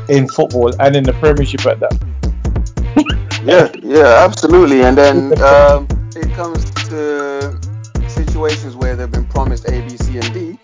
in 0.10 0.28
football 0.28 0.74
and 0.80 0.96
in 0.96 1.04
the 1.04 1.14
Premiership 1.14 1.66
at 1.66 1.80
that. 1.80 1.94
Yeah, 3.44 3.72
yeah, 3.82 4.26
absolutely. 4.26 4.82
And 4.84 4.98
then 4.98 5.42
um, 5.42 5.88
it 6.16 6.30
comes 6.34 6.70
to 6.90 7.58
situations 8.10 8.76
where 8.76 8.96
they've 8.96 9.10
been 9.10 9.26
promised 9.28 9.70
A, 9.70 9.82
B, 9.82 9.96
C, 9.98 10.18
and 10.18 10.34
D. 10.34 10.58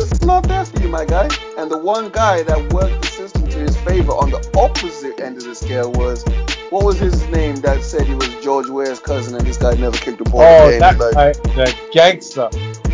It's 0.00 0.22
not 0.22 0.46
there 0.46 0.64
for 0.64 0.80
you, 0.80 0.88
my 0.88 1.04
guy. 1.04 1.28
And 1.58 1.70
the 1.70 1.78
one 1.78 2.10
guy 2.10 2.42
that 2.44 2.72
worked 2.72 3.02
the 3.02 3.08
system 3.08 3.48
to 3.48 3.58
his 3.58 3.76
favor 3.78 4.12
on 4.12 4.30
the 4.30 4.38
opposite 4.56 5.20
end 5.20 5.38
of 5.38 5.44
the 5.44 5.54
scale 5.54 5.90
was, 5.92 6.24
what 6.70 6.84
was 6.84 6.98
his 6.98 7.26
name 7.28 7.56
that 7.56 7.82
said 7.82 8.06
he 8.06 8.14
was 8.14 8.28
George 8.42 8.68
Weah's 8.68 9.00
cousin 9.00 9.34
and 9.34 9.46
this 9.46 9.56
guy 9.56 9.74
never 9.74 9.96
kicked 9.96 10.20
a 10.20 10.24
ball? 10.24 10.42
Oh, 10.42 10.68
in 10.68 10.74
the 10.74 10.78
that 10.78 10.98
guy, 10.98 11.32
the 11.32 11.74
gangster. 11.92 12.48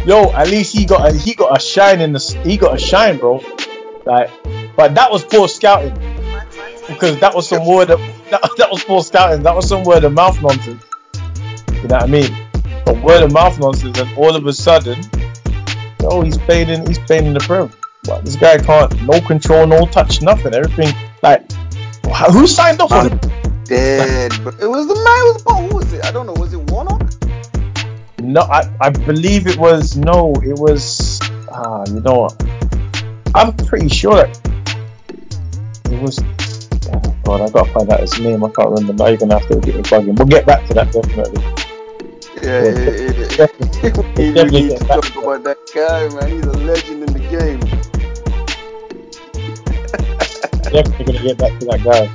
Yo, 0.07 0.33
at 0.33 0.49
least 0.49 0.75
he 0.75 0.87
got 0.87 1.09
a, 1.09 1.17
he 1.17 1.35
got 1.35 1.57
a 1.57 1.61
shine 1.61 2.01
in 2.01 2.13
the 2.13 2.41
he 2.45 2.57
got 2.57 2.75
a 2.75 2.79
shine, 2.79 3.19
bro. 3.19 3.43
Like, 4.07 4.31
but 4.79 4.95
that 4.95 5.11
was 5.11 5.25
poor 5.25 5.49
scouting 5.49 5.93
because 6.87 7.19
that 7.19 7.35
was 7.35 7.49
some 7.49 7.67
word 7.67 7.91
of 7.91 7.99
that, 8.31 8.41
that 8.59 8.71
was 8.71 8.85
poor 8.85 9.03
scouting. 9.03 9.43
That 9.43 9.57
was 9.57 9.69
some 9.69 9.83
word 9.83 10.05
of 10.05 10.13
mouth 10.13 10.41
nonsense. 10.41 10.85
You 11.83 11.89
know 11.89 11.97
what 11.97 12.03
I 12.05 12.07
mean? 12.07 12.31
But 12.87 13.03
word 13.03 13.25
of 13.25 13.33
mouth 13.33 13.59
nonsense, 13.59 13.99
and 13.99 14.17
all 14.17 14.37
of 14.37 14.47
a 14.47 14.53
sudden, 14.53 15.03
oh 16.03 16.23
he's 16.23 16.39
playing 16.39 16.69
in 16.69 16.87
he's 16.87 17.01
playing 17.01 17.27
in 17.27 17.35
the 17.35 17.41
Prem. 17.41 17.73
But 18.05 18.25
this 18.25 18.37
guy 18.37 18.59
can't 18.59 19.03
no 19.03 19.21
control, 19.21 19.67
no 19.67 19.85
touch, 19.85 20.23
nothing. 20.23 20.55
Everything 20.55 20.95
like 21.25 21.51
who 22.31 22.47
signed 22.47 22.81
off 22.81 22.93
on 22.93 23.11
him? 23.11 23.21
Dead. 23.65 24.31
But 24.45 24.61
it 24.61 24.69
was 24.69 24.87
the 24.87 24.95
man. 24.95 25.27
It 25.27 25.45
was 25.45 25.71
who 25.71 25.77
was 25.77 25.93
it? 25.93 26.05
I 26.05 26.13
don't 26.13 26.27
know. 26.27 26.35
Was 26.35 26.53
it 26.53 26.71
Warnock? 26.71 27.03
No, 28.21 28.43
I, 28.43 28.73
I 28.81 28.91
believe 28.91 29.49
it 29.49 29.59
was 29.59 29.97
no, 29.97 30.35
it 30.37 30.57
was 30.57 31.19
ah, 31.51 31.85
you 31.89 31.99
know 31.99 32.29
what? 32.29 32.45
I'm 33.35 33.57
pretty 33.57 33.89
sure 33.89 34.15
that 34.15 34.48
it 35.93 36.01
was. 36.01 36.19
Oh 36.93 37.17
God, 37.25 37.41
I 37.43 37.49
gotta 37.51 37.71
find 37.73 37.91
out 37.91 38.01
his 38.01 38.19
name. 38.21 38.45
I 38.45 38.51
can't 38.51 38.71
remember. 38.71 38.93
Now 38.95 39.07
you're 39.09 39.19
gonna 39.19 39.39
have 39.39 39.49
to 39.49 39.61
get 39.61 39.77
me 39.77 39.83
bugging. 39.83 40.17
We'll 40.19 40.27
get 40.29 40.47
back 40.47 40.65
to 40.67 40.75
that 40.75 40.93
definitely. 40.93 41.45
Yeah, 42.43 42.63
Yeah. 42.63 42.73
yeah, 42.73 42.91
yeah, 42.91 43.13
yeah. 43.19 43.29
Definitely, 43.37 44.51
need 44.51 44.71
to 44.79 44.85
talk 44.85 45.17
about 45.17 45.45
that 45.45 45.59
guy, 45.75 46.09
man. 46.15 46.31
He's 46.33 46.47
a 46.47 46.53
legend 46.53 47.03
in 47.05 47.13
the 47.13 47.21
game. 47.21 47.61
definitely 50.73 51.05
gonna 51.05 51.23
get 51.27 51.39
back 51.39 51.59
to 51.59 51.67
that 51.67 51.83
guy. 51.85 52.11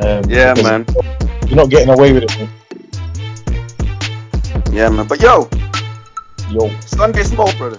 Um, 0.00 0.24
Yeah, 0.30 0.54
man. 0.62 0.86
You're 1.48 1.56
not 1.56 1.70
getting 1.70 1.90
away 1.90 2.12
with 2.12 2.24
it, 2.24 2.38
man. 2.38 2.50
Yeah, 4.72 4.88
man. 4.90 5.06
But 5.06 5.20
yo, 5.20 5.48
Yo, 6.50 6.70
Sunday 6.80 7.24
smoke, 7.24 7.56
brother. 7.58 7.76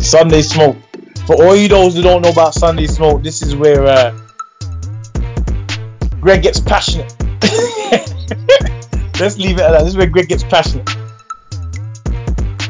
Sunday 0.00 0.42
smoke. 0.42 0.76
For 1.26 1.36
all 1.44 1.54
you 1.54 1.68
those 1.68 1.94
who 1.94 2.02
don't 2.02 2.22
know 2.22 2.30
about 2.30 2.54
Sunday 2.54 2.86
smoke, 2.86 3.22
this 3.22 3.42
is 3.42 3.54
where 3.54 3.84
uh, 3.84 4.18
Greg 6.20 6.42
gets 6.42 6.60
passionate. 6.60 7.14
Let's 9.20 9.36
leave 9.38 9.58
it 9.58 9.62
at 9.62 9.72
that. 9.72 9.80
This 9.80 9.88
is 9.88 9.96
where 9.96 10.06
Greg 10.06 10.28
gets 10.28 10.42
passionate. 10.44 10.86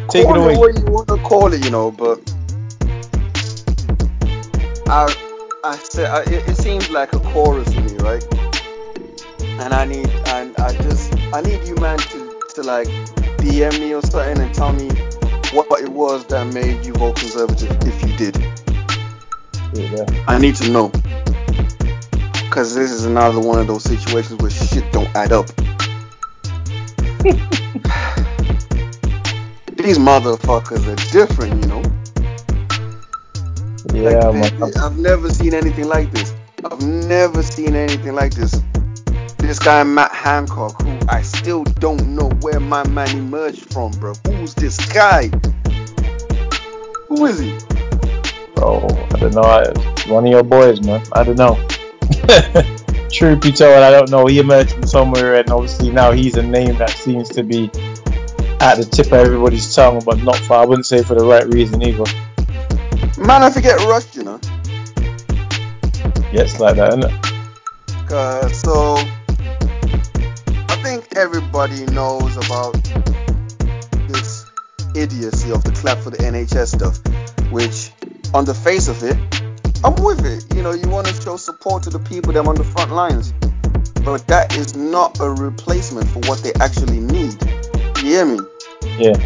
Take 0.08 0.28
it 0.28 0.36
away. 0.36 0.54
it 0.54 0.58
what 0.58 0.78
you 0.78 0.84
want 0.86 1.08
to 1.08 1.16
call 1.18 1.52
it, 1.52 1.64
you 1.64 1.70
know. 1.70 1.90
But 1.90 2.18
I, 4.88 5.14
I 5.64 5.76
said, 5.76 6.10
I, 6.10 6.22
it, 6.22 6.48
it 6.48 6.56
seems 6.56 6.90
like 6.90 7.12
a 7.12 7.20
chorus 7.20 7.72
to 7.72 7.80
me, 7.80 7.96
right? 7.98 8.24
And 9.60 9.72
I 9.72 9.84
need, 9.84 10.08
and 10.26 10.56
I 10.58 10.72
just, 10.82 11.14
I 11.32 11.40
need 11.42 11.66
you, 11.68 11.76
man, 11.76 11.98
to, 11.98 12.40
to 12.54 12.62
like 12.62 12.88
DM 13.38 13.78
me 13.78 13.94
or 13.94 14.02
something 14.02 14.42
and 14.42 14.52
tell 14.54 14.72
me 14.72 14.88
what 15.52 15.80
it 15.80 15.88
was 15.88 16.26
that 16.26 16.52
made 16.54 16.84
you 16.84 16.92
vote 16.94 17.16
conservative, 17.16 17.76
if 17.82 18.02
you 18.02 18.16
did. 18.16 18.36
Yeah. 19.72 20.24
I 20.26 20.38
need 20.38 20.56
to 20.56 20.70
know. 20.70 20.90
Cause 22.50 22.74
this 22.74 22.90
is 22.90 23.04
another 23.04 23.40
one 23.40 23.58
of 23.58 23.66
those 23.66 23.84
situations 23.84 24.40
where 24.40 24.50
shit 24.50 24.90
don't 24.92 25.08
add 25.14 25.32
up. 25.32 25.46
These 29.76 29.98
motherfuckers 29.98 30.86
are 30.86 30.96
different, 31.12 31.62
you 31.62 31.68
know. 31.68 31.82
Yeah, 33.94 34.28
Like, 34.28 34.76
I've 34.76 34.98
never 34.98 35.30
seen 35.30 35.54
anything 35.54 35.88
like 35.88 36.10
this. 36.12 36.34
I've 36.64 36.82
never 36.82 37.42
seen 37.42 37.74
anything 37.74 38.14
like 38.14 38.34
this. 38.34 38.60
This 39.40 39.58
guy 39.58 39.82
Matt 39.82 40.12
Hancock, 40.12 40.80
who 40.82 40.98
I 41.08 41.22
still 41.22 41.64
don't 41.64 42.14
know 42.14 42.28
where 42.40 42.60
my 42.60 42.86
man 42.88 43.16
emerged 43.16 43.72
from, 43.72 43.90
bro. 43.92 44.12
Who's 44.26 44.54
this 44.54 44.76
guy? 44.92 45.28
Who 47.08 47.26
is 47.26 47.40
he? 47.40 47.58
Bro, 48.54 48.86
I 49.12 49.18
don't 49.18 49.34
know. 49.34 49.42
I- 49.42 50.08
One 50.08 50.24
of 50.26 50.30
your 50.30 50.42
boys, 50.44 50.80
man. 50.82 51.02
I 51.12 51.24
don't 51.24 51.36
know. 51.38 51.56
Truth 53.12 53.40
be 53.42 53.50
told, 53.52 53.82
I 53.82 53.90
don't 53.90 54.10
know. 54.10 54.26
He 54.26 54.38
emerged 54.38 54.72
from 54.72 54.86
somewhere, 54.86 55.34
and 55.36 55.50
obviously 55.50 55.90
now 55.90 56.12
he's 56.12 56.36
a 56.36 56.42
name 56.42 56.76
that 56.78 56.90
seems 56.90 57.28
to 57.30 57.42
be 57.42 57.64
at 58.60 58.76
the 58.76 58.84
tip 58.90 59.06
of 59.06 59.14
everybody's 59.14 59.74
tongue, 59.74 60.00
but 60.04 60.22
not 60.22 60.36
for 60.36 60.54
I 60.54 60.64
wouldn't 60.64 60.86
say 60.86 61.02
for 61.02 61.14
the 61.14 61.24
right 61.24 61.46
reason 61.48 61.82
either. 61.82 62.04
Man, 63.18 63.42
I 63.42 63.50
forget 63.50 63.78
rushed, 63.80 64.14
you 64.14 64.22
know. 64.22 64.38
Yeah, 66.32 66.42
it's 66.42 66.60
like 66.60 66.76
that, 66.76 66.90
isn't 66.98 67.04
it? 67.04 68.12
Uh, 68.12 68.48
so 68.48 68.96
think 70.82 71.16
everybody 71.16 71.84
knows 71.86 72.36
about 72.36 72.72
this 74.08 74.46
idiocy 74.96 75.50
of 75.52 75.62
the 75.62 75.72
clap 75.74 75.98
for 75.98 76.10
the 76.10 76.16
NHS 76.18 76.74
stuff, 76.76 77.52
which 77.52 77.90
on 78.32 78.44
the 78.44 78.54
face 78.54 78.88
of 78.88 79.02
it, 79.02 79.16
I'm 79.84 79.94
with 80.02 80.24
it. 80.24 80.54
You 80.54 80.62
know, 80.62 80.72
you 80.72 80.88
want 80.88 81.06
to 81.06 81.14
show 81.20 81.36
support 81.36 81.82
to 81.84 81.90
the 81.90 81.98
people 81.98 82.32
that 82.32 82.40
are 82.40 82.48
on 82.48 82.54
the 82.54 82.64
front 82.64 82.92
lines. 82.92 83.32
But 84.04 84.26
that 84.28 84.56
is 84.56 84.74
not 84.74 85.20
a 85.20 85.28
replacement 85.28 86.08
for 86.08 86.20
what 86.20 86.42
they 86.42 86.52
actually 86.54 87.00
need. 87.00 87.36
You 87.98 88.04
hear 88.04 88.24
me? 88.24 88.40
Yeah. 88.98 89.16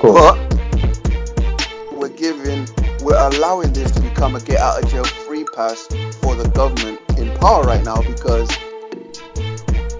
Cool. 0.00 0.14
But 0.14 0.36
we're 1.92 2.08
giving, 2.08 2.66
we're 3.02 3.18
allowing 3.18 3.72
this 3.72 3.92
to 3.92 4.00
become 4.00 4.34
a 4.34 4.40
get 4.40 4.58
out 4.58 4.82
of 4.82 4.90
jail 4.90 5.04
free 5.04 5.44
pass 5.54 5.86
for 6.20 6.34
the 6.34 6.50
government 6.54 7.00
in 7.16 7.36
power 7.38 7.62
right 7.62 7.84
now 7.84 8.02
because 8.02 8.50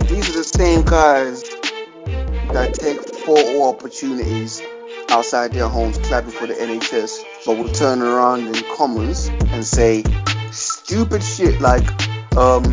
these 0.09 0.31
are 0.31 0.39
the 0.39 0.45
same 0.45 0.83
guys 0.83 1.43
that 2.53 2.73
take 2.75 2.99
photo 3.15 3.69
opportunities 3.69 4.63
outside 5.11 5.53
their 5.53 5.69
homes 5.69 5.99
clapping 5.99 6.31
for 6.31 6.47
the 6.47 6.55
NHS, 6.55 7.23
but 7.45 7.59
will 7.59 7.73
turn 7.73 8.01
around 8.01 8.47
in 8.47 8.55
Commons 8.75 9.29
and 9.29 9.65
say 9.65 10.03
stupid 10.51 11.23
shit 11.23 11.61
like, 11.61 11.87
um, 12.37 12.65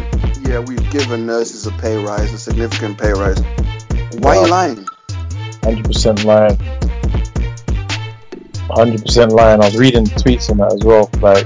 yeah, 0.41 0.59
we've 0.59 0.89
given 0.91 1.25
nurses 1.25 1.67
a 1.67 1.71
pay 1.73 2.01
rise, 2.01 2.31
a 2.31 2.37
significant 2.37 2.97
pay 2.97 3.11
rise. 3.11 3.41
Why 4.19 4.37
are 4.37 4.45
you 4.45 4.51
lying? 4.51 4.87
Hundred 5.61 5.85
percent 5.85 6.23
lying. 6.23 6.57
Hundred 8.69 9.01
percent 9.01 9.31
lying. 9.33 9.61
I 9.61 9.65
was 9.65 9.77
reading 9.77 10.05
tweets 10.05 10.49
on 10.49 10.57
that 10.57 10.73
as 10.73 10.83
well. 10.85 11.09
Like, 11.19 11.45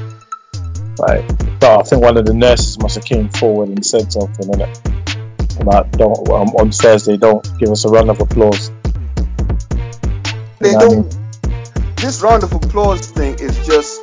like, 1.00 1.60
but 1.60 1.80
I 1.80 1.84
think 1.84 2.04
one 2.04 2.18
of 2.18 2.26
the 2.26 2.34
nurses 2.34 2.78
must 2.80 2.96
have 2.96 3.06
came 3.06 3.30
forward 3.30 3.70
and 3.70 3.84
said 3.84 4.12
something 4.12 4.54
in 4.54 4.62
it 4.62 4.89
about 5.62 5.92
don't 5.92 6.18
um, 6.30 6.50
on 6.56 6.72
Thursday. 6.72 7.18
Don't 7.18 7.46
give 7.60 7.70
us 7.70 7.86
a 7.86 7.90
round 7.90 8.10
of 8.10 8.20
applause. 8.22 8.72
They 10.60 10.72
You 10.72 10.78
know 10.78 10.80
what 10.80 10.84
I 10.84 10.88
don't. 10.88 11.16
This 11.98 12.22
round 12.22 12.44
of 12.44 12.54
applause 12.54 13.12
thing 13.12 13.36
is 13.40 13.66
just, 13.66 14.02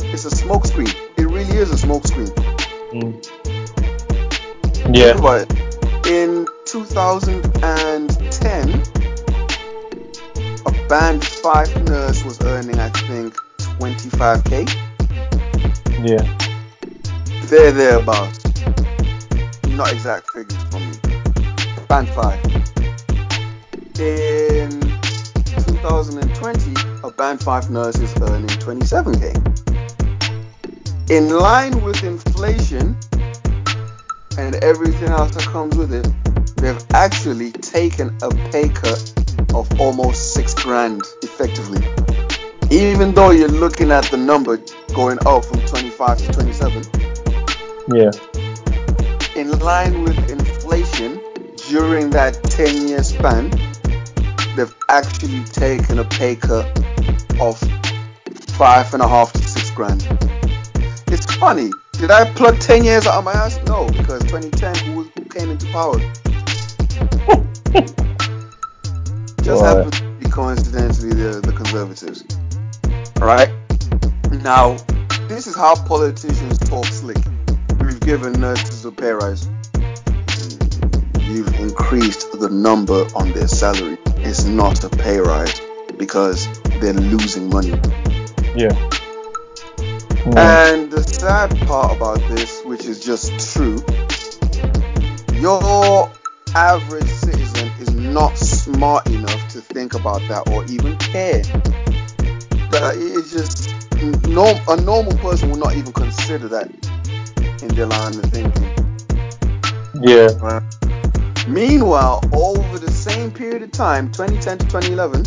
it's 0.00 0.24
a 0.24 0.30
smokescreen. 0.30 0.94
It 1.18 1.26
really 1.26 1.56
is 1.56 1.72
a 1.72 1.86
smokescreen. 1.86 2.32
Mm. 2.92 3.28
Yeah. 4.96 5.20
But. 5.20 5.52
In 6.04 6.48
2010, 6.66 8.82
a 10.66 10.72
band 10.88 11.24
five 11.24 11.84
nurse 11.84 12.24
was 12.24 12.42
earning, 12.42 12.80
I 12.80 12.88
think, 12.88 13.36
25k. 13.78 14.68
Yeah. 16.04 16.28
There, 17.46 17.70
thereabouts. 17.70 18.40
Not 19.68 19.92
exact 19.92 20.32
figures 20.32 20.64
from 20.64 20.90
me. 20.90 20.91
Band 21.92 22.08
five. 22.08 22.42
In 24.00 24.70
2020, 24.80 26.74
a 27.04 27.10
band 27.10 27.38
five 27.42 27.70
nurse 27.70 27.98
is 27.98 28.16
earning 28.22 28.48
27k. 28.48 29.36
In 31.10 31.28
line 31.28 31.82
with 31.82 32.02
inflation 32.02 32.96
and 34.38 34.54
everything 34.64 35.10
else 35.10 35.34
that 35.34 35.44
comes 35.52 35.76
with 35.76 35.92
it, 35.92 36.10
they've 36.56 36.82
actually 36.94 37.52
taken 37.52 38.16
a 38.22 38.30
pay 38.50 38.70
cut 38.70 39.12
of 39.54 39.68
almost 39.78 40.32
six 40.32 40.54
grand 40.54 41.02
effectively. 41.22 41.82
Even 42.70 43.12
though 43.12 43.32
you're 43.32 43.48
looking 43.48 43.90
at 43.90 44.04
the 44.04 44.16
number 44.16 44.58
going 44.94 45.18
up 45.26 45.44
from 45.44 45.60
25 45.66 46.16
to 46.16 46.32
27, 46.32 46.84
Yeah. 47.92 48.10
in 49.36 49.50
line 49.58 50.04
with 50.04 50.30
inflation 50.30 51.21
during 51.72 52.10
that 52.10 52.34
10 52.44 52.86
year 52.86 53.02
span, 53.02 53.48
they've 54.54 54.74
actually 54.90 55.42
taken 55.44 56.00
a 56.00 56.04
pay 56.04 56.36
cut 56.36 56.66
of 57.40 57.58
five 58.58 58.92
and 58.92 59.02
a 59.02 59.08
half 59.08 59.32
to 59.32 59.38
six 59.42 59.70
grand. 59.70 60.06
It's 61.06 61.34
funny. 61.36 61.70
Did 61.92 62.10
I 62.10 62.30
plug 62.34 62.60
10 62.60 62.84
years 62.84 63.06
out 63.06 63.14
of 63.20 63.24
my 63.24 63.32
ass? 63.32 63.58
No, 63.66 63.86
because 63.86 64.22
2010, 64.24 64.74
who, 64.92 65.04
who 65.04 65.24
came 65.30 65.48
into 65.50 65.64
power? 65.72 65.98
Just 69.42 69.62
Right. 69.62 69.74
happened 69.74 69.94
to 69.94 70.02
be 70.20 70.28
coincidentally 70.28 71.14
the, 71.14 71.40
the 71.40 71.52
conservatives. 71.56 72.22
Alright? 73.18 73.48
Now, 74.42 74.76
this 75.26 75.46
is 75.46 75.56
how 75.56 75.74
politicians 75.86 76.58
talk 76.58 76.84
slick. 76.84 77.16
We've 77.80 77.98
given 78.00 78.38
nurses 78.38 78.84
a 78.84 78.92
pay 78.92 79.12
rise. 79.12 79.48
You've 81.24 81.54
increased 81.60 82.38
the 82.38 82.48
number 82.50 83.06
on 83.14 83.32
their 83.32 83.48
salary. 83.48 83.98
It's 84.18 84.44
not 84.44 84.84
a 84.84 84.88
pay 84.88 85.18
rise 85.18 85.60
because 85.96 86.48
they're 86.80 86.92
losing 86.92 87.48
money. 87.48 87.70
Yeah. 88.54 88.74
Mm. 90.24 90.36
And 90.36 90.90
the 90.90 91.02
sad 91.02 91.56
part 91.66 91.96
about 91.96 92.18
this, 92.28 92.62
which 92.64 92.84
is 92.86 93.04
just 93.04 93.52
true, 93.52 93.82
your 95.40 96.10
average 96.54 97.08
citizen 97.08 97.68
is 97.80 97.92
not 97.94 98.36
smart 98.38 99.06
enough 99.08 99.48
to 99.52 99.60
think 99.60 99.94
about 99.94 100.20
that 100.28 100.48
or 100.50 100.64
even 100.66 100.96
care. 100.98 101.42
That 102.70 102.94
it's 102.96 103.32
just 103.32 103.72
no, 104.28 104.60
a 104.68 104.80
normal 104.80 105.16
person 105.18 105.50
will 105.50 105.58
not 105.58 105.76
even 105.76 105.92
consider 105.92 106.48
that 106.48 106.68
in 107.62 107.68
their 107.74 107.86
line 107.86 108.14
of 108.14 108.24
thinking. 108.24 108.68
yeah. 110.02 110.60
Meanwhile, 111.48 112.22
over 112.32 112.78
the 112.78 112.90
same 112.90 113.32
period 113.32 113.62
of 113.62 113.72
time, 113.72 114.12
2010 114.12 114.58
to 114.58 114.64
2011, 114.66 115.24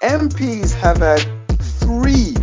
MPs 0.00 0.72
have 0.74 0.98
had 0.98 1.20
three 1.60 2.34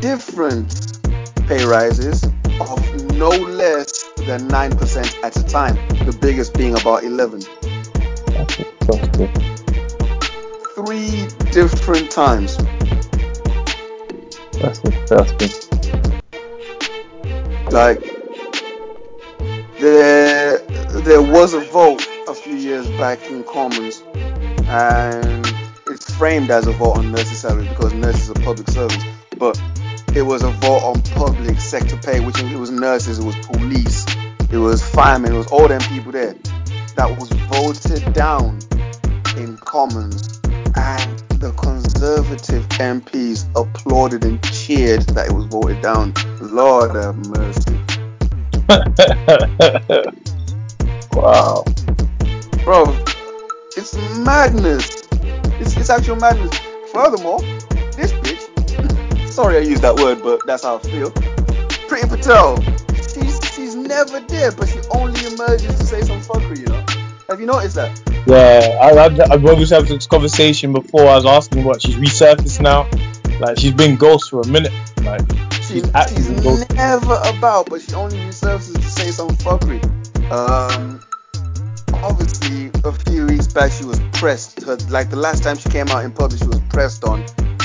different 0.00 0.98
pay 1.46 1.64
rises 1.66 2.24
of 2.60 3.04
no 3.14 3.28
less 3.28 4.04
than 4.26 4.48
9% 4.48 5.22
at 5.22 5.36
a 5.36 5.42
time, 5.44 5.76
the 6.06 6.16
biggest 6.20 6.54
being 6.54 6.78
about 6.80 7.04
11. 7.04 7.40
That's, 8.28 8.56
that's. 8.86 9.08
Three 10.74 11.28
different 11.52 12.10
times. 12.10 12.56
That's 14.60 14.78
good. 14.80 14.94
That's 15.08 15.32
good. 15.32 15.52
Like, 17.70 18.17
there, 19.78 20.58
there 20.58 21.22
was 21.22 21.54
a 21.54 21.60
vote 21.60 22.06
a 22.26 22.34
few 22.34 22.54
years 22.54 22.88
back 22.98 23.30
in 23.30 23.44
Commons, 23.44 24.02
and 24.66 25.46
it's 25.86 26.14
framed 26.14 26.50
as 26.50 26.66
a 26.66 26.72
vote 26.72 26.98
on 26.98 27.12
nurses' 27.12 27.40
salary 27.40 27.68
because 27.68 27.94
nurses 27.94 28.30
are 28.30 28.42
public 28.42 28.68
servants, 28.68 29.04
but 29.38 29.60
it 30.14 30.22
was 30.22 30.42
a 30.42 30.50
vote 30.50 30.82
on 30.82 31.00
public 31.02 31.60
sector 31.60 31.96
pay, 31.96 32.20
which 32.20 32.40
it 32.40 32.56
was 32.56 32.70
nurses, 32.70 33.18
it 33.18 33.24
was 33.24 33.36
police, 33.46 34.04
it 34.50 34.58
was 34.58 34.82
firemen, 34.82 35.34
it 35.34 35.38
was 35.38 35.46
all 35.52 35.68
them 35.68 35.80
people 35.82 36.12
there. 36.12 36.34
That 36.96 37.16
was 37.18 37.30
voted 37.30 38.12
down 38.12 38.58
in 39.36 39.56
Commons, 39.58 40.40
and 40.74 41.18
the 41.40 41.52
Conservative 41.56 42.66
MPs 42.70 43.46
applauded 43.54 44.24
and 44.24 44.42
cheered 44.42 45.02
that 45.10 45.28
it 45.28 45.32
was 45.32 45.44
voted 45.44 45.80
down. 45.82 46.12
Lord 46.40 46.96
have 46.96 47.16
mercy. 47.28 47.67
Wow. 51.12 51.64
Bro, 52.64 52.96
it's 53.76 53.96
madness. 54.18 55.08
It's, 55.58 55.76
it's 55.76 55.90
actual 55.90 56.16
madness. 56.16 56.56
Furthermore, 56.92 57.40
this 57.96 58.12
bitch, 58.12 59.28
sorry 59.28 59.56
I 59.56 59.60
used 59.60 59.82
that 59.82 59.96
word, 59.96 60.22
but 60.22 60.46
that's 60.46 60.62
how 60.62 60.76
I 60.76 60.80
feel. 60.80 61.10
Priti 61.10 62.08
Patel, 62.08 62.62
she's, 62.94 63.40
she's 63.54 63.74
never 63.74 64.20
there, 64.20 64.52
but 64.52 64.68
she 64.68 64.80
only 64.90 65.18
emerges 65.26 65.78
to 65.78 65.86
say 65.86 66.02
some 66.02 66.20
fuckery, 66.20 66.60
you 66.60 66.66
know? 66.66 66.84
Have 67.28 67.40
you 67.40 67.46
noticed 67.46 67.74
that? 67.76 68.00
Yeah, 68.26 68.78
I, 68.80 68.90
I, 68.90 69.32
I've 69.32 69.44
always 69.44 69.70
had 69.70 69.86
this 69.86 70.06
conversation 70.06 70.72
before. 70.72 71.08
I 71.08 71.16
was 71.16 71.26
asking 71.26 71.64
what 71.64 71.82
she's 71.82 71.96
resurfaced 71.96 72.60
now. 72.60 72.88
Like 73.40 73.58
she's 73.58 73.72
been 73.72 73.96
ghost 73.96 74.30
for 74.30 74.42
a 74.42 74.46
minute. 74.46 74.72
Like 75.02 75.22
She, 75.68 75.74
She's 75.74 75.94
actively 75.94 76.34
she's 76.36 76.42
ghost. 76.42 76.70
never 76.74 77.20
about, 77.26 77.68
but 77.68 77.82
she 77.82 77.92
only 77.94 78.16
resurfaces 78.18 78.74
to 78.74 78.82
say 78.82 79.10
some 79.10 79.28
fuckery. 79.28 79.84
Um, 80.32 81.00
obviously, 81.92 82.70
a 82.84 82.92
few 82.92 83.26
weeks 83.26 83.46
back 83.52 83.70
she 83.72 83.84
was 83.84 84.00
pressed. 84.14 84.62
Her, 84.62 84.76
like 84.88 85.10
the 85.10 85.16
last 85.16 85.42
time 85.42 85.58
she 85.58 85.68
came 85.68 85.88
out 85.88 86.04
in 86.04 86.12
public, 86.12 86.40
she 86.40 86.46
was 86.46 86.60
pressed 86.70 87.04
on, 87.04 87.24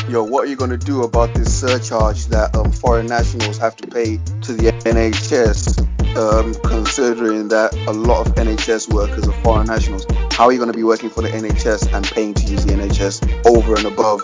yo, 0.10 0.24
what 0.24 0.44
are 0.44 0.48
you 0.48 0.56
gonna 0.58 0.78
do 0.78 1.04
about 1.04 1.34
this 1.34 1.58
surcharge 1.62 2.26
that 2.28 2.54
um, 2.56 2.72
foreign 2.74 3.06
nationals 3.08 3.58
have 3.58 3.76
to 3.78 3.88
pay 3.88 4.18
to 4.42 4.54
the 4.54 4.72
NHS? 4.84 5.80
Um, 6.16 6.54
considering 6.70 7.48
that 7.48 7.74
a 7.88 7.92
lot 7.92 8.28
of 8.28 8.36
NHS 8.36 8.94
workers 8.94 9.28
are 9.28 9.32
foreign 9.42 9.66
nationals. 9.66 10.06
How 10.32 10.46
are 10.46 10.52
you 10.52 10.60
going 10.60 10.72
to 10.72 10.78
be 10.78 10.84
working 10.84 11.10
for 11.10 11.24
the 11.24 11.30
NHS 11.30 11.92
and 11.92 12.06
paying 12.06 12.36
to 12.36 12.44
use 12.46 12.64
the 12.66 12.74
NHS 12.74 13.48
over 13.48 13.74
and 13.74 13.86
above 13.88 14.22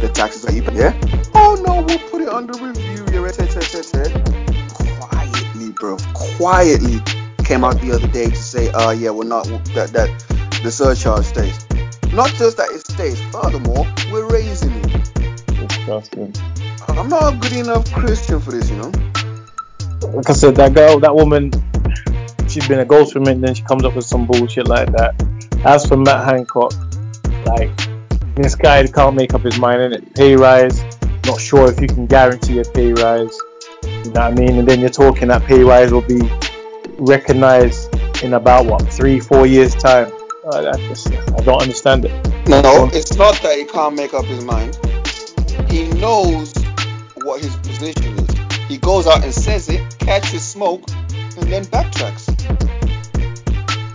the 0.00 0.08
taxes 0.08 0.42
that 0.42 0.54
you 0.54 0.62
pay? 0.62 0.76
Yeah. 0.76 1.00
Oh 1.34 1.60
no, 1.66 1.82
we'll 1.82 1.98
put 2.10 2.20
it 2.22 2.28
under 2.28 2.52
review. 2.64 3.04
Yeah, 3.12 3.20
quietly, 5.00 5.72
bro. 5.72 5.96
Quietly 6.36 7.00
came 7.44 7.64
out 7.64 7.80
the 7.80 7.92
other 7.92 8.08
day 8.08 8.30
to 8.30 8.36
say, 8.36 8.70
uh, 8.70 8.90
yeah, 8.90 9.10
we're 9.10 9.24
not 9.24 9.44
that 9.74 9.90
that 9.92 10.08
the 10.62 10.70
surcharge 10.70 11.24
stays. 11.24 11.66
Not 12.12 12.30
just 12.34 12.56
that 12.56 12.70
it 12.70 12.86
stays. 12.86 13.20
Furthermore, 13.32 13.86
we're 14.12 14.28
raising 14.30 14.72
it. 14.72 15.68
Disgusting. 15.68 16.34
I'm 16.88 17.08
not 17.08 17.34
a 17.34 17.36
good 17.36 17.52
enough 17.52 17.92
Christian 17.92 18.40
for 18.40 18.52
this, 18.52 18.70
you 18.70 18.76
know. 18.76 18.92
Like 20.12 20.30
I 20.30 20.32
said, 20.32 20.56
that 20.56 20.74
girl, 20.74 20.98
that 21.00 21.14
woman, 21.14 21.52
she's 22.48 22.66
been 22.66 22.80
a 22.80 22.84
ghost 22.84 23.12
for 23.12 23.18
a 23.18 23.22
minute, 23.22 23.40
then 23.46 23.54
she 23.54 23.62
comes 23.62 23.84
up 23.84 23.94
with 23.94 24.06
some 24.06 24.26
bullshit 24.26 24.66
like 24.66 24.90
that. 24.92 25.14
As 25.64 25.86
for 25.86 25.96
Matt 25.96 26.24
Hancock, 26.24 26.72
like 27.46 27.89
this 28.34 28.54
guy 28.54 28.86
can't 28.86 29.16
make 29.16 29.34
up 29.34 29.42
his 29.42 29.58
mind 29.58 29.82
in 29.82 29.92
it. 29.92 30.14
Pay 30.14 30.36
rise, 30.36 30.82
not 31.26 31.40
sure 31.40 31.70
if 31.70 31.80
you 31.80 31.88
can 31.88 32.06
guarantee 32.06 32.58
a 32.60 32.64
pay 32.64 32.92
rise. 32.92 33.36
You 33.82 33.90
know 33.90 34.10
what 34.10 34.16
I 34.16 34.30
mean? 34.32 34.58
And 34.58 34.68
then 34.68 34.80
you're 34.80 34.90
talking 34.90 35.28
that 35.28 35.44
pay 35.44 35.62
rise 35.62 35.92
will 35.92 36.02
be 36.02 36.20
recognized 36.98 37.94
in 38.22 38.34
about 38.34 38.66
what 38.66 38.82
three, 38.92 39.20
four 39.20 39.46
years 39.46 39.74
time. 39.74 40.12
Uh, 40.44 40.76
just, 40.88 41.12
I 41.12 41.36
don't 41.42 41.60
understand 41.60 42.04
it. 42.04 42.48
No, 42.48 42.88
it's 42.92 43.16
not 43.16 43.40
that 43.42 43.58
he 43.58 43.64
can't 43.64 43.94
make 43.94 44.14
up 44.14 44.24
his 44.24 44.44
mind. 44.44 44.78
He 45.68 45.88
knows 46.00 46.54
what 47.22 47.40
his 47.40 47.54
position 47.56 48.18
is. 48.18 48.68
He 48.68 48.78
goes 48.78 49.06
out 49.06 49.22
and 49.22 49.34
says 49.34 49.68
it, 49.68 49.98
catches 49.98 50.42
smoke, 50.42 50.82
and 50.90 51.48
then 51.50 51.64
backtracks. 51.66 52.28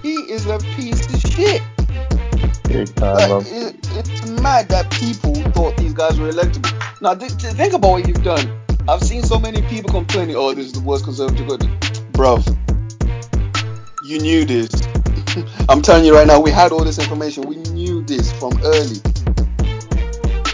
He 0.04 0.14
is 0.14 0.46
a 0.46 0.60
piece 0.76 1.14
of 1.14 1.32
shit. 1.32 1.62
Big 2.68 2.94
Time, 2.96 3.30
like, 3.30 3.85
it's 3.98 4.30
mad 4.42 4.68
that 4.70 4.92
people 4.92 5.34
thought 5.52 5.78
these 5.78 5.94
guys 5.94 6.20
were 6.20 6.30
electable. 6.30 6.72
Now, 7.02 7.14
th- 7.14 7.32
think 7.32 7.74
about 7.74 7.92
what 7.92 8.08
you've 8.08 8.24
done. 8.24 8.60
I've 8.88 9.02
seen 9.02 9.24
so 9.24 9.40
many 9.40 9.62
people 9.64 9.90
complaining, 9.90 10.36
oh, 10.36 10.54
this 10.54 10.68
is 10.68 10.74
the 10.74 10.82
worst 10.82 11.06
conservative. 11.06 11.48
government." 11.48 11.82
Bruv, 12.14 12.46
you 14.04 14.20
knew 14.20 14.46
this. 14.46 14.70
I'm 15.70 15.82
telling 15.82 16.06
you 16.06 16.16
right 16.16 16.28
now, 16.28 16.40
we 16.40 16.52
had 16.52 16.72
all 16.72 16.84
this 16.84 17.00
information. 17.00 17.44
We 17.48 17.58
knew 17.74 18.04
this 18.04 18.32
from 18.34 18.54
early. 18.64 19.02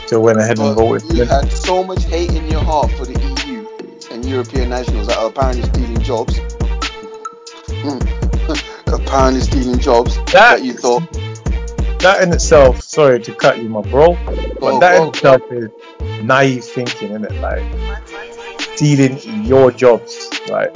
Still 0.05 0.21
went 0.23 0.39
ahead 0.39 0.59
and 0.59 0.75
voted. 0.75 1.15
You 1.15 1.25
had 1.25 1.51
so 1.51 1.83
much 1.83 2.03
hate 2.05 2.31
in 2.31 2.47
your 2.49 2.61
heart 2.61 2.91
for 2.91 3.05
the 3.05 3.19
EU 3.45 3.67
and 4.11 4.25
European 4.25 4.69
nationals 4.69 5.07
that 5.07 5.17
are 5.17 5.29
apparently 5.29 5.63
stealing 5.63 6.01
jobs. 6.01 6.37
Hmm. 7.83 7.99
apparently 8.93 9.41
stealing 9.41 9.79
jobs 9.79 10.15
that, 10.17 10.31
that, 10.31 10.63
you 10.63 10.73
thought. 10.73 11.03
That 12.01 12.23
in 12.23 12.33
itself, 12.33 12.81
sorry 12.81 13.21
to 13.21 13.35
cut 13.35 13.59
you, 13.61 13.69
my 13.69 13.81
bro, 13.81 14.17
but 14.25 14.63
oh, 14.63 14.79
that 14.79 15.01
in 15.01 15.09
itself 15.09 15.41
is 15.51 15.69
naive 16.23 16.63
thinking, 16.63 17.11
isn't 17.11 17.25
it? 17.25 17.33
Like 17.41 17.63
stealing 18.59 19.45
your 19.45 19.69
jobs, 19.69 20.29
right? 20.49 20.73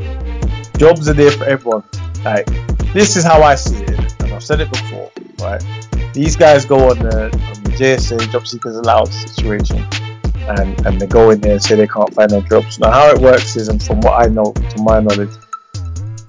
Jobs 0.78 1.10
are 1.10 1.14
there 1.14 1.32
for 1.32 1.46
everyone. 1.46 1.84
Like 2.24 2.46
this 2.94 3.16
is 3.18 3.24
how 3.24 3.42
I 3.42 3.56
see 3.56 3.84
it, 3.84 4.22
and 4.22 4.34
I've 4.34 4.44
said 4.44 4.62
it 4.62 4.72
before, 4.72 5.12
right? 5.40 5.64
These 6.14 6.36
guys 6.36 6.64
go 6.64 6.92
on 6.92 7.00
the, 7.00 7.24
on 7.26 7.64
the 7.64 7.72
JSA 7.72 8.32
job 8.32 8.46
seekers 8.46 8.76
allowance 8.76 9.16
situation, 9.16 9.84
and 10.36 10.86
and 10.86 11.02
they 11.02 11.08
go 11.08 11.32
in 11.32 11.42
there 11.42 11.54
and 11.54 11.64
say 11.64 11.76
they 11.76 11.88
can't 11.88 12.14
find 12.14 12.32
no 12.32 12.42
jobs. 12.42 12.78
Now 12.78 12.92
how 12.92 13.10
it 13.10 13.20
works 13.20 13.56
is, 13.56 13.68
and 13.68 13.82
from 13.82 14.00
what 14.02 14.24
I 14.24 14.28
know, 14.28 14.54
to 14.54 14.82
my 14.84 15.00
knowledge, 15.00 15.32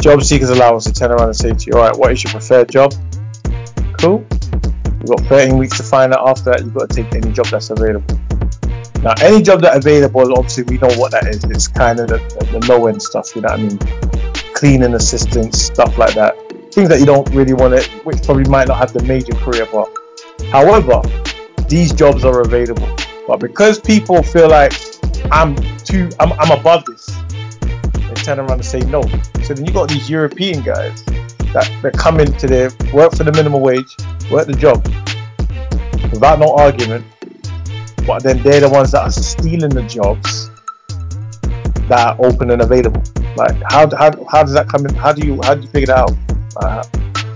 job 0.00 0.22
seekers 0.22 0.48
allowance 0.48 0.84
to 0.84 0.94
turn 0.94 1.10
around 1.10 1.28
and 1.28 1.36
say 1.36 1.52
to 1.52 1.64
you, 1.66 1.74
all 1.74 1.86
right, 1.86 1.96
what 1.98 2.12
is 2.12 2.24
your 2.24 2.30
preferred 2.30 2.70
job? 2.70 2.94
Cool. 3.98 4.26
You've 5.00 5.08
got 5.08 5.20
13 5.28 5.58
weeks 5.58 5.76
to 5.76 5.82
find 5.82 6.12
out. 6.12 6.28
After 6.28 6.50
that, 6.50 6.60
you've 6.64 6.74
got 6.74 6.90
to 6.90 7.02
take 7.02 7.14
any 7.14 7.32
job 7.32 7.46
that's 7.46 7.70
available. 7.70 8.18
Now, 9.02 9.14
any 9.22 9.42
job 9.42 9.60
that's 9.60 9.76
available, 9.76 10.36
obviously, 10.36 10.64
we 10.64 10.78
know 10.78 10.92
what 10.96 11.12
that 11.12 11.26
is. 11.28 11.44
It's 11.44 11.68
kind 11.68 12.00
of 12.00 12.08
the, 12.08 12.18
the 12.50 12.66
low 12.66 12.86
end 12.86 13.02
stuff, 13.02 13.36
you 13.36 13.42
know 13.42 13.50
what 13.50 13.60
I 13.60 13.62
mean? 13.62 13.78
Cleaning 14.54 14.94
assistants, 14.94 15.60
stuff 15.60 15.96
like 15.98 16.14
that. 16.14 16.34
Things 16.72 16.88
that 16.88 16.98
you 16.98 17.06
don't 17.06 17.28
really 17.30 17.52
want 17.52 17.80
to, 17.80 17.88
which 18.00 18.22
probably 18.22 18.44
might 18.44 18.68
not 18.68 18.78
have 18.78 18.92
the 18.92 19.02
major 19.02 19.32
career 19.34 19.66
path. 19.66 19.88
However, 20.50 21.02
these 21.68 21.92
jobs 21.92 22.24
are 22.24 22.40
available. 22.40 22.88
But 23.26 23.40
because 23.40 23.78
people 23.78 24.22
feel 24.22 24.48
like 24.48 24.72
I'm 25.30 25.56
too, 25.78 26.10
I'm, 26.20 26.32
I'm 26.32 26.58
above 26.58 26.84
this, 26.86 27.06
they 27.94 28.14
turn 28.14 28.38
around 28.38 28.52
and 28.52 28.64
say 28.64 28.80
no. 28.80 29.02
So 29.44 29.54
then 29.54 29.66
you 29.66 29.72
got 29.72 29.88
these 29.88 30.08
European 30.08 30.62
guys 30.62 31.04
that, 31.04 31.70
that 31.82 31.92
come 31.96 32.20
into 32.20 32.46
there, 32.46 32.70
work 32.92 33.14
for 33.14 33.24
the 33.24 33.32
minimum 33.32 33.60
wage, 33.60 33.96
work 34.30 34.46
the 34.46 34.54
job 34.54 34.84
without 36.10 36.38
no 36.38 36.54
argument, 36.54 37.04
but 38.06 38.22
then 38.22 38.42
they're 38.42 38.60
the 38.60 38.68
ones 38.68 38.92
that 38.92 39.02
are 39.02 39.10
stealing 39.10 39.70
the 39.70 39.82
jobs 39.82 40.50
that 41.88 41.98
are 41.98 42.16
open 42.24 42.50
and 42.50 42.62
available. 42.62 43.02
Like, 43.36 43.56
how, 43.70 43.88
how, 43.96 44.24
how 44.30 44.42
does 44.42 44.54
that 44.54 44.68
come 44.68 44.86
in? 44.86 44.94
How 44.94 45.12
do 45.12 45.26
you 45.26 45.40
how 45.42 45.54
do 45.54 45.62
you 45.62 45.68
figure 45.68 45.86
that 45.86 45.98
out? 45.98 46.12
Uh, 46.56 46.84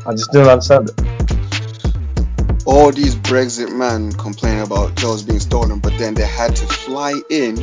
I 0.06 0.12
just 0.12 0.32
don't 0.32 0.48
understand 0.48 0.90
it. 0.90 2.66
All 2.66 2.90
these 2.92 3.14
Brexit 3.14 3.74
men 3.74 4.12
complain 4.12 4.60
about 4.60 4.94
jobs 4.94 5.22
being 5.22 5.40
stolen, 5.40 5.78
but 5.80 5.96
then 5.98 6.14
they 6.14 6.26
had 6.26 6.54
to 6.56 6.66
fly 6.66 7.20
in 7.30 7.56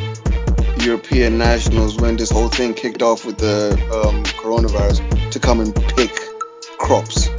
European 0.79 1.37
nationals 1.37 1.97
when 1.97 2.15
this 2.15 2.29
whole 2.29 2.49
thing 2.49 2.73
kicked 2.73 3.01
off 3.01 3.25
with 3.25 3.37
the 3.37 3.71
um, 3.93 4.23
coronavirus 4.23 5.31
to 5.31 5.39
come 5.39 5.59
and 5.59 5.73
pick 5.95 6.11
crops. 6.77 7.29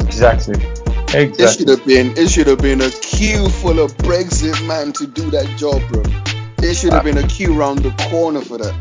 Exactly. 0.00 0.81
Exactly. 1.14 1.44
It 1.44 1.58
should 1.58 1.68
have 1.68 1.86
been 1.86 2.16
it 2.16 2.30
should 2.30 2.46
have 2.46 2.58
been 2.58 2.80
a 2.80 2.90
queue 2.90 3.48
full 3.48 3.78
of 3.78 3.94
Brexit 3.98 4.66
man 4.66 4.92
to 4.94 5.06
do 5.06 5.30
that 5.30 5.46
job, 5.58 5.82
bro. 5.90 6.02
It 6.66 6.74
should 6.74 6.92
have 6.92 7.02
ah. 7.02 7.04
been 7.04 7.18
a 7.18 7.26
queue 7.26 7.52
round 7.52 7.80
the 7.80 7.90
corner 8.08 8.40
for 8.40 8.56
that. 8.56 8.74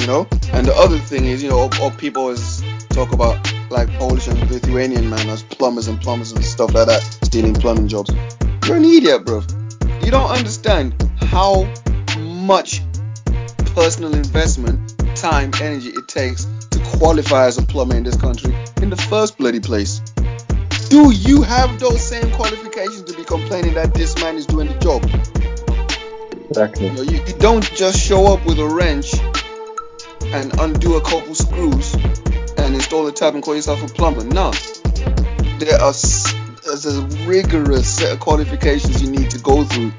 You 0.00 0.06
know? 0.06 0.28
And 0.52 0.66
the 0.66 0.74
other 0.76 0.98
thing 0.98 1.24
is, 1.24 1.42
you 1.42 1.48
know, 1.48 1.58
all, 1.58 1.70
all 1.80 1.90
people 1.92 2.22
always 2.22 2.62
talk 2.90 3.12
about 3.12 3.38
like 3.70 3.88
Polish 3.94 4.28
and 4.28 4.38
Lithuanian 4.50 5.08
man 5.08 5.28
as 5.30 5.42
plumbers 5.42 5.88
and 5.88 6.00
plumbers 6.00 6.32
and 6.32 6.44
stuff 6.44 6.74
like 6.74 6.88
that, 6.88 7.00
stealing 7.24 7.54
plumbing 7.54 7.88
jobs. 7.88 8.12
You're 8.66 8.76
an 8.76 8.84
idiot, 8.84 9.24
bro. 9.24 9.42
You 10.02 10.10
don't 10.10 10.30
understand 10.30 10.94
how 11.16 11.72
much 12.18 12.82
personal 13.74 14.14
investment, 14.14 14.98
time, 15.16 15.52
energy 15.60 15.90
it 15.90 16.08
takes 16.08 16.44
to 16.70 16.80
qualify 16.98 17.46
as 17.46 17.56
a 17.56 17.62
plumber 17.62 17.96
in 17.96 18.02
this 18.02 18.16
country 18.16 18.54
in 18.82 18.90
the 18.90 18.96
first 18.96 19.38
bloody 19.38 19.60
place. 19.60 20.00
Do 20.90 21.12
you 21.12 21.42
have 21.42 21.78
those 21.78 22.02
same 22.02 22.32
qualifications 22.32 23.02
to 23.02 23.16
be 23.16 23.22
complaining 23.22 23.74
that 23.74 23.94
this 23.94 24.20
man 24.20 24.34
is 24.34 24.44
doing 24.44 24.66
the 24.66 24.74
job? 24.80 25.04
Exactly. 26.48 26.88
You, 26.88 26.92
know, 26.92 27.02
you, 27.02 27.18
you 27.24 27.32
don't 27.38 27.62
just 27.76 27.96
show 27.96 28.26
up 28.26 28.44
with 28.44 28.58
a 28.58 28.66
wrench 28.66 29.14
and 30.34 30.52
undo 30.58 30.96
a 30.96 31.00
couple 31.00 31.32
screws 31.36 31.94
and 32.58 32.74
install 32.74 33.06
a 33.06 33.12
tap 33.12 33.34
and 33.34 33.42
call 33.42 33.54
yourself 33.54 33.84
a 33.84 33.86
plumber. 33.86 34.24
No. 34.24 34.50
There 35.60 35.80
are 35.80 35.94
there's 36.64 36.86
a 36.86 37.02
rigorous 37.24 37.88
set 37.88 38.12
of 38.12 38.18
qualifications 38.18 39.00
you 39.00 39.12
need 39.12 39.30
to 39.30 39.38
go 39.38 39.62
through 39.62 39.92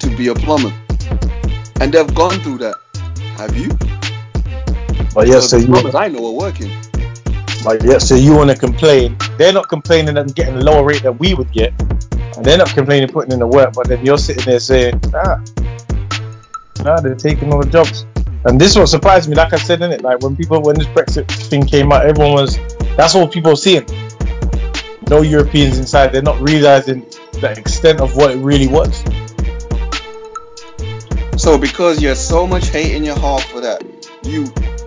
to 0.00 0.16
be 0.18 0.28
a 0.28 0.34
plumber. 0.34 0.72
And 1.80 1.94
they've 1.94 2.14
gone 2.14 2.38
through 2.40 2.58
that. 2.58 2.74
Have 3.38 3.56
you? 3.56 3.70
But 5.14 5.28
yes, 5.28 5.48
so, 5.48 5.58
so 5.58 5.80
you 5.80 5.96
I 5.96 6.08
know 6.08 6.26
are 6.26 6.32
working. 6.32 6.70
Like, 7.64 7.82
yeah, 7.82 7.98
so 7.98 8.14
you 8.14 8.34
want 8.34 8.50
to 8.50 8.56
complain? 8.56 9.16
They're 9.38 9.52
not 9.52 9.68
complaining 9.68 10.14
that 10.16 10.34
getting 10.34 10.56
a 10.56 10.60
lower 10.60 10.84
rate 10.84 11.02
than 11.02 11.16
we 11.18 11.34
would 11.34 11.50
get, 11.50 11.72
and 12.36 12.44
they're 12.44 12.58
not 12.58 12.68
complaining 12.68 13.08
putting 13.08 13.32
in 13.32 13.38
the 13.38 13.46
work. 13.46 13.72
But 13.72 13.88
then 13.88 14.04
you're 14.04 14.18
sitting 14.18 14.44
there 14.44 14.60
saying, 14.60 15.00
ah, 15.14 15.42
nah, 16.84 17.00
they're 17.00 17.14
taking 17.14 17.52
all 17.52 17.62
the 17.62 17.70
jobs. 17.70 18.04
And 18.44 18.60
this 18.60 18.72
is 18.72 18.78
what 18.78 18.88
surprised 18.88 19.30
me. 19.30 19.36
Like 19.36 19.54
I 19.54 19.56
said 19.56 19.80
in 19.80 19.90
it, 19.92 20.02
like 20.02 20.20
when 20.20 20.36
people 20.36 20.60
when 20.60 20.76
this 20.76 20.86
Brexit 20.88 21.26
thing 21.48 21.64
came 21.64 21.90
out, 21.90 22.04
everyone 22.04 22.32
was 22.32 22.58
that's 22.96 23.14
all 23.14 23.26
people 23.26 23.56
seeing. 23.56 23.86
No 25.08 25.22
Europeans 25.22 25.78
inside. 25.78 26.08
They're 26.12 26.22
not 26.22 26.40
realizing 26.40 27.06
the 27.32 27.54
extent 27.56 28.00
of 28.00 28.14
what 28.16 28.32
it 28.32 28.36
really 28.36 28.68
was. 28.68 29.02
So 31.40 31.58
because 31.58 32.02
you 32.02 32.08
have 32.08 32.18
so 32.18 32.46
much 32.46 32.68
hate 32.68 32.94
in 32.94 33.04
your 33.04 33.18
heart 33.18 33.42
for 33.42 33.60
that, 33.60 33.82
you 34.22 34.44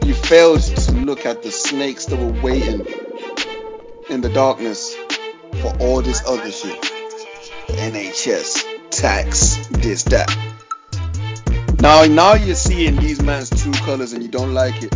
you 0.07 0.13
failed 0.13 0.61
to 0.61 0.91
look 0.93 1.25
at 1.25 1.43
the 1.43 1.51
snakes 1.51 2.05
that 2.05 2.17
were 2.17 2.41
waiting 2.41 2.85
in 4.09 4.21
the 4.21 4.29
darkness 4.29 4.95
for 5.61 5.75
all 5.81 6.01
this 6.01 6.25
other 6.25 6.49
shit. 6.49 6.81
NHS, 7.67 8.89
tax, 8.89 9.67
this, 9.67 10.03
that. 10.03 10.29
Now, 11.81 12.05
now 12.05 12.35
you're 12.35 12.55
seeing 12.55 12.95
these 12.95 13.21
man's 13.21 13.49
true 13.61 13.73
colors 13.73 14.13
and 14.13 14.23
you 14.23 14.29
don't 14.29 14.53
like 14.53 14.81
it. 14.81 14.95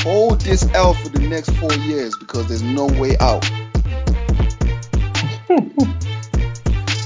Hold 0.00 0.40
this 0.40 0.68
L 0.74 0.92
for 0.92 1.08
the 1.08 1.20
next 1.20 1.50
four 1.50 1.72
years 1.74 2.16
because 2.18 2.48
there's 2.48 2.62
no 2.62 2.86
way 2.86 3.16
out. 3.18 3.42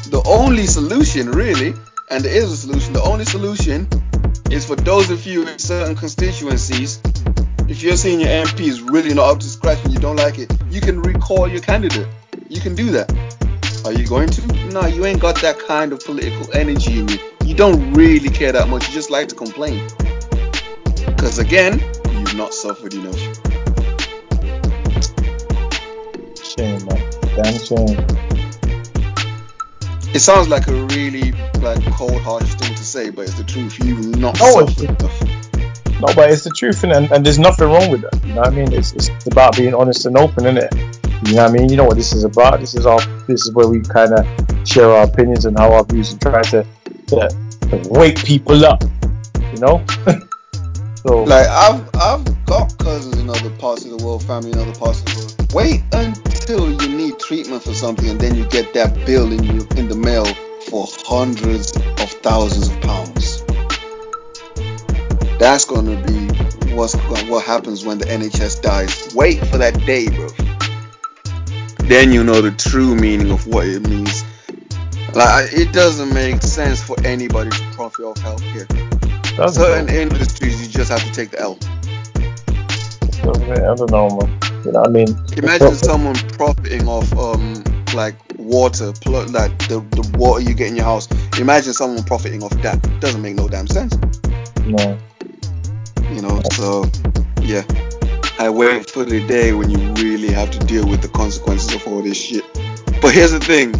the 0.08 0.22
only 0.24 0.66
solution, 0.66 1.30
really, 1.30 1.74
and 2.10 2.24
there 2.24 2.34
is 2.34 2.50
a 2.50 2.56
solution, 2.56 2.94
the 2.94 3.02
only 3.02 3.26
solution 3.26 3.86
is 4.52 4.66
for 4.66 4.76
those 4.76 5.10
of 5.10 5.26
you 5.26 5.48
in 5.48 5.58
certain 5.58 5.96
constituencies 5.96 7.00
If 7.68 7.82
you're 7.82 7.96
seeing 7.96 8.20
your 8.20 8.30
MP 8.30 8.60
is 8.68 8.82
really 8.82 9.14
not 9.14 9.30
up 9.32 9.40
to 9.40 9.46
scratch 9.46 9.84
and 9.84 9.92
you 9.92 10.00
don't 10.00 10.16
like 10.16 10.38
it, 10.38 10.52
you 10.70 10.80
can 10.80 11.02
recall 11.02 11.48
your 11.48 11.62
candidate. 11.62 12.08
You 12.48 12.60
can 12.60 12.76
do 12.76 12.92
that. 12.92 13.12
Are 13.84 13.92
you 13.92 14.06
going 14.06 14.30
to? 14.30 14.48
No, 14.72 14.86
you 14.86 15.06
ain't 15.06 15.20
got 15.20 15.40
that 15.42 15.58
kind 15.58 15.92
of 15.92 16.00
political 16.04 16.48
energy 16.54 17.00
in 17.00 17.08
you. 17.08 17.18
You 17.44 17.54
don't 17.56 17.94
really 17.94 18.30
care 18.30 18.52
that 18.52 18.68
much. 18.68 18.88
You 18.88 18.94
just 18.94 19.10
like 19.10 19.28
to 19.30 19.36
complain. 19.36 19.90
Because 21.16 21.38
again, 21.38 21.84
you've 22.10 22.34
not 22.34 22.54
suffered 22.54 22.94
enough. 22.94 23.30
Shame, 26.42 26.86
man. 26.86 27.04
Damn 27.34 27.58
shame. 27.58 28.06
It 30.14 30.20
sounds 30.20 30.48
like 30.48 30.68
a 30.68 30.84
really 30.86 31.32
like 31.60 31.82
cold, 31.92 32.20
harsh 32.20 32.54
thing 32.54 32.74
to 32.74 32.84
say, 32.84 33.10
but 33.10 33.22
it's 33.22 33.34
the 33.34 33.44
truth. 33.44 33.78
You've 33.82 34.16
not 34.18 34.38
No. 34.40 34.66
No, 36.00 36.12
but 36.14 36.30
it's 36.30 36.42
the 36.42 36.50
truth, 36.50 36.82
and, 36.82 37.10
and 37.12 37.24
there's 37.24 37.38
nothing 37.38 37.68
wrong 37.68 37.88
with 37.88 38.02
that. 38.02 38.26
You 38.26 38.34
know 38.34 38.40
what 38.40 38.52
I 38.52 38.56
mean? 38.56 38.72
It's, 38.72 38.92
it's 38.92 39.08
about 39.26 39.56
being 39.56 39.72
honest 39.72 40.04
and 40.04 40.18
open, 40.18 40.44
isn't 40.44 40.58
it? 40.58 40.74
You 41.28 41.36
know 41.36 41.42
what 41.44 41.50
I 41.50 41.52
mean? 41.52 41.70
You 41.70 41.76
know 41.76 41.84
what 41.84 41.96
this 41.96 42.12
is 42.12 42.24
about. 42.24 42.58
This 42.58 42.74
is 42.74 42.86
our. 42.86 43.00
This 43.28 43.46
is 43.46 43.52
where 43.52 43.68
we 43.68 43.80
kind 43.80 44.12
of 44.12 44.68
share 44.68 44.90
our 44.90 45.04
opinions 45.04 45.46
and 45.46 45.56
how 45.56 45.72
our 45.72 45.84
views 45.84 46.12
and 46.12 46.20
try 46.20 46.42
to, 46.42 46.66
to, 47.06 47.28
to 47.70 47.82
wake 47.90 48.18
people 48.24 48.64
up. 48.64 48.82
You 49.54 49.60
know? 49.60 49.84
so 50.96 51.22
Like 51.22 51.46
I've 51.46 51.88
I've 51.94 52.44
got 52.46 52.76
cousins 52.78 53.18
in 53.18 53.30
other 53.30 53.50
parts 53.50 53.84
of 53.84 53.96
the 53.96 54.04
world, 54.04 54.24
family 54.24 54.50
in 54.50 54.58
other 54.58 54.74
parts 54.74 54.98
of 55.00 55.06
the 55.06 55.18
world. 55.20 55.41
Wait 55.52 55.82
until 55.92 56.72
you 56.80 56.96
need 56.96 57.18
treatment 57.18 57.62
for 57.62 57.74
something, 57.74 58.08
and 58.08 58.18
then 58.18 58.34
you 58.34 58.46
get 58.46 58.72
that 58.72 58.94
bill 59.04 59.30
in 59.30 59.44
your, 59.44 59.66
in 59.76 59.86
the 59.86 59.94
mail 59.94 60.24
for 60.70 60.86
hundreds 61.04 61.76
of 61.76 62.10
thousands 62.22 62.68
of 62.68 62.80
pounds. 62.80 63.42
That's 65.38 65.66
gonna 65.66 66.00
be 66.06 66.72
what's 66.72 66.94
what 67.28 67.44
happens 67.44 67.84
when 67.84 67.98
the 67.98 68.06
NHS 68.06 68.62
dies. 68.62 69.14
Wait 69.14 69.40
for 69.46 69.58
that 69.58 69.74
day, 69.84 70.08
bro. 70.08 70.28
Then 71.86 72.12
you 72.12 72.24
know 72.24 72.40
the 72.40 72.52
true 72.52 72.94
meaning 72.94 73.30
of 73.30 73.46
what 73.46 73.66
it 73.66 73.86
means. 73.86 74.24
Like 75.14 75.52
it 75.52 75.74
doesn't 75.74 76.14
make 76.14 76.40
sense 76.40 76.82
for 76.82 76.96
anybody 77.04 77.50
to 77.50 77.64
profit 77.72 78.06
off 78.06 78.16
healthcare. 78.16 79.36
that's 79.36 79.56
Certain 79.56 79.94
industries, 79.94 80.66
you 80.66 80.72
just 80.72 80.90
have 80.90 81.04
to 81.04 81.12
take 81.12 81.30
the 81.32 81.40
L. 81.40 81.58
I 83.22 83.74
don't 83.74 83.90
know, 83.90 84.08
man. 84.08 84.51
You 84.64 84.72
know 84.72 84.80
what 84.80 84.88
I 84.88 84.92
mean? 84.92 85.08
Imagine 85.36 85.74
someone 85.74 86.14
profiting 86.36 86.86
off 86.88 87.12
um 87.16 87.62
like 87.94 88.14
water, 88.38 88.92
pl- 88.92 89.26
like 89.28 89.56
the, 89.68 89.80
the 89.90 90.16
water 90.18 90.42
you 90.42 90.54
get 90.54 90.68
in 90.68 90.76
your 90.76 90.84
house. 90.84 91.08
Imagine 91.38 91.72
someone 91.72 92.02
profiting 92.04 92.42
off 92.42 92.52
that. 92.62 92.80
Doesn't 93.00 93.20
make 93.22 93.34
no 93.34 93.48
damn 93.48 93.66
sense, 93.66 93.94
No. 94.66 94.98
you 96.10 96.22
know. 96.22 96.40
So 96.52 96.84
yeah, 97.42 97.64
I 98.38 98.48
wait 98.50 98.88
for 98.90 99.04
the 99.04 99.24
day 99.26 99.52
when 99.52 99.70
you 99.70 99.78
really 99.94 100.32
have 100.32 100.50
to 100.52 100.58
deal 100.60 100.86
with 100.88 101.02
the 101.02 101.08
consequences 101.08 101.74
of 101.74 101.86
all 101.86 102.02
this 102.02 102.16
shit. 102.16 102.44
But 103.00 103.14
here's 103.14 103.32
the 103.32 103.40
thing. 103.40 103.72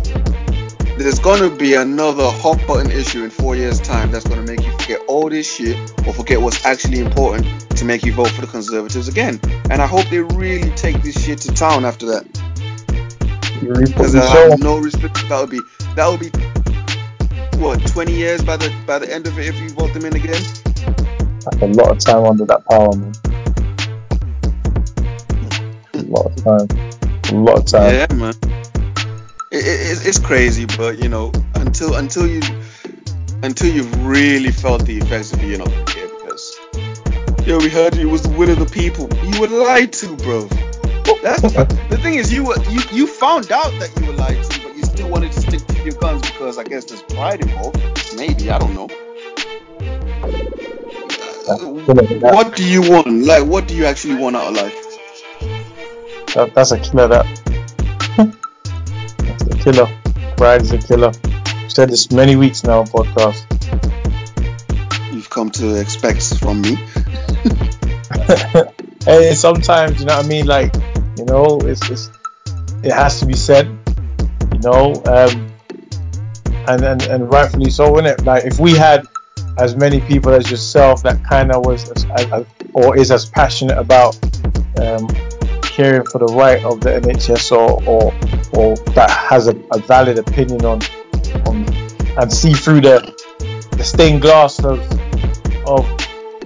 There's 0.98 1.19
gonna 1.19 1.48
be 1.48 1.74
another 1.74 2.31
hot 2.31 2.64
button 2.66 2.90
issue 2.90 3.24
in 3.24 3.31
four 3.31 3.56
years' 3.56 3.81
time 3.81 4.10
that's 4.10 4.27
gonna 4.27 4.43
make 4.43 4.62
you 4.62 4.70
forget 4.73 5.01
all 5.09 5.31
this 5.31 5.51
shit 5.51 5.77
or 6.06 6.12
forget 6.12 6.40
what's 6.40 6.64
actually 6.66 7.01
important 7.01 7.47
to 7.77 7.85
make 7.85 8.05
you 8.05 8.12
vote 8.12 8.28
for 8.28 8.43
the 8.43 8.47
Conservatives 8.47 9.09
again. 9.09 9.40
And 9.70 9.81
I 9.81 9.86
hope 9.86 10.06
they 10.10 10.20
really 10.20 10.70
take 10.73 11.02
this 11.02 11.24
shit 11.24 11.39
to 11.39 11.52
town 11.52 11.85
after 11.86 12.06
that. 12.06 12.27
Because 13.60 14.14
I 14.14 14.27
have 14.51 14.59
no 14.59 14.78
respect. 14.78 15.14
That 15.28 15.40
would 15.40 15.51
be 15.51 15.60
that 15.97 16.09
would 16.09 16.20
be 16.20 16.31
what 17.59 17.86
20 17.86 18.12
years 18.12 18.44
by 18.44 18.56
the 18.56 18.73
by 18.86 18.98
the 18.98 19.12
end 19.12 19.27
of 19.27 19.39
it 19.39 19.47
if 19.47 19.60
you 19.60 19.70
vote 19.70 19.94
them 19.94 20.05
in 20.05 20.14
again. 20.14 20.43
That's 21.44 21.62
a 21.62 21.66
lot 21.66 21.90
of 21.90 21.98
time 21.98 22.24
under 22.24 22.44
that 22.44 22.64
power, 22.69 22.94
man. 22.97 23.12
A 25.94 26.02
lot 26.10 26.27
of 26.27 26.36
time. 26.44 26.69
A 27.32 27.40
lot 27.40 27.59
of 27.59 27.66
time. 27.66 27.94
Yeah, 27.94 28.06
man. 28.14 28.35
It, 29.53 29.66
it, 29.66 30.07
it's- 30.07 30.19
crazy, 30.19 30.65
but 30.65 30.99
you 31.03 31.11
know, 31.11 31.31
until 31.57 31.97
until 31.97 32.27
you 32.27 32.41
until 33.43 33.69
you've 33.74 34.07
really 34.07 34.51
felt 34.51 34.87
the 34.87 34.97
effects 34.97 35.33
of 35.33 35.41
being 35.41 35.51
you're 35.51 35.59
not 35.59 35.69
gonna 35.69 35.85
because 36.23 36.59
yo, 37.47 37.59
we 37.59 37.69
heard 37.69 37.97
it 37.97 38.07
was 38.07 38.23
the 38.23 38.31
will 38.31 38.51
of 38.51 38.59
the 38.59 38.66
people. 38.66 39.09
You 39.24 39.41
were 39.41 39.49
lied 39.49 39.93
to, 39.95 40.16
bro. 40.16 40.49
That's 41.23 41.43
the, 41.43 41.99
thing 42.03 42.15
is, 42.15 42.33
you 42.33 42.45
were 42.45 42.57
you 42.70 42.81
you 42.93 43.07
found 43.07 43.53
out 43.53 43.73
that 43.79 43.93
you 44.01 44.07
were 44.07 44.15
lied 44.15 44.43
to, 44.43 44.61
but 44.62 44.74
you 44.74 44.85
still 44.85 45.11
wanted 45.11 45.33
to 45.33 45.41
stick 45.41 45.66
to 45.66 45.83
your 45.85 45.95
guns 45.95 46.23
because 46.23 46.59
I 46.59 46.65
guess 46.65 46.87
there's 46.87 47.03
pride 47.03 47.43
involved. 47.43 47.77
Maybe 48.16 48.51
I 48.51 48.59
don't 48.59 48.74
know. 48.74 48.89
What 52.20 52.57
do 52.57 52.65
you 52.69 52.83
want? 52.83 53.09
Like, 53.09 53.45
what 53.45 53.69
do 53.69 53.74
you 53.77 53.85
actually 53.87 54.16
want 54.16 54.37
out 54.37 54.49
of 54.51 54.57
life? 54.57 54.74
That, 56.35 56.53
that's 56.55 56.73
a 56.73 56.79
killer. 56.81 57.09
That. 57.09 57.52
A 59.41 59.57
killer. 59.57 59.89
Pride 60.37 60.63
is 60.63 60.73
a 60.73 60.79
killer. 60.79 61.13
I've 61.25 61.73
said 61.73 61.89
this 61.89 62.11
many 62.11 62.37
weeks 62.37 62.65
now 62.65 62.81
on 62.81 62.87
podcast. 62.87 63.47
You've 65.13 65.31
come 65.31 65.51
to 65.51 65.81
expect 65.81 66.39
from 66.39 66.61
me. 66.61 66.75
hey, 69.05 69.35
sometimes 69.35 70.01
you 70.01 70.07
know 70.07 70.17
what 70.17 70.25
I 70.25 70.29
mean. 70.29 70.47
Like, 70.47 70.75
you 71.17 71.25
know, 71.25 71.61
it's, 71.63 71.89
it's 71.91 72.11
it 72.83 72.93
has 72.93 73.21
to 73.21 73.27
be 73.27 73.35
said. 73.35 73.67
You 74.53 74.59
know, 74.59 75.03
um, 75.07 75.53
and 76.69 76.83
and 76.83 77.03
and 77.03 77.33
rightfully 77.33 77.71
so, 77.71 77.99
is 77.99 78.07
it? 78.07 78.25
Like, 78.25 78.45
if 78.45 78.59
we 78.59 78.73
had 78.73 79.07
as 79.59 79.77
many 79.77 80.01
people 80.01 80.33
as 80.33 80.51
yourself 80.51 81.03
that 81.03 81.23
kind 81.25 81.53
of 81.53 81.67
was 81.67 81.91
as, 81.91 82.33
as, 82.33 82.47
or 82.73 82.97
is 82.97 83.11
as 83.11 83.27
passionate 83.27 83.77
about 83.77 84.17
um, 84.79 85.07
caring 85.73 86.05
for 86.07 86.19
the 86.19 86.27
right 86.27 86.62
of 86.65 86.81
the 86.81 86.90
NHS 86.90 87.53
or 87.53 87.82
or, 87.86 88.12
or 88.53 88.77
that 88.94 89.11
has 89.11 89.49
a, 89.49 89.57
a 89.73 89.78
valid 89.81 90.19
opinion 90.19 90.65
on 90.65 90.81
on 91.47 91.66
and 92.19 92.32
see 92.32 92.53
through 92.53 92.82
the 92.82 93.15
the 93.73 93.85
stained 93.85 94.23
glass 94.23 94.62
of 94.65 94.78
of 95.66 95.86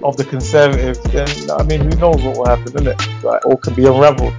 of 0.03 0.15
the 0.17 0.23
conservatives, 0.23 0.99
then 1.11 1.27
I 1.51 1.63
mean, 1.63 1.81
who 1.81 1.89
knows 1.97 2.21
what 2.23 2.37
will 2.37 2.45
happen, 2.45 2.67
isn't 2.67 2.87
it? 2.87 3.23
Like, 3.23 3.45
all 3.45 3.57
can 3.57 3.73
be 3.73 3.85
unraveled. 3.85 4.33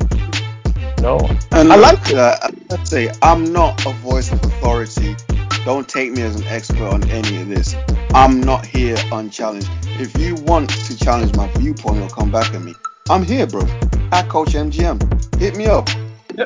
You 0.98 1.02
know, 1.02 1.18
And 1.52 1.72
I 1.72 1.76
like 1.76 2.10
it. 2.10 2.16
uh, 2.16 2.36
I'd 2.72 2.86
say 2.88 3.10
I'm 3.22 3.52
not 3.52 3.84
a 3.86 3.90
voice 3.94 4.32
of 4.32 4.42
authority. 4.44 5.16
Don't 5.64 5.88
take 5.88 6.12
me 6.12 6.22
as 6.22 6.36
an 6.40 6.46
expert 6.46 6.82
on 6.92 7.08
any 7.10 7.42
of 7.42 7.48
this. 7.48 7.74
I'm 8.14 8.40
not 8.40 8.64
here 8.64 8.96
unchallenged. 9.12 9.68
If 10.00 10.16
you 10.18 10.36
want 10.36 10.70
to 10.70 10.96
challenge 10.96 11.34
my 11.36 11.48
viewpoint 11.56 12.00
or 12.02 12.08
come 12.08 12.30
back 12.30 12.54
at 12.54 12.62
me, 12.62 12.74
I'm 13.10 13.24
here, 13.24 13.46
bro. 13.46 13.62
At 14.12 14.28
Coach 14.28 14.50
MGM, 14.54 15.38
hit 15.38 15.56
me 15.56 15.66
up. 15.66 15.88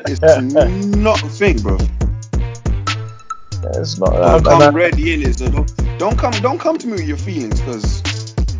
It's 0.05 0.21
not 0.37 1.23
a 1.23 1.29
thing, 1.29 1.61
bro. 1.61 1.77
it's 3.63 3.99
not. 3.99 4.13
I'll 4.23 4.37
Uh, 4.37 4.41
and 4.47 4.47
come 4.47 4.61
I- 4.63 4.71
ready 4.71 5.13
in 5.13 5.23
it. 5.23 5.39
So 5.39 5.49
don't 5.49 5.71
don't 5.99 6.17
come 6.17 6.33
don't 6.41 6.59
come 6.59 6.77
to 6.79 6.87
me 6.87 6.93
with 6.93 7.07
your 7.07 7.17
feelings, 7.17 7.61
cause 7.61 8.03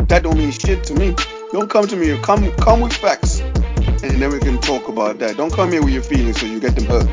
that 0.07 0.23
don't 0.23 0.37
mean 0.37 0.51
shit 0.51 0.83
to 0.85 0.95
me. 0.95 1.15
Don't 1.51 1.69
come 1.69 1.87
to 1.87 1.95
me. 1.95 2.17
Come 2.19 2.51
come 2.59 2.81
with 2.81 2.93
facts, 2.93 3.45
and 4.03 4.21
then 4.21 4.31
we 4.31 4.39
can 4.39 4.59
talk 4.59 4.89
about 4.89 5.19
that. 5.19 5.37
Don't 5.37 5.53
come 5.53 5.71
here 5.71 5.83
with 5.83 5.93
your 5.93 6.03
feelings, 6.03 6.39
so 6.39 6.45
you 6.47 6.59
get 6.59 6.75
them 6.75 6.87
hurt. 6.87 7.09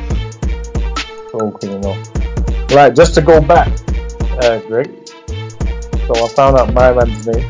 Okay, 1.33 1.69
you 1.69 1.79
know. 1.79 2.03
Right, 2.69 2.95
just 2.95 3.15
to 3.15 3.21
go 3.21 3.41
back, 3.41 3.73
uh, 4.43 4.59
Greg. 4.67 4.89
So 6.07 6.25
I 6.25 6.29
found 6.35 6.57
out 6.57 6.73
my 6.73 6.93
man's 6.93 7.27
name. 7.27 7.47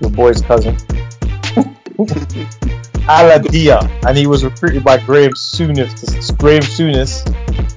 Your 0.00 0.10
boy's 0.10 0.42
cousin. 0.42 0.78
Ali 3.08 3.38
Dia, 3.48 3.78
and 4.06 4.16
he 4.16 4.26
was 4.26 4.44
recruited 4.44 4.84
by 4.84 4.98
Graham 4.98 5.32
Souness. 5.32 6.26
To, 6.26 6.32
Graham 6.34 6.62
Souness 6.62 7.24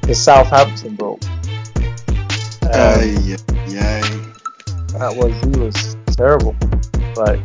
to 0.01 0.15
Southampton, 0.15 0.95
bro. 0.95 1.13
Um, 2.63 2.71
Ay, 2.73 3.37
yay. 3.67 4.01
that 4.97 5.13
was 5.15 5.33
he 5.43 5.59
was 5.59 5.95
terrible. 6.15 6.55
Like 7.15 7.39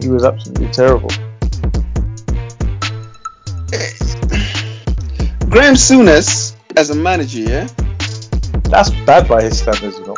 he 0.00 0.08
was 0.08 0.24
absolutely 0.24 0.68
terrible. 0.68 1.10
Graham 5.48 5.74
Souness 5.74 6.54
as 6.76 6.90
a 6.90 6.94
manager, 6.94 7.40
yeah. 7.40 7.66
That's 8.64 8.90
bad 9.06 9.26
by 9.28 9.42
his 9.42 9.58
standards, 9.58 9.98
you 9.98 10.06
know. 10.06 10.16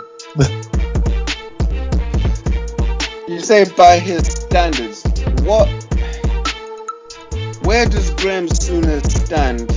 You 3.28 3.40
say 3.40 3.64
by 3.76 3.98
his 3.98 4.26
standards. 4.26 5.05
What? 5.46 5.68
Where 7.64 7.86
does 7.86 8.10
Graham 8.14 8.48
Souness 8.48 9.08
stand 9.26 9.70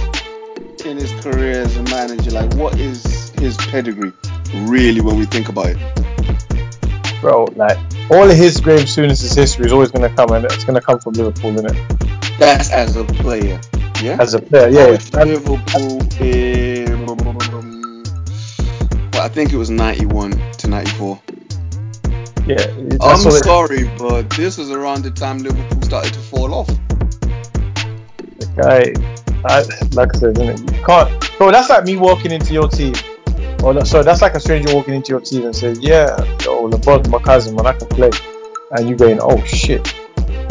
in 0.83 0.97
his 0.97 1.11
career 1.21 1.61
as 1.61 1.77
a 1.77 1.83
manager? 1.83 2.31
Like, 2.31 2.51
what 2.55 2.79
is 2.79 3.29
his 3.39 3.55
pedigree, 3.57 4.11
really, 4.51 5.01
when 5.01 5.19
we 5.19 5.25
think 5.25 5.47
about 5.47 5.67
it? 5.67 5.77
Bro, 7.21 7.49
like 7.55 7.77
all 8.09 8.27
of 8.27 8.35
his 8.35 8.59
Graham 8.59 8.87
Souness's 8.87 9.35
history 9.35 9.67
is 9.67 9.71
always 9.71 9.91
gonna 9.91 10.09
come 10.09 10.31
and 10.31 10.43
it's 10.45 10.63
gonna 10.63 10.81
come 10.81 10.97
from 10.99 11.13
Liverpool, 11.13 11.51
innit? 11.51 11.77
That's 12.39 12.71
as 12.71 12.95
a 12.95 13.03
player, 13.03 13.61
yeah. 14.01 14.17
As 14.19 14.33
a 14.33 14.41
player, 14.41 14.69
yeah. 14.69 14.89
With 14.89 15.13
Liverpool 15.13 16.01
in, 16.19 17.05
well, 17.05 17.15
I 19.21 19.29
think 19.29 19.53
it 19.53 19.57
was 19.57 19.69
91 19.69 20.31
to 20.31 20.67
94. 20.67 21.21
Yeah, 22.49 22.65
I'm 22.99 23.19
sorry, 23.19 23.81
it, 23.81 23.99
but 23.99 24.27
this 24.31 24.57
was 24.57 24.71
around 24.71 25.03
the 25.03 25.11
time 25.11 25.37
Liverpool 25.37 25.83
started 25.83 26.11
to 26.15 26.19
fall 26.19 26.51
off. 26.55 26.67
Guy, 28.55 28.91
I, 29.45 29.61
like 29.93 30.15
I 30.15 30.17
said, 30.17 30.35
you 30.35 30.83
can't, 30.83 31.37
bro. 31.37 31.51
That's 31.51 31.69
like 31.69 31.83
me 31.83 31.97
walking 31.97 32.31
into 32.31 32.53
your 32.53 32.67
team. 32.67 32.95
Or 33.61 33.85
so 33.85 34.01
that's 34.01 34.23
like 34.23 34.33
a 34.33 34.39
stranger 34.39 34.73
walking 34.73 34.95
into 34.95 35.09
your 35.09 35.21
team 35.21 35.45
and 35.45 35.55
saying, 35.55 35.77
"Yeah, 35.81 36.17
yo, 36.43 36.67
LeBron's 36.67 37.07
my 37.09 37.19
cousin, 37.19 37.55
man, 37.55 37.67
I 37.67 37.73
can 37.73 37.87
play," 37.87 38.09
and 38.71 38.89
you 38.89 38.95
going, 38.95 39.19
"Oh 39.21 39.39
shit." 39.43 39.85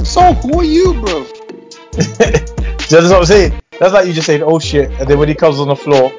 So 0.04 0.34
who 0.34 0.60
are 0.60 0.64
you, 0.64 0.94
bro? 1.00 1.24
That's 1.94 2.92
what 2.92 3.12
I'm 3.12 3.24
saying. 3.24 3.60
That's 3.80 3.92
like 3.92 4.06
you 4.06 4.12
just 4.12 4.28
saying, 4.28 4.44
"Oh 4.44 4.60
shit," 4.60 4.88
and 5.00 5.08
then 5.08 5.18
when 5.18 5.26
he 5.26 5.34
comes 5.34 5.58
on 5.58 5.66
the 5.66 5.74
floor, 5.74 6.12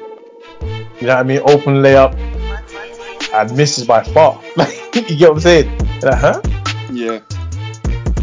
you 1.00 1.06
know 1.06 1.14
what 1.14 1.20
I 1.20 1.22
mean? 1.22 1.40
Open 1.40 1.76
layup 1.76 2.14
and 3.32 3.56
misses 3.56 3.86
by 3.86 4.02
far. 4.02 4.40
you 4.94 5.02
get 5.02 5.28
what 5.28 5.36
I'm 5.36 5.40
saying? 5.40 5.78
Like, 6.02 6.14
huh? 6.14 6.40
Yeah. 6.92 7.20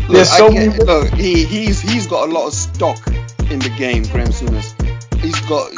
Look, 0.07 0.09
There's 0.09 0.31
so 0.31 0.51
get, 0.51 0.69
many... 0.69 0.83
look, 0.83 1.13
he 1.13 1.43
he's 1.43 1.81
he's 1.81 2.07
got 2.07 2.29
a 2.29 2.31
lot 2.31 2.47
of 2.47 2.53
stock 2.53 3.05
in 3.49 3.59
the 3.59 3.73
game, 3.77 4.03
Graeme 4.03 4.27
Souness. 4.27 4.73
He's 5.19 5.39
got. 5.41 5.71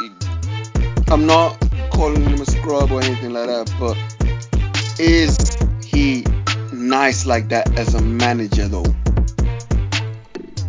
I'm 1.12 1.26
not 1.26 1.58
calling 1.90 2.22
him 2.22 2.40
a 2.40 2.46
scrub 2.46 2.92
or 2.92 3.02
anything 3.02 3.32
like 3.32 3.46
that, 3.46 3.72
but 3.80 3.96
is 5.00 5.56
he 5.84 6.24
nice 6.72 7.26
like 7.26 7.48
that 7.48 7.76
as 7.78 7.94
a 7.94 8.02
manager 8.02 8.68
though? 8.68 8.84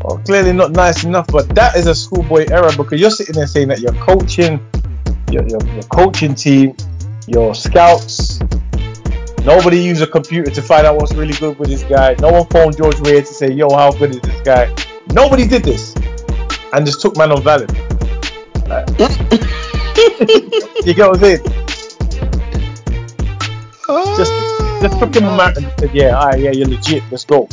Well, 0.04 0.18
clearly 0.26 0.54
not 0.54 0.72
nice 0.72 1.04
enough, 1.04 1.28
but 1.28 1.54
that 1.56 1.76
is 1.76 1.86
a 1.86 1.94
schoolboy 1.94 2.48
error 2.50 2.72
because 2.76 3.00
you're 3.00 3.12
sitting 3.12 3.36
there 3.36 3.46
saying 3.46 3.68
that 3.68 3.80
you're 3.80 3.94
coaching, 3.94 4.60
your, 5.32 5.48
your, 5.48 5.64
your 5.68 5.84
coaching 5.84 6.34
team, 6.34 6.76
your 7.28 7.56
scouts. 7.56 8.40
Nobody 9.44 9.80
used 9.80 10.02
a 10.02 10.08
computer 10.08 10.52
to 10.52 10.62
find 10.62 10.86
out 10.86 10.98
what's 10.98 11.14
really 11.14 11.34
good 11.34 11.58
with 11.58 11.70
this 11.70 11.84
guy. 11.84 12.16
No 12.20 12.32
one 12.32 12.46
phoned 12.48 12.78
George 12.78 13.00
Weah 13.02 13.22
to 13.22 13.26
say, 13.26 13.52
yo, 13.52 13.70
how 13.70 13.92
good 13.92 14.12
is 14.12 14.22
this 14.22 14.42
guy? 14.42 14.74
Nobody 15.14 15.48
did 15.48 15.64
this. 15.64 15.96
And 16.74 16.86
just 16.86 17.02
took 17.02 17.18
man 17.18 17.32
on 17.32 17.42
valid. 17.42 17.72
you 20.86 20.94
get 20.94 21.10
what 21.10 21.16
I'm 21.16 21.20
saying? 21.20 21.44
Just, 24.16 24.32
just 24.82 25.16
him 25.16 25.26
a 25.26 25.54
and 25.58 25.74
said, 25.80 25.94
yeah, 25.94 26.18
all 26.18 26.30
right, 26.30 26.40
yeah, 26.40 26.52
you're 26.52 26.68
legit. 26.68 27.04
Let's 27.12 27.26
go. 27.26 27.50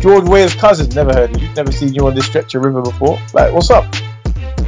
George 0.00 0.28
Weah's 0.28 0.54
cousin, 0.54 0.88
never 0.90 1.12
heard 1.12 1.34
of 1.34 1.40
you, 1.40 1.48
never 1.54 1.72
seen 1.72 1.94
you 1.94 2.06
on 2.06 2.14
this 2.14 2.26
stretch 2.26 2.54
of 2.54 2.64
river 2.64 2.82
before. 2.82 3.18
Like, 3.32 3.54
what's 3.54 3.70
up? 3.70 3.94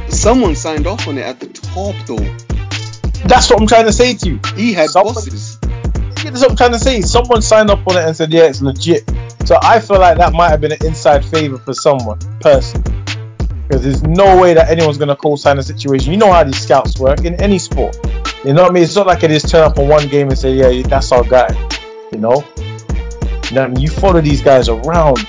Someone 0.07 0.55
signed 0.55 0.87
off 0.87 1.07
on 1.07 1.17
it 1.17 1.23
at 1.23 1.39
the 1.39 1.47
top, 1.47 1.95
though. 2.07 2.52
That's 3.25 3.49
what 3.49 3.61
I'm 3.61 3.67
trying 3.67 3.85
to 3.85 3.93
say 3.93 4.15
to 4.15 4.29
you. 4.29 4.39
He 4.55 4.73
had 4.73 4.89
bosses. 4.93 5.57
That's 5.59 6.41
what 6.41 6.51
I'm 6.51 6.55
trying 6.57 6.71
to 6.71 6.79
say. 6.79 7.01
Someone 7.01 7.41
signed 7.41 7.69
up 7.69 7.85
on 7.87 7.97
it 7.97 8.05
and 8.05 8.15
said, 8.15 8.31
yeah, 8.31 8.43
it's 8.43 8.61
legit. 8.61 9.09
So 9.45 9.57
I 9.61 9.79
feel 9.79 9.99
like 9.99 10.17
that 10.17 10.33
might 10.33 10.49
have 10.49 10.61
been 10.61 10.71
an 10.71 10.85
inside 10.85 11.25
favor 11.25 11.57
for 11.57 11.73
someone, 11.73 12.19
personally. 12.39 12.89
Because 13.67 13.83
there's 13.83 14.03
no 14.03 14.41
way 14.41 14.53
that 14.53 14.69
anyone's 14.69 14.97
going 14.97 15.09
to 15.09 15.15
co-sign 15.15 15.57
a 15.57 15.63
situation. 15.63 16.11
You 16.11 16.17
know 16.17 16.31
how 16.31 16.43
these 16.43 16.61
scouts 16.61 16.99
work 16.99 17.25
in 17.25 17.41
any 17.41 17.59
sport. 17.59 17.97
You 18.45 18.53
know 18.53 18.63
what 18.63 18.71
I 18.71 18.73
mean? 18.73 18.83
It's 18.83 18.95
not 18.95 19.07
like 19.07 19.23
it 19.23 19.31
is 19.31 19.43
turn 19.43 19.63
up 19.63 19.77
on 19.77 19.87
one 19.87 20.07
game 20.07 20.29
and 20.29 20.37
say, 20.37 20.53
yeah, 20.53 20.85
that's 20.87 21.11
our 21.11 21.23
guy. 21.23 21.49
You 22.11 22.19
know? 22.19 22.43
You 23.49 23.55
know 23.55 23.63
I 23.63 23.67
mean? 23.67 23.79
You 23.79 23.89
follow 23.89 24.21
these 24.21 24.41
guys 24.41 24.69
around. 24.69 25.19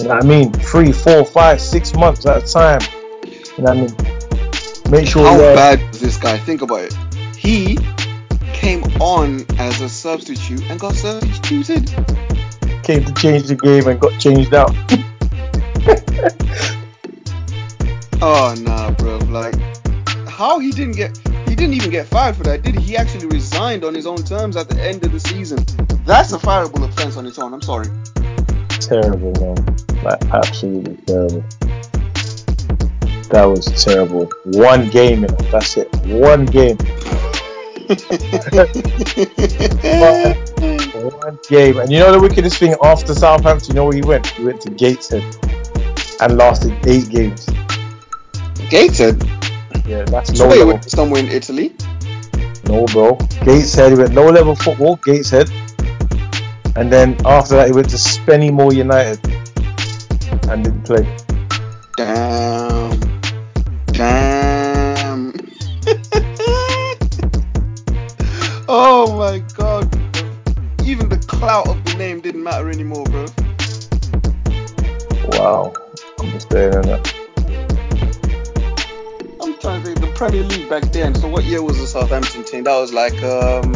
You 0.00 0.08
know 0.08 0.14
what 0.14 0.24
I 0.24 0.26
mean? 0.26 0.52
Three, 0.52 0.92
four, 0.92 1.24
five, 1.24 1.60
six 1.60 1.94
months 1.94 2.26
at 2.26 2.42
a 2.42 2.46
time. 2.52 2.80
You 3.24 3.64
know 3.64 3.64
what 3.64 3.68
I 3.68 3.74
mean? 3.74 4.90
Make 4.90 5.08
sure. 5.08 5.26
How 5.26 5.38
bad 5.38 5.80
is 5.94 6.00
this 6.00 6.16
guy? 6.16 6.38
Think 6.38 6.62
about 6.62 6.80
it. 6.80 6.94
He 7.42 7.76
came 8.52 8.84
on 9.00 9.44
as 9.58 9.80
a 9.80 9.88
substitute 9.88 10.62
and 10.70 10.78
got 10.78 10.94
substituted. 10.94 11.88
Came 12.84 13.04
to 13.04 13.12
change 13.14 13.48
the 13.48 13.58
game 13.60 13.88
and 13.88 13.98
got 13.98 14.20
changed 14.20 14.54
out. 14.54 14.70
oh 18.22 18.54
nah, 18.60 18.92
bro. 18.92 19.16
Like, 19.26 19.56
how 20.28 20.60
he 20.60 20.70
didn't 20.70 20.94
get 20.94 21.18
he 21.48 21.56
didn't 21.56 21.74
even 21.74 21.90
get 21.90 22.06
fired 22.06 22.36
for 22.36 22.44
that, 22.44 22.62
did 22.62 22.76
he? 22.76 22.92
He 22.92 22.96
actually 22.96 23.26
resigned 23.26 23.82
on 23.82 23.92
his 23.92 24.06
own 24.06 24.18
terms 24.18 24.56
at 24.56 24.68
the 24.68 24.80
end 24.80 25.04
of 25.04 25.10
the 25.10 25.18
season. 25.18 25.58
That's 26.06 26.32
a 26.32 26.38
fireable 26.38 26.88
offense 26.88 27.16
on 27.16 27.26
its 27.26 27.40
own. 27.40 27.52
I'm 27.52 27.60
sorry. 27.60 27.88
Terrible, 28.68 29.32
man. 29.40 29.56
Like 30.04 30.24
absolutely 30.26 30.96
terrible. 31.06 31.42
That 33.30 33.46
was 33.46 33.64
terrible. 33.82 34.30
One 34.44 34.90
game, 34.90 35.22
know, 35.22 35.28
that's 35.50 35.76
it. 35.76 35.92
One 36.06 36.44
game. 36.44 36.78
One 41.02 41.38
game. 41.48 41.78
And 41.78 41.90
you 41.90 41.98
know 41.98 42.12
the 42.12 42.20
wickedest 42.20 42.58
thing 42.58 42.74
after 42.82 43.14
Southampton, 43.14 43.68
you 43.68 43.74
know 43.74 43.84
where 43.84 43.94
he 43.94 44.02
went? 44.02 44.26
He 44.28 44.44
went 44.44 44.60
to 44.62 44.70
Gateshead 44.70 45.24
and 46.20 46.36
lasted 46.36 46.72
eight 46.86 47.08
games. 47.08 47.46
Gateshead? 48.70 49.22
Yeah, 49.86 50.04
that's 50.04 50.36
so 50.36 50.48
low 50.48 50.64
level. 50.64 50.82
Somewhere 50.82 51.20
in 51.22 51.28
Italy? 51.28 51.74
No, 52.64 52.86
bro. 52.86 53.16
Gateshead, 53.44 53.92
he 53.92 53.98
went 53.98 54.14
low 54.14 54.30
level 54.30 54.54
football, 54.54 54.96
Gateshead. 54.96 55.50
And 56.76 56.90
then 56.90 57.16
after 57.26 57.56
that, 57.56 57.66
he 57.66 57.72
went 57.72 57.90
to 57.90 57.96
Spennymoor 57.96 58.74
United 58.74 59.20
and 60.48 60.64
didn't 60.64 60.84
play. 60.84 61.06
Damn. 61.96 62.81
Oh 69.12 69.18
my 69.18 69.38
god. 69.54 69.84
Even 70.84 71.08
the 71.08 71.18
clout 71.28 71.68
of 71.68 71.84
the 71.84 71.94
name 71.94 72.20
didn't 72.20 72.42
matter 72.42 72.68
anymore, 72.70 73.04
bro. 73.04 73.26
Wow. 75.38 75.72
I'm 76.18 76.30
just 76.30 76.50
saying 76.50 76.82
that. 76.82 77.14
I'm 79.40 79.58
trying 79.58 79.82
to 79.82 79.86
think 79.86 80.00
the 80.00 80.12
Premier 80.14 80.42
League 80.44 80.68
back 80.68 80.84
then. 80.92 81.14
So 81.14 81.28
what 81.28 81.44
year 81.44 81.62
was 81.62 81.78
the 81.78 81.86
Southampton 81.86 82.44
team? 82.44 82.64
That 82.64 82.78
was 82.78 82.92
like 82.92 83.22
um 83.22 83.72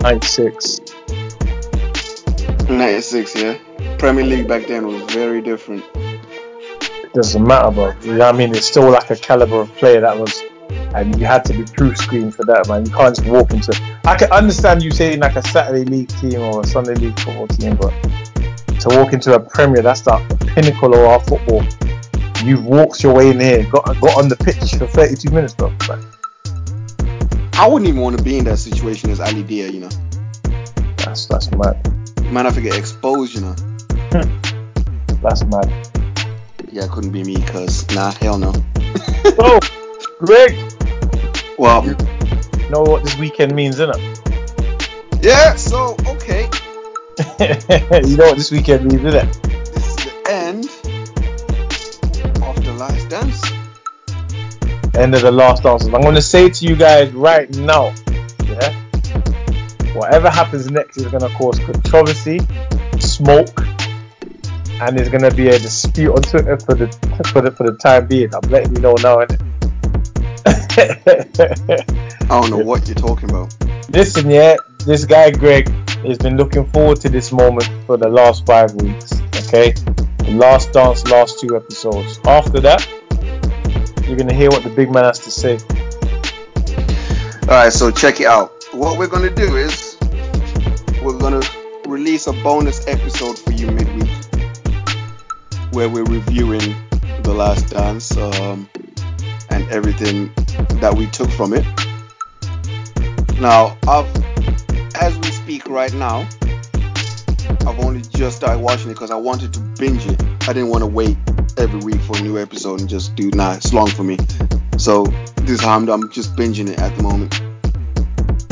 96. 0.00 0.80
96, 2.68 3.36
yeah. 3.36 3.58
Premier 3.98 4.24
League 4.24 4.48
back 4.48 4.66
then 4.66 4.86
was 4.86 5.02
very 5.12 5.40
different. 5.40 5.84
It 5.94 7.12
doesn't 7.12 7.46
matter, 7.46 7.70
bro. 7.70 7.94
You 8.02 8.12
know 8.12 8.26
what 8.26 8.34
I 8.34 8.38
mean? 8.38 8.54
It's 8.54 8.66
still 8.66 8.90
like 8.90 9.10
a 9.10 9.16
caliber 9.16 9.60
of 9.60 9.74
player 9.76 10.00
that 10.00 10.18
was, 10.18 10.42
and 10.70 11.18
you 11.18 11.26
had 11.26 11.44
to 11.44 11.52
be 11.52 11.64
proof 11.64 11.96
screen 11.98 12.30
for 12.30 12.44
that, 12.44 12.68
man. 12.68 12.86
You 12.86 12.92
can't 12.92 13.14
just 13.14 13.28
walk 13.28 13.50
into. 13.50 13.78
I 14.04 14.16
can 14.16 14.30
understand 14.32 14.82
you 14.82 14.90
saying 14.90 15.20
like 15.20 15.36
a 15.36 15.42
Saturday 15.42 15.84
league 15.84 16.08
team 16.20 16.40
or 16.40 16.60
a 16.60 16.66
Sunday 16.66 16.94
league 16.94 17.18
football 17.20 17.48
team, 17.48 17.76
but 17.76 17.92
to 18.80 18.88
walk 18.90 19.12
into 19.12 19.34
a 19.34 19.40
Premier, 19.40 19.82
that's 19.82 20.02
the 20.02 20.16
pinnacle 20.54 20.94
of 20.94 21.00
our 21.00 21.20
football. 21.20 21.64
You've 22.44 22.64
walked 22.64 23.02
your 23.02 23.14
way 23.14 23.30
in 23.30 23.40
here, 23.40 23.66
got 23.70 23.84
got 24.00 24.18
on 24.18 24.28
the 24.28 24.36
pitch 24.36 24.76
for 24.76 24.86
32 24.86 25.30
minutes, 25.30 25.54
bro. 25.54 25.72
Like, 25.88 26.04
I 27.54 27.66
wouldn't 27.66 27.88
even 27.88 28.00
want 28.00 28.16
to 28.18 28.22
be 28.22 28.38
in 28.38 28.44
that 28.44 28.58
situation 28.58 29.10
as 29.10 29.20
Ali 29.20 29.42
Dia, 29.42 29.68
you 29.68 29.80
know. 29.80 29.90
That's 30.98 31.26
that's 31.26 31.50
mad. 31.52 31.76
Man, 32.30 32.44
have 32.44 32.54
to 32.54 32.60
get 32.60 32.76
exposed, 32.76 33.34
you 33.34 33.40
know. 33.42 33.54
Hmm. 34.12 35.22
That's 35.22 35.44
mad. 35.44 35.70
Yeah, 36.70 36.86
couldn't 36.88 37.12
be 37.12 37.24
me, 37.24 37.42
cause 37.42 37.88
nah, 37.94 38.12
hell 38.12 38.38
no. 38.38 38.52
oh, 39.38 39.60
Greg. 40.18 40.56
Well, 41.58 41.84
you 41.84 41.94
know 42.70 42.82
what 42.82 43.04
this 43.04 43.18
weekend 43.18 43.54
means, 43.54 43.78
innit? 43.78 44.00
Yeah. 45.22 45.54
So 45.56 45.94
okay. 46.06 46.48
you 48.08 48.16
know 48.16 48.28
what 48.28 48.36
this 48.36 48.50
weekend 48.50 48.86
means, 48.86 49.02
innit? 49.02 49.42
This 49.74 49.86
is 49.86 49.96
the 49.96 50.12
end 50.30 50.64
of 52.42 52.64
the 52.64 52.72
last 52.78 53.10
dance. 53.10 53.42
End 54.96 55.14
of 55.14 55.20
the 55.20 55.30
last 55.30 55.62
dance. 55.62 55.84
I'm 55.84 56.00
gonna 56.00 56.22
say 56.22 56.48
to 56.48 56.64
you 56.64 56.76
guys 56.76 57.12
right 57.12 57.54
now, 57.56 57.92
yeah. 58.44 58.72
Whatever 59.94 60.30
happens 60.30 60.70
next 60.70 60.96
is 60.96 61.06
gonna 61.06 61.28
cause 61.30 61.58
controversy, 61.58 62.40
smoke, 63.00 63.60
and 64.80 64.98
there's 64.98 65.10
gonna 65.10 65.30
be 65.30 65.48
a 65.48 65.58
dispute 65.58 66.10
on 66.10 66.22
Twitter 66.22 66.58
for 66.58 66.74
the 66.74 66.86
for 67.32 67.42
the 67.42 67.50
for 67.50 67.70
the 67.70 67.76
time 67.76 68.06
being. 68.06 68.34
I'm 68.34 68.48
letting 68.50 68.74
you 68.74 68.80
know 68.80 68.94
now. 69.02 69.26
I 70.78 72.26
don't 72.28 72.50
know 72.50 72.58
what 72.58 72.86
you're 72.86 72.94
talking 72.94 73.30
about. 73.30 73.56
Listen, 73.88 74.28
yeah, 74.28 74.56
this 74.84 75.06
guy 75.06 75.30
Greg 75.30 75.68
has 76.04 76.18
been 76.18 76.36
looking 76.36 76.66
forward 76.66 77.00
to 77.00 77.08
this 77.08 77.32
moment 77.32 77.70
for 77.86 77.96
the 77.96 78.08
last 78.08 78.44
five 78.44 78.74
weeks. 78.74 79.10
Okay, 79.46 79.72
the 80.18 80.32
last 80.32 80.72
dance, 80.72 81.06
last 81.06 81.40
two 81.40 81.56
episodes. 81.56 82.20
After 82.26 82.60
that, 82.60 82.86
you're 84.06 84.18
gonna 84.18 84.34
hear 84.34 84.50
what 84.50 84.64
the 84.64 84.72
big 84.76 84.92
man 84.92 85.04
has 85.04 85.18
to 85.20 85.30
say. 85.30 85.58
All 87.48 87.62
right, 87.62 87.72
so 87.72 87.90
check 87.90 88.20
it 88.20 88.26
out. 88.26 88.52
What 88.72 88.98
we're 88.98 89.08
gonna 89.08 89.34
do 89.34 89.56
is 89.56 89.96
we're 91.02 91.18
gonna 91.18 91.42
release 91.86 92.26
a 92.26 92.32
bonus 92.42 92.86
episode 92.86 93.38
for 93.38 93.52
you 93.52 93.70
midweek 93.70 94.10
where 95.72 95.88
we're 95.88 96.04
reviewing 96.04 96.74
The 97.22 97.32
Last 97.32 97.70
Dance 97.70 98.16
um, 98.16 98.68
and 99.56 99.68
everything 99.70 100.30
that 100.80 100.94
we 100.94 101.06
took 101.06 101.30
from 101.30 101.54
it. 101.54 101.64
Now, 103.40 103.76
I've, 103.88 104.06
as 104.96 105.16
we 105.18 105.30
speak 105.30 105.68
right 105.68 105.92
now, 105.94 106.28
I've 107.66 107.78
only 107.80 108.02
just 108.02 108.36
started 108.36 108.60
watching 108.60 108.90
it 108.90 108.94
because 108.94 109.10
I 109.10 109.16
wanted 109.16 109.54
to 109.54 109.60
binge 109.78 110.06
it. 110.06 110.22
I 110.48 110.52
didn't 110.52 110.68
want 110.68 110.82
to 110.82 110.86
wait 110.86 111.16
every 111.56 111.80
week 111.80 112.00
for 112.02 112.16
a 112.16 112.20
new 112.20 112.38
episode 112.38 112.80
and 112.80 112.88
just 112.88 113.14
do 113.14 113.30
nah, 113.30 113.54
it's 113.54 113.72
long 113.72 113.88
for 113.88 114.04
me. 114.04 114.18
So 114.78 115.04
this 115.36 115.50
is 115.50 115.60
how 115.62 115.76
I'm, 115.76 115.88
I'm 115.88 116.10
just 116.12 116.36
binging 116.36 116.68
it 116.68 116.78
at 116.78 116.94
the 116.96 117.02
moment. 117.02 117.40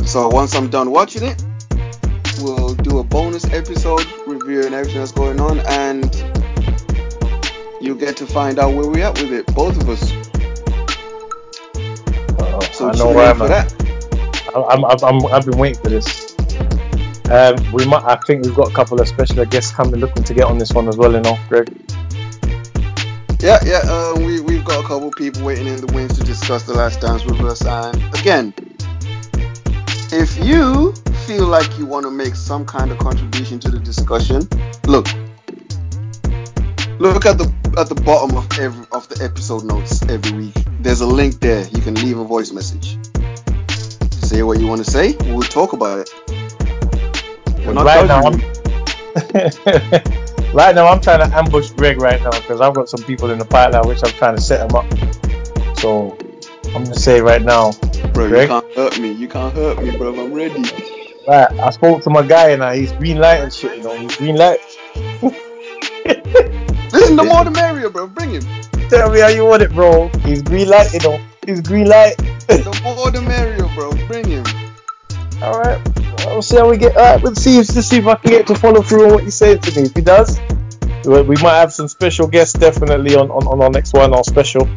So 0.08 0.28
once 0.28 0.54
I'm 0.54 0.70
done 0.70 0.90
watching 0.90 1.22
it, 1.22 1.42
we'll 2.40 2.74
do 2.74 2.98
a 2.98 3.04
bonus 3.04 3.44
episode 3.52 4.06
reviewing 4.26 4.72
everything 4.74 5.00
that's 5.00 5.12
going 5.12 5.40
on, 5.40 5.60
and 5.60 6.14
you 7.80 7.94
get 7.94 8.16
to 8.18 8.26
find 8.26 8.58
out 8.58 8.74
where 8.74 8.86
we're 8.86 9.04
at 9.04 9.20
with 9.20 9.32
it, 9.32 9.46
both 9.54 9.76
of 9.80 9.88
us. 9.88 10.23
So 12.74 12.88
I 12.88 12.92
know 12.96 13.12
where 13.12 13.30
I'm 13.30 13.38
for 13.38 13.44
at. 13.44 13.68
that. 13.68 14.52
I'm, 14.54 14.84
I'm, 14.84 14.98
I'm, 15.04 15.32
I've 15.32 15.46
been 15.46 15.58
waiting 15.58 15.80
for 15.80 15.90
this. 15.90 16.34
Um, 17.30 17.72
we 17.72 17.86
might. 17.86 18.02
I 18.04 18.16
think 18.26 18.44
we've 18.44 18.54
got 18.54 18.68
a 18.68 18.74
couple 18.74 19.00
of 19.00 19.06
special 19.06 19.44
guests 19.44 19.72
coming, 19.72 20.00
looking 20.00 20.24
to 20.24 20.34
get 20.34 20.44
on 20.44 20.58
this 20.58 20.72
one 20.72 20.88
as 20.88 20.96
well. 20.96 21.12
You 21.12 21.20
know, 21.20 21.38
Greg. 21.48 21.68
Yeah, 23.40 23.60
yeah. 23.64 23.82
Uh, 23.84 24.14
we 24.18 24.40
we've 24.40 24.64
got 24.64 24.84
a 24.84 24.88
couple 24.88 25.08
of 25.08 25.14
people 25.14 25.44
waiting 25.44 25.68
in 25.68 25.86
the 25.86 25.92
wings 25.94 26.18
to 26.18 26.24
discuss 26.24 26.64
the 26.64 26.74
last 26.74 27.00
dance 27.00 27.24
with 27.24 27.40
us. 27.42 27.64
And 27.64 27.96
again, 28.14 28.52
if 30.12 30.36
you 30.44 30.92
feel 31.26 31.46
like 31.46 31.78
you 31.78 31.86
want 31.86 32.04
to 32.06 32.10
make 32.10 32.34
some 32.34 32.66
kind 32.66 32.90
of 32.90 32.98
contribution 32.98 33.60
to 33.60 33.70
the 33.70 33.78
discussion, 33.78 34.48
look, 34.86 35.06
look 36.98 37.26
at 37.26 37.38
the 37.38 37.52
at 37.76 37.88
the 37.88 37.94
bottom 37.94 38.36
of 38.36 38.46
every 38.58 38.86
of 38.92 39.08
the 39.08 39.24
episode 39.24 39.64
notes 39.64 40.02
every 40.08 40.32
week. 40.32 40.54
There's 40.80 41.00
a 41.00 41.06
link 41.06 41.40
there. 41.40 41.66
You 41.68 41.82
can 41.82 41.94
leave 41.94 42.18
a 42.18 42.24
voice 42.24 42.52
message. 42.52 42.96
Say 44.12 44.42
what 44.42 44.58
you 44.58 44.66
want 44.66 44.84
to 44.84 44.90
say. 44.90 45.16
We'll 45.26 45.42
talk 45.42 45.72
about 45.72 46.00
it. 46.00 46.14
Not 47.66 47.86
right 47.86 48.06
now, 48.06 48.22
I'm 48.24 48.40
right 50.54 50.74
now 50.74 50.86
I'm 50.88 51.00
trying 51.00 51.28
to 51.28 51.36
ambush 51.36 51.70
Greg 51.70 52.00
right 52.00 52.20
now 52.22 52.30
because 52.30 52.60
I've 52.60 52.74
got 52.74 52.88
some 52.88 53.02
people 53.04 53.30
in 53.30 53.38
the 53.38 53.44
pipeline 53.44 53.86
which 53.88 54.02
I'm 54.04 54.10
trying 54.12 54.36
to 54.36 54.42
set 54.42 54.68
them 54.68 54.76
up. 54.76 55.78
So 55.78 56.16
I'm 56.74 56.84
gonna 56.84 56.94
say 56.94 57.20
right 57.20 57.42
now, 57.42 57.72
bro, 58.12 58.26
you 58.26 58.46
can't 58.46 58.72
hurt 58.74 58.98
me. 59.00 59.12
You 59.12 59.28
can't 59.28 59.54
hurt 59.54 59.82
me, 59.82 59.96
bro. 59.96 60.14
I'm 60.14 60.32
ready. 60.32 60.62
right? 61.26 61.50
I 61.52 61.70
spoke 61.70 62.02
to 62.02 62.10
my 62.10 62.22
guy 62.22 62.50
and 62.50 62.62
uh, 62.62 62.72
he's 62.72 62.92
green 62.92 63.18
light 63.18 63.40
and 63.40 63.52
shit. 63.52 63.78
You 63.78 63.84
know, 63.84 63.96
he's 63.96 64.16
green 64.16 64.36
light. 64.36 64.60
Listen, 66.94 67.16
the 67.16 67.24
more 67.24 67.44
the 67.44 67.50
merrier, 67.50 67.90
bro. 67.90 68.06
Bring 68.06 68.30
him. 68.30 68.42
Tell 68.88 69.10
me 69.10 69.20
how 69.20 69.28
you 69.28 69.44
want 69.44 69.62
it, 69.62 69.72
bro. 69.72 70.08
He's 70.20 70.42
green 70.42 70.68
light. 70.68 70.92
You 70.94 71.00
know, 71.00 71.20
he's 71.44 71.60
green 71.60 71.88
light. 71.88 72.16
The 72.46 72.80
more 72.84 73.10
the 73.10 73.20
merrier, 73.22 73.68
bro. 73.74 73.90
Bring 74.06 74.28
him. 74.28 74.44
All 75.42 75.58
right. 75.60 75.80
We'll 76.26 76.42
see 76.42 76.56
how 76.56 76.70
we 76.70 76.76
get. 76.76 76.96
All 76.96 77.02
right, 77.02 77.22
we'll 77.22 77.34
see 77.34 77.58
if 77.58 77.74
let's 77.74 77.88
see 77.88 77.98
if 77.98 78.06
I 78.06 78.14
can 78.14 78.30
get 78.30 78.46
to 78.46 78.54
follow 78.54 78.82
through 78.82 79.06
on 79.06 79.12
what 79.14 79.24
you 79.24 79.30
say 79.30 79.56
to 79.56 79.80
me. 79.80 79.86
If 79.86 79.94
he 79.94 80.00
does, 80.00 80.40
we 81.04 81.36
might 81.42 81.58
have 81.58 81.72
some 81.72 81.88
special 81.88 82.26
guests 82.26 82.58
definitely 82.58 83.14
on 83.16 83.30
on, 83.30 83.46
on 83.46 83.62
our 83.62 83.70
next 83.70 83.92
one, 83.92 84.14
our 84.14 84.24
special. 84.24 84.68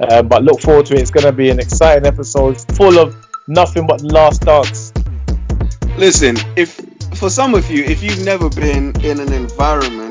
Uh, 0.00 0.22
but 0.22 0.44
look 0.44 0.60
forward 0.60 0.86
to 0.86 0.94
it. 0.94 1.00
It's 1.00 1.10
gonna 1.10 1.32
be 1.32 1.50
an 1.50 1.58
exciting 1.58 2.06
episode, 2.06 2.60
full 2.76 2.98
of 2.98 3.16
nothing 3.48 3.86
but 3.86 4.00
last 4.02 4.42
dance. 4.42 4.92
Listen, 5.96 6.36
if 6.56 6.80
for 7.16 7.28
some 7.28 7.54
of 7.54 7.70
you, 7.70 7.84
if 7.84 8.02
you've 8.02 8.24
never 8.24 8.48
been 8.48 8.98
in 9.02 9.20
an 9.20 9.32
environment 9.32 10.07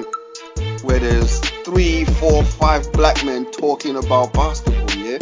where 0.87 0.99
there's 0.99 1.39
three, 1.65 2.05
four, 2.05 2.43
five 2.43 2.91
black 2.93 3.23
men 3.25 3.45
talking 3.51 3.97
about 3.97 4.31
basketball, 4.31 4.97
yeah, 4.97 5.17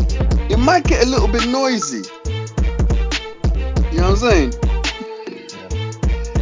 it 0.50 0.60
might 0.60 0.84
get 0.84 1.04
a 1.04 1.10
little 1.10 1.28
bit 1.28 1.48
noisy. 1.50 2.08
You 3.92 4.02
know 4.02 4.12
what 4.12 4.24
I'm 4.24 4.52
saying? 4.52 4.54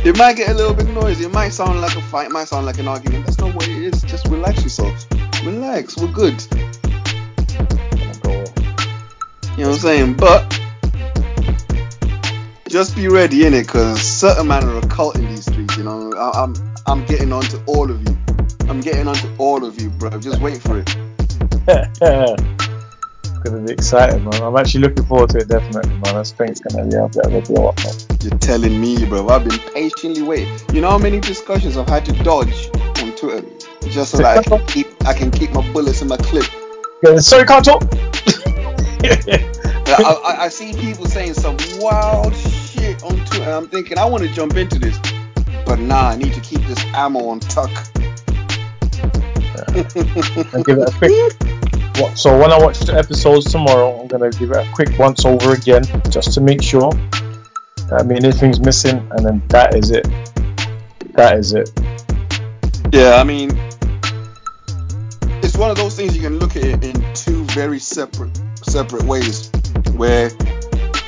It 0.05 0.17
might 0.17 0.35
get 0.35 0.49
a 0.49 0.53
little 0.53 0.73
bit 0.73 0.87
noisy. 0.89 1.23
It 1.23 1.31
might 1.31 1.49
sound 1.49 1.79
like 1.79 1.95
a 1.95 2.01
fight. 2.01 2.25
It 2.25 2.31
might 2.31 2.49
sound 2.49 2.65
like 2.65 2.77
an 2.79 2.89
argument. 2.89 3.25
That's 3.25 3.37
not 3.39 3.55
what 3.55 3.65
it 3.69 3.77
is. 3.77 4.01
Just 4.01 4.27
relax 4.27 4.61
yourself. 4.61 5.05
Relax. 5.45 5.95
We're 5.97 6.11
good. 6.11 6.45
You 9.55 9.63
know 9.63 9.69
what 9.69 9.75
I'm 9.75 9.79
saying? 9.79 10.13
But 10.15 10.59
just 12.67 12.95
be 12.95 13.07
ready 13.07 13.45
in 13.45 13.53
it, 13.53 13.67
cause 13.67 14.01
certain 14.01 14.47
man 14.47 14.63
are 14.65 14.79
a 14.79 14.87
cult 14.87 15.15
in 15.15 15.27
these 15.27 15.45
streets. 15.45 15.77
You 15.77 15.83
know, 15.83 16.11
I, 16.13 16.43
I'm 16.43 16.55
I'm 16.85 17.05
getting 17.05 17.31
on 17.31 17.43
to 17.43 17.63
all 17.67 17.89
of 17.89 18.01
you. 18.01 18.22
I'm 18.69 18.81
getting 18.81 19.07
on 19.07 19.15
to 19.15 19.35
all 19.37 19.65
of 19.65 19.79
you, 19.81 19.89
bro. 19.89 20.09
Just 20.19 20.41
wait 20.41 20.61
for 20.61 20.79
it. 20.79 20.95
it's 21.67 21.99
gonna 23.43 23.65
be 23.65 23.73
exciting, 23.73 24.23
man. 24.23 24.41
I'm 24.41 24.55
actually 24.57 24.81
looking 24.81 25.05
forward 25.05 25.29
to 25.31 25.39
it, 25.39 25.47
definitely, 25.49 25.91
man. 25.97 26.15
I 26.15 26.23
think 26.23 26.51
it's 26.51 26.61
gonna 26.61 26.87
be 26.87 26.95
a 26.95 27.07
bit 27.07 27.25
of 27.25 27.33
a 27.33 27.41
blow 27.41 27.69
up, 27.69 27.77
man. 27.83 27.93
You're 28.21 28.37
telling 28.39 28.79
me, 28.79 29.05
bro. 29.05 29.27
I've 29.27 29.43
been 29.43 29.59
patiently 29.73 30.21
waiting. 30.21 30.53
You 30.73 30.81
know 30.81 30.89
how 30.89 30.97
many 30.97 31.19
discussions 31.19 31.77
I've 31.77 31.89
had 31.89 32.05
to 32.05 32.13
dodge 32.23 32.69
on 33.01 33.15
Twitter 33.15 33.45
just 33.89 34.11
so 34.11 34.17
that 34.19 34.37
I 34.37 34.43
can 34.43 34.65
keep 34.67 34.87
I 35.05 35.13
can 35.13 35.29
keep 35.29 35.51
my 35.51 35.71
bullets 35.73 36.01
in 36.01 36.07
my 36.07 36.17
clip. 36.17 36.45
Yeah, 37.03 37.17
Sorry, 37.19 37.45
can't 37.45 37.65
talk. 37.65 37.83
I, 39.85 40.21
I, 40.25 40.43
I 40.45 40.47
see 40.47 40.73
people 40.73 41.05
saying 41.05 41.33
some 41.33 41.57
wild 41.79 42.33
shit 42.35 43.03
on 43.03 43.17
Twitter. 43.25 43.51
I'm 43.51 43.67
thinking 43.67 43.97
I 43.97 44.05
want 44.05 44.23
to 44.23 44.29
jump 44.29 44.55
into 44.55 44.79
this, 44.79 44.97
but 45.65 45.79
nah, 45.79 46.09
I 46.09 46.15
need 46.15 46.33
to 46.33 46.41
keep 46.41 46.61
this 46.61 46.83
ammo 46.93 47.27
on 47.27 47.41
tuck. 47.41 47.69
And 49.75 50.65
give 50.65 50.77
it 50.77 50.89
a 50.89 50.91
quick. 50.97 51.33
What, 51.97 52.17
so 52.17 52.37
when 52.37 52.51
I 52.51 52.57
watch 52.57 52.79
the 52.79 52.95
episodes 52.97 53.51
tomorrow, 53.51 53.99
I'm 53.99 54.07
gonna 54.07 54.29
give 54.31 54.51
it 54.51 54.57
a 54.57 54.69
quick 54.73 54.97
once 54.97 55.25
over 55.25 55.53
again, 55.53 55.83
just 56.09 56.33
to 56.33 56.41
make 56.41 56.61
sure. 56.61 56.91
I 57.91 58.03
mean, 58.03 58.23
anything's 58.23 58.59
missing, 58.59 59.07
and 59.11 59.25
then 59.25 59.43
that 59.49 59.75
is 59.75 59.91
it. 59.91 60.07
That 61.13 61.37
is 61.37 61.53
it. 61.53 61.69
Yeah, 62.91 63.15
I 63.15 63.23
mean, 63.23 63.51
it's 65.43 65.57
one 65.57 65.69
of 65.69 65.77
those 65.77 65.95
things 65.95 66.15
you 66.15 66.21
can 66.21 66.39
look 66.39 66.55
at 66.55 66.63
it 66.63 66.83
in 66.83 67.13
two 67.13 67.43
very 67.45 67.79
separate 67.79 68.39
separate 68.63 69.03
ways, 69.03 69.51
where 69.95 70.31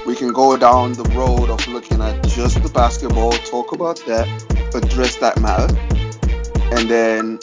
we 0.06 0.16
can 0.16 0.32
go 0.34 0.56
down 0.58 0.94
the 0.94 1.04
road 1.16 1.50
of 1.50 1.68
looking 1.68 2.02
at 2.02 2.24
just 2.28 2.62
the 2.62 2.70
basketball, 2.70 3.32
talk 3.32 3.72
about 3.72 3.98
that, 4.06 4.28
address 4.76 5.16
that 5.18 5.40
matter, 5.42 5.74
and 6.76 6.90
then 6.90 7.40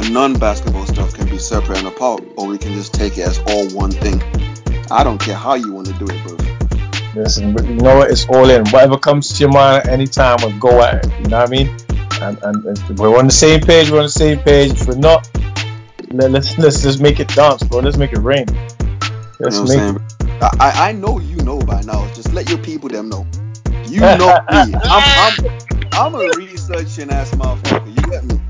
the 0.00 0.10
non-basketball 0.10 0.86
stuff 0.86 1.14
can 1.14 1.28
be 1.28 1.38
separate 1.38 1.78
and 1.78 1.88
apart, 1.88 2.22
or 2.36 2.46
we 2.46 2.58
can 2.58 2.72
just 2.74 2.94
take 2.94 3.18
it 3.18 3.26
as 3.26 3.38
all 3.50 3.68
one 3.70 3.90
thing. 3.90 4.22
I 4.90 5.02
don't 5.04 5.20
care 5.20 5.34
how 5.34 5.54
you 5.54 5.72
want 5.72 5.86
to 5.88 5.92
do 5.94 6.06
it, 6.08 6.26
bro. 6.26 6.36
Listen, 7.14 7.52
but 7.52 7.66
you 7.66 7.74
know 7.74 7.98
what? 7.98 8.10
It's 8.10 8.28
all 8.28 8.48
in. 8.48 8.64
Whatever 8.66 8.98
comes 8.98 9.32
to 9.34 9.40
your 9.40 9.50
mind 9.50 9.86
at 9.86 9.92
any 9.92 10.06
time, 10.06 10.38
we'll 10.40 10.58
go 10.58 10.82
at 10.82 11.04
it. 11.04 11.12
You 11.20 11.28
know 11.28 11.38
what 11.38 11.48
I 11.48 11.50
mean? 11.50 11.68
And, 12.20 12.38
and, 12.42 12.64
and 12.64 12.98
we're 12.98 13.16
on 13.18 13.26
the 13.26 13.32
same 13.32 13.60
page. 13.60 13.90
We're 13.90 13.98
on 13.98 14.04
the 14.04 14.08
same 14.10 14.38
page. 14.38 14.72
If 14.72 14.86
we're 14.86 14.96
not, 14.96 15.28
let, 16.10 16.30
let's 16.30 16.56
let's 16.58 16.82
just 16.82 17.00
make 17.00 17.20
it 17.20 17.28
dance, 17.28 17.62
bro. 17.62 17.80
Let's 17.80 17.96
make 17.96 18.12
it 18.12 18.20
rain. 18.20 18.46
Let's 19.40 19.40
You 19.40 19.50
know 19.50 19.62
what 19.62 19.68
make 19.68 19.78
I'm 19.78 19.98
saying? 20.20 20.40
I, 20.42 20.56
I 20.60 20.88
I 20.88 20.92
know 20.92 21.18
you 21.18 21.36
know 21.36 21.58
by 21.58 21.82
now. 21.82 22.06
Just 22.14 22.32
let 22.32 22.48
your 22.48 22.58
people 22.58 22.88
them 22.88 23.08
know. 23.08 23.26
You 23.86 24.00
know 24.18 24.38
me. 24.50 24.74
I'm 24.74 24.74
I'm 24.84 25.58
I'm 25.92 26.14
a 26.14 26.28
researching 26.36 27.10
ass 27.10 27.30
motherfucker. 27.32 27.88
You 27.88 28.10
get 28.10 28.24
me? 28.24 28.40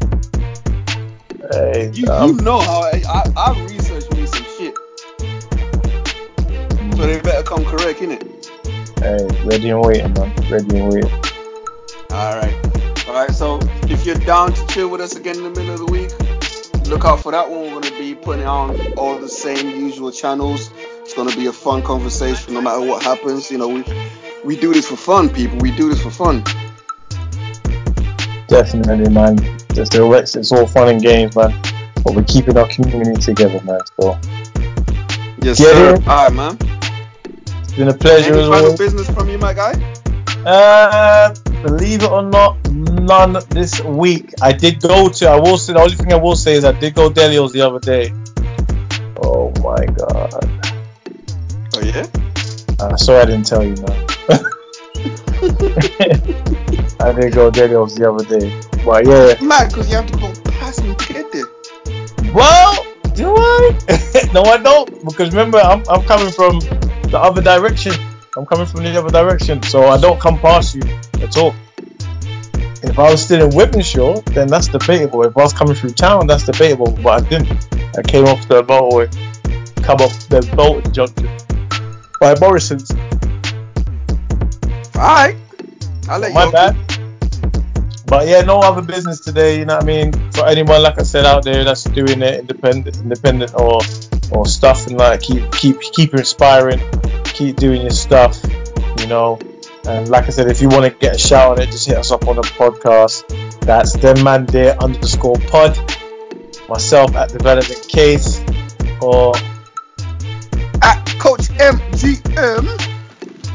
Hey, 1.53 1.93
You 1.93 2.07
um, 2.11 2.33
you 2.39 2.43
know 2.43 2.61
how 2.61 2.83
I 2.83 3.03
I, 3.09 3.25
I 3.37 3.53
research 3.65 4.11
me 4.13 4.27
some 4.27 4.47
shit. 4.59 4.75
So 6.97 7.07
they 7.07 7.21
better 7.21 7.43
come 7.45 7.65
correct, 7.65 8.01
innit? 8.01 8.23
hey, 9.01 9.29
ready 9.45 9.71
and 9.71 9.83
waiting, 9.83 10.13
man. 10.15 10.35
Ready 10.49 10.77
and 10.79 10.89
waiting. 10.89 11.13
Alright. 12.13 12.59
Alright, 13.09 13.33
so 13.33 13.61
if 13.89 14.05
you're 14.07 14.17
down 14.17 14.53
to 14.55 14.67
chill 14.69 14.89
with 14.91 15.01
us 15.01 15.17
again 15.17 15.37
in 15.37 15.45
the 15.45 15.51
middle 15.51 15.71
of 15.73 15.81
the 15.81 15.87
week, 15.87 16.13
look 16.89 17.05
out 17.05 17.21
for 17.21 17.33
that 17.33 17.51
one. 17.51 17.63
We're 17.63 17.81
gonna 17.81 17.99
be 17.99 18.15
putting 18.15 18.47
on 18.47 18.81
all 18.97 19.19
the 19.19 19.29
same 19.29 19.71
usual 19.71 20.13
channels. 20.13 20.71
It's 21.03 21.15
gonna 21.15 21.37
be 21.37 21.47
a 21.47 21.53
fun 21.53 21.83
conversation 21.83 22.55
no 22.55 22.61
matter 22.63 22.83
what 22.83 23.03
happens. 23.03 23.51
You 23.51 23.59
know, 23.59 23.69
we 23.69 23.85
we 24.45 24.57
do 24.57 24.73
this 24.75 24.89
for 24.89 24.97
fun, 24.97 25.31
people. 25.31 25.59
We 25.59 25.73
do 25.73 25.89
this 25.89 26.03
for 26.03 26.11
fun. 26.11 26.45
Definitely, 28.49 29.11
man. 29.11 29.58
The 29.87 30.03
Rex, 30.05 30.35
it's 30.35 30.51
all 30.51 30.67
fun 30.67 30.89
and 30.89 31.01
games, 31.01 31.37
man. 31.37 31.55
But 32.03 32.15
we're 32.17 32.25
keeping 32.25 32.57
our 32.59 32.67
community 32.69 33.21
together, 33.21 33.61
man. 33.63 33.81
So 34.01 34.19
Yes, 35.41 35.59
Get 35.59 35.73
sir. 35.73 35.95
it? 35.95 36.07
Alright, 36.09 36.33
man. 36.33 36.59
it's 37.61 37.73
been 37.75 37.87
a 37.89 37.95
pleasure 37.95 38.35
Any 38.35 38.49
final 38.51 38.77
business 38.77 39.09
from 39.11 39.29
you, 39.29 39.39
my 39.39 39.55
guy? 39.55 39.73
Uh, 40.45 41.33
believe 41.63 42.03
it 42.03 42.11
or 42.11 42.23
not, 42.23 42.57
none 42.73 43.35
this 43.51 43.81
week. 43.85 44.33
I 44.43 44.53
did 44.53 44.81
go 44.83 45.09
to. 45.09 45.29
I 45.29 45.37
will 45.37 45.57
say 45.59 45.75
the 45.75 45.81
only 45.81 45.95
thing 45.95 46.13
I 46.13 46.17
will 46.17 46.37
say 46.37 46.55
is 46.55 46.65
I 46.65 46.73
did 46.73 46.95
go 46.95 47.09
Delio's 47.11 47.53
the 47.53 47.61
other 47.61 47.79
day. 47.79 48.13
Oh 49.23 49.51
my 49.63 49.85
god! 49.87 50.35
Oh 51.77 51.81
yeah. 51.83 52.07
Uh, 52.81 52.97
sorry 52.97 53.23
I 53.23 53.25
didn't 53.27 53.47
tell 53.47 53.63
you, 53.65 53.75
man. 53.75 54.07
I 57.01 57.13
did 57.13 57.33
go 57.35 57.51
Delio's 57.51 57.95
the 57.95 58.11
other 58.13 58.25
day. 58.25 58.53
But 58.85 59.07
yeah. 59.07 59.35
Mad, 59.43 59.69
because 59.69 59.91
you 59.91 59.97
have 59.97 60.07
to 60.11 60.19
go 60.19 60.33
past 60.53 60.83
me 60.83 60.95
to 60.95 61.13
get 61.13 61.33
there. 61.33 61.45
Well, 62.33 62.87
do 63.15 63.35
I? 63.37 64.31
no, 64.33 64.43
I 64.43 64.59
don't. 64.59 65.05
Because 65.05 65.31
remember, 65.31 65.59
I'm, 65.59 65.83
I'm 65.89 66.03
coming 66.03 66.33
from 66.33 66.61
the 66.61 67.19
other 67.21 67.43
direction. 67.43 67.93
I'm 68.37 68.47
coming 68.47 68.67
from 68.67 68.85
the 68.85 68.97
other 68.99 69.11
direction, 69.11 69.63
so 69.63 69.87
I 69.87 69.99
don't 69.99 70.21
come 70.21 70.39
past 70.39 70.75
you 70.75 70.83
at 71.23 71.37
all. 71.37 71.55
If 72.83 72.99
I 72.99 73.11
was 73.11 73.25
still 73.25 73.45
in 73.45 73.51
Wythenshawe, 73.51 74.25
then 74.35 74.47
that's 74.47 74.69
debatable. 74.69 75.25
If 75.25 75.37
I 75.37 75.43
was 75.43 75.53
coming 75.53 75.75
through 75.75 75.91
town, 75.91 76.27
that's 76.27 76.45
debatable. 76.45 76.93
But 77.03 77.25
I 77.25 77.29
didn't. 77.29 77.67
I 77.97 78.03
came 78.03 78.27
off 78.27 78.47
the 78.47 78.63
motorway, 78.63 79.11
come 79.83 80.01
off 80.01 80.29
the 80.29 80.49
Bolton 80.55 80.93
junction 80.93 81.29
by 82.21 82.35
Morrison's. 82.39 82.91
Alright. 84.95 85.37
I'll 86.09 86.21
let 86.21 86.33
My 86.33 86.45
you 86.45 86.53
bad. 86.53 86.98
But 88.09 88.27
yeah, 88.27 88.41
no 88.41 88.61
other 88.61 88.81
business 88.81 89.21
today. 89.21 89.59
You 89.59 89.67
know 89.67 89.77
what 89.77 89.85
I 89.85 89.87
mean? 89.87 90.13
For 90.33 90.47
anyone, 90.47 90.83
like 90.83 90.99
I 90.99 91.03
said, 91.03 91.27
out 91.27 91.45
there 91.45 91.63
that's 91.63 91.85
doing 91.85 92.23
it 92.23 92.41
independent, 92.41 92.97
independent 92.97 93.55
or 93.55 93.81
or 94.33 94.47
stuff, 94.47 94.87
and 94.87 94.97
like 94.97 95.21
keep 95.21 95.53
keep 95.53 95.81
keep 95.81 96.15
inspiring, 96.15 96.81
keep 97.25 97.57
doing 97.57 97.83
your 97.83 97.91
stuff. 97.91 98.41
You 98.99 99.09
know, 99.09 99.39
and 99.87 100.09
like 100.09 100.25
I 100.25 100.31
said, 100.31 100.49
if 100.49 100.63
you 100.63 100.69
want 100.69 100.85
to 100.85 100.91
get 100.91 101.17
a 101.17 101.19
shout 101.19 101.53
on 101.53 101.63
it, 101.63 101.67
just 101.67 101.87
hit 101.87 101.99
us 101.99 102.11
up 102.11 102.27
on 102.27 102.37
the 102.37 102.43
podcast. 102.43 103.29
That's 103.61 103.93
them 103.93 104.25
man 104.25 104.47
underscore 104.81 105.37
pod. 105.49 105.77
Myself 106.69 107.15
at 107.15 107.31
development 107.31 107.87
case 107.89 108.41
or 109.03 109.35
At 110.83 111.05
Coach 111.19 111.49
MGM. 111.59 112.67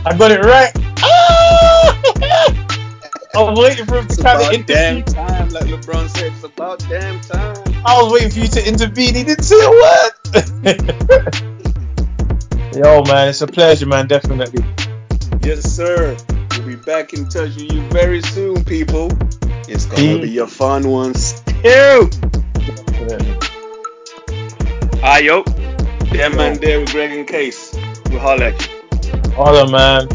I 0.05 0.17
got 0.17 0.31
it 0.31 0.41
right. 0.41 0.71
Ah! 0.99 2.59
I 3.35 3.41
was 3.41 3.57
waiting 3.59 3.85
for 3.87 3.97
him 3.97 4.07
to 4.07 4.21
kind 4.21 4.39
of 4.41 4.47
damn 4.67 4.97
intervene. 4.97 5.03
time, 5.05 5.49
like 5.49 5.63
LeBron 5.63 6.07
said. 6.09 6.31
It's 6.33 6.43
about 6.43 6.77
damn 6.87 7.19
time. 7.21 7.55
I 7.83 7.99
was 7.99 8.13
waiting 8.13 8.29
for 8.29 8.37
you 8.39 8.47
to 8.47 8.67
intervene. 8.67 9.15
He 9.15 9.23
didn't 9.23 9.43
say 9.43 9.55
a 9.59 9.71
word. 9.71 10.11
Yo, 12.75 13.03
man, 13.05 13.29
it's 13.29 13.41
a 13.41 13.47
pleasure, 13.47 13.87
man. 13.87 14.05
Definitely. 14.07 14.63
Yes, 15.41 15.63
sir. 15.63 16.15
We'll 16.51 16.67
be 16.67 16.75
back 16.75 17.13
in 17.13 17.27
touch 17.27 17.55
with 17.55 17.71
you 17.71 17.81
very 17.89 18.21
soon, 18.21 18.63
people. 18.65 19.09
It's 19.67 19.87
gonna 19.87 20.19
be 20.19 20.37
a 20.37 20.45
fun 20.45 20.87
one 20.87 21.15
still. 21.15 22.07
Definitely. 22.07 23.33
Ayo. 25.01 25.43
Them 26.11 26.35
man 26.35 26.59
there 26.59 26.79
with 26.81 26.91
Greg 26.91 27.11
and 27.11 27.27
Case. 27.27 27.73
We'll 28.11 28.19
holler 28.19 28.43
at 28.45 28.67
you. 28.67 28.73
Holla, 29.31 29.67
man. 29.71 30.07